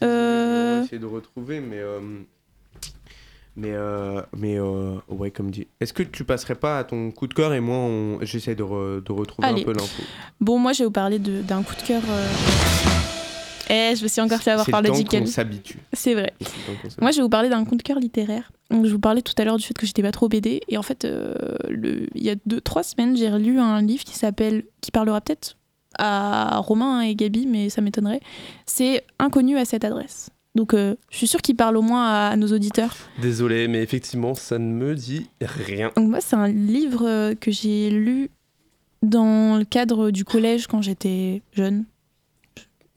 On 0.00 0.06
Euh. 0.06 0.82
essayer 0.84 0.98
de 0.98 1.06
retrouver, 1.06 1.60
mais. 1.60 1.78
euh, 1.78 2.00
Mais, 3.58 3.72
euh, 3.72 4.20
mais 4.36 4.58
euh, 4.58 4.96
ouais, 5.08 5.30
comme 5.30 5.50
dit. 5.50 5.66
Est-ce 5.80 5.94
que 5.94 6.02
tu 6.02 6.24
passerais 6.24 6.56
pas 6.56 6.78
à 6.78 6.84
ton 6.84 7.10
coup 7.10 7.26
de 7.26 7.32
cœur 7.32 7.54
et 7.54 7.60
moi, 7.60 7.76
on... 7.76 8.18
j'essaie 8.20 8.54
de, 8.54 8.62
re- 8.62 9.02
de 9.02 9.12
retrouver 9.12 9.48
Allez. 9.48 9.62
un 9.62 9.64
peu 9.64 9.72
l'info 9.72 10.02
Bon, 10.40 10.58
moi, 10.58 10.74
je 10.74 10.80
vais 10.80 10.84
vous 10.84 10.90
parler 10.90 11.18
d'un 11.18 11.62
coup 11.62 11.74
de 11.74 11.80
cœur. 11.82 12.02
Eh, 13.68 13.94
je 13.96 14.02
me 14.04 14.08
suis 14.08 14.20
encore 14.20 14.40
fait 14.40 14.52
avoir 14.52 14.66
par 14.70 14.80
le 14.82 14.92
jingle. 14.92 15.20
qu'on 15.20 15.26
s'habitue. 15.26 15.78
C'est 15.92 16.14
vrai. 16.14 16.32
Moi, 17.00 17.10
je 17.10 17.16
vais 17.16 17.22
vous 17.22 17.28
parler 17.28 17.48
d'un 17.48 17.64
coup 17.64 17.74
de 17.76 17.82
cœur 17.82 17.98
littéraire. 17.98 18.52
Donc, 18.70 18.84
je 18.86 18.92
vous 18.92 19.00
parlais 19.00 19.22
tout 19.22 19.32
à 19.38 19.44
l'heure 19.44 19.56
du 19.56 19.64
fait 19.64 19.74
que 19.74 19.86
j'étais 19.86 20.02
pas 20.02 20.12
trop 20.12 20.28
BD. 20.28 20.60
Et 20.68 20.76
en 20.78 20.82
fait, 20.82 21.04
euh, 21.04 21.34
le... 21.68 22.06
il 22.14 22.22
y 22.22 22.30
a 22.30 22.36
deux, 22.46 22.60
trois 22.60 22.82
semaines, 22.84 23.16
j'ai 23.16 23.28
relu 23.28 23.58
un 23.58 23.82
livre 23.82 24.04
qui 24.04 24.14
s'appelle, 24.14 24.64
qui 24.82 24.92
parlera 24.92 25.20
peut-être 25.20 25.56
à 25.98 26.58
Romain 26.58 27.00
et 27.02 27.14
Gabi, 27.14 27.46
mais 27.46 27.68
ça 27.70 27.80
m'étonnerait. 27.80 28.20
C'est 28.66 29.04
Inconnu 29.18 29.56
à 29.58 29.64
cette 29.64 29.84
adresse. 29.84 30.30
Donc, 30.54 30.72
euh, 30.72 30.94
je 31.10 31.18
suis 31.18 31.26
sûre 31.26 31.42
qu'il 31.42 31.54
parle 31.56 31.76
au 31.76 31.82
moins 31.82 32.06
à, 32.06 32.28
à 32.28 32.36
nos 32.36 32.48
auditeurs. 32.52 32.94
Désolé, 33.20 33.68
mais 33.68 33.82
effectivement, 33.82 34.34
ça 34.34 34.58
ne 34.58 34.72
me 34.72 34.94
dit 34.94 35.28
rien. 35.40 35.90
Donc, 35.96 36.08
moi, 36.08 36.20
c'est 36.22 36.36
un 36.36 36.48
livre 36.48 37.34
que 37.34 37.50
j'ai 37.50 37.90
lu 37.90 38.30
dans 39.02 39.58
le 39.58 39.64
cadre 39.64 40.10
du 40.10 40.24
collège 40.24 40.66
quand 40.66 40.80
j'étais 40.80 41.42
jeune. 41.52 41.84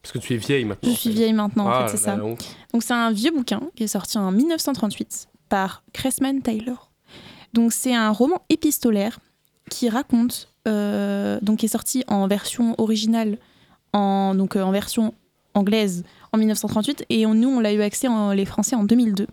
Parce 0.01 0.13
que 0.13 0.19
tu 0.19 0.33
es 0.33 0.37
vieille 0.37 0.63
maintenant. 0.63 0.89
Je 0.89 0.95
suis 0.95 1.09
vieille 1.09 1.33
maintenant, 1.33 1.65
en 1.65 1.69
Ah, 1.69 1.87
fait, 1.87 1.97
c'est 1.97 2.03
ça. 2.05 2.15
honte. 2.23 2.55
Donc 2.73 2.83
c'est 2.83 2.93
un 2.93 3.11
vieux 3.11 3.31
bouquin 3.31 3.61
qui 3.75 3.83
est 3.83 3.87
sorti 3.87 4.17
en 4.17 4.31
1938 4.31 5.27
par 5.49 5.83
Cressman 5.91 6.41
Taylor. 6.41 6.89
Donc 7.53 7.73
c'est 7.73 7.93
un 7.93 8.09
roman 8.11 8.41
épistolaire 8.49 9.19
qui 9.69 9.89
raconte, 9.89 10.48
donc 10.65 11.57
qui 11.59 11.65
est 11.65 11.69
sorti 11.69 12.03
en 12.07 12.27
version 12.27 12.75
originale, 12.77 13.37
en, 13.93 14.35
donc 14.35 14.55
euh, 14.55 14.61
en 14.61 14.71
version 14.71 15.13
anglaise 15.53 16.03
en 16.31 16.37
1938 16.37 17.05
et 17.09 17.25
nous 17.25 17.49
on 17.49 17.59
l'a 17.59 17.73
eu 17.73 17.81
accès 17.81 18.07
en 18.07 18.31
les 18.31 18.45
Français 18.45 18.75
en 18.75 18.83
2002. 18.83 19.27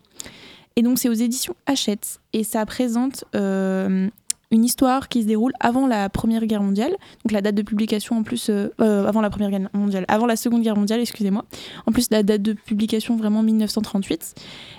Et 0.77 0.83
donc 0.83 0.99
c'est 0.99 1.09
aux 1.09 1.14
éditions 1.14 1.55
Hachette 1.66 2.20
et 2.33 2.45
ça 2.45 2.64
présente 2.66 3.24
euh, 3.35 4.09
une 4.51 4.64
histoire 4.64 5.09
qui 5.09 5.22
se 5.22 5.27
déroule 5.27 5.53
avant 5.61 5.87
la 5.87 6.09
Première 6.09 6.47
Guerre 6.47 6.62
mondiale. 6.62 6.91
Donc 6.91 7.33
la 7.33 7.41
date 7.43 7.55
de 7.55 7.62
publication 7.62 8.18
en 8.18 8.22
plus 8.22 8.49
euh, 8.49 8.68
euh, 8.81 9.07
avant 9.07 9.20
la 9.20 9.31
Première 9.31 9.51
Guerre 9.51 9.68
mondiale, 9.72 10.05
avant 10.09 10.27
la 10.27 10.37
Seconde 10.37 10.62
Guerre 10.62 10.77
mondiale, 10.77 11.01
excusez-moi. 11.01 11.45
En 11.87 11.93
plus, 11.93 12.09
la 12.11 12.22
date 12.22 12.43
de 12.43 12.53
publication 12.53 13.16
vraiment 13.16 13.43
1938. 13.43 14.35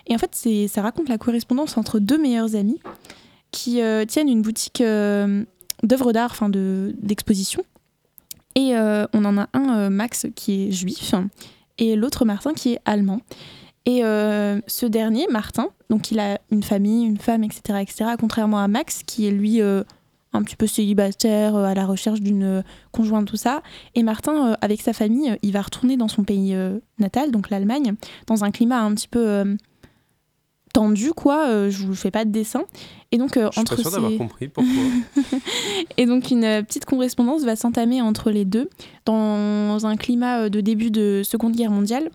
Et 0.07 0.15
en 0.15 0.17
fait, 0.17 0.67
ça 0.67 0.81
raconte 0.81 1.09
la 1.09 1.17
correspondance 1.17 1.77
entre 1.77 1.99
deux 1.99 2.17
meilleurs 2.17 2.55
amis 2.55 2.79
qui 3.51 3.81
euh, 3.81 4.05
tiennent 4.05 4.29
une 4.29 4.41
boutique 4.41 4.81
euh, 4.81 5.43
d'œuvres 5.83 6.13
d'art, 6.13 6.31
enfin 6.31 6.49
de, 6.49 6.95
d'exposition. 7.01 7.63
Et 8.55 8.75
euh, 8.75 9.05
on 9.13 9.23
en 9.25 9.37
a 9.37 9.47
un, 9.53 9.77
euh, 9.77 9.89
Max, 9.91 10.25
qui 10.35 10.67
est 10.67 10.71
juif, 10.71 11.13
et 11.77 11.95
l'autre, 11.95 12.25
Martin, 12.25 12.53
qui 12.53 12.73
est 12.73 12.79
allemand. 12.85 13.21
Et 13.85 14.03
euh, 14.03 14.59
ce 14.65 14.87
dernier, 14.87 15.27
Martin, 15.31 15.69
donc 15.91 16.09
il 16.09 16.19
a 16.19 16.39
une 16.49 16.63
famille, 16.63 17.05
une 17.05 17.19
femme, 17.19 17.43
etc., 17.43 17.79
etc., 17.81 18.05
contrairement 18.19 18.57
à 18.57 18.67
Max, 18.67 19.03
qui 19.05 19.27
est 19.27 19.31
lui 19.31 19.61
un 19.61 20.43
petit 20.43 20.55
peu 20.55 20.65
célibataire, 20.67 21.55
à 21.55 21.73
la 21.75 21.85
recherche 21.85 22.19
d'une 22.19 22.63
conjointe, 22.91 23.27
tout 23.27 23.37
ça. 23.37 23.61
Et 23.93 24.01
Martin, 24.01 24.57
avec 24.61 24.81
sa 24.81 24.91
famille, 24.91 25.37
il 25.43 25.53
va 25.53 25.61
retourner 25.61 25.95
dans 25.95 26.09
son 26.09 26.23
pays 26.23 26.57
natal, 26.97 27.31
donc 27.31 27.49
l'Allemagne, 27.49 27.93
dans 28.25 28.43
un 28.43 28.51
climat 28.51 28.81
un 28.81 28.93
petit 28.95 29.07
peu 29.07 29.55
tendu, 30.73 31.11
quoi. 31.13 31.69
Je 31.69 31.85
vous 31.85 31.95
fais 31.95 32.11
pas 32.11 32.25
de 32.25 32.31
dessin. 32.31 32.63
Et 33.11 33.17
donc, 33.17 33.37
euh, 33.37 33.47
Je 33.47 33.51
suis 33.51 33.61
entre 33.61 33.75
pas 33.75 33.81
sûr 33.81 33.91
d'avoir 33.91 34.11
ces... 34.11 34.17
compris 34.17 34.47
pourquoi. 34.49 34.83
Et 35.97 36.05
donc, 36.05 36.29
une 36.29 36.43
euh, 36.43 36.61
petite 36.61 36.85
correspondance 36.85 37.43
va 37.43 37.55
s'entamer 37.55 38.01
entre 38.01 38.31
les 38.31 38.43
deux 38.43 38.69
dans 39.05 39.85
un 39.85 39.95
climat 39.95 40.41
euh, 40.41 40.49
de 40.49 40.59
début 40.59 40.91
de 40.91 41.21
Seconde 41.23 41.55
Guerre 41.55 41.71
mondiale. 41.71 42.09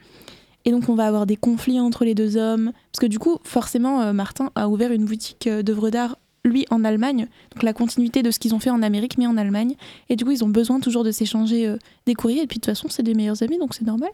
Et 0.65 0.71
donc, 0.71 0.89
on 0.89 0.95
va 0.95 1.07
avoir 1.07 1.27
des 1.27 1.37
conflits 1.37 1.81
entre 1.81 2.05
les 2.05 2.15
deux 2.15 2.37
hommes. 2.37 2.73
Parce 2.93 3.01
que 3.01 3.07
du 3.07 3.19
coup, 3.19 3.39
forcément, 3.43 4.13
Martin 4.13 4.51
a 4.55 4.69
ouvert 4.69 4.93
une 4.93 5.05
boutique 5.05 5.49
d'œuvres 5.49 5.91
d'art, 5.91 6.19
lui, 6.45 6.67
en 6.71 6.85
Allemagne. 6.85 7.27
Donc, 7.55 7.63
la 7.65 7.73
continuité 7.73 8.23
de 8.23 8.31
ce 8.31 8.39
qu'ils 8.39 8.55
ont 8.55 8.61
fait 8.61 8.71
en 8.71 8.81
Amérique, 8.83 9.19
mais 9.19 9.27
en 9.27 9.37
Allemagne. 9.37 9.75
Et 10.09 10.15
du 10.15 10.25
coup, 10.25 10.31
ils 10.31 10.45
ont 10.45 10.49
besoin 10.49 10.79
toujours 10.79 11.03
de 11.03 11.11
s'échanger 11.11 11.75
des 12.07 12.15
courriers. 12.15 12.43
Et 12.43 12.47
puis, 12.47 12.59
de 12.59 12.61
toute 12.61 12.67
façon, 12.67 12.87
c'est 12.91 13.03
des 13.03 13.15
meilleurs 13.15 13.43
amis, 13.43 13.59
donc 13.59 13.75
c'est 13.75 13.85
normal. 13.85 14.11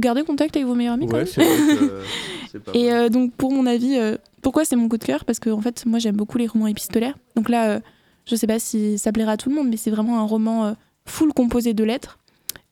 Gardez 0.00 0.22
contact 0.22 0.56
avec 0.56 0.66
vos 0.66 0.74
meilleurs 0.74 0.94
amis 0.94 1.06
quand 1.06 1.18
même. 1.18 1.26
c'est 1.26 1.44
vrai 1.44 1.76
que 1.76 1.84
euh, 1.84 2.02
c'est 2.50 2.62
pas 2.62 2.72
Et 2.74 2.90
euh, 2.90 3.10
donc, 3.10 3.32
pour 3.34 3.52
mon 3.52 3.66
avis, 3.66 3.98
euh, 3.98 4.16
pourquoi 4.42 4.64
c'est 4.64 4.76
mon 4.76 4.88
coup 4.88 4.98
de 4.98 5.04
cœur? 5.04 5.24
Parce 5.24 5.38
que, 5.38 5.50
en 5.50 5.60
fait, 5.60 5.84
moi, 5.86 5.98
j'aime 5.98 6.16
beaucoup 6.16 6.38
les 6.38 6.46
romans 6.46 6.66
épistolaires. 6.66 7.16
Donc 7.36 7.48
là, 7.48 7.70
euh, 7.70 7.80
je 8.26 8.36
sais 8.36 8.46
pas 8.46 8.58
si 8.58 8.98
ça 8.98 9.12
plaira 9.12 9.32
à 9.32 9.36
tout 9.36 9.48
le 9.48 9.54
monde, 9.54 9.68
mais 9.68 9.76
c'est 9.76 9.90
vraiment 9.90 10.18
un 10.18 10.24
roman 10.24 10.66
euh, 10.66 10.72
full 11.06 11.32
composé 11.32 11.74
de 11.74 11.84
lettres. 11.84 12.18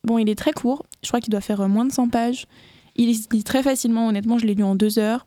Bon, 0.05 0.19
il 0.19 0.29
est 0.29 0.35
très 0.39 0.53
court. 0.53 0.87
Je 1.03 1.09
crois 1.09 1.21
qu'il 1.21 1.31
doit 1.31 1.41
faire 1.41 1.61
euh, 1.61 1.69
moins 1.69 1.85
de 1.85 1.93
100 1.93 2.09
pages. 2.09 2.47
Il 2.97 3.15
se 3.17 3.29
lit 3.33 3.45
très 3.45 3.63
facilement. 3.63 4.09
Honnêtement, 4.09 4.39
je 4.39 4.47
l'ai 4.47 4.55
lu 4.55 4.63
en 4.63 4.75
deux 4.75 4.99
heures. 4.99 5.25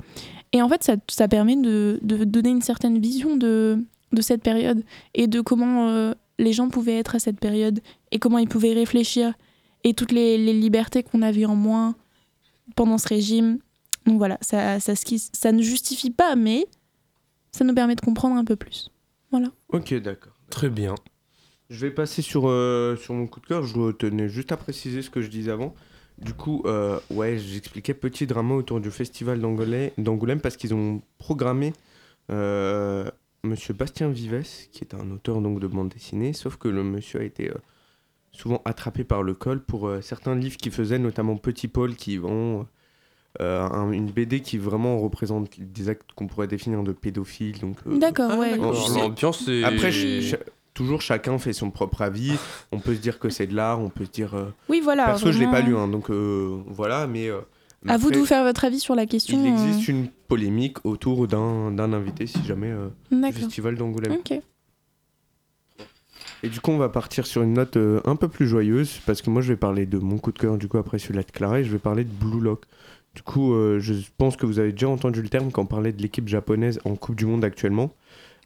Et 0.53 0.61
en 0.61 0.69
fait, 0.69 0.91
ça, 1.09 1.27
permet 1.27 1.55
de, 1.55 1.99
donner 2.01 2.49
une 2.49 2.61
certaine 2.61 2.99
vision 2.99 3.37
de, 3.37 3.83
de 4.11 4.21
cette 4.21 4.43
période 4.43 4.83
et 5.13 5.27
de 5.27 5.39
comment 5.39 5.87
euh, 5.89 6.13
les 6.39 6.51
gens 6.51 6.69
pouvaient 6.69 6.97
être 6.97 7.15
à 7.15 7.19
cette 7.19 7.39
période 7.39 7.79
et 8.11 8.19
comment 8.19 8.37
ils 8.37 8.49
pouvaient 8.49 8.73
réfléchir 8.73 9.33
et 9.83 9.93
toutes 9.93 10.11
les, 10.11 10.37
les 10.37 10.53
libertés 10.53 11.03
qu'on 11.03 11.21
avait 11.21 11.45
en 11.45 11.55
moins 11.55 11.95
pendant 12.75 12.97
ce 12.97 13.07
régime. 13.07 13.59
Donc 14.05 14.17
voilà, 14.17 14.37
ça, 14.41 14.79
ça, 14.79 14.95
se- 14.95 15.29
ça 15.33 15.51
ne 15.51 15.61
justifie 15.61 16.11
pas, 16.11 16.35
mais 16.35 16.65
ça 17.51 17.63
nous 17.63 17.73
permet 17.75 17.95
de 17.95 18.01
comprendre 18.01 18.35
un 18.35 18.45
peu 18.45 18.55
plus. 18.55 18.89
Ok, 19.69 19.93
d'accord. 19.95 20.33
Très 20.49 20.69
bien. 20.69 20.95
Je 21.69 21.85
vais 21.85 21.91
passer 21.91 22.21
sur, 22.21 22.49
euh, 22.49 22.97
sur 22.97 23.13
mon 23.13 23.27
coup 23.27 23.39
de 23.39 23.45
cœur. 23.45 23.63
Je 23.63 23.91
tenais 23.91 24.27
juste 24.27 24.51
à 24.51 24.57
préciser 24.57 25.01
ce 25.01 25.09
que 25.09 25.21
je 25.21 25.29
disais 25.29 25.51
avant. 25.51 25.73
Du 26.17 26.33
coup, 26.33 26.61
euh, 26.65 26.99
ouais, 27.09 27.37
j'expliquais 27.37 27.93
petit 27.93 28.27
drama 28.27 28.55
autour 28.55 28.81
du 28.81 28.91
festival 28.91 29.39
d'Angolais- 29.39 29.93
d'Angoulême 29.97 30.41
parce 30.41 30.57
qu'ils 30.57 30.73
ont 30.73 31.01
programmé 31.17 31.71
euh, 32.29 33.09
Monsieur 33.43 33.73
Bastien 33.73 34.09
Vives, 34.09 34.43
qui 34.71 34.83
est 34.83 34.93
un 34.93 35.09
auteur 35.11 35.41
donc 35.41 35.59
de 35.59 35.67
bande 35.67 35.89
dessinée, 35.89 36.33
sauf 36.33 36.57
que 36.57 36.67
le 36.67 36.83
monsieur 36.83 37.21
a 37.21 37.23
été 37.23 37.49
euh, 37.49 37.55
souvent 38.31 38.61
attrapé 38.65 39.03
par 39.03 39.23
le 39.23 39.33
col 39.33 39.63
pour 39.63 39.87
euh, 39.87 40.01
certains 40.01 40.35
livres 40.35 40.57
qu'il 40.57 40.71
faisait, 40.71 40.99
notamment 40.99 41.37
Petit 41.37 41.67
Paul, 41.67 41.95
qui 41.95 42.17
vont 42.17 42.67
euh, 43.39 43.61
un- 43.61 43.91
une 43.91 44.11
BD 44.11 44.41
qui 44.41 44.57
vraiment 44.57 44.99
représente 44.99 45.49
des 45.59 45.87
actes 45.89 46.11
qu'on 46.15 46.27
pourrait 46.27 46.47
définir 46.47 46.83
de 46.83 46.91
pédophiles. 46.91 47.59
Donc, 47.59 47.77
euh, 47.87 47.97
D'accord, 47.97 48.37
ouais. 48.37 48.57
Je 48.59 48.81
sais- 48.91 48.99
L'ambiance 48.99 49.47
est. 49.47 49.63
Après, 49.63 49.91
toujours 50.73 51.01
chacun 51.01 51.37
fait 51.37 51.53
son 51.53 51.71
propre 51.71 52.01
avis. 52.01 52.33
On 52.71 52.79
peut 52.79 52.93
se 52.95 52.99
dire 52.99 53.19
que 53.19 53.29
c'est 53.29 53.47
de 53.47 53.55
l'art, 53.55 53.79
on 53.79 53.89
peut 53.89 54.05
se 54.05 54.11
dire. 54.11 54.33
euh, 54.35 54.45
Oui, 54.69 54.81
voilà. 54.83 55.05
Perso, 55.05 55.31
je 55.31 55.39
l'ai 55.39 55.45
pas 55.45 55.61
vraiment. 55.61 55.67
lu, 55.69 55.75
hein, 55.77 55.87
donc 55.87 56.09
euh, 56.09 56.57
voilà, 56.67 57.07
mais. 57.07 57.29
euh, 57.29 57.39
mais 57.83 57.93
À 57.93 57.97
vous 57.97 58.11
de 58.11 58.17
vous 58.19 58.25
faire 58.25 58.43
votre 58.43 58.63
avis 58.65 58.79
sur 58.79 58.93
la 58.95 59.05
question. 59.05 59.39
Il 59.43 59.49
euh, 59.49 59.53
existe 59.53 59.87
une 59.87 60.07
polémique 60.27 60.77
autour 60.85 61.27
d'un 61.27 61.71
d'un 61.71 61.93
invité, 61.93 62.27
si 62.27 62.43
jamais, 62.45 62.69
euh, 62.71 62.89
du 63.11 63.31
festival 63.33 63.75
d'Angoulême. 63.75 64.13
Ok. 64.13 64.39
Et 66.43 66.49
du 66.49 66.59
coup, 66.59 66.71
on 66.71 66.77
va 66.77 66.89
partir 66.89 67.27
sur 67.27 67.43
une 67.43 67.53
note 67.53 67.77
euh, 67.77 68.01
un 68.03 68.15
peu 68.15 68.27
plus 68.27 68.47
joyeuse, 68.47 68.99
parce 69.05 69.21
que 69.21 69.29
moi, 69.29 69.41
je 69.41 69.49
vais 69.49 69.57
parler 69.57 69.85
de 69.85 69.99
mon 69.99 70.17
coup 70.17 70.31
de 70.31 70.39
cœur, 70.39 70.57
du 70.57 70.67
coup, 70.67 70.77
après 70.79 70.97
celui-là 70.97 71.21
de 71.23 71.31
Clara, 71.31 71.59
et 71.59 71.63
je 71.63 71.71
vais 71.71 71.77
parler 71.79 72.03
de 72.03 72.09
Blue 72.11 72.39
Lock. 72.41 72.63
Du 73.15 73.23
coup, 73.23 73.53
euh, 73.53 73.79
je 73.79 73.93
pense 74.17 74.37
que 74.37 74.45
vous 74.45 74.59
avez 74.59 74.71
déjà 74.71 74.87
entendu 74.87 75.21
le 75.21 75.27
terme 75.29 75.51
quand 75.51 75.63
on 75.63 75.65
parlait 75.65 75.91
de 75.91 76.01
l'équipe 76.01 76.27
japonaise 76.27 76.79
en 76.85 76.95
Coupe 76.95 77.15
du 77.15 77.25
Monde 77.25 77.43
actuellement. 77.43 77.93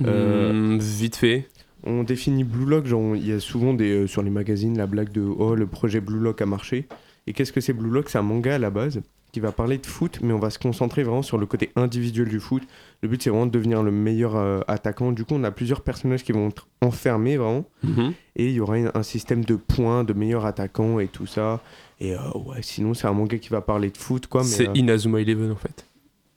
Euh, 0.04 0.52
Hmm, 0.54 0.80
vite 0.80 1.16
fait. 1.16 1.48
On 1.84 2.04
définit 2.04 2.44
Blue 2.44 2.66
Lock, 2.66 2.88
genre, 2.88 3.16
il 3.16 3.28
y 3.28 3.32
a 3.32 3.40
souvent 3.40 3.74
des, 3.76 3.92
euh, 3.92 4.08
sur 4.08 4.24
les 4.24 4.32
magazines 4.32 4.76
la 4.78 4.88
blague 4.88 5.12
de 5.12 5.22
Oh, 5.22 5.54
le 5.54 5.68
projet 5.68 6.02
Blue 6.02 6.20
Lock 6.20 6.42
a 6.42 6.46
marché. 6.48 6.88
Et 7.28 7.34
qu'est-ce 7.34 7.54
que 7.54 7.62
c'est 7.62 7.74
Blue 7.74 7.92
Lock? 7.92 8.10
C'est 8.10 8.18
un 8.18 8.24
manga 8.24 8.56
à 8.56 8.60
la 8.60 8.72
base 8.72 9.02
qui 9.32 9.40
va 9.42 9.52
parler 9.52 9.78
de 9.78 9.86
foot, 9.86 10.20
mais 10.24 10.32
on 10.34 10.40
va 10.40 10.50
se 10.50 10.58
concentrer 10.58 11.04
vraiment 11.04 11.22
sur 11.22 11.38
le 11.38 11.46
côté 11.46 11.70
individuel 11.76 12.30
du 12.30 12.40
foot. 12.40 12.64
Le 13.02 13.10
but, 13.10 13.22
c'est 13.22 13.30
vraiment 13.30 13.46
de 13.46 13.52
devenir 13.52 13.84
le 13.84 13.92
meilleur 13.92 14.36
euh, 14.36 14.62
attaquant. 14.68 15.12
Du 15.12 15.26
coup, 15.26 15.34
on 15.36 15.44
a 15.44 15.52
plusieurs 15.52 15.82
personnages 15.82 16.24
qui 16.24 16.32
vont 16.32 16.48
être 16.48 16.68
enfermés 16.82 17.36
vraiment. 17.38 17.66
Mhm. 17.84 18.14
Et 18.38 18.48
il 18.48 18.54
y 18.54 18.60
aura 18.62 18.78
une- 18.80 18.92
un 18.94 19.04
système 19.04 19.44
de 19.44 19.56
points, 19.56 20.04
de 20.04 20.14
meilleurs 20.14 20.46
attaquants 20.46 21.00
et 21.00 21.08
tout 21.08 21.26
ça. 21.28 21.62
Et 22.02 22.14
euh, 22.14 22.18
ouais, 22.36 22.58
sinon, 22.62 22.94
c'est 22.94 23.08
un 23.08 23.14
manga 23.14 23.38
qui 23.38 23.50
va 23.50 23.62
parler 23.62 23.90
de 23.90 23.98
foot, 23.98 24.28
quoi. 24.28 24.42
mais, 24.42 24.48
C'est 24.48 24.68
euh, 24.68 24.74
Inazuma 24.76 25.22
Eleven 25.22 25.52
en 25.52 25.56
fait. 25.56 25.86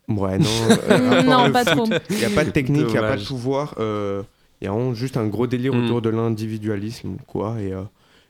Ouais, 0.09 0.39
non. 0.39 0.47
euh, 0.91 1.23
non, 1.47 1.51
pas 1.53 1.65
foot, 1.65 1.91
trop. 1.91 1.99
il 2.11 2.17
n'y 2.17 2.25
a 2.25 2.31
pas 2.31 2.45
de 2.45 2.51
technique, 2.51 2.85
il 2.89 2.93
n'y 2.93 2.97
a 2.99 3.03
pas 3.03 3.17
de 3.17 3.25
pouvoir. 3.25 3.75
euh, 3.79 4.23
Il 4.61 4.65
y 4.65 4.69
a 4.69 4.73
vraiment 4.73 4.95
juste 4.95 5.17
un 5.17 5.27
gros 5.27 5.47
délire 5.47 5.75
Mm. 5.75 5.85
autour 5.85 6.01
de 6.03 6.09
l'individualisme, 6.11 7.17
quoi. 7.27 7.57
Et, 7.61 7.73
euh, 7.73 7.83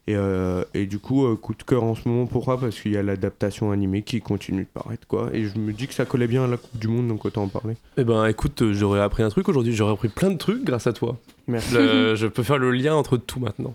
et, 0.06 0.16
euh, 0.16 0.64
et 0.72 0.86
du 0.86 0.98
coup, 0.98 1.26
euh, 1.26 1.36
coup 1.36 1.54
de 1.54 1.62
cœur 1.62 1.84
en 1.84 1.94
ce 1.94 2.08
moment, 2.08 2.24
pourquoi 2.26 2.58
Parce 2.58 2.80
qu'il 2.80 2.92
y 2.92 2.96
a 2.96 3.02
l'adaptation 3.02 3.70
animée 3.72 4.00
qui 4.02 4.20
continue 4.20 4.62
de 4.62 4.68
paraître, 4.82 5.06
quoi. 5.06 5.28
Et 5.34 5.44
je 5.44 5.58
me 5.58 5.72
dis 5.74 5.86
que 5.86 5.92
ça 5.94 6.06
collait 6.06 6.26
bien 6.26 6.44
à 6.44 6.46
la 6.46 6.56
Coupe 6.56 6.78
du 6.78 6.88
Monde, 6.88 7.08
donc 7.08 7.24
autant 7.26 7.42
en 7.44 7.48
parler. 7.48 7.76
Eh 7.98 8.04
ben 8.04 8.24
écoute, 8.26 8.72
j'aurais 8.72 9.00
appris 9.00 9.22
un 9.22 9.28
truc 9.28 9.48
aujourd'hui, 9.50 9.74
j'aurais 9.74 9.92
appris 9.92 10.08
plein 10.08 10.30
de 10.30 10.38
trucs 10.38 10.64
grâce 10.64 10.86
à 10.86 10.94
toi. 10.94 11.18
Merci. 11.46 11.74
Le- 11.74 12.14
je 12.16 12.26
peux 12.26 12.42
faire 12.42 12.56
le 12.58 12.70
lien 12.72 12.94
entre 12.94 13.18
tout 13.18 13.38
maintenant. 13.38 13.74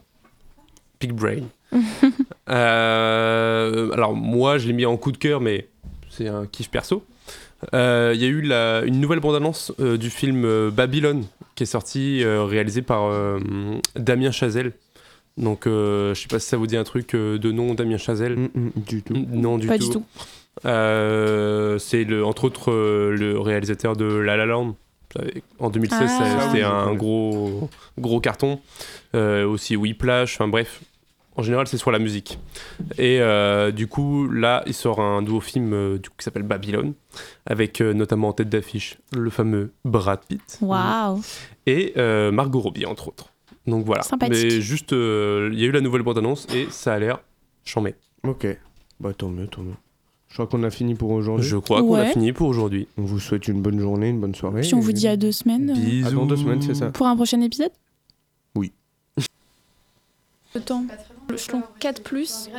Big 1.07 1.11
brain. 1.13 1.43
Euh, 2.49 3.89
alors 3.93 4.13
moi, 4.15 4.57
je 4.57 4.67
l'ai 4.67 4.73
mis 4.73 4.85
en 4.85 4.97
coup 4.97 5.11
de 5.11 5.17
cœur, 5.17 5.39
mais 5.41 5.67
c'est 6.09 6.27
un 6.27 6.45
kiff 6.45 6.69
perso. 6.69 7.03
Euh, 7.73 8.11
Il 8.15 8.21
y 8.21 8.25
a 8.25 8.27
eu 8.27 8.41
la- 8.41 8.81
une 8.85 8.99
nouvelle 8.99 9.19
bande-annonce 9.21 9.71
euh, 9.79 9.97
du 9.97 10.09
film 10.09 10.43
euh, 10.45 10.69
Babylone 10.69 11.23
qui 11.55 11.63
est 11.63 11.67
sorti, 11.67 12.21
euh, 12.23 12.43
réalisé 12.43 12.81
par 12.81 13.05
euh, 13.05 13.39
Damien 13.95 14.31
Chazelle. 14.31 14.73
Donc 15.37 15.65
euh, 15.65 16.13
je 16.13 16.21
sais 16.21 16.27
pas 16.27 16.39
si 16.39 16.47
ça 16.49 16.57
vous 16.57 16.67
dit 16.67 16.77
un 16.77 16.83
truc 16.83 17.15
euh, 17.15 17.37
de 17.39 17.51
nom, 17.51 17.73
Damien 17.73 17.97
Chazelle. 17.97 18.35
Mm, 18.37 18.49
mm, 18.55 18.71
du 18.85 19.01
tout. 19.01 19.13
Non, 19.31 19.57
du 19.57 19.67
Pas 19.67 19.77
tout. 19.77 19.85
du 19.85 19.89
tout. 19.91 20.03
Euh, 20.65 21.79
c'est 21.79 22.03
le, 22.03 22.23
entre 22.25 22.43
autres 22.43 22.71
euh, 22.71 23.15
le 23.17 23.39
réalisateur 23.39 23.95
de 23.95 24.05
La 24.05 24.35
La 24.37 24.45
Land. 24.45 24.75
En 25.59 25.69
2016, 25.69 25.99
Ah. 26.01 26.07
Ah 26.19 26.23
oui, 26.37 26.41
c'était 26.47 26.59
je 26.61 26.65
un 26.65 26.93
gros, 26.95 27.69
gros 27.99 28.19
carton. 28.19 28.59
Euh, 29.15 29.45
aussi 29.47 29.75
Whiplash, 29.75 30.35
enfin 30.35 30.47
bref. 30.47 30.81
En 31.35 31.41
général, 31.41 31.67
c'est 31.67 31.77
sur 31.77 31.91
la 31.91 31.99
musique. 31.99 32.37
Et 32.97 33.19
euh, 33.19 33.71
du 33.71 33.87
coup, 33.87 34.27
là, 34.29 34.63
il 34.67 34.73
sort 34.73 34.99
un 34.99 35.21
nouveau 35.21 35.39
film 35.39 35.73
euh, 35.73 35.97
du 35.97 36.09
coup, 36.09 36.15
qui 36.17 36.23
s'appelle 36.23 36.43
Babylone, 36.43 36.93
avec 37.47 37.81
euh, 37.81 37.93
notamment 37.93 38.27
en 38.29 38.33
tête 38.33 38.49
d'affiche 38.49 38.99
le 39.13 39.29
fameux 39.31 39.71
Brad 39.83 40.19
Pitt 40.27 40.59
Waouh. 40.61 41.21
et 41.65 41.93
euh, 41.97 42.31
Margot 42.31 42.59
Robbie, 42.59 42.85
entre 42.85 43.07
autres. 43.07 43.29
Donc 43.65 43.85
voilà. 43.85 44.03
Sympathique. 44.03 44.43
Mais 44.43 44.61
juste, 44.61 44.93
euh, 44.93 45.49
il 45.53 45.59
y 45.59 45.63
a 45.63 45.67
eu 45.67 45.71
la 45.71 45.81
nouvelle 45.81 46.03
bande-annonce 46.03 46.45
et 46.53 46.67
ça 46.69 46.93
a 46.93 46.99
l'air 46.99 47.19
chambé. 47.63 47.95
Ok. 48.27 48.45
Bah 48.99 49.11
tant 49.17 49.29
mieux, 49.29 49.47
tant 49.47 49.61
mieux. 49.63 49.73
Je 50.27 50.33
crois 50.35 50.47
qu'on 50.47 50.63
a 50.63 50.69
fini 50.69 50.95
pour 50.95 51.11
aujourd'hui. 51.11 51.47
Je 51.47 51.57
crois 51.57 51.81
qu'on 51.81 51.95
a 51.95 52.05
fini 52.07 52.31
pour 52.33 52.47
aujourd'hui. 52.47 52.87
On 52.97 53.03
vous 53.03 53.19
souhaite 53.19 53.47
une 53.47 53.61
bonne 53.61 53.79
journée, 53.79 54.09
une 54.09 54.19
bonne 54.19 54.33
soirée. 54.35 54.61
Puis 54.61 54.73
on 54.73 54.79
vous 54.79 54.91
dit 54.91 55.07
à 55.07 55.15
deux 55.15 55.31
semaines 55.31 55.69
euh, 55.69 55.73
Bisous. 55.75 56.07
Ah, 56.09 56.11
dans 56.11 56.25
deux 56.25 56.37
semaines, 56.37 56.61
c'est 56.61 56.73
ça. 56.73 56.89
pour 56.91 57.05
un 57.07 57.15
prochain 57.15 57.39
épisode? 57.41 57.71
Oui. 58.55 58.71
Le 60.55 60.61
temps. 60.61 60.83
Le 61.29 61.37
4 61.79 62.03
plus. 62.03 62.49